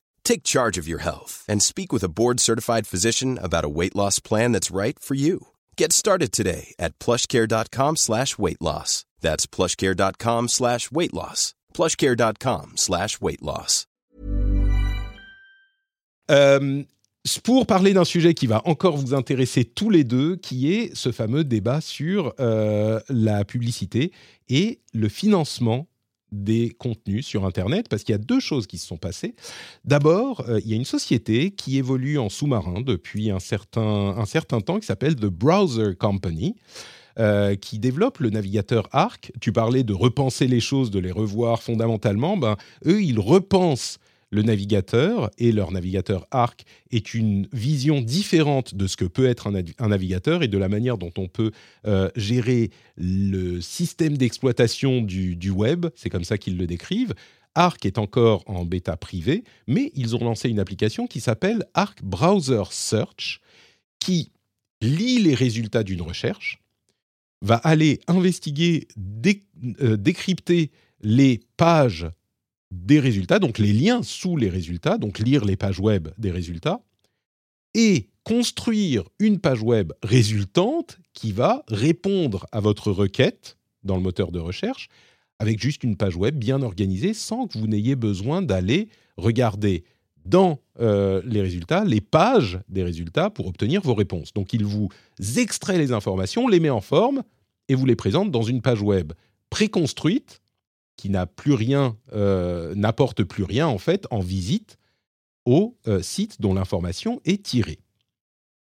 Take 0.23 0.43
charge 0.43 0.77
of 0.77 0.87
your 0.87 0.99
health 0.99 1.43
and 1.47 1.61
speak 1.61 1.91
with 1.91 2.03
a 2.03 2.09
board-certified 2.09 2.87
physician 2.87 3.37
about 3.37 3.65
a 3.65 3.69
weight 3.69 3.95
loss 3.95 4.19
plan 4.19 4.53
that's 4.53 4.71
right 4.71 4.97
for 4.97 5.15
you. 5.15 5.47
Get 5.77 5.91
started 5.91 6.31
today 6.31 6.73
at 6.79 6.97
plushcare.com 6.99 7.97
slash 7.97 8.37
weight 8.37 8.61
loss. 8.61 9.05
That's 9.19 9.45
plushcare.com 9.45 10.47
slash 10.47 10.89
weight 10.91 11.13
loss. 11.13 11.53
plushcare.com 11.73 12.73
slash 12.77 13.19
weight 13.19 13.41
loss. 13.41 13.87
Euh, 16.29 16.83
pour 17.43 17.67
parler 17.67 17.93
d'un 17.93 18.05
sujet 18.05 18.33
qui 18.33 18.47
va 18.47 18.61
encore 18.65 18.97
vous 18.97 19.13
intéresser 19.13 19.65
tous 19.65 19.89
les 19.89 20.03
deux, 20.03 20.37
qui 20.37 20.73
est 20.73 20.95
ce 20.95 21.11
fameux 21.11 21.43
débat 21.43 21.81
sur 21.81 22.33
euh, 22.39 22.99
la 23.09 23.43
publicité 23.43 24.11
et 24.49 24.79
le 24.93 25.09
financement 25.09 25.87
des 26.31 26.69
contenus 26.69 27.25
sur 27.25 27.45
Internet, 27.45 27.87
parce 27.89 28.03
qu'il 28.03 28.13
y 28.13 28.15
a 28.15 28.21
deux 28.21 28.39
choses 28.39 28.67
qui 28.67 28.77
se 28.77 28.87
sont 28.87 28.97
passées. 28.97 29.35
D'abord, 29.85 30.45
euh, 30.47 30.59
il 30.63 30.69
y 30.69 30.73
a 30.73 30.75
une 30.75 30.85
société 30.85 31.51
qui 31.51 31.77
évolue 31.77 32.17
en 32.17 32.29
sous-marin 32.29 32.81
depuis 32.81 33.31
un 33.31 33.39
certain, 33.39 33.81
un 33.81 34.25
certain 34.25 34.61
temps, 34.61 34.79
qui 34.79 34.85
s'appelle 34.85 35.15
The 35.15 35.25
Browser 35.25 35.95
Company. 35.97 36.55
Euh, 37.19 37.55
qui 37.55 37.77
développe 37.77 38.19
le 38.19 38.29
navigateur 38.29 38.87
Arc. 38.93 39.33
Tu 39.41 39.51
parlais 39.51 39.83
de 39.83 39.91
repenser 39.91 40.47
les 40.47 40.61
choses, 40.61 40.91
de 40.91 40.99
les 40.99 41.11
revoir 41.11 41.61
fondamentalement. 41.61 42.37
Ben, 42.37 42.55
eux, 42.85 43.03
ils 43.03 43.19
repensent 43.19 43.99
le 44.31 44.41
navigateur 44.43 45.29
et 45.37 45.51
leur 45.51 45.71
navigateur 45.71 46.25
Arc 46.31 46.63
est 46.89 47.13
une 47.13 47.47
vision 47.51 48.01
différente 48.01 48.75
de 48.75 48.87
ce 48.87 48.95
que 48.95 49.05
peut 49.05 49.27
être 49.27 49.47
un, 49.47 49.87
navigateur 49.87 50.41
et 50.41 50.47
de 50.47 50.57
la 50.57 50.69
manière 50.69 50.97
dont 50.97 51.11
on 51.17 51.27
peut 51.27 51.51
euh, 51.85 52.09
gérer 52.15 52.71
le 52.95 53.59
système 53.59 54.17
d'exploitation 54.17 55.01
du, 55.01 55.49
web. 55.49 55.87
C'est 55.95 56.09
comme 56.09 56.23
ça 56.23 56.37
qu'ils 56.37 56.57
le 56.57 56.65
décrivent. 56.65 57.13
Arc 57.55 57.85
est 57.85 57.97
encore 57.97 58.43
en 58.47 58.63
bêta 58.63 58.95
privée, 58.95 59.43
mais 59.67 59.91
ils 59.95 60.15
ont 60.15 60.23
lancé 60.23 60.49
une 60.49 60.59
application 60.59 61.07
qui 61.07 61.19
s'appelle 61.19 61.65
Arc 61.73 62.01
Browser 62.01 62.63
Search, 62.71 63.41
qui 63.99 64.31
lit 64.81 65.19
les 65.19 65.35
résultats 65.35 65.83
d'une 65.83 66.01
recherche, 66.01 66.61
va 67.41 67.55
aller 67.55 67.99
investiguer, 68.07 68.87
euh, 69.81 69.97
décrypter 69.97 70.71
les 71.01 71.41
pages 71.57 72.07
des 72.71 72.99
résultats, 72.99 73.39
donc 73.39 73.59
les 73.59 73.73
liens 73.73 74.01
sous 74.01 74.37
les 74.37 74.49
résultats, 74.49 74.97
donc 74.97 75.19
lire 75.19 75.45
les 75.45 75.57
pages 75.57 75.79
web 75.79 76.07
des 76.17 76.31
résultats, 76.31 76.81
et 77.73 78.09
construire 78.23 79.03
une 79.19 79.39
page 79.39 79.61
web 79.61 79.93
résultante 80.03 80.99
qui 81.13 81.31
va 81.31 81.63
répondre 81.67 82.45
à 82.51 82.59
votre 82.59 82.91
requête 82.91 83.57
dans 83.83 83.95
le 83.95 84.01
moteur 84.01 84.31
de 84.31 84.39
recherche 84.39 84.89
avec 85.39 85.59
juste 85.59 85.83
une 85.83 85.97
page 85.97 86.15
web 86.15 86.37
bien 86.37 86.61
organisée 86.61 87.15
sans 87.15 87.47
que 87.47 87.57
vous 87.57 87.65
n'ayez 87.65 87.95
besoin 87.95 88.43
d'aller 88.43 88.89
regarder 89.17 89.83
dans 90.23 90.59
euh, 90.79 91.21
les 91.25 91.41
résultats 91.41 91.83
les 91.83 91.99
pages 91.99 92.59
des 92.69 92.83
résultats 92.83 93.31
pour 93.31 93.47
obtenir 93.47 93.81
vos 93.81 93.95
réponses. 93.95 94.33
Donc 94.33 94.53
il 94.53 94.63
vous 94.63 94.89
extrait 95.37 95.79
les 95.79 95.93
informations, 95.93 96.47
les 96.47 96.59
met 96.59 96.69
en 96.69 96.79
forme 96.79 97.23
et 97.69 97.75
vous 97.75 97.87
les 97.87 97.95
présente 97.95 98.29
dans 98.29 98.43
une 98.43 98.61
page 98.61 98.83
web 98.83 99.13
préconstruite 99.49 100.41
qui 101.01 101.09
n'a 101.09 101.25
plus 101.25 101.53
rien, 101.53 101.97
euh, 102.13 102.75
n'apporte 102.75 103.23
plus 103.23 103.43
rien 103.43 103.65
en 103.65 103.79
fait 103.79 104.05
en 104.11 104.19
visite 104.19 104.77
au 105.47 105.75
euh, 105.87 106.03
site 106.03 106.39
dont 106.39 106.53
l'information 106.53 107.19
est 107.25 107.41
tirée. 107.41 107.79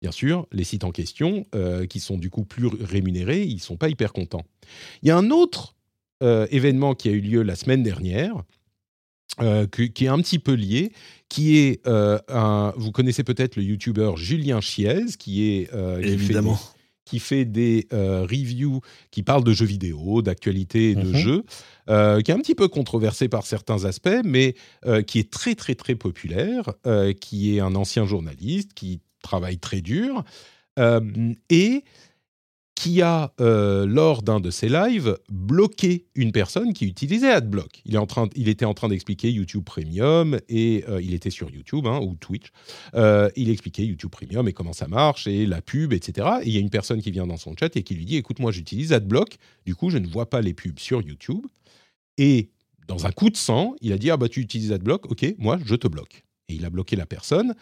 Bien 0.02 0.12
sûr, 0.12 0.48
les 0.52 0.64
sites 0.64 0.86
en 0.86 0.90
question, 0.90 1.46
euh, 1.54 1.86
qui 1.86 2.00
sont 2.00 2.18
du 2.18 2.32
coup 2.32 2.44
plus 2.44 2.66
rémunérés, 2.66 3.44
ils 3.44 3.58
ne 3.58 3.60
sont 3.60 3.78
pas 3.78 3.90
hyper 3.90 4.12
contents. 4.12 4.44
Il 5.04 5.08
y 5.08 5.12
a 5.12 5.18
un 5.18 5.30
autre 5.30 5.76
événement 6.22 6.96
qui 6.96 7.10
a 7.10 7.12
eu 7.12 7.20
lieu 7.20 7.44
la 7.44 7.56
semaine 7.56 7.84
dernière, 7.84 8.42
qui 9.38 10.06
est 10.06 10.08
un 10.08 10.18
petit 10.18 10.40
peu 10.40 10.54
lié, 10.54 10.92
qui 11.30 11.58
est 11.58 11.88
vous 11.88 12.92
connaissez 12.92 13.24
peut-être 13.24 13.58
le 13.58 13.64
youtubeur 13.64 14.18
Julien 14.18 14.62
Chiez, 14.62 15.06
qui 15.20 15.44
est 15.44 15.70
des 17.46 17.88
euh, 17.94 18.22
reviews 18.24 18.82
qui 19.12 19.24
parlent 19.24 19.44
de 19.44 19.54
jeux 19.54 19.66
vidéo, 19.66 20.22
d'actualité 20.22 20.92
et 20.92 20.96
de 20.96 21.10
mhm. 21.10 21.16
jeux, 21.16 21.44
euh, 21.90 22.22
qui 22.22 22.32
est 22.32 22.34
un 22.34 22.40
petit 22.40 22.56
peu 22.56 22.68
controversé 22.68 23.28
par 23.28 23.46
certains 23.46 23.86
aspects, 23.86 24.22
mais 24.24 24.56
euh, 24.86 25.02
qui 25.02 25.20
est 25.20 25.32
très 25.32 25.56
très 25.56 25.76
très 25.76 25.96
populaire, 25.96 26.74
qui 27.22 27.56
est 27.56 27.60
un 27.60 27.76
ancien 27.76 28.06
journaliste, 28.06 28.74
qui 28.74 29.02
travaille 29.22 29.58
très 29.58 29.82
dur, 29.82 30.24
et 31.50 31.84
qui 32.76 33.02
a, 33.02 33.34
euh, 33.40 33.86
lors 33.86 34.22
d'un 34.22 34.42
de 34.42 34.52
ses 34.52 34.68
lives, 34.68 35.18
bloqué 35.30 36.06
une 36.14 36.34
personne 36.34 36.74
qui 36.74 36.86
utilisait 36.86 37.32
AdBlock. 37.32 37.82
Il, 37.86 37.96
est 37.96 37.98
en 37.98 38.06
train, 38.06 38.28
il 38.36 38.50
était 38.50 38.66
en 38.66 38.74
train 38.74 38.90
d'expliquer 38.90 39.32
YouTube 39.32 39.64
Premium, 39.64 40.40
et 40.50 40.84
euh, 40.90 41.02
il 41.02 41.14
était 41.14 41.30
sur 41.30 41.50
YouTube, 41.50 41.88
hein, 41.88 42.00
ou 42.02 42.16
Twitch. 42.16 42.52
Euh, 42.94 43.30
il 43.38 43.50
expliquait 43.50 43.86
YouTube 43.86 44.12
Premium 44.12 44.48
et 44.50 44.54
comment 44.54 44.74
ça 44.74 44.88
marche, 44.88 45.26
et 45.26 45.46
la 45.46 45.62
pub, 45.62 45.94
etc. 45.94 46.28
Et 46.44 46.50
il 46.50 46.54
y 46.54 46.58
a 46.58 46.60
une 46.60 46.70
personne 46.70 47.02
qui 47.02 47.12
vient 47.12 47.26
dans 47.26 47.38
son 47.38 47.56
chat 47.58 47.76
et 47.76 47.84
qui 47.84 47.96
lui 47.96 48.06
dit, 48.06 48.18
écoute, 48.18 48.40
moi 48.40 48.52
j'utilise 48.52 48.92
AdBlock, 48.92 49.38
du 49.66 49.74
coup 49.74 49.90
je 49.90 49.98
ne 49.98 50.08
vois 50.08 50.30
pas 50.30 50.42
les 50.42 50.54
pubs 50.54 50.80
sur 50.80 51.02
YouTube. 51.02 51.46
Et 52.18 52.50
dans 52.88 53.06
un 53.06 53.12
coup 53.12 53.30
de 53.30 53.38
sang, 53.38 53.76
il 53.82 53.94
a 53.94 53.98
dit, 53.98 54.12
ah 54.12 54.18
bah 54.18 54.28
tu 54.28 54.42
utilises 54.42 54.74
AdBlock, 54.74 55.10
ok, 55.10 55.34
moi 55.38 55.58
je 55.64 55.76
te 55.76 55.88
bloque. 55.88 56.26
Et 56.50 56.56
il 56.56 56.66
a 56.66 56.70
bloqué 56.70 56.96
la 56.98 57.06
personne 57.06 57.56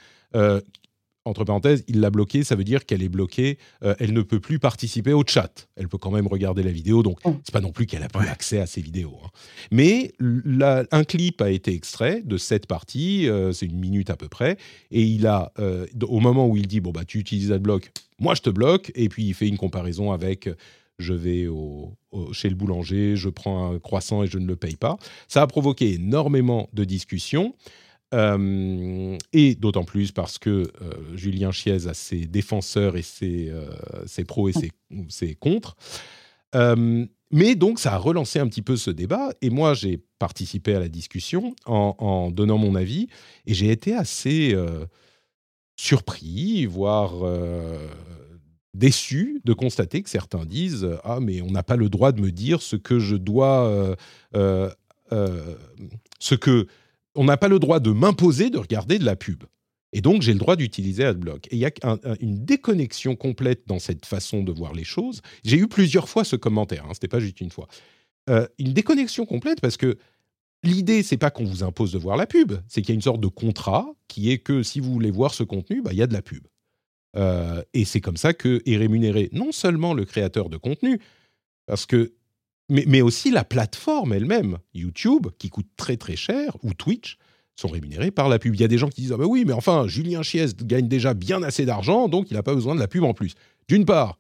entre 1.26 1.46
parenthèses, 1.46 1.84
il 1.88 2.00
l'a 2.02 2.10
bloquée, 2.10 2.44
ça 2.44 2.56
veut 2.56 2.64
dire 2.64 2.86
qu'elle 2.86 3.02
est 3.02 3.10
bloquée, 3.10 3.58
euh, 3.84 3.96
elle 4.00 4.14
ne 4.14 4.22
peut 4.22 4.40
plus 4.40 4.60
participer 4.60 5.14
au 5.14 5.24
chat. 5.26 5.68
Elle 5.76 5.88
peut 5.88 5.98
quand 5.98 6.12
même 6.12 6.28
regarder 6.28 6.64
la 6.64 6.72
vidéo, 6.72 7.04
donc 7.04 7.20
c'est 7.44 7.54
pas 7.54 7.62
non 7.62 7.72
plus 7.72 7.86
qu'elle 7.86 8.04
a 8.04 8.10
plus 8.10 8.28
accès 8.28 8.60
à 8.60 8.66
ces 8.66 8.82
vidéos. 8.82 9.18
Hein. 9.24 9.30
Mais 9.72 10.12
un 10.20 11.04
clip 11.04 11.42
a 11.42 11.50
été 11.50 11.74
extrait 11.74 12.22
de 12.24 12.38
cette 12.38 12.68
partie, 12.68 13.30
euh, 13.30 13.54
c'est 13.54 13.66
une 13.66 13.80
minute 13.80 14.10
à 14.10 14.18
peu 14.18 14.28
près, 14.28 14.58
et 14.92 15.02
il 15.02 15.28
a, 15.28 15.52
euh, 15.60 15.86
au 16.02 16.20
moment 16.20 16.48
où 16.48 16.58
il 16.58 16.68
dit 16.68 16.82
bon 16.82 16.92
bah 16.92 17.06
tu 17.06 17.20
utilises 17.20 17.52
AdBlock, 17.52 17.92
moi 18.20 18.36
je 18.36 18.42
te 18.42 18.50
bloque, 18.50 18.92
et 18.96 19.08
puis 19.10 19.24
il 19.24 19.34
fait 19.34 19.48
une 19.48 19.58
comparaison 19.58 20.12
avec 20.12 20.50
je 21.00 21.14
vais 21.14 21.48
chez 22.32 22.50
le 22.50 22.56
boulanger, 22.56 23.16
je 23.16 23.30
prends 23.30 23.72
un 23.72 23.80
croissant 23.80 24.24
et 24.24 24.28
je 24.28 24.38
ne 24.38 24.46
le 24.46 24.56
paye 24.56 24.76
pas. 24.76 24.98
Ça 25.28 25.42
a 25.42 25.48
provoqué 25.48 25.94
énormément 25.94 26.70
de 26.74 26.84
discussions. 26.84 27.56
Euh, 28.14 29.18
et 29.32 29.56
d'autant 29.56 29.84
plus 29.84 30.12
parce 30.12 30.38
que 30.38 30.50
euh, 30.50 30.66
Julien 31.16 31.52
Chiez 31.52 31.88
a 31.88 31.94
ses 31.94 32.26
défenseurs 32.26 32.96
et 32.96 33.02
ses, 33.02 33.50
euh, 33.50 33.66
ses 34.06 34.24
pros 34.24 34.50
et 34.50 34.54
ses, 34.54 34.72
ses 35.10 35.36
contres. 35.36 35.76
mais 37.32 37.56
donc, 37.56 37.80
ça 37.80 37.94
a 37.94 37.98
relancé 37.98 38.40
un 38.40 38.48
petit 38.48 38.62
peu 38.62 38.76
ce 38.76 38.92
débat. 38.92 39.32
Et 39.42 39.50
moi, 39.50 39.74
j'ai 39.74 40.00
participé 40.20 40.76
à 40.76 40.80
la 40.80 40.90
discussion 40.90 41.56
en, 41.66 41.96
en, 41.98 42.32
donnant 42.32 42.60
mon 42.60 42.76
avis. 42.76 43.08
Et 43.48 43.54
j'ai 43.54 43.72
été 43.72 43.96
assez 43.96 44.56
surpris, 45.76 46.68
voire 46.68 47.14
déçu 48.76 49.42
de 49.46 49.54
constater 49.54 50.04
que 50.04 50.10
certains 50.10 50.46
disent 50.46 50.88
Ah, 51.04 51.20
mais 51.20 51.42
on 51.42 51.50
n'a 51.50 51.64
pas 51.64 51.76
le 51.76 51.90
droit 51.90 52.12
de 52.12 52.22
me 52.22 52.32
dire 52.32 52.62
ce 52.62 52.76
que 52.76 53.00
je 53.00 53.16
dois. 53.16 53.98
ce 54.32 54.76
que 56.36 56.68
on 57.16 57.26
n'a 57.26 57.38
pas 57.38 57.48
le 57.48 57.60
droit 57.60 57.80
de 57.80 57.92
m'imposer 57.92 58.50
de 58.50 58.58
regarder 58.58 59.00
de 59.00 59.06
la 59.06 59.16
pub. 59.16 59.44
Et 59.94 60.02
donc, 60.02 60.24
j'ai 60.24 60.34
le 60.34 60.40
droit 60.40 60.56
d'utiliser 60.56 61.06
AdBlock. 61.06 61.48
Et 61.52 61.56
il 61.56 61.60
y 61.60 61.66
a 61.66 61.72
une 62.20 62.44
déconnexion 62.44 63.16
complète 63.16 63.68
dans 63.68 63.78
cette 63.80 64.06
façon 64.06 64.42
de 64.44 64.52
voir 64.52 64.74
les 64.74 64.84
choses. 64.84 65.22
J'ai 65.44 65.58
eu 65.58 65.68
plusieurs 65.68 66.10
fois 66.10 66.24
ce 66.24 66.36
commentaire, 66.36 66.86
hein, 66.86 66.90
ce 66.90 66.96
n'était 66.96 67.08
pas 67.08 67.20
juste 67.20 67.42
une 67.42 67.52
fois. 67.52 67.68
Euh, 68.30 68.48
une 68.58 68.74
déconnexion 68.74 69.26
complète 69.26 69.62
parce 69.62 69.78
que 69.78 69.98
l'idée, 70.64 71.04
c'est 71.04 71.18
pas 71.18 71.30
qu'on 71.30 71.44
vous 71.44 71.64
impose 71.64 71.92
de 71.92 72.00
voir 72.00 72.18
la 72.18 72.26
pub, 72.26 72.54
c'est 72.68 72.82
qu'il 72.82 72.90
y 72.90 72.94
a 72.94 72.96
une 72.96 73.02
sorte 73.02 73.22
de 73.22 73.28
contrat 73.28 73.86
qui 74.08 74.32
est 74.32 74.40
que 74.40 74.64
si 74.64 74.80
vous 74.80 74.92
voulez 74.92 75.12
voir 75.12 75.34
ce 75.34 75.44
contenu, 75.44 75.82
bah, 75.82 75.92
il 75.94 76.00
y 76.00 76.02
a 76.02 76.08
de 76.08 76.14
la 76.14 76.22
pub. 76.24 76.48
Euh, 77.16 77.62
et 77.74 77.86
c'est 77.86 78.02
comme 78.02 78.18
ça 78.18 78.34
que 78.34 78.64
est 78.66 78.78
rémunéré 78.78 79.30
non 79.32 79.52
seulement 79.52 79.94
le 79.94 80.06
créateur 80.06 80.50
de 80.50 80.58
contenu, 80.58 81.00
parce 81.68 81.86
que 81.86 82.14
mais, 82.70 83.02
aussi 83.02 83.30
la 83.32 83.44
plateforme 83.44 84.14
elle-même, 84.14 84.58
YouTube, 84.74 85.28
qui 85.38 85.50
coûte 85.50 85.68
très 85.78 85.98
très 85.98 86.16
cher, 86.16 86.56
ou 86.64 86.74
Twitch, 86.74 87.18
sont 87.56 87.68
rémunérés 87.68 88.12
par 88.12 88.30
la 88.30 88.40
pub. 88.40 88.56
Il 88.56 88.62
y 88.62 88.64
a 88.64 88.68
des 88.68 88.78
gens 88.78 88.90
qui 88.90 89.02
disent 89.02 89.12
Ah 89.12 89.18
ben 89.18 89.26
oui, 89.26 89.44
mais 89.46 89.54
enfin, 89.54 89.88
Julien 89.88 90.24
Chies 90.24 90.56
gagne 90.64 90.88
déjà 90.88 91.14
bien 91.14 91.44
assez 91.44 91.66
d'argent, 91.66 92.08
donc 92.08 92.32
il 92.32 92.36
n'a 92.36 92.44
pas 92.44 92.56
besoin 92.56 92.74
de 92.74 92.80
la 92.80 92.88
pub 92.88 93.04
en 93.04 93.14
plus. 93.14 93.34
D'une 93.68 93.86
part, 93.86 94.18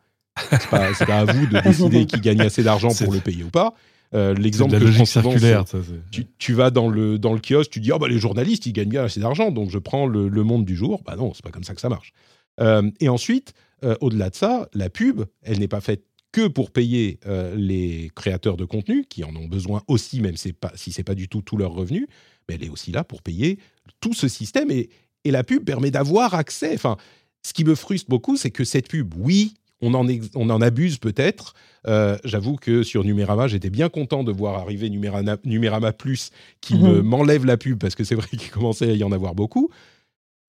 c'est 0.51 0.69
pas, 0.69 0.91
pas 0.93 1.19
à 1.19 1.25
vous 1.25 1.47
de 1.47 1.59
décider 1.63 2.05
qui 2.05 2.19
gagne 2.19 2.41
assez 2.41 2.63
d'argent 2.63 2.93
pour 2.93 3.13
le 3.13 3.19
payer 3.19 3.43
ou 3.43 3.49
pas. 3.49 3.73
Euh, 4.13 4.33
L'exemple 4.35 4.77
que 4.79 4.85
je 4.85 4.93
prends 4.93 5.05
souvent, 5.05 5.65
tu, 6.11 6.27
tu, 6.37 6.53
vas 6.53 6.69
dans 6.69 6.87
le, 6.87 7.17
dans 7.17 7.33
le 7.33 7.39
kiosque, 7.39 7.71
tu 7.71 7.79
dis 7.79 7.91
Ah 7.91 7.97
bah 7.97 8.07
les 8.07 8.19
journalistes, 8.19 8.65
ils 8.65 8.73
gagnent 8.73 8.89
bien 8.89 9.03
assez 9.03 9.19
d'argent, 9.19 9.51
donc 9.51 9.71
je 9.71 9.79
prends 9.79 10.05
le, 10.05 10.29
monde 10.43 10.65
du 10.65 10.75
jour. 10.75 11.01
Bah 11.05 11.15
non, 11.15 11.33
c'est 11.33 11.43
pas 11.43 11.51
comme 11.51 11.63
ça 11.63 11.73
que 11.73 11.81
ça 11.81 11.89
marche. 11.89 12.13
Euh, 12.59 12.91
et 12.99 13.09
ensuite, 13.09 13.53
euh, 13.83 13.95
au-delà 14.01 14.29
de 14.29 14.35
ça, 14.35 14.67
la 14.73 14.89
pub, 14.89 15.23
elle 15.41 15.59
n'est 15.59 15.67
pas 15.67 15.81
faite 15.81 16.03
que 16.33 16.47
pour 16.47 16.71
payer 16.71 17.19
euh, 17.25 17.55
les 17.55 18.11
créateurs 18.15 18.57
de 18.57 18.65
contenu, 18.65 19.05
qui 19.05 19.23
en 19.23 19.33
ont 19.37 19.47
besoin 19.47 19.83
aussi, 19.87 20.19
même 20.19 20.35
pas, 20.59 20.73
si 20.75 20.91
ce 20.91 20.99
n'est 20.99 21.03
pas 21.05 21.15
du 21.15 21.29
tout 21.29 21.41
tous 21.41 21.55
leurs 21.55 21.71
revenus, 21.71 22.07
mais 22.49 22.55
elle 22.55 22.65
est 22.65 22.69
aussi 22.69 22.91
là 22.91 23.05
pour 23.05 23.21
payer 23.21 23.59
tout 24.01 24.13
ce 24.13 24.27
système. 24.27 24.69
Et, 24.71 24.89
et 25.23 25.31
la 25.31 25.45
pub 25.45 25.63
permet 25.63 25.91
d'avoir 25.91 26.33
accès. 26.33 26.73
Enfin, 26.73 26.97
ce 27.45 27.53
qui 27.53 27.63
me 27.63 27.75
frustre 27.75 28.09
beaucoup, 28.09 28.35
c'est 28.35 28.51
que 28.51 28.65
cette 28.65 28.89
pub, 28.89 29.13
oui, 29.15 29.53
on 29.79 29.93
en, 29.93 30.07
on 30.35 30.49
en 30.49 30.61
abuse 30.61 30.97
peut-être. 30.97 31.53
Euh, 31.87 32.17
j'avoue 32.23 32.55
que 32.55 32.81
sur 32.81 33.03
Numérama, 33.03 33.47
j'étais 33.47 33.69
bien 33.69 33.89
content 33.89 34.23
de 34.23 34.31
voir 34.31 34.55
arriver 34.55 34.89
Numérama, 34.89 35.37
Numérama 35.45 35.93
Plus 35.93 36.31
qui 36.61 36.75
mhm. 36.75 37.01
m'enlève 37.01 37.45
la 37.45 37.57
pub, 37.57 37.77
parce 37.77 37.93
que 37.93 38.03
c'est 38.03 38.15
vrai 38.15 38.27
qu'il 38.29 38.49
commençait 38.49 38.89
à 38.89 38.93
y 38.93 39.03
en 39.03 39.11
avoir 39.11 39.35
beaucoup. 39.35 39.69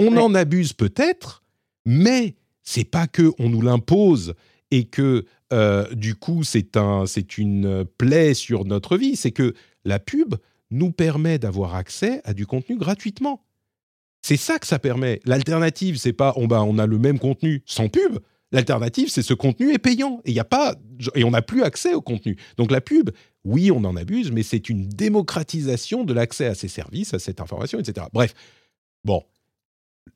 On 0.00 0.16
en 0.16 0.34
abuse 0.34 0.72
peut-être, 0.72 1.42
mais 1.84 2.36
c'est 2.62 2.84
pas 2.84 3.06
que 3.06 3.32
on 3.38 3.50
nous 3.50 3.60
l'impose 3.60 4.34
et 4.74 4.86
que 4.86 5.24
euh, 5.52 5.88
du 5.94 6.16
coup 6.16 6.42
c'est 6.42 6.76
un, 6.76 7.06
c'est 7.06 7.38
une 7.38 7.84
plaie 7.84 8.34
sur 8.34 8.64
notre 8.64 8.96
vie, 8.96 9.14
c'est 9.14 9.30
que 9.30 9.54
la 9.84 10.00
pub 10.00 10.34
nous 10.72 10.90
permet 10.90 11.38
d'avoir 11.38 11.76
accès 11.76 12.20
à 12.24 12.34
du 12.34 12.44
contenu 12.44 12.76
gratuitement. 12.76 13.44
C'est 14.22 14.36
ça 14.36 14.58
que 14.58 14.66
ça 14.66 14.80
permet. 14.80 15.20
L'alternative, 15.26 15.96
c'est 15.96 16.12
pas 16.12 16.32
on, 16.36 16.48
bah, 16.48 16.64
on 16.64 16.78
a 16.78 16.86
le 16.86 16.98
même 16.98 17.20
contenu 17.20 17.62
sans 17.66 17.88
pub. 17.88 18.18
L'alternative, 18.50 19.10
c'est 19.10 19.22
ce 19.22 19.34
contenu 19.34 19.72
est 19.72 19.78
payant 19.78 20.20
et 20.24 20.32
il 20.32 20.40
a 20.40 20.44
pas 20.44 20.74
et 21.14 21.22
on 21.22 21.30
n'a 21.30 21.42
plus 21.42 21.62
accès 21.62 21.94
au 21.94 22.02
contenu. 22.02 22.36
Donc 22.56 22.72
la 22.72 22.80
pub, 22.80 23.10
oui, 23.44 23.70
on 23.70 23.84
en 23.84 23.94
abuse, 23.94 24.32
mais 24.32 24.42
c'est 24.42 24.68
une 24.68 24.88
démocratisation 24.88 26.02
de 26.02 26.12
l'accès 26.12 26.46
à 26.46 26.56
ces 26.56 26.68
services, 26.68 27.14
à 27.14 27.20
cette 27.20 27.40
information, 27.40 27.78
etc. 27.78 28.08
Bref, 28.12 28.34
bon. 29.04 29.22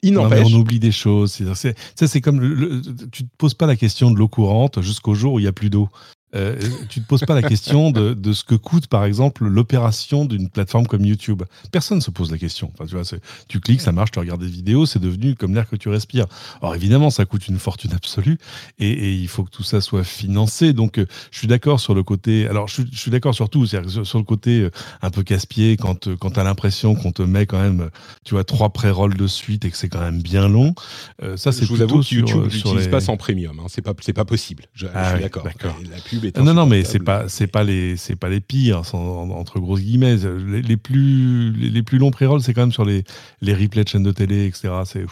Il 0.03 0.15
n'empêche. 0.15 0.47
On 0.47 0.59
oublie 0.59 0.79
des 0.79 0.93
choses. 0.93 1.33
C'est, 1.55 1.75
c'est, 1.95 2.21
comme 2.21 2.41
le, 2.41 2.83
tu 3.11 3.25
te 3.25 3.31
poses 3.37 3.55
pas 3.55 3.67
la 3.67 3.77
question 3.77 4.11
de 4.11 4.19
l'eau 4.19 4.29
courante 4.29 4.81
jusqu'au 4.81 5.15
jour 5.15 5.35
où 5.35 5.39
il 5.39 5.45
y 5.45 5.49
a 5.49 5.53
plus 5.53 5.71
d'eau. 5.71 5.89
Euh, 6.35 6.57
tu 6.89 7.01
te 7.01 7.07
poses 7.07 7.25
pas 7.25 7.35
la 7.35 7.43
question 7.43 7.91
de, 7.91 8.13
de, 8.13 8.33
ce 8.33 8.45
que 8.45 8.55
coûte, 8.55 8.87
par 8.87 9.05
exemple, 9.05 9.47
l'opération 9.47 10.27
d'une 10.27 10.51
plateforme 10.51 10.87
comme 10.87 11.05
YouTube. 11.05 11.43
Personne 11.73 11.99
ne 11.99 12.03
se 12.03 12.11
pose 12.11 12.31
la 12.31 12.39
question. 12.39 12.71
Enfin, 12.75 12.87
tu, 12.87 12.95
vois, 12.95 13.19
tu 13.49 13.61
cliques, 13.61 13.81
ça 13.81 13.93
marche, 13.93 14.11
tu 14.11 14.19
regardes 14.19 14.43
des 14.43 14.51
vidéos, 14.51 14.85
c'est 14.85 14.99
devenu 14.99 15.35
comme 15.35 15.55
l'air 15.55 15.69
que 15.69 15.77
tu 15.77 15.89
respires. 15.89 16.27
Alors 16.61 16.75
évidemment, 16.75 17.11
ça 17.11 17.25
coûte 17.25 17.49
une 17.49 17.59
fortune 17.59 17.93
absolue 17.95 18.39
et, 18.79 18.91
et 18.91 19.15
il 19.15 19.29
faut 19.29 19.45
que 19.45 19.51
tout 19.51 19.63
ça 19.63 19.81
soit 19.81 20.05
financé. 20.05 20.73
Donc, 20.73 20.99
euh, 20.99 21.07
je 21.31 21.39
suis 21.39 21.49
d'accord 21.49 21.81
sur 21.81 21.95
le 21.95 22.03
côté. 22.03 22.47
Alors, 22.47 22.69
je, 22.69 22.83
je 22.91 22.99
suis 22.99 23.11
d'accord 23.11 23.35
sur 23.35 23.49
tout, 23.49 23.67
sur, 23.67 24.07
sur, 24.07 24.19
le 24.19 24.25
côté 24.25 24.61
euh, 24.61 24.71
un 25.01 25.11
peu 25.11 25.23
casse-pied 25.23 25.77
quand, 25.79 26.15
quand 26.17 26.33
tu 26.33 26.41
as 26.41 26.45
l'impression 26.45 26.95
qu'on 26.95 27.13
te 27.13 27.23
met 27.23 27.47
quand 27.47 27.61
même, 27.61 27.89
tu 28.25 28.35
vois, 28.35 28.45
trois 28.45 28.71
pré-rolls 28.71 29.17
de 29.17 29.27
suite 29.27 29.65
et 29.65 29.71
que 29.71 29.77
c'est 29.77 29.89
quand 29.89 30.01
même 30.01 30.21
bien 30.21 30.49
long. 30.49 30.75
ça, 31.37 31.53
c'est 31.53 31.65
je 31.65 31.73
vous 31.73 31.83
avoue 31.83 32.01
que 32.01 32.15
YouTube 32.15 32.45
n'utilise 32.45 32.85
les... 32.85 32.91
pas 32.91 33.01
sans 33.01 33.17
premium. 33.17 33.59
Hein. 33.61 33.67
C'est 33.69 33.83
pas, 33.83 33.95
pas 33.95 34.25
possible. 34.25 34.65
Je, 34.75 34.87
ah 34.95 35.13
suis 35.13 35.23
d'accord. 35.23 35.47
Non, 36.37 36.55
non, 36.55 36.67
mais 36.67 36.85
c'est 36.85 36.99
pas, 36.99 37.29
c'est 37.29 37.47
pas 37.47 37.65
les, 37.65 37.97
c'est 37.97 38.17
pas 38.17 38.29
les 38.29 38.41
pires 38.41 38.83
entre 38.95 39.59
grosses 39.61 39.81
guillemets. 39.81 40.17
Les, 40.17 40.77
plus, 40.77 41.53
les, 41.53 41.83
plus 41.83 41.99
longs 41.99 42.11
pré-rolls, 42.11 42.43
c'est 42.43 42.55
quand 42.55 42.63
même 42.63 42.73
sur 42.73 42.85
les, 42.85 43.05
les 43.41 43.55
replays 43.55 43.85
de 43.85 43.89
chaînes 43.89 44.03
de 44.03 44.13
télé, 44.13 44.47
etc. 44.47 44.71
C'est 44.85 45.05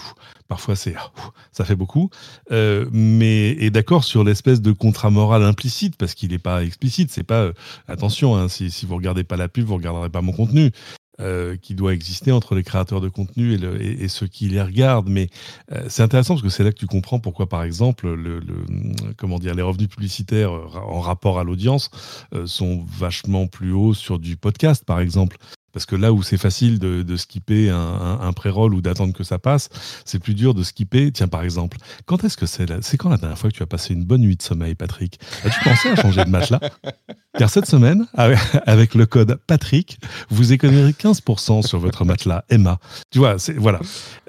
parfois 0.48 0.76
c'est, 0.76 0.94
ça 1.52 1.64
fait 1.64 1.76
beaucoup. 1.76 2.10
Euh, 2.52 2.86
mais 2.92 3.50
et 3.52 3.70
d'accord 3.70 4.04
sur 4.04 4.24
l'espèce 4.24 4.60
de 4.60 4.72
contrat 4.72 5.10
moral 5.10 5.42
implicite 5.42 5.96
parce 5.96 6.14
qu'il 6.14 6.30
n'est 6.30 6.38
pas 6.38 6.62
explicite. 6.62 7.10
C'est 7.10 7.24
pas, 7.24 7.42
euh, 7.42 7.52
attention, 7.88 8.36
hein, 8.36 8.48
si, 8.48 8.70
si 8.70 8.86
vous 8.86 8.96
regardez 8.96 9.24
pas 9.24 9.36
la 9.36 9.48
pub, 9.48 9.64
vous 9.64 9.76
regarderez 9.76 10.10
pas 10.10 10.22
mon 10.22 10.32
contenu. 10.32 10.70
Euh, 11.18 11.56
qui 11.56 11.74
doit 11.74 11.94
exister 11.94 12.30
entre 12.30 12.54
les 12.54 12.62
créateurs 12.62 13.00
de 13.00 13.08
contenu 13.08 13.54
et, 13.80 14.06
ceux 14.06 14.26
qui 14.26 14.50
les 14.50 14.60
regardent. 14.60 15.08
Mais 15.08 15.30
euh, 15.72 15.86
c'est 15.88 16.02
intéressant 16.02 16.34
parce 16.34 16.42
que 16.42 16.50
c'est 16.50 16.62
là 16.62 16.72
que 16.72 16.78
tu 16.78 16.86
comprends 16.86 17.20
pourquoi, 17.20 17.48
par 17.48 17.62
exemple, 17.62 18.12
le, 18.12 18.42
comment 19.16 19.38
dire, 19.38 19.54
les 19.54 19.62
revenus 19.62 19.88
publicitaires 19.88 20.52
euh, 20.52 20.68
en 20.74 21.00
rapport 21.00 21.38
à 21.38 21.44
l'audience 21.44 21.90
sont 22.44 22.84
vachement 22.86 23.46
plus 23.46 23.72
hauts 23.72 23.94
sur 23.94 24.18
du 24.18 24.36
podcast, 24.36 24.84
par 24.84 25.00
exemple. 25.00 25.38
Parce 25.76 25.84
que 25.84 25.94
là 25.94 26.10
où 26.10 26.22
c'est 26.22 26.38
facile 26.38 26.78
de, 26.78 27.02
de, 27.02 27.16
skipper 27.18 27.68
un, 27.68 27.76
un, 27.76 28.20
un 28.22 28.32
pré-roll 28.32 28.72
ou 28.72 28.80
d'attendre 28.80 29.12
que 29.12 29.24
ça 29.24 29.38
passe, 29.38 29.68
c'est 30.06 30.18
plus 30.18 30.32
dur 30.32 30.54
de 30.54 30.62
skipper. 30.62 31.12
Tiens, 31.12 31.28
par 31.28 31.42
exemple, 31.42 31.76
quand 32.06 32.24
est-ce 32.24 32.38
que 32.38 32.46
c'est 32.46 32.64
C'est 32.82 32.96
quand 32.96 33.10
la 33.10 33.18
dernière 33.18 33.36
fois 33.36 33.50
que 33.50 33.56
tu 33.56 33.62
as 33.62 33.66
passé 33.66 33.92
une 33.92 34.02
bonne 34.02 34.22
nuit 34.22 34.36
de 34.36 34.42
sommeil, 34.42 34.74
Patrick? 34.74 35.20
As-tu 35.44 35.60
pensé 35.62 35.90
à 35.90 35.96
changer 35.96 36.24
de 36.24 36.30
matelas? 36.30 36.60
Car 37.38 37.50
cette 37.50 37.66
semaine, 37.66 38.06
avec 38.14 38.94
le 38.94 39.04
code 39.04 39.38
Patrick, 39.46 39.98
vous 40.30 40.54
économisez 40.54 40.92
15% 40.92 41.60
sur 41.66 41.78
votre 41.78 42.06
matelas 42.06 42.46
Emma. 42.48 42.78
Tu 43.10 43.18
vois, 43.18 43.38
c'est 43.38 43.52
voilà. 43.52 43.80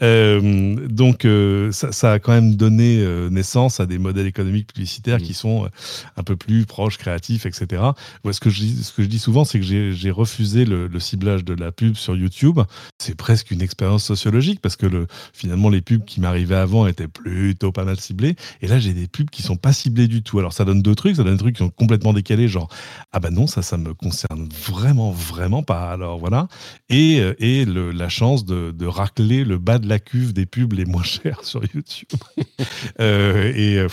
Euh, 0.01 0.75
donc 0.89 1.23
euh, 1.23 1.71
ça, 1.71 1.93
ça, 1.93 2.11
a 2.11 2.19
quand 2.19 2.33
même 2.33 2.55
donné 2.55 2.99
euh, 2.99 3.29
naissance 3.29 3.79
à 3.79 3.85
des 3.85 3.97
modèles 3.97 4.27
économiques 4.27 4.73
publicitaires 4.73 5.19
qui 5.19 5.31
mmh. 5.31 5.35
sont 5.35 5.69
un 6.17 6.23
peu 6.23 6.35
plus 6.35 6.65
proches, 6.65 6.97
créatifs, 6.97 7.45
etc. 7.45 7.81
ce 8.29 8.39
que 8.41 8.49
je 8.49 8.59
dis, 8.59 8.83
ce 8.83 8.91
que 8.91 9.03
je 9.03 9.07
dis 9.07 9.19
souvent, 9.19 9.45
c'est 9.45 9.61
que 9.61 9.65
j'ai 9.65 10.11
refusé 10.11 10.65
le, 10.65 10.87
le 10.87 10.99
ciblage 10.99 11.36
de 11.43 11.53
la 11.53 11.71
pub 11.71 11.95
sur 11.95 12.15
YouTube, 12.15 12.59
c'est 12.99 13.15
presque 13.15 13.51
une 13.51 13.61
expérience 13.61 14.03
sociologique 14.03 14.61
parce 14.61 14.75
que 14.75 14.85
le, 14.85 15.07
finalement 15.33 15.69
les 15.69 15.81
pubs 15.81 16.05
qui 16.05 16.19
m'arrivaient 16.21 16.55
avant 16.55 16.87
étaient 16.87 17.07
plutôt 17.07 17.71
pas 17.71 17.85
mal 17.85 17.99
ciblées. 17.99 18.35
Et 18.61 18.67
là, 18.67 18.79
j'ai 18.79 18.93
des 18.93 19.07
pubs 19.07 19.29
qui 19.29 19.41
sont 19.41 19.55
pas 19.55 19.73
ciblées 19.73 20.07
du 20.07 20.23
tout. 20.23 20.39
Alors 20.39 20.53
ça 20.53 20.65
donne 20.65 20.81
deux 20.81 20.95
trucs, 20.95 21.15
ça 21.15 21.23
donne 21.23 21.33
des 21.33 21.39
trucs 21.39 21.55
qui 21.55 21.63
sont 21.63 21.69
complètement 21.69 22.13
décalés, 22.13 22.47
genre 22.47 22.69
ah 23.11 23.19
bah 23.19 23.29
non, 23.29 23.47
ça, 23.47 23.61
ça 23.61 23.77
me 23.77 23.93
concerne 23.93 24.47
vraiment, 24.49 25.11
vraiment 25.11 25.63
pas. 25.63 25.91
Alors 25.91 26.17
voilà. 26.17 26.47
Et, 26.89 27.19
euh, 27.19 27.33
et 27.39 27.65
la 27.65 28.09
chance 28.09 28.45
de, 28.45 28.71
de, 28.71 28.85
racler 28.85 29.43
le 29.43 29.57
bas 29.57 29.79
de 29.79 29.87
la 29.87 29.99
cuve 29.99 30.33
des 30.33 30.45
pubs 30.45 30.73
les 30.73 30.85
moins 30.85 31.03
chers 31.03 31.43
sur 31.43 31.61
YouTube. 31.73 32.07
euh, 32.99 33.53
et 33.55 33.77
euh, 33.77 33.87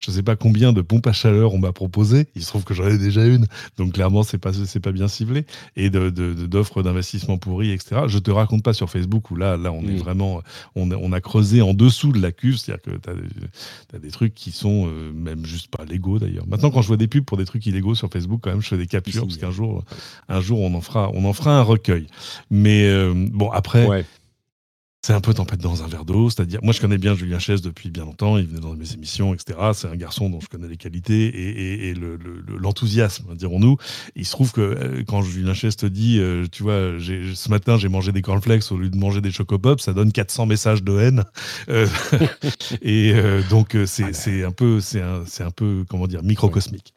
je 0.00 0.10
sais 0.10 0.22
pas 0.22 0.36
combien 0.36 0.72
de 0.72 0.82
pompes 0.82 1.06
à 1.06 1.12
chaleur 1.12 1.52
on 1.52 1.58
m'a 1.58 1.72
proposé. 1.72 2.26
Il 2.34 2.42
se 2.42 2.48
trouve 2.48 2.64
que 2.64 2.74
j'en 2.74 2.86
ai 2.86 2.98
déjà 2.98 3.26
une, 3.26 3.46
donc 3.76 3.94
clairement 3.94 4.22
c'est 4.22 4.38
pas 4.38 4.52
pas 4.82 4.92
bien 4.92 5.08
ciblé 5.08 5.46
et 5.74 5.90
de, 5.90 6.10
d'investissement 6.82 7.38
pourries, 7.38 7.70
etc. 7.70 8.02
Je 8.06 8.18
te 8.18 8.30
raconte 8.30 8.62
pas 8.62 8.72
sur 8.72 8.90
Facebook 8.90 9.30
où 9.30 9.36
là 9.36 9.56
là 9.56 9.72
on 9.72 9.82
est 9.82 9.96
vraiment 9.96 10.42
on, 10.74 10.90
on, 10.90 11.12
a 11.12 11.20
creusé 11.20 11.62
en 11.62 11.74
dessous 11.74 12.12
de 12.12 12.20
la 12.20 12.32
cuve, 12.32 12.56
c'est-à-dire 12.56 12.82
que 12.82 12.90
tu 12.90 13.96
as, 13.96 13.98
des 13.98 14.10
trucs 14.10 14.34
qui 14.34 14.50
sont 14.52 14.88
euh, 14.88 15.12
même 15.12 15.44
juste 15.44 15.68
pas 15.68 15.84
légaux 15.84 16.18
d'ailleurs. 16.18 16.46
Maintenant 16.46 16.70
quand 16.70 16.82
je 16.82 16.88
vois 16.88 16.96
des 16.96 17.08
pubs 17.08 17.24
pour 17.24 17.36
des 17.36 17.44
trucs 17.44 17.66
illégaux 17.66 17.94
sur 17.94 18.10
Facebook, 18.10 18.40
quand 18.42 18.50
même 18.50 18.62
je 18.62 18.68
fais 18.68 18.76
des 18.76 18.86
captures 18.86 19.26
parce 19.26 19.38
qu'un 19.38 19.50
jour 19.50 19.84
un 20.28 20.40
jour 20.40 20.60
on 20.60 20.74
en 20.74 20.80
fera 20.80 21.10
on 21.14 21.24
en 21.24 21.32
fera 21.32 21.58
un 21.58 21.62
recueil. 21.62 22.06
Mais 22.50 22.84
euh, 22.84 23.14
bon 23.14 23.50
après. 23.50 23.86
Ouais 23.86 24.04
c'est 25.06 25.12
un 25.12 25.20
peu 25.20 25.34
tempête 25.34 25.60
dans 25.60 25.84
un 25.84 25.86
verre 25.86 26.04
d'eau. 26.04 26.30
C'est-à-dire, 26.30 26.58
moi, 26.64 26.72
je 26.72 26.80
connais 26.80 26.98
bien 26.98 27.14
Julien 27.14 27.38
Chess 27.38 27.62
depuis 27.62 27.90
bien 27.90 28.04
longtemps. 28.04 28.38
Il 28.38 28.48
venait 28.48 28.58
dans 28.58 28.74
mes 28.74 28.92
émissions, 28.92 29.34
etc. 29.34 29.56
C'est 29.72 29.86
un 29.86 29.94
garçon 29.94 30.28
dont 30.28 30.40
je 30.40 30.48
connais 30.48 30.66
les 30.66 30.76
qualités 30.76 31.26
et, 31.26 31.90
et, 31.90 31.94
l'enthousiasme, 32.48 33.36
dirons-nous. 33.36 33.76
Il 34.16 34.26
se 34.26 34.32
trouve 34.32 34.50
que 34.50 34.60
euh, 34.60 35.04
quand 35.06 35.22
Julien 35.22 35.54
Chess 35.54 35.76
te 35.76 35.86
dit, 35.86 36.18
euh, 36.18 36.46
tu 36.50 36.64
vois, 36.64 36.98
ce 36.98 37.48
matin, 37.50 37.78
j'ai 37.78 37.88
mangé 37.88 38.10
des 38.10 38.20
cornflakes 38.20 38.72
au 38.72 38.78
lieu 38.78 38.90
de 38.90 38.96
manger 38.96 39.20
des 39.20 39.30
chocopops, 39.30 39.80
ça 39.80 39.92
donne 39.92 40.10
400 40.10 40.46
messages 40.46 40.82
de 40.82 40.98
haine. 40.98 41.24
Euh, 41.68 41.86
et 42.82 43.14
donc, 43.48 43.76
c'est 43.86 44.42
un 44.42 44.50
peu, 44.50 44.80
c'est 44.80 45.02
un, 45.02 45.22
un, 45.38 45.50
peu, 45.52 45.84
comment 45.88 46.08
dire, 46.08 46.24
microcosmique. 46.24 46.94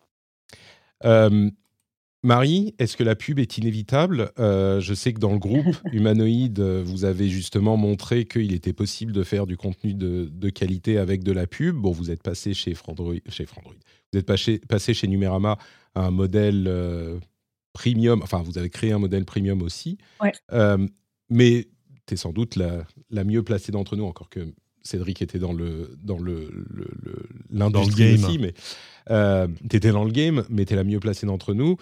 Marie, 2.21 2.75
est-ce 2.79 2.97
que 2.97 3.03
la 3.03 3.15
pub 3.15 3.39
est 3.39 3.57
inévitable? 3.57 4.31
Euh, 4.39 4.81
Je 4.81 4.93
sais 4.93 5.13
que 5.13 5.19
dans 5.19 5.31
le 5.31 5.39
groupe 5.39 5.77
Humanoïde, 5.93 6.59
vous 6.59 7.05
avez 7.05 7.29
justement 7.29 7.77
montré 7.77 8.25
qu'il 8.25 8.53
était 8.53 8.73
possible 8.73 9.13
de 9.13 9.23
faire 9.23 9.47
du 9.47 9.55
contenu 9.55 9.93
de, 9.93 10.49
qualité 10.49 10.97
avec 10.97 11.23
de 11.23 11.31
la 11.31 11.47
pub. 11.47 11.75
Bon, 11.75 11.91
vous 11.91 12.11
êtes 12.11 12.21
passé 12.21 12.53
chez 12.53 12.73
Frandroid, 12.73 13.15
chez 13.29 13.45
Frandroid. 13.45 13.75
Vous 14.11 14.19
êtes 14.19 14.25
passé, 14.25 14.59
passé 14.59 14.93
chez 14.93 15.07
Numérama 15.07 15.57
à 15.95 16.01
un 16.07 16.11
modèle 16.11 16.65
euh, 16.67 17.19
premium. 17.71 18.21
Enfin, 18.21 18.41
vous 18.41 18.57
avez 18.57 18.69
créé 18.69 18.91
un 18.91 18.99
modèle 18.99 19.23
premium 19.23 19.61
aussi. 19.61 19.97
Ouais. 20.21 20.33
Euh, 20.51 20.85
mais 21.29 21.69
tu 22.05 22.15
es 22.15 22.17
sans 22.17 22.33
doute 22.33 22.57
la, 22.57 22.85
la 23.11 23.23
mieux 23.23 23.43
placée 23.43 23.71
d'entre 23.71 23.95
nous, 23.95 24.03
encore 24.03 24.29
que 24.29 24.51
Cédric 24.81 25.21
était 25.21 25.39
dans 25.39 25.53
le 25.53 25.95
dans 26.01 26.17
le, 26.17 26.49
l'industrie 27.49 28.15
aussi, 28.15 28.39
mais 28.39 28.53
tu 29.69 29.75
étais 29.75 29.91
dans 29.91 30.03
le 30.03 30.11
game, 30.11 30.43
mais 30.49 30.65
tu 30.65 30.73
es 30.73 30.75
la 30.75 30.83
mieux 30.83 30.99
placée 30.99 31.25
d'entre 31.25 31.53
nous. 31.53 31.77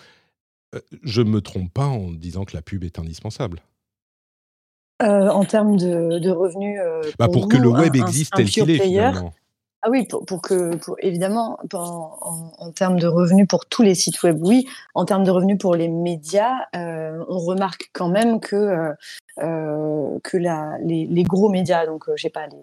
Euh, 0.75 0.79
je 1.03 1.21
ne 1.21 1.29
me 1.29 1.41
trompe 1.41 1.71
pas 1.73 1.85
en 1.85 2.11
disant 2.11 2.45
que 2.45 2.55
la 2.55 2.61
pub 2.61 2.83
est 2.83 2.99
indispensable. 2.99 3.61
Euh, 5.03 5.29
en 5.29 5.45
termes 5.45 5.77
de, 5.77 6.29
revenus. 6.29 6.79
Euh, 6.81 7.03
bah, 7.19 7.27
pour, 7.27 7.47
que 7.47 7.57
le 7.57 7.69
web 7.69 7.95
existe 7.95 8.33
tel 8.35 8.49
qu'il 8.49 8.69
est, 8.71 8.79
finalement. 8.79 9.33
Ah 9.83 9.89
oui, 9.91 10.07
pour, 10.07 10.41
que, 10.41 10.75
pour, 10.77 10.95
évidemment, 11.01 11.59
en, 11.71 12.71
termes 12.71 12.99
de 12.99 13.05
revenus 13.05 13.47
pour 13.47 13.67
tous 13.67 13.83
les 13.83 13.93
sites 13.93 14.23
web, 14.23 14.39
oui. 14.41 14.67
En 14.95 15.05
termes 15.05 15.23
de 15.23 15.29
revenus 15.29 15.59
pour 15.59 15.75
les 15.75 15.87
médias, 15.87 16.65
on 16.73 17.37
remarque 17.37 17.91
quand 17.93 18.09
même 18.09 18.39
que, 18.39 18.91
que 19.37 20.37
la, 20.37 20.77
les, 20.81 21.05
les, 21.05 21.23
gros 21.23 21.49
médias, 21.49 21.85
donc 21.85 22.05
je 22.15 22.21
sais 22.23 22.31
pas, 22.31 22.47
les, 22.47 22.57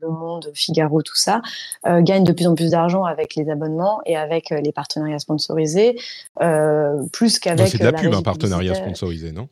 le 0.00 0.08
Monde, 0.08 0.50
Figaro, 0.54 1.02
tout 1.02 1.16
ça, 1.16 1.40
euh, 1.86 2.02
gagnent 2.02 2.24
de 2.24 2.32
plus 2.32 2.46
en 2.46 2.54
plus 2.54 2.70
d'argent 2.70 3.04
avec 3.04 3.34
les 3.34 3.50
abonnements 3.50 4.00
et 4.06 4.16
avec 4.16 4.52
euh, 4.52 4.60
les 4.60 4.72
partenariats 4.72 5.18
sponsorisés, 5.18 5.98
euh, 6.42 7.02
plus 7.12 7.38
qu'avec. 7.38 7.68
C'est 7.68 7.78
de 7.78 7.84
la, 7.84 7.92
pub, 7.92 8.14
un 8.14 8.22
partenariat 8.22 8.74
sponsorisé, 8.74 9.32
non? 9.32 9.48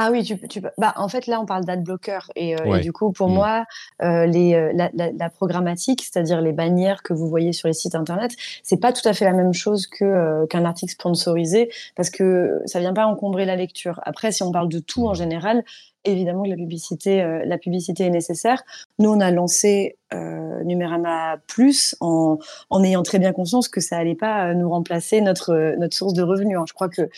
Ah 0.00 0.10
oui, 0.12 0.22
tu, 0.22 0.38
tu, 0.46 0.60
bah, 0.60 0.92
en 0.94 1.08
fait, 1.08 1.26
là, 1.26 1.40
on 1.40 1.46
parle 1.46 1.64
d'adblocker. 1.64 2.20
Et, 2.36 2.50
et, 2.52 2.80
du 2.80 2.92
coup, 2.92 3.10
pour 3.10 3.28
mm. 3.28 3.32
moi, 3.34 3.64
les, 4.00 4.70
la, 4.72 4.90
la, 4.94 5.28
programmatique, 5.28 6.04
c'est-à-dire 6.04 6.40
les 6.40 6.52
bannières 6.52 7.02
que 7.02 7.12
vous 7.12 7.28
voyez 7.28 7.52
sur 7.52 7.66
les 7.66 7.74
sites 7.74 7.96
Internet, 7.96 8.30
c'est 8.62 8.76
pas 8.76 8.92
tout 8.92 9.06
à 9.08 9.12
fait 9.12 9.24
la 9.24 9.32
même 9.32 9.52
chose 9.52 9.88
que, 9.88 10.46
qu'un 10.46 10.64
article 10.64 10.92
sponsorisé 10.92 11.68
parce 11.96 12.10
que 12.10 12.60
ça 12.66 12.78
vient 12.78 12.94
pas 12.94 13.06
encombrer 13.06 13.44
la 13.44 13.56
lecture. 13.56 13.98
Après, 14.04 14.30
si 14.30 14.44
on 14.44 14.52
parle 14.52 14.68
de 14.68 14.78
tout 14.78 15.08
en 15.08 15.14
général, 15.14 15.64
évidemment 16.04 16.44
que 16.44 16.50
la 16.50 16.56
publicité, 16.56 17.22
euh, 17.22 17.42
la 17.44 17.58
publicité 17.58 18.04
est 18.04 18.10
nécessaire. 18.10 18.62
Nous, 18.98 19.10
on 19.10 19.20
a 19.20 19.30
lancé 19.30 19.96
euh, 20.14 20.62
Numérama 20.64 21.38
Plus 21.46 21.96
en, 22.00 22.38
en, 22.70 22.84
ayant 22.84 23.02
très 23.02 23.18
bien 23.18 23.32
conscience 23.32 23.68
que 23.68 23.80
ça 23.80 23.96
allait 23.96 24.14
pas 24.14 24.48
euh, 24.48 24.54
nous 24.54 24.68
remplacer 24.68 25.20
notre, 25.20 25.76
notre 25.78 25.96
source 25.96 26.14
de 26.14 26.22
revenus. 26.22 26.58
Hein. 26.58 26.64
Je 26.68 26.72
crois 26.72 26.88
que 26.88 27.08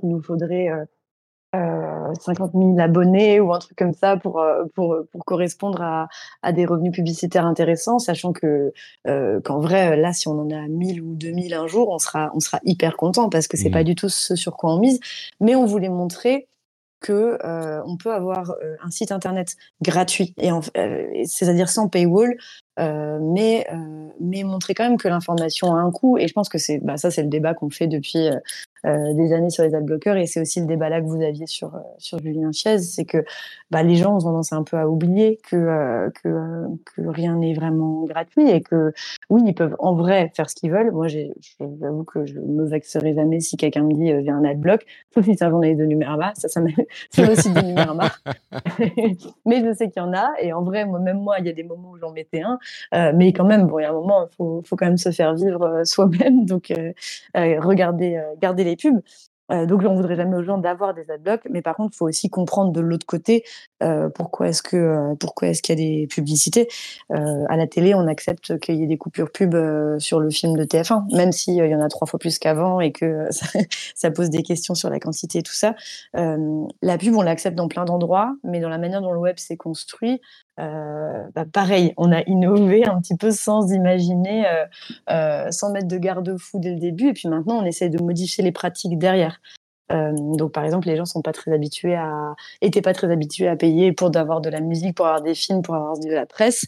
qu'il 0.00 0.10
nous 0.10 0.22
faudrait 0.22 0.68
euh, 1.56 2.14
50 2.20 2.52
000 2.52 2.78
abonnés 2.78 3.40
ou 3.40 3.54
un 3.54 3.58
truc 3.58 3.78
comme 3.78 3.94
ça 3.94 4.18
pour, 4.18 4.44
pour, 4.74 4.98
pour 5.10 5.24
correspondre 5.24 5.80
à, 5.80 6.08
à, 6.42 6.52
des 6.52 6.66
revenus 6.66 6.92
publicitaires 6.92 7.46
intéressants, 7.46 7.98
sachant 7.98 8.34
que 8.34 8.74
qu'en 9.06 9.60
vrai, 9.60 9.96
là, 9.96 10.12
si 10.12 10.28
on 10.28 10.38
en 10.38 10.50
a 10.50 10.68
1000 10.68 11.00
ou 11.00 11.14
2000 11.14 11.54
un 11.54 11.66
jour, 11.66 11.88
on 11.88 11.98
sera, 11.98 12.30
on 12.34 12.40
sera 12.40 12.60
hyper 12.64 12.98
content 12.98 13.30
parce 13.30 13.48
que 13.48 13.56
c'est 13.56 13.70
mmh. 13.70 13.72
pas 13.72 13.84
du 13.84 13.94
tout 13.94 14.10
ce 14.10 14.36
sur 14.36 14.58
quoi 14.58 14.74
on 14.74 14.78
mise. 14.78 15.00
Mais 15.40 15.54
on 15.54 15.64
voulait 15.64 15.88
montrer 15.88 16.48
que 17.00 17.38
on 17.86 17.96
peut 17.96 18.12
avoir 18.12 18.54
un 18.82 18.90
site 18.90 19.12
internet 19.12 19.56
gratuit 19.82 20.34
et 20.38 20.50
c'est-à-dire 21.26 21.68
sans 21.68 21.88
paywall 21.88 22.36
mais 22.76 23.66
mais 24.20 24.42
montrer 24.42 24.74
quand 24.74 24.84
même 24.84 24.98
que 24.98 25.08
l'information 25.08 25.74
a 25.74 25.78
un 25.78 25.90
coût. 25.90 26.18
Et 26.18 26.28
je 26.28 26.32
pense 26.32 26.48
que 26.48 26.58
c'est 26.58 26.78
bah, 26.78 26.96
ça 26.96 27.10
c'est 27.10 27.22
le 27.22 27.28
débat 27.28 27.54
qu'on 27.54 27.70
fait 27.70 27.86
depuis 27.86 28.28
euh, 28.86 29.12
des 29.14 29.32
années 29.32 29.50
sur 29.50 29.64
les 29.64 29.74
adblockers. 29.74 30.16
Et 30.16 30.26
c'est 30.26 30.40
aussi 30.40 30.60
le 30.60 30.66
débat 30.66 30.88
là 30.88 31.00
que 31.00 31.06
vous 31.06 31.20
aviez 31.20 31.46
sur 31.46 31.74
euh, 31.74 31.80
sur 31.98 32.20
Julien 32.20 32.52
Chiez, 32.52 32.78
c'est 32.78 33.04
que 33.04 33.24
bah, 33.72 33.82
les 33.82 33.96
gens 33.96 34.16
ont 34.16 34.20
tendance 34.20 34.52
un 34.52 34.62
peu 34.62 34.76
à 34.76 34.88
oublier 34.88 35.40
que 35.50 35.56
euh, 35.56 36.10
que, 36.22 36.66
que 36.94 37.02
rien 37.08 37.36
n'est 37.36 37.54
vraiment 37.54 38.04
gratuit 38.04 38.48
et 38.48 38.60
que 38.60 38.92
oui 39.30 39.42
ils 39.46 39.54
peuvent 39.54 39.74
en 39.80 39.94
vrai 39.94 40.30
faire 40.36 40.48
ce 40.48 40.54
qu'ils 40.54 40.70
veulent. 40.70 40.92
Moi 40.92 41.08
j'avoue 41.08 42.04
que 42.04 42.24
je 42.24 42.38
me 42.38 42.68
vexerai 42.68 43.14
jamais 43.14 43.40
si 43.40 43.56
quelqu'un 43.56 43.82
me 43.82 43.94
dit 43.94 44.12
j'ai 44.24 44.30
un 44.30 44.44
adblock, 44.44 44.86
sauf 45.12 45.24
si 45.24 45.36
c'est 45.36 45.44
un 45.44 45.50
journaliste 45.50 45.80
de 45.80 45.86
Numerama, 45.86 46.32
ça 46.36 46.46
ça 46.48 46.60
c'est 47.10 47.28
aussi 47.30 47.50
de 47.50 47.60
Numerama. 47.60 48.12
mais 49.44 49.64
je 49.64 49.74
sais 49.74 49.90
qu'il 49.90 50.02
y 50.02 50.04
en 50.04 50.12
a. 50.12 50.30
Et 50.40 50.52
en 50.52 50.62
vrai 50.62 50.86
moi 50.86 51.00
même 51.00 51.18
moi 51.18 51.40
il 51.40 51.46
y 51.46 51.50
a 51.50 51.52
des 51.52 51.64
moments 51.64 51.90
où 51.90 51.98
j'en 51.98 52.12
mettais 52.12 52.42
un, 52.42 52.58
mais 53.12 53.32
quand 53.32 53.44
même 53.44 53.66
bon 53.66 53.80
il 53.80 53.82
y 53.82 53.86
a 53.86 53.90
un 53.90 53.94
moment 53.94 54.26
il 54.30 54.36
faut 54.36 54.62
faut 54.64 54.76
quand 54.76 54.86
même 54.86 54.98
se 54.98 55.10
faire 55.10 55.34
vivre 55.34 55.82
soi-même. 55.84 56.44
Donc 56.44 56.72
regardez 57.34 58.22
garder 58.40 58.67
les 58.70 58.76
pubs. 58.76 59.00
Euh, 59.50 59.66
donc, 59.66 59.82
on 59.84 59.94
voudrait 59.94 60.16
jamais 60.16 60.36
aux 60.36 60.42
gens 60.42 60.58
d'avoir 60.58 60.94
des 60.94 61.10
adblocks, 61.10 61.46
mais 61.50 61.62
par 61.62 61.76
contre, 61.76 61.94
il 61.94 61.96
faut 61.96 62.08
aussi 62.08 62.28
comprendre 62.28 62.72
de 62.72 62.80
l'autre 62.80 63.06
côté 63.06 63.44
euh, 63.82 64.08
pourquoi 64.10 64.48
est-ce 64.48 64.62
que 64.62 64.76
euh, 64.76 65.14
pourquoi 65.18 65.48
est-ce 65.48 65.62
qu'il 65.62 65.78
y 65.78 65.82
a 65.82 65.88
des 65.88 66.06
publicités. 66.06 66.68
à 67.10 67.56
la 67.56 67.66
télé, 67.66 67.94
on 67.94 68.06
accepte 68.06 68.58
qu'il 68.60 68.76
y 68.76 68.82
ait 68.82 68.86
des 68.86 68.98
coupures 68.98 69.30
pub 69.30 69.56
sur 69.98 70.20
le 70.20 70.30
film 70.30 70.56
de 70.56 70.64
TF1, 70.64 71.16
même 71.16 71.32
s'il 71.32 71.54
y 71.54 71.74
en 71.74 71.80
a 71.80 71.88
trois 71.88 72.06
fois 72.06 72.18
plus 72.18 72.38
qu'avant 72.38 72.80
et 72.80 72.92
que 72.92 73.26
ça, 73.30 73.46
ça, 73.94 74.10
pose 74.10 74.30
des 74.30 74.42
questions 74.42 74.74
sur 74.74 74.90
la 74.90 75.00
quantité 75.00 75.38
et 75.38 75.42
tout 75.42 75.54
ça. 75.54 75.74
la 76.14 76.98
pub, 76.98 77.14
on 77.16 77.22
l'accepte 77.22 77.56
dans 77.56 77.68
plein 77.68 77.84
d'endroits, 77.84 78.36
mais 78.44 78.60
dans 78.60 78.68
la 78.68 78.78
manière 78.78 79.00
dont 79.00 79.12
le 79.12 79.20
web 79.20 79.38
s'est 79.38 79.56
construit, 79.56 80.20
euh, 80.58 81.24
bah 81.34 81.44
pareil, 81.50 81.92
on 81.96 82.12
a 82.12 82.22
innové 82.22 82.84
un 82.86 83.00
petit 83.00 83.16
peu 83.16 83.30
sans 83.30 83.72
imaginer, 83.72 84.46
euh, 84.48 84.64
euh, 85.10 85.50
sans 85.50 85.70
mettre 85.70 85.88
de 85.88 85.98
garde-fou 85.98 86.58
dès 86.58 86.70
le 86.70 86.80
début. 86.80 87.08
Et 87.08 87.12
puis 87.12 87.28
maintenant, 87.28 87.58
on 87.60 87.64
essaie 87.64 87.88
de 87.88 88.02
modifier 88.02 88.42
les 88.44 88.52
pratiques 88.52 88.98
derrière. 88.98 89.40
donc, 89.90 90.52
par 90.52 90.64
exemple, 90.64 90.86
les 90.88 90.96
gens 90.96 91.06
sont 91.06 91.22
pas 91.22 91.32
très 91.32 91.52
habitués 91.52 91.94
à, 91.94 92.34
étaient 92.60 92.82
pas 92.82 92.92
très 92.92 93.10
habitués 93.10 93.48
à 93.48 93.56
payer 93.56 93.92
pour 93.92 94.14
avoir 94.16 94.40
de 94.40 94.50
la 94.50 94.60
musique, 94.60 94.96
pour 94.96 95.06
avoir 95.06 95.22
des 95.22 95.34
films, 95.34 95.62
pour 95.62 95.74
avoir 95.74 95.98
de 95.98 96.10
la 96.10 96.26
presse. 96.26 96.66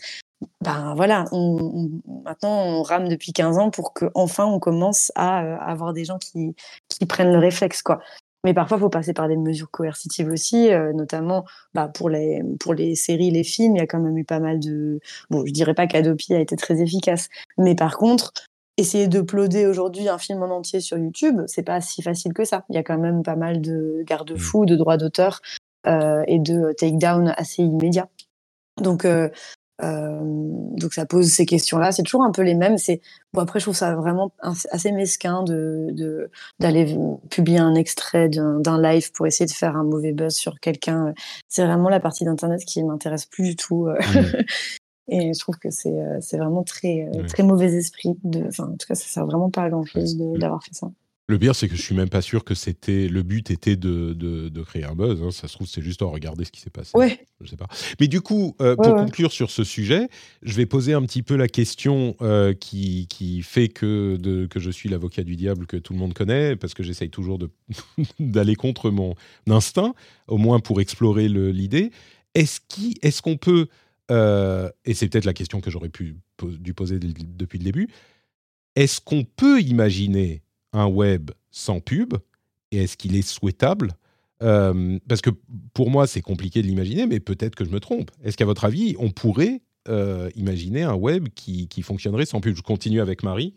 Ben 0.63 0.95
voilà, 0.97 1.27
maintenant 1.33 2.65
on 2.65 2.83
rame 2.83 3.09
depuis 3.09 3.33
15 3.35 3.59
ans 3.59 3.71
pour 3.71 3.93
que 3.93 4.07
enfin 4.15 4.47
on 4.47 4.59
commence 4.59 5.13
à, 5.15 5.39
avoir 5.71 5.93
des 5.93 6.07
gens 6.07 6.19
qui, 6.19 6.57
qui 6.89 7.05
prennent 7.05 7.33
le 7.33 7.39
réflexe 7.39 7.83
quoi. 7.83 8.01
Mais 8.45 8.55
parfois, 8.55 8.79
il 8.79 8.81
faut 8.81 8.89
passer 8.89 9.13
par 9.13 9.29
des 9.29 9.37
mesures 9.37 9.71
coercitives 9.71 10.29
aussi, 10.29 10.71
euh, 10.71 10.93
notamment 10.93 11.45
bah, 11.75 11.89
pour, 11.89 12.09
les, 12.09 12.43
pour 12.59 12.73
les 12.73 12.95
séries, 12.95 13.31
les 13.31 13.45
films. 13.45 13.77
Il 13.77 13.81
y 13.81 13.83
a 13.83 13.87
quand 13.87 14.01
même 14.01 14.17
eu 14.17 14.25
pas 14.25 14.41
mal 14.41 14.61
de. 14.61 15.01
Bon, 15.29 15.45
je 15.45 15.53
dirais 15.53 15.75
pas 15.75 15.87
qu'Adopi 15.87 16.35
a 16.35 16.41
été 16.41 16.57
très 16.57 16.81
efficace, 16.81 17.29
mais 17.59 17.75
par 17.75 17.99
contre, 17.99 18.33
essayer 18.81 19.09
de 19.09 19.21
ploder 19.21 19.67
aujourd'hui 19.67 20.09
un 20.09 20.19
film 20.19 20.43
en 20.43 20.57
entier 20.57 20.81
sur 20.81 20.97
YouTube, 20.99 21.43
c'est 21.47 21.63
pas 21.63 21.81
si 21.81 22.03
facile 22.03 22.33
que 22.33 22.45
ça. 22.45 22.65
Il 22.71 22.77
y 22.77 22.79
a 22.79 22.83
quand 22.83 22.99
même 22.99 23.23
pas 23.23 23.37
mal 23.37 23.61
de 23.61 24.03
garde-fous, 24.07 24.65
de 24.65 24.77
droits 24.77 24.97
d'auteur 24.97 25.41
euh, 25.87 26.25
et 26.27 26.39
de 26.39 26.73
take-down 26.73 27.35
assez 27.37 27.63
immédiats. 27.63 28.09
Donc, 28.81 29.05
euh, 29.05 29.29
euh, 29.29 29.31
donc 29.83 30.93
ça 30.93 31.07
pose 31.07 31.27
ces 31.29 31.47
questions-là. 31.47 31.93
C'est 31.93 32.03
toujours 32.03 32.25
un 32.25 32.31
peu 32.31 32.43
les 32.43 32.55
mêmes. 32.55 32.79
C'est 32.79 33.01
bon 33.33 33.43
après 33.43 33.61
je 33.61 33.65
trouve 33.65 33.77
ça 33.77 33.95
vraiment 33.95 34.33
assez 34.71 34.93
mesquin 34.93 35.43
de 35.43 36.31
d'aller 36.59 36.97
publier 37.31 37.59
un 37.59 37.75
extrait 37.75 38.29
d'un 38.29 38.83
live 38.83 39.13
pour 39.13 39.27
essayer 39.27 39.47
de 39.47 39.53
faire 39.53 39.77
un 39.77 39.85
mauvais 39.85 40.13
buzz 40.13 40.35
sur 40.35 40.59
quelqu'un. 40.61 41.15
C'est 41.49 41.65
vraiment 41.65 41.89
la 41.89 42.01
partie 42.01 42.25
d'internet 42.25 42.65
qui 42.65 42.83
m'intéresse 42.83 43.27
plus 43.27 43.45
du 43.45 43.57
tout. 43.57 43.87
Euh. 43.87 43.99
Mmh. 43.99 44.45
Et 45.13 45.35
je 45.35 45.41
trouve 45.41 45.57
que 45.57 45.71
c'est 45.71 45.89
euh, 45.89 46.19
c'est 46.21 46.39
vraiment 46.39 46.63
très 46.63 47.11
très 47.27 47.43
mauvais 47.43 47.75
esprit. 47.75 48.17
De, 48.23 48.47
enfin 48.47 48.65
en 48.65 48.77
tout 48.77 48.87
cas 48.87 48.95
ça 48.95 49.07
sert 49.07 49.27
vraiment 49.27 49.51
pas 49.51 49.63
à 49.63 49.71
grand 49.71 49.85
chose 49.85 50.17
d'avoir 50.17 50.63
fait 50.63 50.75
ça. 50.75 50.89
Le 51.31 51.39
pire, 51.39 51.55
c'est 51.55 51.69
que 51.69 51.77
je 51.77 51.81
suis 51.81 51.95
même 51.95 52.09
pas 52.09 52.23
sûr 52.23 52.43
que 52.43 52.57
c'était 52.57 53.07
le 53.07 53.23
but 53.23 53.53
était 53.53 53.77
de, 53.77 54.15
de, 54.15 54.63
créer 54.63 54.83
un 54.83 54.97
buzz. 54.97 55.23
Hein. 55.23 55.31
Ça 55.31 55.47
se 55.47 55.55
trouve, 55.55 55.69
c'est 55.69 55.81
juste 55.81 56.03
en 56.03 56.11
regarder 56.11 56.45
ce 56.45 56.51
qui 56.51 56.61
s'est 56.61 56.71
passé. 56.71 56.91
Ouais. 56.95 57.25
Je 57.41 57.47
sais 57.47 57.57
pas. 57.57 57.69
Mais 58.01 58.09
du 58.09 58.21
coup, 58.21 58.57
euh, 58.61 58.75
pour 58.75 58.97
conclure 58.97 59.31
sur 59.31 59.49
ce 59.49 59.63
sujet, 59.63 60.09
je 60.43 60.55
vais 60.55 60.67
poser 60.67 60.93
un 60.93 61.03
petit 61.03 61.23
peu 61.23 61.37
la 61.37 61.47
question 61.47 62.17
euh, 62.21 62.53
qui, 62.53 63.07
qui, 63.09 63.43
fait 63.43 63.69
que, 63.69 64.17
de, 64.17 64.47
que 64.47 64.59
je 64.59 64.73
suis 64.73 64.89
l'avocat 64.89 65.23
du 65.23 65.37
diable 65.37 65.69
que 65.69 65.77
tout 65.77 65.93
le 65.93 66.01
monde 66.01 66.15
connaît, 66.15 66.57
parce 66.57 66.75
que 66.75 66.83
j'essaye 66.83 67.11
toujours 67.11 67.39
d'aller 68.19 68.57
contre 68.57 68.91
mon 68.91 69.15
instinct, 69.49 69.95
au 70.27 70.37
moins 70.37 70.59
pour 70.59 70.81
explorer 70.81 71.29
l'idée. 71.29 71.93
Est-ce 72.35 72.61
qu'on 73.23 73.31
est 73.31 73.39
peut, 73.39 73.69
euh, 74.11 74.69
et 74.85 74.95
c'est 74.95 75.09
peut-être 75.09 75.27
la 75.27 75.35
question 75.35 75.61
que 75.61 75.71
j'aurais 75.71 75.91
pu 75.91 76.17
dû 76.43 76.75
poser 76.75 76.99
depuis 76.99 77.61
le 77.61 77.65
début, 77.65 77.89
est-ce 78.75 79.01
qu'on 79.01 79.23
peut 79.23 79.61
imaginer 79.61 80.43
un 80.73 80.87
web 80.87 81.31
sans 81.51 81.81
pub 81.81 82.15
Et 82.71 82.85
est-ce 82.85 82.97
qu'il 82.97 83.17
est 83.17 83.27
souhaitable? 83.27 83.93
Euh, 84.43 84.99
Parce 85.09 85.21
que 85.21 85.31
pour 85.75 85.91
moi, 85.91 86.07
c'est 86.07 86.23
compliqué 86.23 86.63
de 86.63 86.67
l'imaginer, 86.67 87.07
mais 87.07 87.21
peut-être 87.21 87.55
que 87.55 87.65
je 87.65 87.71
me 87.71 87.81
trompe. 87.81 88.11
Est-ce 88.25 88.37
qu'à 88.37 88.45
votre 88.45 88.65
avis, 88.65 88.97
on 88.99 89.11
pourrait 89.11 89.61
euh, 89.89 90.31
imaginer 90.37 90.83
un 90.83 90.95
web 90.95 91.29
qui, 91.35 91.69
fonctionnerait 91.83 92.27
sans 92.27 92.41
pub? 92.41 92.57
Je 92.57 92.63
continue 92.63 93.01
avec 93.01 93.23
Marie. 93.23 93.55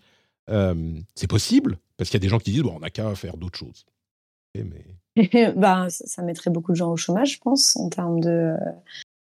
Euh, 0.50 1.00
c'est 1.16 1.30
possible 1.30 1.78
Parce 1.96 2.10
qu'il 2.10 2.18
y 2.18 2.22
a 2.22 2.26
des 2.26 2.30
gens 2.30 2.40
qui 2.40 2.52
disent 2.52 2.64
bon, 2.64 2.74
on 2.76 2.80
n'a 2.80 2.90
qu'à 2.90 3.14
faire 3.16 3.38
d'autres 3.38 3.58
choses. 3.58 3.86
Mais... 4.56 4.86
ben, 5.56 5.88
ça 5.90 6.22
mettrait 6.22 6.50
beaucoup 6.50 6.74
de 6.74 6.78
gens 6.78 6.92
au 6.92 6.98
chômage, 6.98 7.36
je 7.36 7.40
pense, 7.40 7.78
en 7.78 7.90
termes 7.90 8.20
de, 8.20 8.56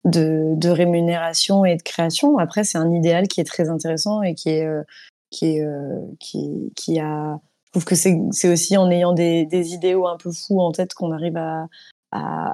de, 0.03 0.70
rémunération 0.70 1.64
et 1.64 1.78
de 1.78 1.82
création. 1.84 2.38
Après, 2.38 2.64
c'est 2.64 2.78
un 2.78 2.91
idéal 2.91 3.28
qui 3.28 3.40
est 3.40 3.45
très 3.45 3.70
intéressant 3.70 4.22
et 4.24 4.36
qui 4.36 4.49
est, 4.49 4.68
qui, 5.30 5.57
est, 5.57 5.68
qui, 6.20 6.72
qui 6.76 6.99
a 6.99 7.40
trouve 7.76 7.84
que 7.84 7.96
c'est 7.96 8.50
aussi 8.50 8.78
en 8.78 8.90
ayant 8.90 9.12
des, 9.12 9.74
idéaux 9.74 10.08
un 10.08 10.16
peu 10.16 10.32
fous 10.32 10.62
en 10.62 10.72
tête 10.72 10.94
qu'on 10.94 11.12
arrive 11.12 11.36
à, 11.38 11.68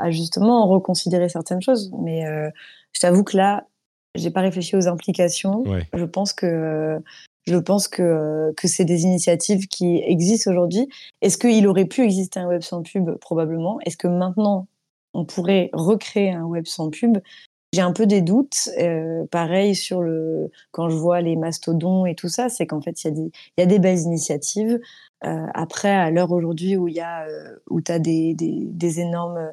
justement 0.10 0.68
reconsidérer 0.68 1.30
certaines 1.30 1.62
choses. 1.62 1.92
Mais 2.00 2.26
euh, 2.26 2.50
je 2.94 3.02
t'avoue 3.02 3.24
que 3.24 3.38
là, 3.38 3.68
j'ai 4.16 4.32
pas 4.32 4.42
réfléchi 4.42 4.76
aux 4.76 4.88
implications. 4.88 5.64
Je 5.94 6.06
pense 6.06 6.34
que 6.34 7.00
je 7.46 7.58
pense 7.58 7.88
que, 7.88 8.52
que 8.58 8.68
c'est 8.68 8.86
des 8.86 9.04
initiatives 9.04 9.68
qui 9.68 9.98
existent 9.98 10.50
aujourd'hui. 10.50 10.88
Est-ce 11.22 11.38
qu'il 11.38 11.68
aurait 11.68 11.86
pu 11.86 12.02
exister 12.04 12.40
un 12.40 12.48
web 12.48 12.62
sans 12.62 12.82
pub? 12.82 13.16
Probablement. 13.18 13.80
Est-ce 13.86 13.98
que 13.98 14.08
maintenant, 14.08 14.68
on 15.14 15.26
pourrait 15.26 15.70
recréer 15.74 16.32
un 16.32 16.44
web 16.44 16.66
sans 16.66 16.90
pub? 16.90 17.20
J'ai 17.74 17.82
un 17.82 17.94
peu 17.94 18.06
des 18.06 18.22
doutes. 18.22 18.70
Euh, 18.80 19.26
pareil 19.32 19.76
sur 19.76 20.02
le 20.02 20.52
quand 20.72 20.90
je 20.90 20.96
vois 20.96 21.22
les 21.22 21.36
mastodons 21.36 22.06
et 22.06 22.16
tout 22.16 22.28
ça, 22.30 22.50
c'est 22.50 22.68
qu'en 22.68 22.82
fait 22.82 23.04
il 23.04 23.08
y 23.08 23.10
a 23.10 23.14
des 23.14 23.32
il 23.58 23.62
y 23.62 23.64
a 23.64 23.66
des 23.66 23.80
belles 23.80 24.00
initiatives. 24.00 24.80
Euh, 25.24 25.46
après, 25.54 25.92
à 25.92 26.10
l'heure 26.12 26.32
aujourd'hui 26.32 26.78
où 26.78 26.88
il 26.88 26.96
y 26.96 27.00
a 27.00 27.26
euh, 27.28 27.56
où 27.70 27.82
tu 27.82 27.92
as 27.92 28.00
des, 28.00 28.34
des, 28.34 28.68
des 28.72 29.00
énormes 29.00 29.52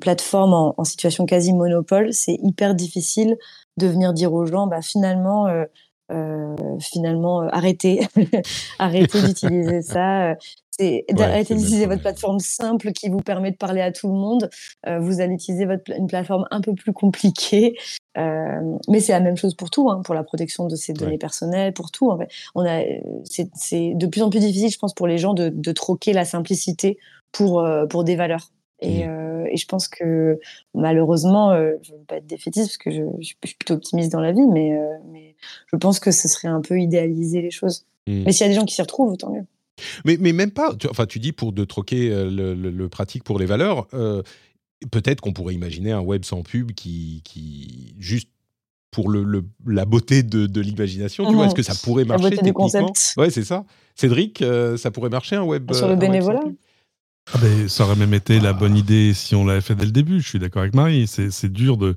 plateformes 0.00 0.54
en, 0.54 0.74
en, 0.78 0.84
situation 0.84 1.26
quasi 1.26 1.52
monopole, 1.52 2.14
c'est 2.14 2.38
hyper 2.42 2.74
difficile 2.74 3.36
de 3.76 3.86
venir 3.86 4.14
dire 4.14 4.32
aux 4.32 4.46
gens, 4.46 4.66
bah 4.66 4.82
finalement. 4.82 5.46
Finalement 6.78 7.40
arrêtez 7.40 8.06
arrêtez 8.78 9.22
d'utiliser 9.22 9.80
ça 9.82 10.36
c'est 10.78 11.04
d'arrêter 11.10 11.54
d'utiliser 11.54 11.86
votre 11.86 12.02
plateforme 12.02 12.40
simple 12.40 12.92
qui 12.92 13.08
vous 13.08 13.20
permet 13.20 13.50
de 13.50 13.56
parler 13.56 13.80
à 13.80 13.92
tout 13.92 14.08
le 14.08 14.14
monde. 14.14 14.50
Euh, 14.86 14.98
vous 14.98 15.20
allez 15.20 15.34
utiliser 15.34 15.64
votre, 15.66 15.90
une 15.96 16.06
plateforme 16.06 16.46
un 16.50 16.60
peu 16.60 16.74
plus 16.74 16.92
compliquée. 16.92 17.76
Euh, 18.18 18.76
mais 18.88 19.00
c'est 19.00 19.12
la 19.12 19.20
même 19.20 19.38
chose 19.38 19.54
pour 19.54 19.70
tout, 19.70 19.88
hein, 19.88 20.02
pour 20.04 20.14
la 20.14 20.22
protection 20.22 20.66
de 20.66 20.76
ces 20.76 20.92
données 20.92 21.16
personnelles, 21.16 21.72
pour 21.72 21.90
tout. 21.90 22.10
En 22.10 22.18
fait. 22.18 22.28
On 22.54 22.62
a, 22.62 22.82
c'est 23.24 23.94
de 23.94 24.06
plus 24.06 24.20
en 24.20 24.28
plus 24.28 24.40
difficile, 24.40 24.68
je 24.68 24.76
pense, 24.76 24.92
pour 24.92 25.06
les 25.06 25.16
gens 25.16 25.32
de, 25.32 25.48
de 25.48 25.72
troquer 25.72 26.12
la 26.12 26.26
simplicité 26.26 26.98
pour, 27.32 27.60
euh, 27.60 27.86
pour 27.86 28.04
des 28.04 28.14
valeurs. 28.14 28.50
Et, 28.82 29.06
mmh. 29.06 29.10
euh, 29.10 29.44
et, 29.50 29.56
je 29.56 29.66
pense 29.66 29.88
que 29.88 30.40
malheureusement, 30.74 31.52
euh, 31.52 31.74
je 31.82 31.92
ne 31.92 31.98
veux 31.98 32.04
pas 32.04 32.16
être 32.16 32.26
défaitiste 32.26 32.66
parce 32.66 32.76
que 32.76 32.90
je, 32.90 33.02
je, 33.20 33.26
suis 33.26 33.36
plutôt 33.36 33.74
optimiste 33.74 34.10
dans 34.10 34.20
la 34.20 34.32
vie, 34.32 34.46
mais, 34.52 34.76
euh, 34.76 34.98
mais 35.12 35.36
je 35.66 35.76
pense 35.76 36.00
que 36.00 36.10
ce 36.10 36.26
serait 36.26 36.48
un 36.48 36.60
peu 36.60 36.80
idéaliser 36.80 37.40
les 37.40 37.52
choses. 37.52 37.86
Mmh. 38.08 38.24
Mais 38.24 38.32
s'il 38.32 38.44
y 38.44 38.50
a 38.50 38.52
des 38.52 38.58
gens 38.58 38.64
qui 38.64 38.74
s'y 38.74 38.82
retrouvent, 38.82 39.16
tant 39.16 39.30
mieux. 39.30 39.46
Mais, 40.04 40.16
mais 40.20 40.32
même 40.32 40.50
pas. 40.50 40.74
Tu, 40.74 40.88
enfin, 40.88 41.06
tu 41.06 41.18
dis 41.18 41.32
pour 41.32 41.52
de 41.52 41.64
troquer 41.64 42.10
euh, 42.10 42.54
le, 42.54 42.88
pratique 42.88 43.24
pour 43.24 43.38
les 43.38 43.46
valeurs. 43.46 43.86
Euh, 43.94 44.22
peut-être 44.90 45.20
qu'on 45.20 45.32
pourrait 45.32 45.54
imaginer 45.54 45.92
un 45.92 46.00
web 46.00 46.24
sans 46.24 46.42
pub 46.42 46.72
qui, 46.72 47.22
qui 47.24 47.94
juste 47.98 48.28
pour 48.90 49.08
le, 49.08 49.44
la 49.66 49.84
beauté 49.86 50.22
de, 50.22 50.60
l'imagination, 50.60 51.26
tu 51.26 51.34
vois, 51.34 51.46
est-ce 51.46 51.54
que 51.54 51.62
ça 51.62 51.74
pourrait 51.82 52.04
marcher 52.04 52.24
la 52.24 52.30
beauté 52.30 52.42
du 52.42 52.52
concept. 52.52 53.14
Ouais, 53.16 53.30
c'est 53.30 53.44
ça. 53.44 53.64
Cédric, 53.94 54.42
euh, 54.42 54.76
ça 54.76 54.90
pourrait 54.90 55.08
marcher 55.08 55.34
un 55.36 55.42
web 55.42 55.72
sur 55.72 55.88
le 55.88 55.96
bénévolat. 55.96 56.42
Ah 57.34 57.38
ben, 57.38 57.68
ça 57.68 57.84
aurait 57.84 57.96
même 57.96 58.12
été 58.14 58.40
la 58.40 58.52
bonne 58.52 58.76
idée 58.76 59.14
si 59.14 59.34
on 59.36 59.46
l'avait 59.46 59.60
fait 59.60 59.76
dès 59.76 59.84
le 59.84 59.92
début. 59.92 60.20
Je 60.20 60.28
suis 60.28 60.38
d'accord 60.40 60.62
avec 60.62 60.74
Marie. 60.74 61.06
C'est 61.06 61.52
dur 61.52 61.76
de 61.76 61.94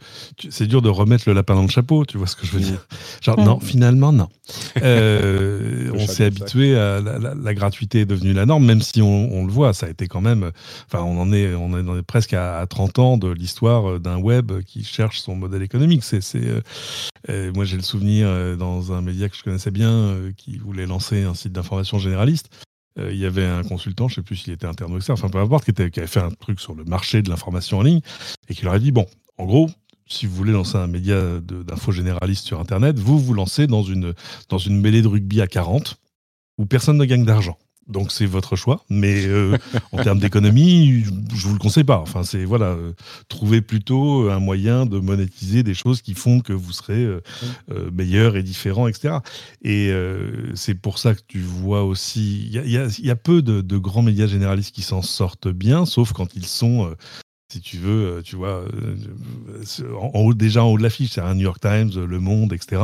c'est 0.49 0.67
dur 0.67 0.81
de 0.83 0.89
remettre 0.89 1.23
le 1.27 1.33
lapin 1.33 1.55
dans 1.55 1.63
le 1.63 1.67
chapeau. 1.67 2.05
Tu 2.05 2.17
vois 2.17 2.27
ce 2.27 2.35
que 2.35 2.45
je 2.45 2.51
veux 2.51 2.59
dire 2.59 2.87
Genre 3.21 3.39
non, 3.39 3.59
finalement 3.59 4.11
non. 4.11 4.27
Euh, 4.83 5.89
on 5.95 6.05
s'est 6.05 6.25
habitué 6.25 6.77
à 6.77 6.99
la, 6.99 7.53
gratuité 7.53 8.01
est 8.01 8.05
devenue 8.05 8.33
la 8.33 8.45
norme, 8.45 8.65
même 8.65 8.81
si 8.81 9.01
on, 9.01 9.45
le 9.45 9.51
voit, 9.51 9.73
ça 9.73 9.87
a 9.87 9.89
été 9.89 10.07
quand 10.07 10.21
même. 10.21 10.51
Enfin, 10.85 11.03
on 11.03 11.19
en 11.19 11.33
est 11.33 11.55
on 11.55 11.97
est, 11.97 12.03
presque 12.03 12.33
à, 12.33 12.65
30 12.67 12.99
ans 12.99 13.17
de 13.17 13.29
l'histoire 13.29 13.99
d'un 13.99 14.17
web 14.17 14.51
qui 14.63 14.83
cherche 14.83 15.21
son 15.21 15.35
modèle 15.35 15.63
économique. 15.63 16.03
C'est 16.03 16.21
euh, 17.29 17.51
moi 17.55 17.65
j'ai 17.65 17.77
le 17.77 17.83
souvenir 17.83 18.27
euh, 18.27 18.55
dans 18.55 18.91
un 18.91 19.01
média 19.01 19.27
que 19.29 19.35
je 19.35 19.43
connaissais 19.43 19.71
bien 19.71 20.15
qui 20.37 20.57
voulait 20.57 20.85
lancer 20.85 21.23
un 21.23 21.33
site 21.33 21.53
d'information 21.53 21.97
généraliste 21.97 22.49
euh, 22.99 23.11
il 23.11 23.19
y 23.19 23.25
avait 23.25 23.45
un 23.45 23.63
consultant, 23.63 24.07
je 24.07 24.13
ne 24.13 24.15
sais 24.15 24.21
plus 24.25 24.37
s'il 24.37 24.53
était 24.53 24.67
interne 24.67 24.93
ou 24.93 24.97
externe, 24.97 25.17
enfin 25.17 25.29
peu 25.29 25.39
importe, 25.39 25.71
qui, 25.71 25.81
avait 25.81 26.07
fait 26.07 26.21
un 26.21 26.31
truc 26.31 26.59
sur 26.59 26.75
le 26.75 26.83
marché 26.85 27.21
de 27.21 27.29
l'information 27.29 27.79
en 27.79 27.83
ligne 27.83 28.01
et 28.49 28.55
qui 28.55 28.63
leur 28.63 28.73
a 28.73 28.79
dit 28.79 28.91
bon, 28.91 29.05
en 29.37 29.45
gros, 29.45 29.69
si 30.07 30.25
vous 30.25 30.35
voulez 30.35 30.53
lancer 30.53 30.77
un 30.77 30.87
média 30.87 31.19
d'info 31.41 31.91
généraliste 31.91 32.45
sur 32.45 32.59
Internet, 32.59 32.99
vous 32.99 33.19
vous 33.19 33.33
lancez 33.33 33.67
dans 33.67 33.83
une, 33.83 34.13
dans 34.49 34.59
une 34.59 34.79
mêlée 34.79 35.01
de 35.01 35.07
rugby 35.07 35.41
à 35.41 35.47
40 35.47 35.97
où 36.57 36.65
personne 36.65 36.97
ne 36.97 37.05
gagne 37.05 37.25
d'argent. 37.25 37.57
Donc 37.87 38.11
c'est 38.11 38.25
votre 38.25 38.55
choix, 38.55 38.83
mais 38.89 39.27
euh, 39.27 39.57
en 39.91 40.01
termes 40.01 40.19
d'économie, 40.19 41.03
je 41.03 41.47
vous 41.47 41.53
le 41.53 41.59
conseille 41.59 41.83
pas. 41.83 41.99
Enfin, 41.99 42.23
c'est 42.23 42.43
voilà, 42.43 42.67
euh, 42.67 42.93
trouver 43.29 43.61
plutôt 43.61 44.29
un 44.29 44.39
moyen 44.39 44.87
de 44.87 44.97
monétiser 44.97 45.61
des 45.61 45.75
choses 45.75 46.01
qui 46.01 46.15
font 46.15 46.39
que 46.39 46.51
vous 46.51 46.71
serez 46.71 47.03
euh, 47.03 47.21
meilleur 47.93 48.37
et 48.37 48.43
différent, 48.43 48.87
etc. 48.87 49.17
Et 49.63 49.91
c'est 50.55 50.75
pour 50.75 50.97
ça 50.97 51.13
que 51.13 51.21
tu 51.27 51.39
vois 51.39 51.83
aussi, 51.83 52.49
il 52.51 52.71
y 52.71 53.11
a, 53.11 53.15
peu 53.15 53.41
de, 53.41 53.61
de, 53.61 53.77
grands 53.77 54.01
médias 54.01 54.27
généralistes 54.27 54.73
qui 54.73 54.81
s'en 54.81 55.01
sortent 55.01 55.47
bien, 55.47 55.85
sauf 55.85 56.11
quand 56.11 56.35
ils 56.35 56.45
sont 56.45 56.93
si 57.51 57.61
tu 57.61 57.77
veux, 57.77 58.17
euh, 58.17 58.21
tu 58.21 58.35
vois, 58.35 58.65
euh, 58.73 58.95
en 59.99 60.19
haut, 60.19 60.33
déjà 60.33 60.63
en 60.63 60.69
haut 60.69 60.77
de 60.77 60.83
l'affiche, 60.83 61.11
c'est 61.11 61.21
un 61.21 61.35
New 61.35 61.43
York 61.43 61.59
Times, 61.61 61.91
Le 61.95 62.19
Monde, 62.19 62.53
etc. 62.53 62.81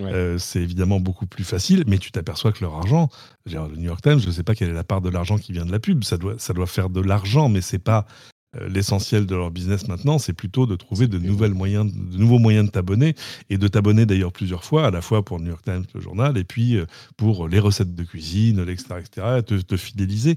Euh, 0.00 0.38
c'est 0.38 0.60
évidemment 0.60 1.00
beaucoup 1.00 1.26
plus 1.26 1.44
facile, 1.44 1.82
mais 1.86 1.98
tu 1.98 2.12
t'aperçois 2.12 2.52
que 2.52 2.62
leur 2.62 2.74
argent, 2.74 3.08
le 3.46 3.76
New 3.76 3.84
York 3.84 4.02
Times, 4.02 4.20
je 4.20 4.28
ne 4.28 4.32
sais 4.32 4.44
pas 4.44 4.54
quelle 4.54 4.68
est 4.68 4.74
la 4.74 4.84
part 4.84 5.00
de 5.00 5.10
l'argent 5.10 5.38
qui 5.38 5.52
vient 5.52 5.66
de 5.66 5.72
la 5.72 5.80
pub, 5.80 6.04
ça 6.04 6.18
doit, 6.18 6.34
ça 6.38 6.52
doit 6.52 6.66
faire 6.66 6.88
de 6.88 7.00
l'argent, 7.00 7.48
mais 7.48 7.60
c'est 7.60 7.80
pas 7.80 8.06
euh, 8.08 8.32
l'essentiel 8.68 9.26
de 9.26 9.34
leur 9.34 9.50
business 9.50 9.88
maintenant, 9.88 10.18
c'est 10.18 10.32
plutôt 10.32 10.66
de 10.66 10.76
trouver 10.76 11.06
de, 11.06 11.18
nouvelles 11.18 11.54
moyens, 11.54 11.92
de 11.92 12.16
nouveaux 12.16 12.38
moyens 12.38 12.66
de 12.66 12.70
t'abonner 12.70 13.14
et 13.50 13.58
de 13.58 13.68
t'abonner 13.68 14.06
d'ailleurs 14.06 14.32
plusieurs 14.32 14.64
fois, 14.64 14.86
à 14.86 14.90
la 14.90 15.00
fois 15.00 15.24
pour 15.24 15.38
le 15.38 15.44
New 15.44 15.50
York 15.50 15.64
Times, 15.64 15.84
le 15.94 16.00
journal, 16.00 16.36
et 16.38 16.44
puis 16.44 16.76
euh, 16.76 16.86
pour 17.16 17.48
les 17.48 17.58
recettes 17.58 17.94
de 17.94 18.04
cuisine, 18.04 18.60
etc., 18.68 18.84
etc., 19.00 19.26
te, 19.46 19.54
te 19.54 19.76
fidéliser. 19.76 20.36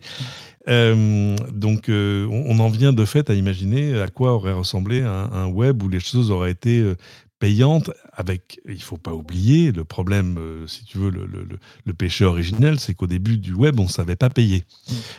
Euh, 0.68 1.36
donc, 1.52 1.86
on, 1.90 2.60
en 2.60 2.70
vient 2.70 2.94
de 2.94 3.06
fait 3.06 3.30
à 3.30 3.34
imaginer 3.34 4.00
à 4.00 4.08
quoi 4.08 4.34
aurait 4.34 4.54
ressemblé 4.54 5.02
un, 5.02 5.48
web 5.48 5.82
où 5.82 5.90
les 5.90 6.00
choses 6.00 6.32
auraient 6.32 6.52
été 6.52 6.94
payante 7.40 7.90
avec, 8.20 8.60
il 8.68 8.82
faut 8.82 8.98
pas 8.98 9.14
oublier, 9.14 9.72
le 9.72 9.86
problème, 9.86 10.38
euh, 10.38 10.68
si 10.68 10.84
tu 10.84 10.98
veux, 10.98 11.10
le, 11.10 11.26
le, 11.26 11.48
le 11.86 11.94
péché 11.94 12.26
originel, 12.26 12.78
c'est 12.78 12.94
qu'au 12.94 13.08
début 13.08 13.38
du 13.38 13.54
web, 13.54 13.80
on 13.80 13.88
savait 13.88 14.18
pas 14.18 14.30
payer. 14.30 14.66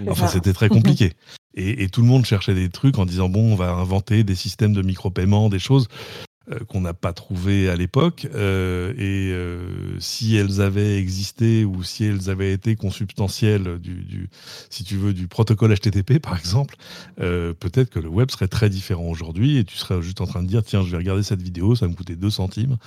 Enfin, 0.07 0.29
c'était 0.29 0.53
très 0.53 0.69
compliqué. 0.69 1.15
Et, 1.55 1.83
et, 1.83 1.89
tout 1.89 2.03
le 2.03 2.07
monde 2.07 2.27
cherchait 2.27 2.55
des 2.55 2.69
trucs 2.69 2.99
en 2.99 3.07
disant, 3.07 3.31
bon, 3.31 3.53
on 3.53 3.57
va 3.57 3.71
inventer 3.71 4.23
des 4.23 4.35
systèmes 4.35 4.75
de 4.75 4.83
micro-paiement, 4.83 5.49
des 5.49 5.59
choses. 5.59 5.89
Euh, 6.49 6.61
qu'on 6.65 6.81
n'a 6.81 6.95
pas 6.95 7.13
trouvé 7.13 7.69
à 7.69 7.77
l'époque. 7.77 8.27
Euh, 8.35 8.95
et 8.97 9.31
euh, 9.31 10.01
si 10.01 10.37
elles 10.37 10.63
avaient 10.63 10.97
existé 10.97 11.67
ou 11.67 11.83
si 11.83 12.05
elles 12.05 12.31
avaient 12.31 12.55
été 12.55 12.77
consubstantielles 12.77 13.79
du, 13.79 14.31
si 14.71 14.83
tu 14.83 14.97
veux, 14.97 15.13
du 15.13 15.29
protocole 15.29 15.75
HTTP, 15.75 16.19
par 16.19 16.39
exemple, 16.39 16.77
peut-être 17.19 17.91
que 17.91 17.99
le 17.99 18.09
web 18.09 18.31
serait 18.31 18.49
très 18.49 18.71
différent 18.71 19.05
aujourd'hui 19.05 19.59
et 19.59 19.65
tu 19.65 19.77
serais 19.77 20.01
juste 20.01 20.23
en 20.23 20.27
train 20.27 20.43
de 20.43 20.49
dire, 20.49 20.65
tiens, 20.65 20.83
je 20.83 20.91
vais 20.91 20.97
regarder 20.97 21.23
cette 21.23 21.43
vidéo, 21.43 21.75
ça 21.75 21.87
me 21.87 21.93
coûtait 21.93 22.17
2 22.17 22.31
centimes 22.31 22.79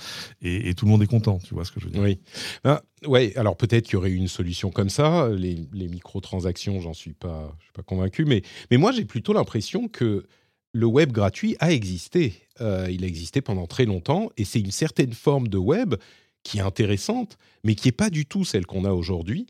et, 0.42 0.74
tout 0.74 0.86
le 0.86 0.90
monde 0.90 1.04
est 1.04 1.06
content. 1.06 1.38
Tu 1.38 1.54
vois 1.54 1.64
ce 1.64 1.70
que 1.70 1.78
je 1.78 1.84
veux 1.84 1.92
dire 1.92 2.02
Oui. 2.02 2.18
Ah, 2.64 2.82
ouais, 3.06 3.32
alors 3.36 3.56
peut-être 3.56 3.84
qu'il 3.84 3.94
y 3.94 3.96
aurait 3.96 4.10
une 4.10 4.26
solution 4.26 4.70
comme 4.70 4.90
ça. 4.90 5.28
Les, 5.28 5.68
les 5.72 5.86
microtransactions, 5.86 6.80
j'en 6.80 6.94
suis 6.94 7.12
pas, 7.12 7.56
suis 7.62 7.72
pas 7.72 7.82
convaincu. 7.82 8.24
Mais, 8.24 8.42
mais 8.72 8.78
moi, 8.78 8.90
j'ai 8.90 9.04
plutôt 9.04 9.32
l'impression 9.32 9.86
que 9.86 10.26
le 10.74 10.86
web 10.86 11.12
gratuit 11.12 11.56
a 11.60 11.72
existé. 11.72 12.34
Euh, 12.60 12.88
il 12.90 13.04
a 13.04 13.06
existé 13.06 13.40
pendant 13.40 13.66
très 13.66 13.86
longtemps 13.86 14.30
et 14.36 14.44
c'est 14.44 14.60
une 14.60 14.72
certaine 14.72 15.12
forme 15.12 15.48
de 15.48 15.56
web 15.56 15.94
qui 16.42 16.58
est 16.58 16.62
intéressante, 16.62 17.38
mais 17.62 17.74
qui 17.74 17.88
n'est 17.88 17.92
pas 17.92 18.10
du 18.10 18.26
tout 18.26 18.44
celle 18.44 18.66
qu'on 18.66 18.84
a 18.84 18.92
aujourd'hui. 18.92 19.46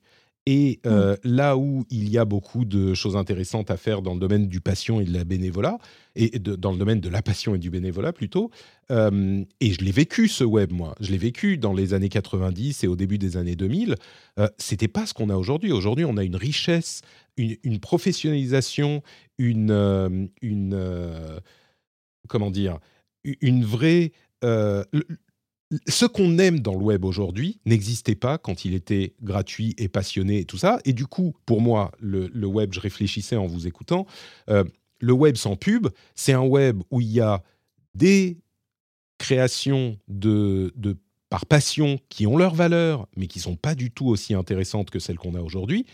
Et 0.46 0.80
euh, 0.86 1.14
mm. 1.14 1.16
là 1.24 1.56
où 1.56 1.84
il 1.90 2.08
y 2.10 2.18
a 2.18 2.24
beaucoup 2.24 2.64
de 2.64 2.92
choses 2.92 3.16
intéressantes 3.16 3.70
à 3.70 3.76
faire 3.76 4.02
dans 4.02 4.12
le 4.12 4.20
domaine 4.20 4.46
du 4.48 4.60
passion 4.60 5.00
et 5.00 5.04
de 5.04 5.12
la 5.12 5.24
bénévolat, 5.24 5.78
et 6.16 6.38
dans 6.38 6.72
le 6.72 6.78
domaine 6.78 7.00
de 7.00 7.08
la 7.08 7.22
passion 7.22 7.54
et 7.54 7.58
du 7.58 7.70
bénévolat 7.70 8.12
plutôt, 8.12 8.50
euh, 8.90 9.42
et 9.60 9.72
je 9.72 9.80
l'ai 9.82 9.90
vécu 9.90 10.28
ce 10.28 10.44
web, 10.44 10.70
moi, 10.70 10.94
je 11.00 11.10
l'ai 11.10 11.18
vécu 11.18 11.56
dans 11.56 11.72
les 11.72 11.94
années 11.94 12.10
90 12.10 12.84
et 12.84 12.86
au 12.86 12.96
début 12.96 13.16
des 13.16 13.38
années 13.38 13.56
2000, 13.56 13.96
euh, 14.38 14.48
c'était 14.58 14.88
pas 14.88 15.06
ce 15.06 15.14
qu'on 15.14 15.30
a 15.30 15.36
aujourd'hui. 15.36 15.72
Aujourd'hui, 15.72 16.04
on 16.04 16.18
a 16.18 16.24
une 16.24 16.36
richesse, 16.36 17.00
une, 17.38 17.80
professionnalisation, 17.80 19.02
une, 19.38 19.70
euh, 19.70 20.26
une 20.42 21.40
comment 22.28 22.50
dire, 22.50 22.78
une 23.24 23.64
vraie 23.64 24.12
ce 25.86 26.06
qu'on 26.06 26.38
aime 26.38 26.60
dans 26.60 26.74
le 26.74 26.82
web 26.84 27.04
aujourd'hui 27.04 27.60
n'existait 27.64 28.14
pas 28.14 28.38
quand 28.38 28.64
il 28.64 28.74
était 28.74 29.14
gratuit 29.22 29.74
et 29.78 29.88
passionné 29.88 30.40
et 30.40 30.44
tout 30.44 30.58
ça. 30.58 30.78
Et 30.84 30.92
du 30.92 31.06
coup, 31.06 31.34
pour 31.46 31.60
moi, 31.60 31.92
le, 32.00 32.28
web, 32.46 32.72
je 32.72 32.80
réfléchissais 32.80 33.36
en 33.36 33.46
vous 33.46 33.66
écoutant, 33.66 34.06
euh, 34.50 34.64
le 35.00 35.12
web 35.12 35.36
sans 35.36 35.56
pub, 35.56 35.88
c'est 36.14 36.32
un 36.32 36.42
web 36.42 36.82
où 36.90 37.00
il 37.00 37.10
y 37.10 37.20
a 37.20 37.42
des 37.94 38.38
créations 39.18 39.98
de, 40.08 40.72
par 41.30 41.46
passion 41.46 41.98
qui 42.08 42.26
ont 42.26 42.36
leur 42.36 42.54
valeur, 42.54 43.08
mais 43.16 43.26
qui 43.26 43.40
sont 43.40 43.56
pas 43.56 43.74
du 43.74 43.90
tout 43.90 44.06
aussi 44.06 44.34
intéressantes 44.34 44.90
que 44.90 44.98
celles 44.98 45.18
qu'on 45.18 45.34
a 45.34 45.40
aujourd'hui. 45.40 45.86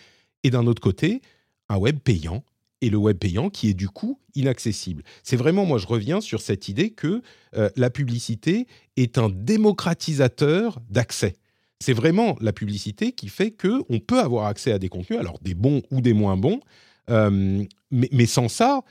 Et 0.43 0.51
d'un 0.51 0.67
autre 0.67 0.83
côté, 0.83 1.23
un 1.69 1.77
web 1.77 1.99
payant 1.99 2.45
et 2.81 2.91
le 2.91 2.97
web 2.97 3.19
payant 3.19 3.51
qui 3.51 3.69
est 3.69 3.75
du 3.75 3.89
coup 3.89 4.19
inaccessible. 4.35 5.03
C'est 5.23 5.37
vraiment, 5.37 5.65
moi 5.65 5.79
je 5.79 5.87
reviens 5.87 6.21
sur 6.21 6.41
cette 6.41 6.69
idée 6.69 6.91
que 6.91 7.23
euh, 7.57 7.71
la 7.77 7.91
publicité 7.91 8.67
est 8.97 9.19
un 9.19 9.29
démocratisateur 9.29 10.81
d'accès. 10.89 11.37
C'est 11.79 11.93
vraiment 11.95 12.37
la 12.41 12.53
publicité 12.53 13.13
qui 13.13 13.29
fait 13.29 13.51
que 13.51 13.83
on 13.89 14.01
peut 14.01 14.21
avoir 14.21 14.47
accès 14.47 14.73
à 14.73 14.79
des 14.79 14.89
contenus, 14.89 15.19
alors 15.19 15.39
des 15.41 15.55
bons 15.55 15.83
ou 15.91 16.01
des 16.01 16.13
moins 16.13 16.37
bons, 16.37 16.61
euh, 17.09 17.65
mais, 17.91 18.27
sans 18.27 18.49
ça, 18.49 18.83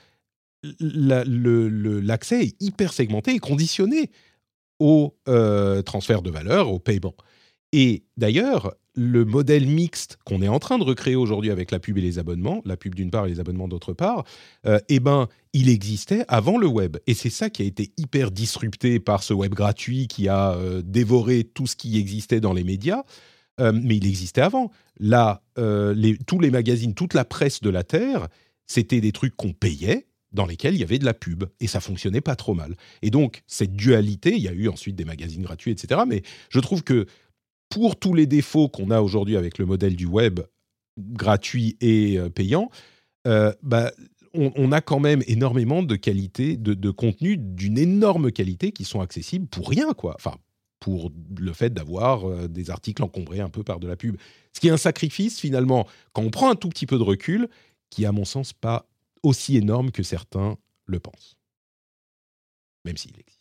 l'accès 0.80 2.44
est 2.44 2.62
hyper 2.62 2.92
segmenté 2.92 3.32
et 3.32 3.38
conditionné 3.38 4.10
au 4.78 5.16
euh, 5.28 5.82
transfert 5.82 6.20
de 6.22 6.30
valeur, 6.30 6.70
au 6.70 6.78
paiement. 6.78 7.14
Et 7.72 8.02
d'ailleurs, 8.16 8.74
le 8.94 9.24
modèle 9.24 9.66
mixte 9.66 10.18
qu'on 10.24 10.42
est 10.42 10.48
en 10.48 10.58
train 10.58 10.78
de 10.78 10.84
recréer 10.84 11.16
aujourd'hui 11.16 11.50
avec 11.50 11.70
la 11.70 11.78
pub 11.78 11.98
et 11.98 12.00
les 12.00 12.18
abonnements, 12.18 12.60
la 12.64 12.76
pub 12.76 12.94
d'une 12.94 13.10
part 13.10 13.26
et 13.26 13.30
les 13.30 13.40
abonnements 13.40 13.68
d'autre 13.68 13.92
part, 13.92 14.24
euh, 14.66 14.78
eh 14.88 15.00
ben, 15.00 15.28
il 15.52 15.68
existait 15.68 16.24
avant 16.28 16.58
le 16.58 16.66
web. 16.66 16.96
Et 17.06 17.14
c'est 17.14 17.30
ça 17.30 17.50
qui 17.50 17.62
a 17.62 17.64
été 17.64 17.92
hyper 17.96 18.30
disrupté 18.30 19.00
par 19.00 19.22
ce 19.22 19.32
web 19.32 19.54
gratuit 19.54 20.08
qui 20.08 20.28
a 20.28 20.52
euh, 20.52 20.82
dévoré 20.84 21.44
tout 21.44 21.66
ce 21.66 21.76
qui 21.76 21.98
existait 21.98 22.40
dans 22.40 22.52
les 22.52 22.64
médias. 22.64 23.04
Euh, 23.60 23.72
mais 23.72 23.96
il 23.96 24.06
existait 24.06 24.40
avant. 24.40 24.70
Là, 24.98 25.42
tous 26.26 26.40
les 26.40 26.50
magazines, 26.50 26.94
toute 26.94 27.14
la 27.14 27.24
presse 27.24 27.60
de 27.60 27.70
la 27.70 27.84
Terre, 27.84 28.28
c'était 28.66 29.00
des 29.00 29.12
trucs 29.12 29.34
qu'on 29.34 29.52
payait, 29.52 30.06
dans 30.32 30.46
lesquels 30.46 30.74
il 30.74 30.80
y 30.80 30.84
avait 30.84 30.98
de 30.98 31.04
la 31.04 31.14
pub 31.14 31.44
et 31.58 31.66
ça 31.66 31.80
fonctionnait 31.80 32.20
pas 32.20 32.36
trop 32.36 32.54
mal. 32.54 32.76
Et 33.02 33.10
donc 33.10 33.42
cette 33.46 33.74
dualité, 33.74 34.34
il 34.34 34.42
y 34.42 34.48
a 34.48 34.52
eu 34.52 34.68
ensuite 34.68 34.96
des 34.96 35.04
magazines 35.04 35.42
gratuits, 35.42 35.72
etc. 35.72 36.02
Mais 36.06 36.22
je 36.50 36.60
trouve 36.60 36.82
que 36.82 37.06
pour 37.70 37.98
tous 37.98 38.12
les 38.12 38.26
défauts 38.26 38.68
qu'on 38.68 38.90
a 38.90 39.00
aujourd'hui 39.00 39.36
avec 39.36 39.56
le 39.56 39.64
modèle 39.64 39.96
du 39.96 40.06
web 40.06 40.40
gratuit 40.98 41.78
et 41.80 42.18
euh, 42.18 42.28
payant, 42.28 42.70
euh, 43.26 43.52
bah, 43.62 43.92
on, 44.34 44.70
a 44.70 44.80
quand 44.80 45.00
même 45.00 45.22
énormément 45.26 45.82
de 45.82 45.96
de, 45.96 46.90
contenus 46.90 47.38
d'une 47.38 47.78
énorme 47.78 48.30
qualité 48.30 48.70
qui 48.70 48.84
sont 48.84 49.00
accessibles 49.00 49.46
pour 49.46 49.68
rien, 49.68 49.92
quoi. 49.92 50.14
Enfin, 50.16 50.36
pour 50.78 51.10
le 51.36 51.52
fait 51.52 51.70
d'avoir 51.70 52.28
euh, 52.28 52.48
des 52.48 52.70
articles 52.70 53.02
encombrés 53.02 53.40
un 53.40 53.48
peu 53.48 53.62
par 53.64 53.80
de 53.80 53.88
la 53.88 53.96
pub. 53.96 54.16
Ce 54.52 54.60
qui 54.60 54.68
est 54.68 54.72
un 54.72 54.76
sacrifice, 54.76 55.40
finalement, 55.40 55.86
quand 56.12 56.22
on 56.22 56.30
prend 56.30 56.50
un 56.50 56.54
tout 56.54 56.68
petit 56.68 56.86
peu 56.86 56.96
de 56.96 57.02
recul, 57.02 57.48
qui, 57.90 58.06
à 58.06 58.12
mon 58.12 58.24
sens, 58.24 58.52
pas 58.52 58.88
aussi 59.22 59.56
énorme 59.56 59.90
que 59.90 60.02
certains 60.02 60.56
le 60.86 61.00
pensent. 61.00 61.36
Même 62.84 62.96
s'il 62.96 63.12
existe. 63.18 63.39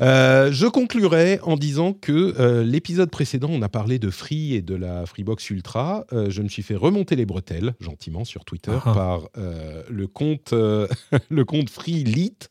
Euh, 0.00 0.52
je 0.52 0.66
conclurai 0.66 1.40
en 1.42 1.56
disant 1.56 1.92
que 1.92 2.34
euh, 2.38 2.62
l'épisode 2.64 3.10
précédent, 3.10 3.48
on 3.50 3.62
a 3.62 3.68
parlé 3.68 3.98
de 3.98 4.10
Free 4.10 4.54
et 4.54 4.62
de 4.62 4.74
la 4.74 5.06
Freebox 5.06 5.50
Ultra. 5.50 6.04
Euh, 6.12 6.30
je 6.30 6.42
me 6.42 6.48
suis 6.48 6.62
fait 6.62 6.74
remonter 6.74 7.16
les 7.16 7.26
bretelles, 7.26 7.74
gentiment, 7.80 8.24
sur 8.24 8.44
Twitter, 8.44 8.78
Ah. 8.84 8.92
par 8.94 9.28
euh, 9.38 9.82
le 9.88 10.06
compte, 10.06 10.52
le 11.30 11.44
compte 11.44 11.70
Free 11.70 12.04
Lite, 12.04 12.50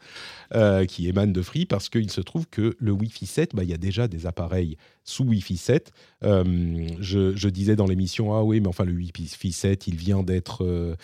qui 0.87 1.07
émane 1.07 1.33
de 1.33 1.41
Free, 1.41 1.65
parce 1.65 1.89
qu'il 1.89 2.09
se 2.11 2.21
trouve 2.21 2.47
que 2.47 2.75
le 2.79 2.91
Wi-Fi 2.91 3.25
7, 3.25 3.55
bah, 3.55 3.63
il 3.63 3.69
y 3.69 3.73
a 3.73 3.77
déjà 3.77 4.07
des 4.07 4.25
appareils 4.25 4.77
sous 5.03 5.23
Wi-Fi 5.25 5.57
7. 5.57 5.91
Euh, 6.23 6.87
je, 6.99 7.35
je 7.35 7.49
disais 7.49 7.75
dans 7.75 7.85
l'émission, 7.87 8.33
ah 8.33 8.43
oui, 8.43 8.59
mais 8.61 8.67
enfin, 8.67 8.85
le 8.85 8.93
Wi-Fi 8.93 9.51
7, 9.51 9.87
il 9.87 9.95
vient 9.95 10.23
d'être... 10.23 10.95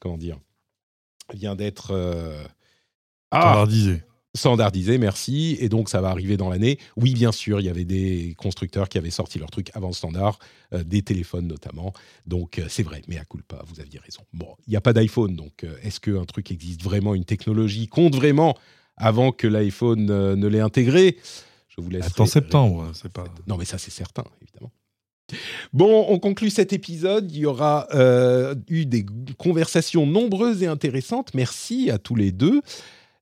comment 0.00 0.18
dire 0.18 0.38
Il 1.32 1.40
vient 1.40 1.56
d'être... 1.56 1.92
ah, 3.30 3.40
Standardisé. 3.40 4.02
Standardisé, 4.34 4.98
merci. 4.98 5.56
Et 5.60 5.68
donc, 5.68 5.88
ça 5.88 6.00
va 6.00 6.08
arriver 6.08 6.36
dans 6.36 6.48
l'année. 6.48 6.78
Oui, 6.96 7.12
bien 7.14 7.32
sûr, 7.32 7.60
il 7.60 7.66
y 7.66 7.68
avait 7.68 7.84
des 7.84 8.34
constructeurs 8.38 8.88
qui 8.88 8.98
avaient 8.98 9.10
sorti 9.10 9.38
leur 9.38 9.50
truc 9.50 9.70
avant 9.74 9.88
le 9.88 9.94
standard, 9.94 10.38
euh, 10.72 10.82
des 10.84 11.02
téléphones 11.02 11.46
notamment. 11.46 11.92
Donc, 12.26 12.58
euh, 12.58 12.66
c'est 12.68 12.82
vrai, 12.82 13.02
mais 13.08 13.18
à 13.18 13.24
culpa, 13.24 13.62
vous 13.66 13.80
aviez 13.80 13.98
raison. 13.98 14.22
Bon, 14.32 14.48
il 14.66 14.70
n'y 14.70 14.76
a 14.76 14.80
pas 14.80 14.92
d'iPhone, 14.92 15.36
donc 15.36 15.64
euh, 15.64 15.76
est-ce 15.82 16.00
qu'un 16.00 16.24
truc 16.24 16.50
existe 16.50 16.82
vraiment, 16.82 17.14
une 17.14 17.24
technologie 17.24 17.88
compte 17.88 18.14
vraiment 18.14 18.56
avant 18.96 19.32
que 19.32 19.46
l'iPhone 19.46 20.06
ne 20.06 20.46
l'ait 20.46 20.60
intégré? 20.60 21.18
Je 21.68 21.82
vous 21.82 21.90
laisse. 21.90 22.06
Attends 22.06 22.26
septembre, 22.26 22.90
c'est 22.94 23.12
pas. 23.12 23.24
Non, 23.46 23.56
mais 23.56 23.64
ça, 23.64 23.78
c'est 23.78 23.90
certain, 23.90 24.24
évidemment. 24.42 24.70
Bon, 25.72 26.06
on 26.08 26.18
conclut 26.18 26.50
cet 26.50 26.74
épisode. 26.74 27.32
Il 27.32 27.38
y 27.38 27.46
aura 27.46 27.88
eu 28.68 28.84
des 28.84 29.06
conversations 29.38 30.06
nombreuses 30.06 30.62
et 30.62 30.66
intéressantes. 30.66 31.32
Merci 31.32 31.90
à 31.90 31.96
tous 31.96 32.14
les 32.14 32.32
deux. 32.32 32.60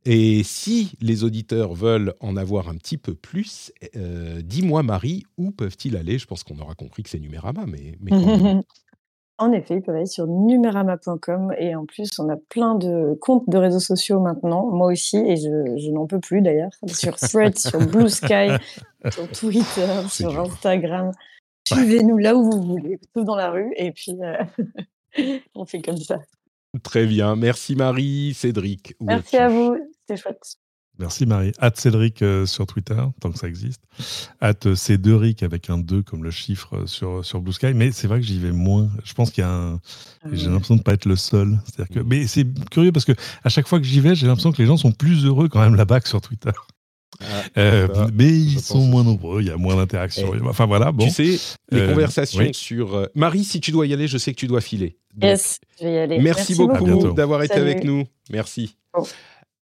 Et 0.07 0.43
si 0.45 0.93
les 1.01 1.25
auditeurs 1.25 1.75
veulent 1.75 2.15
en 2.21 2.37
avoir 2.37 2.69
un 2.69 2.77
petit 2.77 2.97
peu 2.97 3.15
plus, 3.15 3.73
euh, 3.97 4.41
dis-moi, 4.43 4.83
Marie, 4.83 5.25
où 5.37 5.51
peuvent-ils 5.51 5.97
aller? 5.97 6.19
Je 6.19 6.27
pense 6.27 6.43
qu'on 6.43 6.59
aura 6.59 6.75
compris 6.75 7.03
que 7.03 7.11
c'est 7.11 7.21
Numérama, 7.21 7.67
mais, 7.67 7.97
mais 8.01 8.11
quand 8.11 8.39
même. 8.43 8.63
En 9.41 9.53
effet, 9.53 9.77
ils 9.77 9.81
peuvent 9.81 9.97
aller 9.97 10.05
sur 10.05 10.27
numerama.com 10.27 11.55
et 11.59 11.75
en 11.75 11.87
plus, 11.87 12.11
on 12.19 12.29
a 12.29 12.37
plein 12.37 12.75
de 12.75 13.17
comptes 13.23 13.49
de 13.49 13.57
réseaux 13.57 13.81
sociaux 13.81 14.21
maintenant, 14.21 14.67
moi 14.67 14.89
aussi, 14.89 15.17
et 15.17 15.37
je, 15.37 15.79
je 15.79 15.91
n'en 15.91 16.07
peux 16.07 16.21
plus 16.21 16.43
d'ailleurs, 16.43 16.73
sur 16.87 17.17
Threads, 17.17 17.57
sur 17.57 17.79
Blue 17.79 18.11
Sky, 18.11 18.51
sur 19.11 19.31
Twitter, 19.31 19.87
C'est 20.11 20.25
sur 20.25 20.33
dur. 20.33 20.41
Instagram. 20.43 21.13
Suivez-nous 21.67 22.19
là 22.19 22.37
où 22.37 22.51
vous 22.51 22.61
voulez, 22.63 23.01
tout 23.15 23.25
dans 23.25 23.35
la 23.35 23.51
rue, 23.51 23.73
et 23.79 23.93
puis 23.93 24.15
euh, 24.21 24.45
on 25.55 25.65
fait 25.65 25.81
comme 25.81 25.97
ça. 25.97 26.19
Très 26.83 27.07
bien. 27.07 27.37
Merci, 27.37 27.75
Marie. 27.75 28.35
Cédric. 28.35 28.95
Merci 29.01 29.37
à 29.37 29.49
vous, 29.49 29.77
c'était 30.07 30.21
chouette. 30.21 30.57
Merci 31.01 31.25
Marie. 31.25 31.53
At 31.59 31.73
Cédric 31.77 32.21
euh, 32.21 32.45
sur 32.45 32.67
Twitter, 32.67 33.03
tant 33.21 33.33
que 33.33 33.39
ça 33.39 33.49
existe. 33.49 33.83
At 34.41 34.67
euh, 34.67 34.75
Cédric 34.75 35.43
avec 35.43 35.71
un 35.71 35.79
2 35.79 36.03
comme 36.03 36.23
le 36.23 36.31
chiffre 36.31 36.77
euh, 36.77 36.87
sur, 36.87 37.25
sur 37.25 37.41
Blue 37.41 37.55
Sky. 37.55 37.73
Mais 37.75 37.91
c'est 37.91 38.07
vrai 38.07 38.21
que 38.21 38.27
j'y 38.27 38.39
vais 38.39 38.53
moins. 38.53 38.91
Je 39.03 39.15
pense 39.15 39.31
qu'il 39.31 39.43
y 39.43 39.47
a 39.47 39.51
un. 39.51 39.77
et 40.31 40.37
J'ai 40.37 40.51
l'impression 40.51 40.75
de 40.75 40.81
ne 40.81 40.85
pas 40.85 40.93
être 40.93 41.07
le 41.07 41.17
seul. 41.17 41.59
C'est-à-dire 41.65 41.95
que... 41.97 42.01
Mais 42.07 42.27
c'est 42.27 42.47
curieux 42.71 42.93
parce 42.93 43.07
que 43.07 43.13
à 43.43 43.49
chaque 43.49 43.67
fois 43.67 43.79
que 43.79 43.87
j'y 43.87 44.01
vais, 44.01 44.15
j'ai 44.15 44.27
l'impression 44.27 44.53
que 44.53 44.61
les 44.61 44.67
gens 44.67 44.77
sont 44.77 44.93
plus 44.93 45.25
heureux 45.25 45.49
quand 45.49 45.61
même 45.61 45.75
là-bas 45.75 46.01
que 46.01 46.09
sur 46.09 46.21
Twitter. 46.21 46.53
Ah, 47.21 47.43
Euh, 47.59 47.87
ça, 47.95 48.07
mais 48.15 48.29
ils 48.29 48.61
sont 48.61 48.81
moins 48.87 49.05
nombreux, 49.05 49.43
il 49.43 49.49
y 49.49 49.51
a 49.51 49.57
moins 49.57 49.77
d'interactions. 49.77 50.33
Eh, 50.35 50.41
Enfin 50.49 50.67
voilà, 50.67 50.91
bon. 50.93 51.05
Tu 51.07 51.11
sais, 51.11 51.57
les 51.71 51.81
Euh, 51.81 51.89
conversations 51.89 52.41
oui. 52.41 52.55
sur. 52.55 52.95
euh, 52.95 53.07
Marie, 53.15 53.45
si 53.45 53.61
tu 53.61 53.71
dois 53.73 53.87
y 53.87 53.93
aller, 53.93 54.09
je 54.09 54.19
sais 54.19 54.33
que 54.33 54.39
tu 54.39 54.47
dois 54.47 54.61
filer. 54.61 54.97
Donc, 55.15 55.29
Yes, 55.31 55.61
je 55.81 55.85
vais 55.87 55.95
y 55.95 55.99
aller. 55.99 56.19
Merci, 56.21 56.55
beaucoup 56.55 57.13
d'avoir 57.15 57.43
été 57.43 57.55
avec 57.55 57.85
nous. 57.85 58.05
Merci. 58.31 58.77
Bon. 58.95 59.05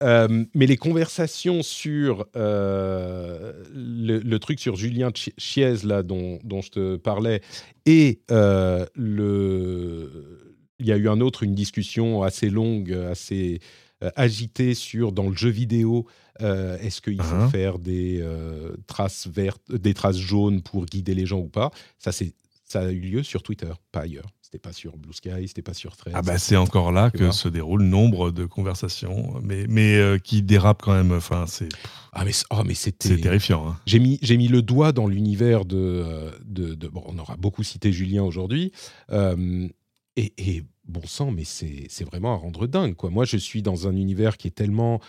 Euh, 0.02 0.44
mais 0.54 0.66
les 0.66 0.76
conversations 0.76 1.64
sur 1.64 2.26
euh, 2.36 3.54
le, 3.74 4.20
le 4.20 4.40
truc 4.40 4.60
sur 4.60 4.76
Julien 4.76 5.12
Chi- 5.14 5.34
Chiez 5.38 5.76
là 5.86 6.04
dont, 6.04 6.40
dont 6.44 6.62
je 6.62 6.72
te 6.72 6.96
parlais 6.98 7.42
et 7.86 8.20
euh, 8.30 8.86
le 8.96 10.42
il 10.80 10.88
y 10.88 10.92
a 10.92 10.98
eu 10.98 11.08
un 11.08 11.22
autre 11.22 11.44
une 11.44 11.56
discussion 11.56 12.22
assez 12.24 12.50
longue 12.50 12.92
assez 13.10 13.60
euh, 14.04 14.10
agitée 14.18 14.74
sur 14.74 15.12
dans 15.14 15.30
le 15.30 15.36
jeu 15.38 15.50
vidéo 15.50 16.06
euh, 16.41 16.77
est-ce 16.80 17.01
qu'il 17.01 17.22
faut 17.22 17.35
Uh-huh. 17.35 17.49
faire 17.49 17.80
des 17.80 18.19
euh, 18.22 18.76
traces 18.88 19.27
vertes 19.27 19.72
des 19.72 19.93
traces 19.93 20.18
jaunes 20.18 20.61
pour 20.61 20.85
guider 20.85 21.14
les 21.14 21.26
gens 21.26 21.39
ou 21.39 21.49
pas? 21.49 21.72
Ça 21.99 22.11
c'est 22.11 22.34
ça 22.65 22.81
a 22.81 22.91
eu 22.91 22.99
lieu 22.99 23.23
sur 23.23 23.43
Twitter 23.43 23.72
pas 23.91 24.01
ailleurs 24.01 24.30
c'était 24.41 24.57
pas 24.57 24.73
sur 24.73 24.97
Blue 24.97 25.14
Sky 25.14 25.47
c'était 25.47 25.61
pas 25.64 25.73
sur 25.73 25.95
Threads 25.97 26.14
Ah 26.15 26.22
bah 26.22 26.38
c'est 26.38 26.55
encore 26.57 26.91
là 26.91 27.10
que 27.11 27.31
se 27.31 27.47
déroulent 27.47 27.84
nombre 27.84 28.30
de 28.31 28.45
conversations, 28.45 29.39
mais, 29.41 29.65
mais 29.68 29.95
euh, 29.95 30.18
qui 30.19 30.41
dérapent 30.43 30.81
quand 30.84 30.93
même. 30.93 31.11
Enfin, 31.11 31.45
c'est 31.47 31.69
ah 32.14 32.23
mais, 32.23 32.31
oh, 32.51 32.61
mais 32.65 32.76
c'était 32.76 33.07
c'est 33.10 33.18
terrifiant. 33.22 33.68
hein. 33.68 33.80
J'ai 33.88 33.97
mis, 33.99 34.19
j'ai 34.22 34.38
mis 34.38 34.47
le 34.47 34.61
doigt 34.61 34.91
dans 34.91 35.07
l'univers 35.07 35.65
de, 35.65 35.77
euh, 35.77 36.31
de, 36.45 36.76
de- 36.76 36.88
Bon, 36.88 37.03
on 37.07 37.18
aura 37.18 37.35
beaucoup 37.35 37.64
cité 37.64 37.91
Julien 37.91 38.22
aujourd'hui. 38.23 38.72
euh, 39.11 39.68
et, 40.15 40.34
et 40.38 40.64
bon 40.85 41.01
sang, 41.05 41.31
mais 41.31 41.43
c'est 41.45 41.88
c'est 41.89 42.03
vraiment 42.03 42.34
à 42.34 42.38
rendre 42.38 42.68
dingue. 42.68 42.93
Quoi. 42.95 43.10
Moi, 43.10 43.26
je 43.26 43.38
suis 43.38 43.64
dans 43.64 43.88
un 43.88 43.95
univers 43.95 44.38
qui 44.38 44.47
est 44.47 44.51
tellement 44.51 44.99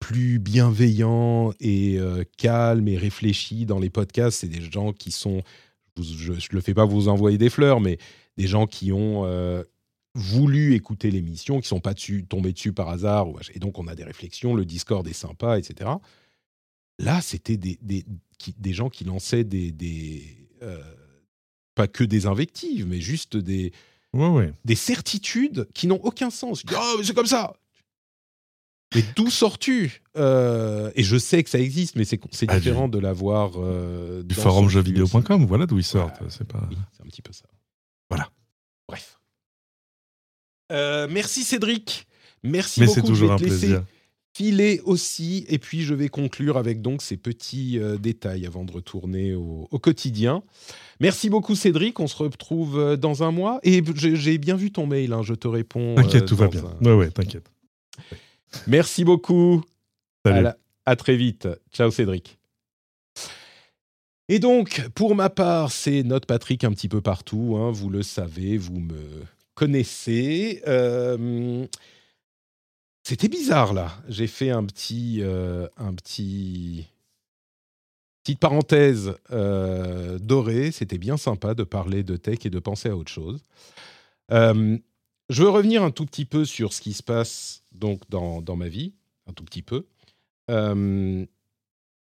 plus 0.00 0.38
bienveillant 0.38 1.52
et 1.60 1.98
euh, 1.98 2.24
calme 2.36 2.86
et 2.88 2.96
réfléchi 2.98 3.66
dans 3.66 3.78
les 3.78 3.90
podcasts. 3.90 4.40
C'est 4.40 4.48
des 4.48 4.62
gens 4.70 4.92
qui 4.92 5.10
sont. 5.10 5.42
Je 6.00 6.32
ne 6.32 6.38
le 6.52 6.60
fais 6.60 6.74
pas 6.74 6.84
vous 6.84 7.08
envoyer 7.08 7.38
des 7.38 7.50
fleurs, 7.50 7.80
mais 7.80 7.98
des 8.36 8.46
gens 8.46 8.66
qui 8.66 8.92
ont. 8.92 9.24
euh, 9.26 9.62
voulu 10.18 10.72
écouter 10.74 11.10
l'émission, 11.10 11.60
qui 11.60 11.68
sont 11.68 11.78
pas 11.80 11.92
dessus, 11.92 12.24
tombés 12.26 12.54
dessus 12.54 12.72
par 12.72 12.88
hasard, 12.88 13.26
et 13.52 13.58
donc 13.58 13.78
on 13.78 13.86
a 13.86 13.94
des 13.94 14.02
réflexions, 14.02 14.54
le 14.54 14.64
Discord 14.64 15.06
est 15.06 15.12
sympa, 15.12 15.58
etc. 15.58 15.90
Là, 16.98 17.20
c'était 17.20 17.58
des, 17.58 17.78
des, 17.82 18.02
qui- 18.38 18.54
des 18.56 18.72
gens 18.72 18.88
qui 18.88 19.04
lançaient 19.04 19.44
des, 19.44 19.72
des 19.72 20.24
euh, 20.62 20.80
pas 21.74 21.86
que 21.86 22.02
des 22.02 22.24
invectives, 22.24 22.86
mais 22.86 22.98
juste 22.98 23.36
des, 23.36 23.72
Ouais, 24.14 24.28
ouais. 24.28 24.52
des 24.64 24.74
certitudes 24.74 25.68
qui 25.74 25.86
n'ont 25.86 26.00
aucun 26.02 26.30
sens. 26.30 26.64
Dis, 26.64 26.72
Oh, 26.74 26.94
mais 26.98 27.04
c'est 27.04 27.12
comme 27.14 27.26
ça 27.26 27.52
Mais 28.96 29.04
d'où 29.14 29.30
sors-tu 29.30 30.02
Euh, 30.16 30.90
Et 30.94 31.02
je 31.04 31.16
sais 31.16 31.42
que 31.44 31.50
ça 31.50 31.58
existe, 31.60 31.94
mais 31.96 32.04
c'est 32.04 32.18
Ah, 32.48 32.58
différent 32.58 32.88
de 32.88 32.98
l'avoir. 32.98 33.52
euh, 33.56 34.22
Du 34.22 34.34
forum 34.34 34.68
jeuxvideo.com, 34.68 35.46
voilà 35.46 35.66
d'où 35.66 35.78
ils 35.78 35.84
sortent. 35.84 36.22
C'est 36.30 36.46
pas. 36.46 36.66
Oui, 36.70 36.76
c'est 36.96 37.02
un 37.02 37.06
petit 37.06 37.22
peu 37.22 37.32
ça. 37.32 37.44
Voilà. 38.10 38.28
Bref. 38.88 39.18
Euh, 40.72 41.06
merci 41.10 41.42
Cédric. 41.44 42.06
Merci 42.42 42.80
Mais 42.80 42.86
beaucoup. 42.86 43.00
c'est 43.00 43.06
toujours 43.06 43.28
je 43.28 43.32
un 43.34 43.36
vais 43.36 43.44
te 43.46 43.50
laisser 43.50 43.66
plaisir. 43.66 43.84
filer 44.36 44.80
aussi. 44.84 45.44
Et 45.48 45.58
puis 45.58 45.82
je 45.82 45.94
vais 45.94 46.08
conclure 46.08 46.56
avec 46.56 46.80
donc 46.82 47.02
ces 47.02 47.16
petits 47.16 47.78
détails 48.00 48.46
avant 48.46 48.64
de 48.64 48.72
retourner 48.72 49.34
au, 49.34 49.68
au 49.70 49.78
quotidien. 49.78 50.42
Merci 51.00 51.28
beaucoup 51.30 51.54
Cédric. 51.54 51.98
On 52.00 52.06
se 52.06 52.16
retrouve 52.16 52.96
dans 52.96 53.22
un 53.22 53.30
mois. 53.32 53.60
Et 53.64 53.82
j'ai 53.94 54.38
bien 54.38 54.56
vu 54.56 54.70
ton 54.72 54.86
mail. 54.86 55.12
hein, 55.12 55.22
Je 55.22 55.34
te 55.34 55.48
réponds. 55.48 55.94
T'inquiète, 55.96 56.26
tout 56.26 56.36
va 56.36 56.48
bien. 56.48 56.64
un- 56.64 56.84
Ouais, 56.84 56.94
ouais, 56.94 57.10
t'inquiète. 57.10 57.50
Merci 58.66 59.04
beaucoup. 59.04 59.62
Salut. 60.24 60.38
À, 60.38 60.42
la- 60.42 60.56
à 60.86 60.96
très 60.96 61.16
vite. 61.16 61.48
Ciao 61.72 61.90
Cédric. 61.90 62.38
Et 64.28 64.38
donc, 64.40 64.88
pour 64.94 65.14
ma 65.14 65.30
part, 65.30 65.70
c'est 65.70 66.02
notre 66.02 66.26
Patrick 66.26 66.64
un 66.64 66.72
petit 66.72 66.88
peu 66.88 67.00
partout. 67.00 67.56
hein, 67.58 67.70
vous 67.70 67.90
le 67.90 68.02
savez, 68.02 68.56
vous 68.58 68.80
me 68.80 69.22
connaissez. 69.54 70.62
Euh, 70.66 71.66
C'était 73.04 73.28
bizarre 73.28 73.72
là. 73.72 73.96
J'ai 74.08 74.26
fait 74.26 74.50
un 74.50 74.64
petit, 74.64 75.18
euh, 75.22 75.68
un 75.76 75.94
petit, 75.94 76.86
petite 78.24 78.40
parenthèse 78.40 79.14
euh, 79.30 80.18
dorée. 80.18 80.72
C'était 80.72 80.98
bien 80.98 81.16
sympa 81.16 81.54
de 81.54 81.62
parler 81.62 82.02
de 82.02 82.16
tech 82.16 82.44
et 82.44 82.50
de 82.50 82.58
penser 82.58 82.88
à 82.88 82.96
autre 82.96 83.12
chose. 83.12 83.40
Je 85.28 85.42
veux 85.42 85.48
revenir 85.50 85.82
un 85.84 85.90
tout 85.92 86.06
petit 86.06 86.24
peu 86.24 86.44
sur 86.44 86.72
ce 86.72 86.80
qui 86.80 86.92
se 86.92 87.02
passe 87.02 87.62
donc 87.78 88.02
dans, 88.08 88.42
dans 88.42 88.56
ma 88.56 88.68
vie, 88.68 88.94
un 89.26 89.32
tout 89.32 89.44
petit 89.44 89.62
peu. 89.62 89.86
Euh, 90.50 91.26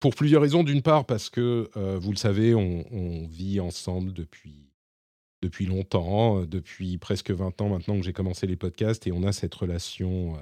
pour 0.01 0.14
plusieurs 0.14 0.43
raisons. 0.43 0.62
D'une 0.62 0.82
part, 0.82 1.06
parce 1.06 1.28
que, 1.30 1.70
euh, 1.76 1.98
vous 1.98 2.10
le 2.10 2.16
savez, 2.16 2.55
on, 2.55 3.26
vit 3.26 3.60
ensemble 3.60 4.12
depuis, 4.12 4.70
depuis 5.43 5.66
longtemps, 5.66 6.40
euh, 6.40 6.47
depuis 6.47 6.98
presque 6.98 7.30
20 7.30 7.60
ans 7.60 7.68
maintenant 7.68 7.97
que 7.97 8.05
j'ai 8.05 8.12
commencé 8.12 8.47
les 8.47 8.56
podcasts, 8.56 9.06
et 9.06 9.12
on 9.12 9.22
a 9.24 9.32
cette 9.32 9.55
relation 9.55 10.39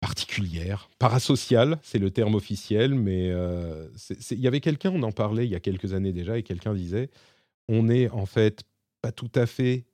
particulière, 0.00 0.88
parasociale, 0.98 1.78
c'est 1.82 1.98
le 1.98 2.10
terme 2.10 2.34
officiel, 2.34 2.94
mais 2.94 3.32
il 4.30 4.40
y 4.40 4.46
avait 4.46 4.60
quelqu'un, 4.60 4.90
on 4.90 5.02
en 5.02 5.12
parlait 5.12 5.46
il 5.46 5.50
y 5.50 5.54
a 5.54 5.60
quelques 5.60 5.94
années 5.94 6.12
déjà, 6.12 6.38
et 6.38 6.42
quelqu'un 6.42 6.74
disait, 6.74 7.10
on 7.68 7.88
est 7.88 8.08
en 8.10 8.26
fait 8.26 8.64
pas 9.02 9.12
tout 9.12 9.30
à 9.34 9.46
fait 9.46 9.84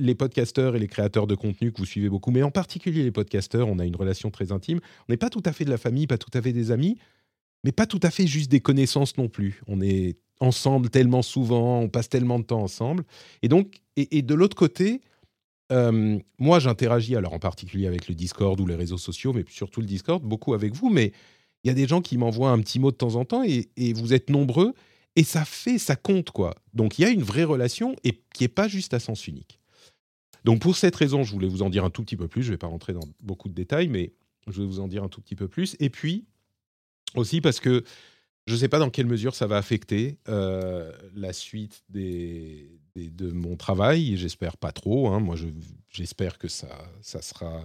les 0.00 0.14
podcasteurs 0.14 0.76
et 0.76 0.78
les 0.78 0.88
créateurs 0.88 1.26
de 1.26 1.34
contenu 1.34 1.72
que 1.72 1.78
vous 1.78 1.86
suivez 1.86 2.08
beaucoup, 2.08 2.30
mais 2.30 2.42
en 2.42 2.50
particulier 2.50 3.02
les 3.02 3.12
podcasteurs, 3.12 3.68
on 3.68 3.78
a 3.78 3.84
une 3.84 3.96
relation 3.96 4.30
très 4.30 4.52
intime. 4.52 4.80
On 5.08 5.12
n'est 5.12 5.16
pas 5.16 5.30
tout 5.30 5.42
à 5.44 5.52
fait 5.52 5.64
de 5.64 5.70
la 5.70 5.78
famille, 5.78 6.06
pas 6.06 6.18
tout 6.18 6.30
à 6.34 6.42
fait 6.42 6.52
des 6.52 6.70
amis, 6.70 6.98
mais 7.64 7.72
pas 7.72 7.86
tout 7.86 8.00
à 8.02 8.10
fait 8.10 8.26
juste 8.26 8.50
des 8.50 8.60
connaissances 8.60 9.16
non 9.16 9.28
plus. 9.28 9.60
On 9.68 9.80
est 9.80 10.16
ensemble 10.40 10.88
tellement 10.90 11.22
souvent, 11.22 11.80
on 11.80 11.88
passe 11.88 12.08
tellement 12.08 12.38
de 12.38 12.44
temps 12.44 12.62
ensemble. 12.62 13.04
Et 13.42 13.48
donc, 13.48 13.80
et, 13.96 14.18
et 14.18 14.22
de 14.22 14.34
l'autre 14.34 14.56
côté, 14.56 15.02
euh, 15.70 16.18
moi 16.38 16.58
j'interagis 16.58 17.14
alors 17.14 17.32
en 17.32 17.38
particulier 17.38 17.86
avec 17.86 18.08
le 18.08 18.14
Discord 18.14 18.58
ou 18.60 18.66
les 18.66 18.74
réseaux 18.74 18.98
sociaux, 18.98 19.32
mais 19.32 19.44
surtout 19.48 19.80
le 19.80 19.86
Discord, 19.86 20.22
beaucoup 20.22 20.54
avec 20.54 20.74
vous, 20.74 20.90
mais 20.90 21.12
il 21.62 21.68
y 21.68 21.70
a 21.70 21.74
des 21.74 21.86
gens 21.86 22.00
qui 22.00 22.18
m'envoient 22.18 22.50
un 22.50 22.60
petit 22.60 22.78
mot 22.78 22.90
de 22.90 22.96
temps 22.96 23.14
en 23.14 23.24
temps 23.24 23.42
et, 23.44 23.68
vous 23.92 24.12
êtes 24.12 24.30
nombreux 24.30 24.74
et 25.16 25.24
ça 25.24 25.44
fait, 25.44 25.78
ça 25.78 25.96
compte 25.96 26.30
quoi. 26.30 26.54
Donc 26.74 26.98
il 26.98 27.02
y 27.02 27.04
a 27.04 27.10
une 27.10 27.22
vraie 27.22 27.44
relation 27.44 27.94
et 28.02 28.20
qui 28.34 28.44
est 28.44 28.48
pas 28.48 28.68
juste 28.68 28.94
à 28.94 29.00
sens 29.00 29.26
unique. 29.28 29.59
Donc 30.44 30.60
pour 30.60 30.76
cette 30.76 30.96
raison, 30.96 31.22
je 31.22 31.32
voulais 31.32 31.48
vous 31.48 31.62
en 31.62 31.70
dire 31.70 31.84
un 31.84 31.90
tout 31.90 32.02
petit 32.02 32.16
peu 32.16 32.28
plus. 32.28 32.42
Je 32.42 32.48
ne 32.48 32.54
vais 32.54 32.58
pas 32.58 32.66
rentrer 32.66 32.92
dans 32.92 33.08
beaucoup 33.20 33.48
de 33.48 33.54
détails, 33.54 33.88
mais 33.88 34.12
je 34.48 34.60
vais 34.60 34.66
vous 34.66 34.80
en 34.80 34.88
dire 34.88 35.04
un 35.04 35.08
tout 35.08 35.20
petit 35.20 35.36
peu 35.36 35.48
plus. 35.48 35.76
Et 35.80 35.90
puis 35.90 36.24
aussi 37.14 37.40
parce 37.40 37.60
que 37.60 37.84
je 38.46 38.54
ne 38.54 38.58
sais 38.58 38.68
pas 38.68 38.78
dans 38.78 38.90
quelle 38.90 39.06
mesure 39.06 39.34
ça 39.34 39.46
va 39.46 39.56
affecter 39.58 40.18
euh, 40.28 40.92
la 41.14 41.32
suite 41.32 41.82
de 41.90 43.30
mon 43.32 43.56
travail. 43.56 44.16
J'espère 44.16 44.56
pas 44.56 44.72
trop. 44.72 45.08
Hein. 45.08 45.20
Moi, 45.20 45.36
j'espère 45.88 46.38
que 46.38 46.48
ça, 46.48 46.68
sera 47.02 47.62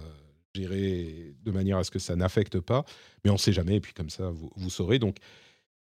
géré 0.54 1.34
de 1.42 1.50
manière 1.50 1.78
à 1.78 1.84
ce 1.84 1.90
que 1.90 1.98
ça 1.98 2.14
n'affecte 2.14 2.60
pas. 2.60 2.84
Mais 3.24 3.30
on 3.30 3.34
ne 3.34 3.38
sait 3.38 3.52
jamais. 3.52 3.76
Et 3.76 3.80
puis 3.80 3.94
comme 3.94 4.10
ça, 4.10 4.30
vous, 4.30 4.50
vous 4.54 4.70
saurez. 4.70 4.98
Donc, 4.98 5.16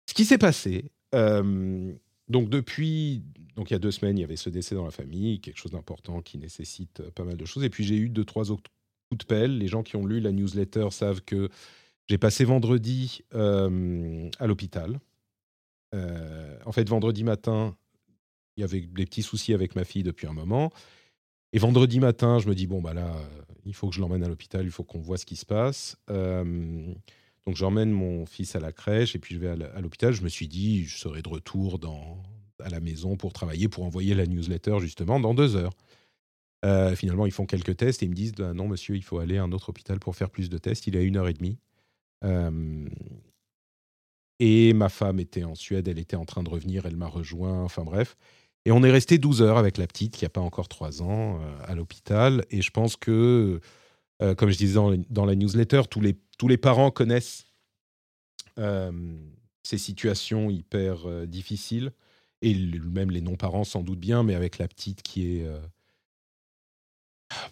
ce 0.07 0.13
qui 0.13 0.25
s'est 0.25 0.37
passé. 0.37 0.91
Euh, 1.13 1.93
donc 2.31 2.49
depuis, 2.49 3.23
donc 3.55 3.69
il 3.69 3.73
y 3.73 3.75
a 3.75 3.79
deux 3.79 3.91
semaines, 3.91 4.17
il 4.17 4.21
y 4.21 4.23
avait 4.23 4.35
ce 4.35 4.49
décès 4.49 4.75
dans 4.75 4.85
la 4.85 4.91
famille, 4.91 5.39
quelque 5.39 5.57
chose 5.57 5.71
d'important 5.71 6.21
qui 6.21 6.37
nécessite 6.37 7.09
pas 7.11 7.23
mal 7.23 7.37
de 7.37 7.45
choses. 7.45 7.63
Et 7.63 7.69
puis 7.69 7.83
j'ai 7.83 7.97
eu 7.97 8.09
deux, 8.09 8.25
trois 8.25 8.51
autres 8.51 8.71
coups 9.09 9.19
de 9.19 9.25
pelle. 9.25 9.57
Les 9.57 9.67
gens 9.67 9.83
qui 9.83 9.95
ont 9.95 10.05
lu 10.05 10.19
la 10.19 10.31
newsletter 10.31 10.87
savent 10.91 11.21
que 11.21 11.49
j'ai 12.07 12.17
passé 12.17 12.43
vendredi 12.43 13.21
euh, 13.33 14.29
à 14.39 14.47
l'hôpital. 14.47 14.99
Euh, 15.93 16.57
en 16.65 16.71
fait, 16.71 16.87
vendredi 16.87 17.23
matin, 17.23 17.75
il 18.57 18.61
y 18.61 18.63
avait 18.63 18.81
des 18.81 19.05
petits 19.05 19.21
soucis 19.21 19.53
avec 19.53 19.75
ma 19.75 19.83
fille 19.83 20.03
depuis 20.03 20.27
un 20.27 20.33
moment. 20.33 20.71
Et 21.53 21.59
vendredi 21.59 21.99
matin, 21.99 22.39
je 22.39 22.47
me 22.47 22.55
dis, 22.55 22.67
bon, 22.67 22.81
bah 22.81 22.93
là, 22.93 23.13
il 23.65 23.73
faut 23.73 23.89
que 23.89 23.95
je 23.95 24.01
l'emmène 24.01 24.23
à 24.23 24.27
l'hôpital, 24.27 24.63
il 24.63 24.71
faut 24.71 24.83
qu'on 24.83 25.01
voit 25.01 25.17
ce 25.17 25.25
qui 25.25 25.35
se 25.35 25.45
passe. 25.45 25.97
Euh, 26.09 26.93
donc 27.45 27.55
j'emmène 27.55 27.91
mon 27.91 28.25
fils 28.25 28.55
à 28.55 28.59
la 28.59 28.71
crèche 28.71 29.15
et 29.15 29.19
puis 29.19 29.35
je 29.35 29.39
vais 29.39 29.49
à 29.49 29.81
l'hôpital. 29.81 30.13
Je 30.13 30.23
me 30.23 30.29
suis 30.29 30.47
dit, 30.47 30.85
je 30.85 30.97
serai 30.97 31.21
de 31.21 31.29
retour 31.29 31.79
à 32.59 32.69
la 32.69 32.79
maison 32.79 33.17
pour 33.17 33.33
travailler, 33.33 33.67
pour 33.67 33.83
envoyer 33.83 34.13
la 34.13 34.27
newsletter 34.27 34.79
justement 34.79 35.19
dans 35.19 35.33
deux 35.33 35.55
heures. 35.55 35.73
Euh, 36.63 36.95
finalement, 36.95 37.25
ils 37.25 37.31
font 37.31 37.47
quelques 37.47 37.77
tests 37.77 38.03
et 38.03 38.05
ils 38.05 38.09
me 38.09 38.15
disent, 38.15 38.33
bah 38.33 38.53
non 38.53 38.67
monsieur, 38.67 38.95
il 38.95 39.03
faut 39.03 39.17
aller 39.17 39.37
à 39.37 39.43
un 39.43 39.51
autre 39.51 39.69
hôpital 39.69 39.99
pour 39.99 40.15
faire 40.15 40.29
plus 40.29 40.49
de 40.49 40.57
tests. 40.57 40.85
Il 40.87 40.95
est 40.95 40.99
à 40.99 41.01
une 41.01 41.17
heure 41.17 41.27
et 41.27 41.33
demie. 41.33 41.57
Euh, 42.23 42.87
et 44.39 44.73
ma 44.73 44.89
femme 44.89 45.19
était 45.19 45.43
en 45.43 45.55
Suède, 45.55 45.87
elle 45.87 45.99
était 45.99 46.15
en 46.15 46.25
train 46.25 46.43
de 46.43 46.49
revenir, 46.49 46.85
elle 46.85 46.95
m'a 46.95 47.07
rejoint, 47.07 47.63
enfin 47.63 47.83
bref. 47.83 48.15
Et 48.65 48.71
on 48.71 48.83
est 48.83 48.91
resté 48.91 49.17
12 49.17 49.41
heures 49.41 49.57
avec 49.57 49.77
la 49.77 49.87
petite 49.87 50.15
qui 50.15 50.25
n'a 50.25 50.29
pas 50.29 50.41
encore 50.41 50.67
3 50.67 51.01
ans 51.01 51.39
euh, 51.41 51.57
à 51.65 51.73
l'hôpital. 51.73 52.45
Et 52.51 52.61
je 52.61 52.69
pense 52.69 52.95
que, 52.95 53.59
comme 54.37 54.51
je 54.51 54.57
disais 54.57 54.79
dans, 55.09 55.25
la 55.25 55.35
newsletter, 55.35 55.81
tous 55.89 55.99
les 55.99 56.15
tous 56.41 56.47
les 56.47 56.57
parents 56.57 56.89
connaissent 56.89 57.45
euh, 58.57 58.91
ces 59.61 59.77
situations 59.77 60.49
hyper 60.49 61.07
euh, 61.07 61.27
difficiles, 61.27 61.91
et 62.41 62.55
même 62.55 63.11
les 63.11 63.21
non-parents 63.21 63.63
sans 63.63 63.83
doute 63.83 63.99
bien, 63.99 64.23
mais 64.23 64.33
avec 64.33 64.57
la 64.57 64.67
petite 64.67 65.03
qui 65.03 65.37
est 65.37 65.45
euh, 65.45 65.61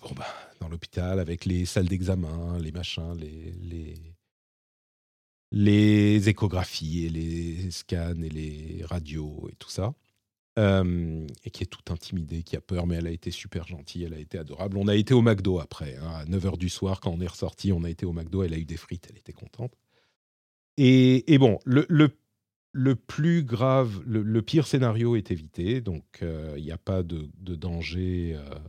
bon, 0.02 0.10
bah, 0.16 0.26
dans 0.60 0.70
l'hôpital, 0.70 1.20
avec 1.20 1.46
les 1.46 1.66
salles 1.66 1.88
d'examen, 1.88 2.58
les 2.58 2.72
machins, 2.72 3.14
les, 3.16 3.52
les, 3.62 4.16
les 5.52 6.28
échographies 6.28 7.06
et 7.06 7.10
les 7.10 7.70
scans 7.70 8.20
et 8.24 8.30
les 8.30 8.84
radios 8.86 9.50
et 9.52 9.56
tout 9.58 9.70
ça. 9.70 9.94
Euh, 10.60 11.26
et 11.46 11.52
qui 11.52 11.64
est 11.64 11.68
tout 11.68 11.94
intimidée, 11.94 12.44
qui 12.44 12.58
a 12.58 12.62
peur, 12.62 12.86
mais 12.86 12.98
elle 12.98 13.08
a 13.08 13.12
été 13.12 13.32
super 13.32 13.66
gentille, 13.66 14.04
elle 14.04 14.14
a 14.14 14.20
été 14.20 14.38
adorable. 14.38 14.78
On 14.78 14.90
a 14.90 14.96
été 14.96 15.14
au 15.14 15.22
McDo 15.22 15.60
après, 15.60 15.96
hein, 15.96 16.12
à 16.16 16.26
9h 16.26 16.58
du 16.58 16.68
soir, 16.68 17.00
quand 17.00 17.12
on 17.12 17.22
est 17.22 17.28
ressorti, 17.28 17.72
on 17.72 17.86
a 17.86 17.90
été 17.90 18.06
au 18.06 18.12
McDo, 18.12 18.44
elle 18.44 18.54
a 18.54 18.58
eu 18.58 18.66
des 18.66 18.76
frites, 18.76 19.08
elle 19.10 19.18
était 19.18 19.32
contente. 19.32 19.72
Et, 20.76 21.38
bon, 21.38 21.60
le, 21.64 21.86
le, 22.74 22.96
plus 22.96 23.44
grave, 23.44 24.02
le, 24.06 24.42
pire 24.42 24.68
scénario 24.68 25.16
est 25.16 25.32
évité, 25.32 25.80
donc 25.80 26.04
euh, 26.24 26.56
il 26.58 26.64
n'y 26.66 26.72
a 26.72 26.78
pas 26.78 27.04
de, 27.04 27.30
danger 27.38 28.36
euh, 28.36 28.60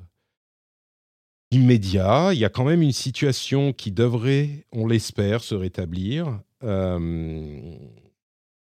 immédiat. 1.50 2.30
Il 2.34 2.38
y 2.38 2.44
a 2.44 2.50
quand 2.50 2.64
même 2.64 2.82
une 2.82 2.92
situation 2.92 3.72
qui 3.72 3.90
devrait, 3.90 4.64
on 4.70 4.86
l'espère, 4.86 5.42
se 5.42 5.56
rétablir 5.56 6.40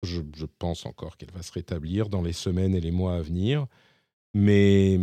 je, 0.04 0.44
pense 0.58 0.86
encore 0.86 1.16
qu'elle 1.16 1.30
va 1.32 1.42
se 1.42 1.52
rétablir 1.52 2.08
dans 2.08 2.22
les 2.22 2.32
semaines 2.32 2.74
et 2.74 2.80
les 2.80 2.90
mois 2.90 3.16
à 3.16 3.22
venir. 3.22 3.66
Mais, 4.34 4.98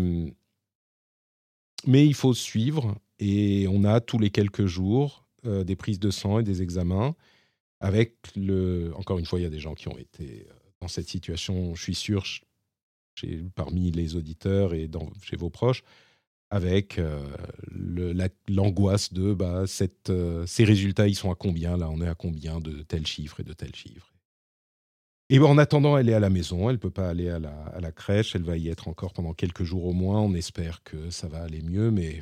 il 1.86 2.14
faut 2.14 2.34
suivre 2.34 2.95
et 3.19 3.68
on 3.69 3.84
a 3.84 4.02
tous 4.02 4.19
les 4.19 4.30
quelques 4.30 4.65
jours 4.65 5.26
euh, 5.45 5.64
des 5.64 5.76
prises 5.76 5.99
de 5.99 6.11
sang 6.11 6.40
et 6.40 6.44
des 6.44 6.61
examens. 6.61 7.15
Avec 7.80 8.15
le, 8.36 8.91
encore 8.95 9.18
une 9.18 9.26
fois, 9.26 9.40
il 9.40 9.44
y 9.44 9.45
a 9.45 9.49
des 9.49 9.60
gens 9.60 9.73
qui 9.73 9.88
ont 9.88 9.98
été 9.98 10.48
euh, 10.49 10.53
dans 10.82 10.88
cette 10.88 11.07
situation, 11.10 11.73
je 11.76 11.82
suis 11.82 11.95
sûr, 11.95 12.23
parmi 13.56 13.91
les 13.91 14.15
auditeurs 14.15 14.73
et 14.73 14.90
chez 15.23 15.36
vos 15.36 15.49
proches, 15.49 15.84
avec 16.52 16.99
euh, 16.99 17.23
l'angoisse 18.48 19.14
de 19.14 19.34
bah, 19.34 19.64
ces 19.68 20.64
résultats, 20.64 21.07
ils 21.07 21.15
sont 21.15 21.32
à 21.32 21.36
combien? 21.36 21.78
Là, 21.78 21.90
on 21.90 22.02
est 22.02 22.07
à 22.07 22.15
combien 22.15 22.60
de 22.60 22.82
tel 22.84 23.07
chiffre 23.07 23.40
et 23.40 23.44
de 23.44 23.53
tel 23.53 23.73
chiffre? 23.73 24.11
Et 25.34 25.40
en 25.40 25.58
attendant, 25.58 25.98
elle 25.98 26.10
est 26.10 26.14
à 26.14 26.20
la 26.20 26.30
maison, 26.30 26.70
elle 26.70 26.76
ne 26.76 26.82
peut 26.82 26.90
pas 26.90 27.08
aller 27.08 27.30
à 27.30 27.40
la, 27.40 27.91
crèche, 27.94 28.36
elle 28.36 28.44
va 28.44 28.58
y 28.58 28.68
être 28.68 28.90
encore 28.90 29.14
pendant 29.14 29.34
quelques 29.34 29.64
jours 29.64 29.86
au 29.86 29.94
moins. 29.94 30.20
On 30.20 30.34
espère 30.34 30.84
que 30.84 31.10
ça 31.10 31.30
va 31.30 31.41
aller 31.41 31.62
mieux, 31.62 31.90
mais. 31.90 32.20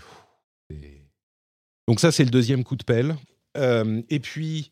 donc, 1.88 1.99
ça, 1.99 2.11
c'est 2.11 2.23
le 2.23 2.30
deuxième 2.30 2.64
coup 2.64 2.76
de 2.76 2.84
pelle. 2.84 3.15
Euh, 3.57 4.03
et 4.10 4.19
puis, 4.19 4.72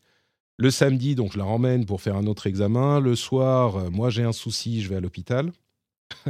le 0.56 0.70
samedi, 0.70 1.16
donc, 1.16 1.32
je 1.32 1.38
la 1.38 1.46
ramène 1.46 1.84
pour 1.84 2.00
faire 2.00 2.14
un 2.14 2.28
autre 2.28 2.46
examen. 2.46 3.00
Le 3.00 3.16
soir, 3.16 3.74
euh, 3.74 3.90
moi, 3.90 4.08
j'ai 4.08 4.22
un 4.22 4.32
souci, 4.32 4.82
je 4.82 4.88
vais 4.88 4.96
à 4.96 5.00
l'hôpital. 5.00 5.50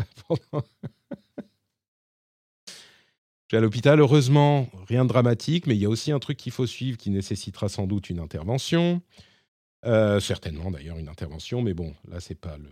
Je 3.51 3.57
vais 3.57 3.61
à 3.61 3.63
l'hôpital, 3.63 3.99
heureusement, 3.99 4.69
rien 4.89 5.05
de 5.05 5.09
dramatique, 5.09 5.67
mais 5.67 5.75
il 5.75 5.81
y 5.81 5.87
a 5.87 5.89
aussi 5.89 6.13
un 6.13 6.19
truc 6.19 6.37
qu'il 6.37 6.53
faut 6.53 6.67
suivre 6.67 6.99
qui 6.99 7.09
nécessitera 7.09 7.71
sans 7.71 7.87
doute 7.87 8.11
une 8.11 8.19
intervention. 8.19 9.01
Euh, 9.85 10.19
certainement 10.19 10.71
d'ailleurs 10.71 10.99
une 10.99 11.09
intervention, 11.09 11.63
mais 11.63 11.73
bon, 11.73 11.95
là 12.09 12.19
c'est 12.21 12.35
pas 12.35 12.57
le, 12.59 12.71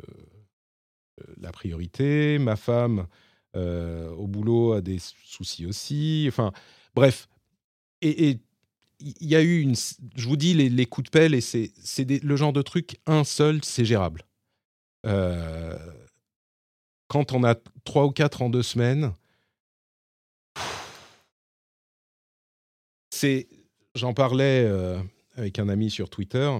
la 1.40 1.52
priorité. 1.52 2.38
Ma 2.38 2.56
femme 2.56 3.06
euh, 3.54 4.10
au 4.10 4.26
boulot 4.26 4.72
a 4.72 4.80
des 4.80 4.98
soucis 4.98 5.66
aussi. 5.66 6.26
Enfin, 6.28 6.52
bref. 6.94 7.28
Et 8.02 8.38
il 9.00 9.26
y 9.26 9.36
a 9.36 9.42
eu 9.42 9.60
une. 9.60 9.74
Je 10.16 10.28
vous 10.28 10.36
dis 10.36 10.54
les, 10.54 10.86
coups 10.86 11.06
de 11.06 11.10
pelle 11.10 11.34
et 11.34 11.40
c'est 11.40 11.72
le 12.22 12.36
genre 12.36 12.52
de 12.52 12.62
truc 12.62 12.98
un 13.06 13.24
seul, 13.24 13.64
c'est 13.64 13.84
gérable. 13.84 14.22
Euh, 15.06 15.78
quand 17.08 17.32
on 17.32 17.44
a 17.44 17.54
trois 17.84 18.04
ou 18.06 18.10
quatre 18.10 18.42
en 18.42 18.50
deux 18.50 18.62
semaines, 18.62 19.14
c'est. 23.10 23.48
J'en 23.94 24.12
parlais 24.12 24.70
avec 25.36 25.58
un 25.58 25.70
ami 25.70 25.90
sur 25.90 26.10
Twitter 26.10 26.50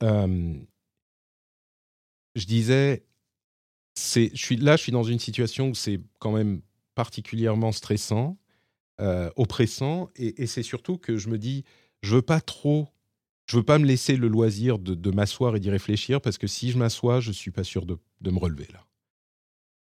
je 0.00 0.66
disais, 2.46 3.04
je 3.96 4.30
suis 4.34 4.56
là, 4.56 4.76
je 4.76 4.82
suis 4.82 4.92
dans 4.92 5.02
une 5.02 5.18
situation 5.18 5.68
où 5.68 5.74
c'est 5.74 6.00
quand 6.18 6.32
même 6.32 6.62
particulièrement 6.94 7.72
stressant, 7.72 8.38
euh, 9.00 9.30
oppressant, 9.36 10.10
et, 10.16 10.46
c'est 10.46 10.62
surtout 10.62 10.98
que 10.98 11.16
je 11.16 11.28
me 11.28 11.38
dis, 11.38 11.64
je 12.02 12.16
veux 12.16 12.22
pas 12.22 12.40
trop, 12.40 12.88
je 13.46 13.56
veux 13.56 13.62
pas 13.62 13.78
me 13.78 13.86
laisser 13.86 14.16
le 14.16 14.28
loisir 14.28 14.78
de, 14.78 15.10
m'asseoir 15.10 15.56
et 15.56 15.60
d'y 15.60 15.70
réfléchir 15.70 16.20
parce 16.20 16.38
que 16.38 16.46
si 16.46 16.70
je 16.70 16.78
m'assois, 16.78 17.20
je 17.20 17.32
suis 17.32 17.50
pas 17.50 17.64
sûr 17.64 17.86
de, 17.86 17.98
de 18.20 18.30
me 18.30 18.38
relever 18.38 18.68
là. 18.72 18.86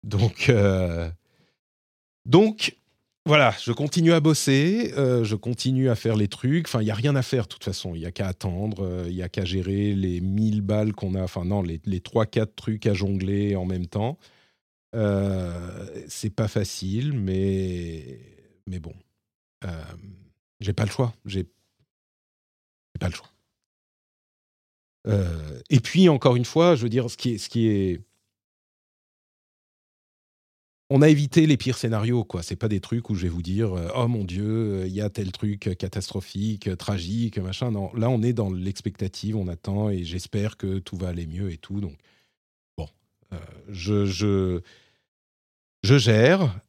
Donc, 0.04 0.48
euh, 0.48 1.10
donc 2.26 2.76
voilà, 3.24 3.54
je 3.62 3.70
continue 3.70 4.12
à 4.12 4.18
bosser, 4.18 4.92
euh, 4.96 5.22
je 5.22 5.36
continue 5.36 5.88
à 5.88 5.94
faire 5.94 6.16
les 6.16 6.26
trucs. 6.26 6.66
Enfin, 6.66 6.80
il 6.80 6.86
n'y 6.86 6.90
a 6.90 6.94
rien 6.94 7.14
à 7.14 7.22
faire 7.22 7.44
de 7.44 7.48
toute 7.48 7.62
façon. 7.62 7.94
Il 7.94 8.00
n'y 8.00 8.06
a 8.06 8.10
qu'à 8.10 8.26
attendre, 8.26 8.84
euh, 8.84 9.04
il 9.08 9.14
n'y 9.14 9.22
a 9.22 9.28
qu'à 9.28 9.44
gérer 9.44 9.94
les 9.94 10.20
1000 10.20 10.60
balles 10.60 10.92
qu'on 10.92 11.14
a. 11.14 11.22
Enfin, 11.22 11.44
non, 11.44 11.62
les, 11.62 11.80
les 11.84 12.00
3-4 12.00 12.54
trucs 12.56 12.86
à 12.86 12.94
jongler 12.94 13.54
en 13.54 13.64
même 13.64 13.86
temps. 13.86 14.18
Euh, 14.96 16.04
c'est 16.08 16.34
pas 16.34 16.48
facile, 16.48 17.12
mais, 17.12 18.18
mais 18.66 18.80
bon. 18.80 18.94
Euh, 19.64 19.84
j'ai 20.60 20.72
pas 20.72 20.84
le 20.84 20.90
choix. 20.90 21.14
J'ai 21.24 21.46
pas 22.98 23.08
le 23.08 23.14
choix. 23.14 23.28
et 25.70 25.80
puis, 25.80 26.08
encore 26.08 26.34
une 26.34 26.44
fois, 26.44 26.74
je 26.74 26.82
veux 26.82 26.88
dire, 26.88 27.08
ce 27.08 27.16
qui. 27.16 27.38
Ce 27.38 27.48
qui 27.48 27.68
est 27.68 28.00
on 30.94 31.00
a 31.00 31.08
évité 31.08 31.46
les 31.46 31.56
pires 31.56 31.78
scénarios, 31.78 32.22
quoi. 32.22 32.42
C'est 32.42 32.56
pas 32.56 32.68
des 32.68 32.80
trucs 32.80 33.08
où 33.08 33.14
je 33.14 33.22
vais 33.22 33.30
vous 33.30 33.40
dire, 33.40 33.72
euh, 33.72 33.88
oh 33.96 34.08
mon 34.08 34.24
Dieu, 34.24 34.44
euh, 34.44 34.86
il 34.86 34.92
y 34.92 35.00
a 35.00 35.08
tel 35.08 35.32
truc 35.32 35.74
catastrophique, 35.78 36.76
tragique, 36.76 37.38
machin. 37.38 37.70
Non, 37.70 37.90
là, 37.94 38.10
on 38.10 38.20
est 38.22 38.34
dans 38.34 38.52
l'expectative, 38.52 39.36
on 39.36 39.48
attend 39.48 39.88
et 39.88 40.04
j'espère 40.04 40.58
que 40.58 40.78
tout 40.80 40.96
va 40.98 41.08
aller 41.08 41.26
mieux 41.26 41.50
et 41.50 41.56
tout. 41.56 41.80
Donc, 41.80 41.96
bon, 42.76 42.86
euh, 43.32 43.38
je, 43.70 44.04
je, 44.04 44.60
je, 45.82 45.96
gère. 45.96 46.60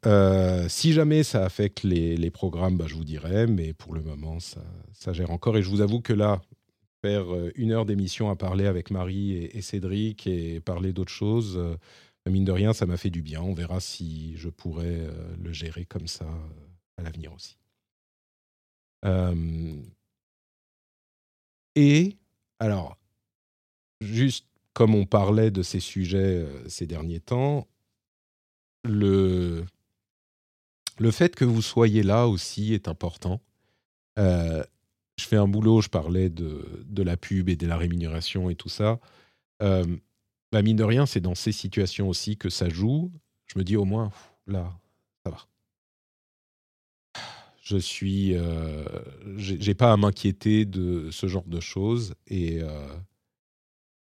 si 0.70 0.94
jamais 0.94 1.24
ça 1.24 1.44
affecte 1.44 1.84
les, 1.84 2.16
les 2.16 2.32
programmes, 2.32 2.78
bah, 2.78 2.86
je 2.88 2.96
vous 2.96 3.04
dirai, 3.04 3.46
mais 3.46 3.74
pour 3.74 3.94
le 3.94 4.02
moment, 4.02 4.40
ça, 4.40 4.64
ça 4.94 5.12
gère 5.12 5.32
encore. 5.32 5.58
Et 5.58 5.64
je 5.64 5.70
vous 5.70 5.82
avoue 5.82 6.00
que 6.00 6.14
là, 6.14 6.42
faire 7.02 7.26
une 7.56 7.74
heure 7.74 7.86
d'émission 7.86 8.30
à 8.30 8.38
parler 8.38 8.68
avec 8.68 8.90
Marie 8.90 9.34
et, 9.34 9.62
Cédric 9.62 10.28
et 10.28 10.62
parler 10.62 10.94
d'autres 10.94 11.12
choses, 11.12 11.60
mine 12.30 12.46
de 12.46 12.52
rien, 12.52 12.74
ça 12.74 12.86
m'a 12.86 12.98
fait 12.98 13.10
du 13.10 13.22
bien. 13.22 13.42
On 13.42 13.54
verra 13.54 13.80
si 13.80 14.36
je 14.38 14.50
pourrais 14.50 15.08
le 15.42 15.52
gérer 15.52 15.86
comme 15.86 16.08
ça 16.08 16.28
à 16.98 17.04
l'avenir 17.04 17.34
aussi. 17.34 17.58
et 21.76 22.18
alors, 22.60 22.98
juste 24.02 24.48
comme 24.74 24.96
on 24.96 25.06
parlait 25.06 25.52
de 25.52 25.62
ces 25.62 25.80
sujets 25.80 26.46
ces 26.68 26.88
derniers 26.88 27.20
temps, 27.20 27.68
le, 28.84 29.66
le 30.98 31.12
fait 31.12 31.36
que 31.36 31.46
vous 31.46 31.62
soyez 31.62 32.04
là 32.04 32.28
aussi 32.28 32.74
est 32.74 32.88
important. 32.88 33.42
Euh, 34.20 34.64
je 35.18 35.26
fais 35.26 35.38
un 35.38 35.48
boulot, 35.48 35.82
je 35.82 35.90
parlais 35.90 36.30
de, 36.30 36.84
de, 36.86 37.04
la 37.04 37.18
pub 37.18 37.50
et 37.50 37.56
de 37.56 37.68
la 37.68 37.78
rémunération 37.78 38.50
et 38.50 38.56
tout 38.56 38.70
ça. 38.70 39.00
Euh, 39.62 39.86
bah 40.54 40.62
mine 40.62 40.78
de 40.78 40.84
rien, 40.84 41.08
c'est 41.08 41.20
dans 41.20 41.34
ces 41.34 41.52
situations 41.52 42.08
aussi 42.08 42.38
que 42.38 42.48
ça 42.48 42.70
joue. 42.70 43.12
Je 43.48 43.58
me 43.58 43.64
dis 43.64 43.76
au 43.76 43.86
moins, 43.86 44.12
là, 44.46 44.72
ça 45.26 45.32
va. 45.32 45.48
Je 47.64 47.76
suis, 47.76 48.36
euh, 48.36 48.86
j'ai 49.36 49.74
pas 49.74 49.92
à 49.92 49.98
m'inquiéter 49.98 50.66
de 50.66 51.10
ce 51.10 51.26
genre 51.26 51.46
de 51.48 51.60
choses 51.60 52.14
et 52.28 52.62
euh, 52.62 52.88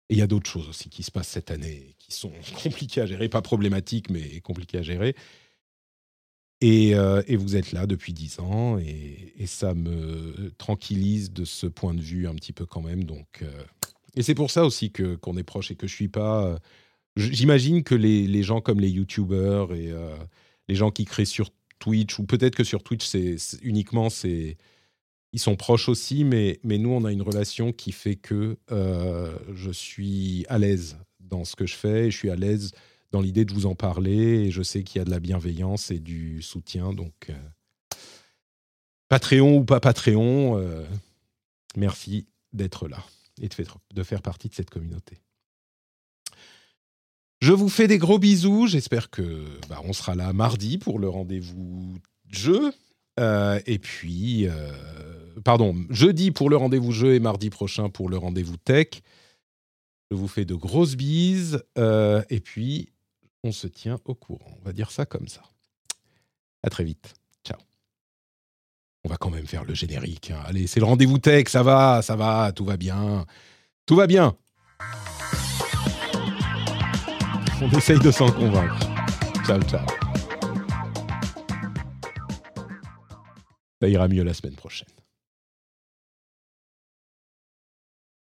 il 0.10 0.18
y 0.20 0.22
a 0.22 0.28
d'autres 0.28 0.48
choses 0.48 0.70
aussi 0.70 0.92
qui 0.92 1.02
se 1.02 1.10
passent 1.10 1.30
cette 1.30 1.50
année 1.50 1.96
qui 1.98 2.12
sont 2.12 2.32
compliquées 2.62 3.02
à 3.02 3.08
gérer, 3.08 3.30
pas 3.30 3.42
problématiques 3.42 4.12
mais 4.12 4.40
compliquées 4.42 4.78
à 4.78 4.84
gérer. 4.84 5.16
Euh, 6.64 7.22
et, 7.28 7.36
vous 7.36 7.56
êtes 7.56 7.72
là 7.72 7.86
depuis 7.86 8.14
dix 8.14 8.40
ans 8.40 8.80
et, 8.80 9.46
ça 9.46 9.74
me 9.74 10.52
tranquillise 10.58 11.32
de 11.32 11.46
ce 11.46 11.68
point 11.68 11.94
de 11.94 12.02
vue 12.02 12.28
un 12.28 12.36
petit 12.36 12.52
peu 12.52 12.66
quand 12.66 12.82
même. 12.82 13.04
Donc, 13.06 13.44
euh, 13.44 13.64
et 14.18 14.24
c'est 14.24 14.36
pour 14.36 14.52
ça 14.52 14.66
aussi 14.66 14.92
que 14.92 15.16
qu'on 15.16 15.38
est 15.38 15.44
proche 15.44 15.72
et 15.72 15.76
que 15.76 15.88
je 15.88 15.94
suis 15.96 16.10
pas. 16.10 16.46
Euh, 16.46 16.58
j'imagine 17.16 17.84
que 17.84 17.96
les, 17.96 18.28
les, 18.28 18.44
gens 18.44 18.62
comme 18.62 18.80
les 18.80 18.90
YouTubers 18.90 19.74
et 19.74 19.92
les 20.68 20.76
gens 20.76 20.92
qui 20.92 21.06
créent 21.06 21.26
sur 21.26 21.50
Twitch 21.80 22.20
ou 22.20 22.26
peut-être 22.26 22.56
que 22.56 22.64
sur 22.64 22.84
Twitch 22.84 23.06
c'est 23.06 23.38
uniquement 23.64 24.10
c'est 24.10 24.58
ils 25.34 25.40
sont 25.40 25.56
proches 25.56 25.90
aussi, 25.90 26.24
mais, 26.24 26.60
mais 26.64 26.78
nous 26.78 26.90
on 26.90 27.06
a 27.06 27.12
une 27.12 27.24
relation 27.24 27.72
qui 27.72 27.92
fait 27.92 28.16
que 28.16 28.58
je 28.70 29.72
suis 29.72 30.46
à 30.48 30.60
l'aise 30.60 30.98
dans 31.20 31.44
ce 31.44 31.56
que 31.56 31.66
je 31.66 31.76
fais 31.76 32.08
et 32.08 32.12
je 32.12 32.18
suis 32.18 32.30
à 32.30 32.36
l'aise 32.36 32.72
dans 33.12 33.22
l'idée 33.22 33.46
de 33.46 33.54
vous 33.54 33.66
en 33.66 33.76
parler. 33.76 34.46
Et 34.46 34.52
je 34.52 34.62
sais 34.62 34.84
qu'il 34.84 35.00
y 35.00 35.02
a 35.02 35.06
de 35.06 35.12
la 35.12 35.20
bienveillance 35.20 35.92
et 35.92 36.00
du 36.00 36.42
soutien. 36.42 36.94
Donc, 36.94 37.30
euh, 37.30 37.34
Patreon 39.10 39.58
ou 39.58 39.64
pas 39.64 39.80
Patreon, 39.80 40.58
euh, 40.58 40.86
merci 41.76 42.28
d'être 42.54 42.88
là 42.88 43.04
et 43.42 43.48
de 43.48 44.04
faire, 44.04 44.22
partie 44.22 44.50
de 44.50 44.54
cette 44.54 44.70
communauté. 44.70 45.18
Je 47.40 47.54
vous 47.54 47.70
fais 47.70 47.88
des 47.88 47.98
gros 47.98 48.20
bisous. 48.20 48.68
J'espère 48.68 49.10
que 49.10 49.46
bah, 49.70 49.82
on 49.84 49.94
sera 49.94 50.16
là 50.16 50.34
mardi 50.34 50.78
pour 50.78 51.00
le 51.00 51.08
rendez-vous 51.08 51.96
jeu. 52.30 52.72
Euh, 53.20 53.60
et 53.66 53.80
puis, 53.80 54.48
pardon, 55.44 55.76
jeudi 55.90 56.32
pour 56.32 56.50
le 56.50 56.58
rendez-vous 56.58 56.92
jeu 56.92 57.14
et 57.14 57.20
mardi 57.20 57.50
prochain 57.50 57.90
pour 57.90 58.10
le 58.10 58.18
rendez-vous 58.18 58.58
tech. 58.58 59.02
Je 60.10 60.16
vous 60.16 60.28
fais 60.28 60.46
de 60.46 60.56
grosses 60.56 60.96
bises. 60.96 61.64
et 61.78 62.40
puis, 62.40 62.90
on 63.44 63.52
se 63.52 63.68
tient 63.68 64.00
au 64.06 64.16
courant. 64.16 64.58
On 64.62 64.66
va 64.66 64.74
dire 64.74 64.92
ça 64.92 65.06
comme 65.06 65.28
ça. 65.28 65.44
À 66.64 66.70
très 66.70 66.84
vite. 66.84 67.14
On 69.08 69.10
va 69.10 69.16
quand 69.16 69.30
même 69.30 69.48
faire 69.48 69.64
le 69.64 69.74
générique. 69.74 70.32
Hein. 70.32 70.42
Allez, 70.46 70.68
c'est 70.68 70.82
le 70.82 70.86
rendez-vous 70.86 71.18
tech, 71.18 71.48
ça 71.48 71.64
va, 71.64 72.02
ça 72.02 72.18
va, 72.18 72.52
tout 72.52 72.66
va 72.66 72.76
bien. 72.76 73.26
Tout 73.86 73.96
va 73.96 74.06
bien. 74.06 74.36
On 77.62 77.70
essaye 77.70 78.00
de 78.00 78.12
s'en 78.12 78.30
convaincre. 78.30 78.78
Ciao, 79.46 79.62
ciao. 79.62 79.86
Ça 83.82 83.88
ira 83.88 84.10
mieux 84.10 84.24
la 84.24 84.34
semaine 84.34 84.56
prochaine. 84.56 84.90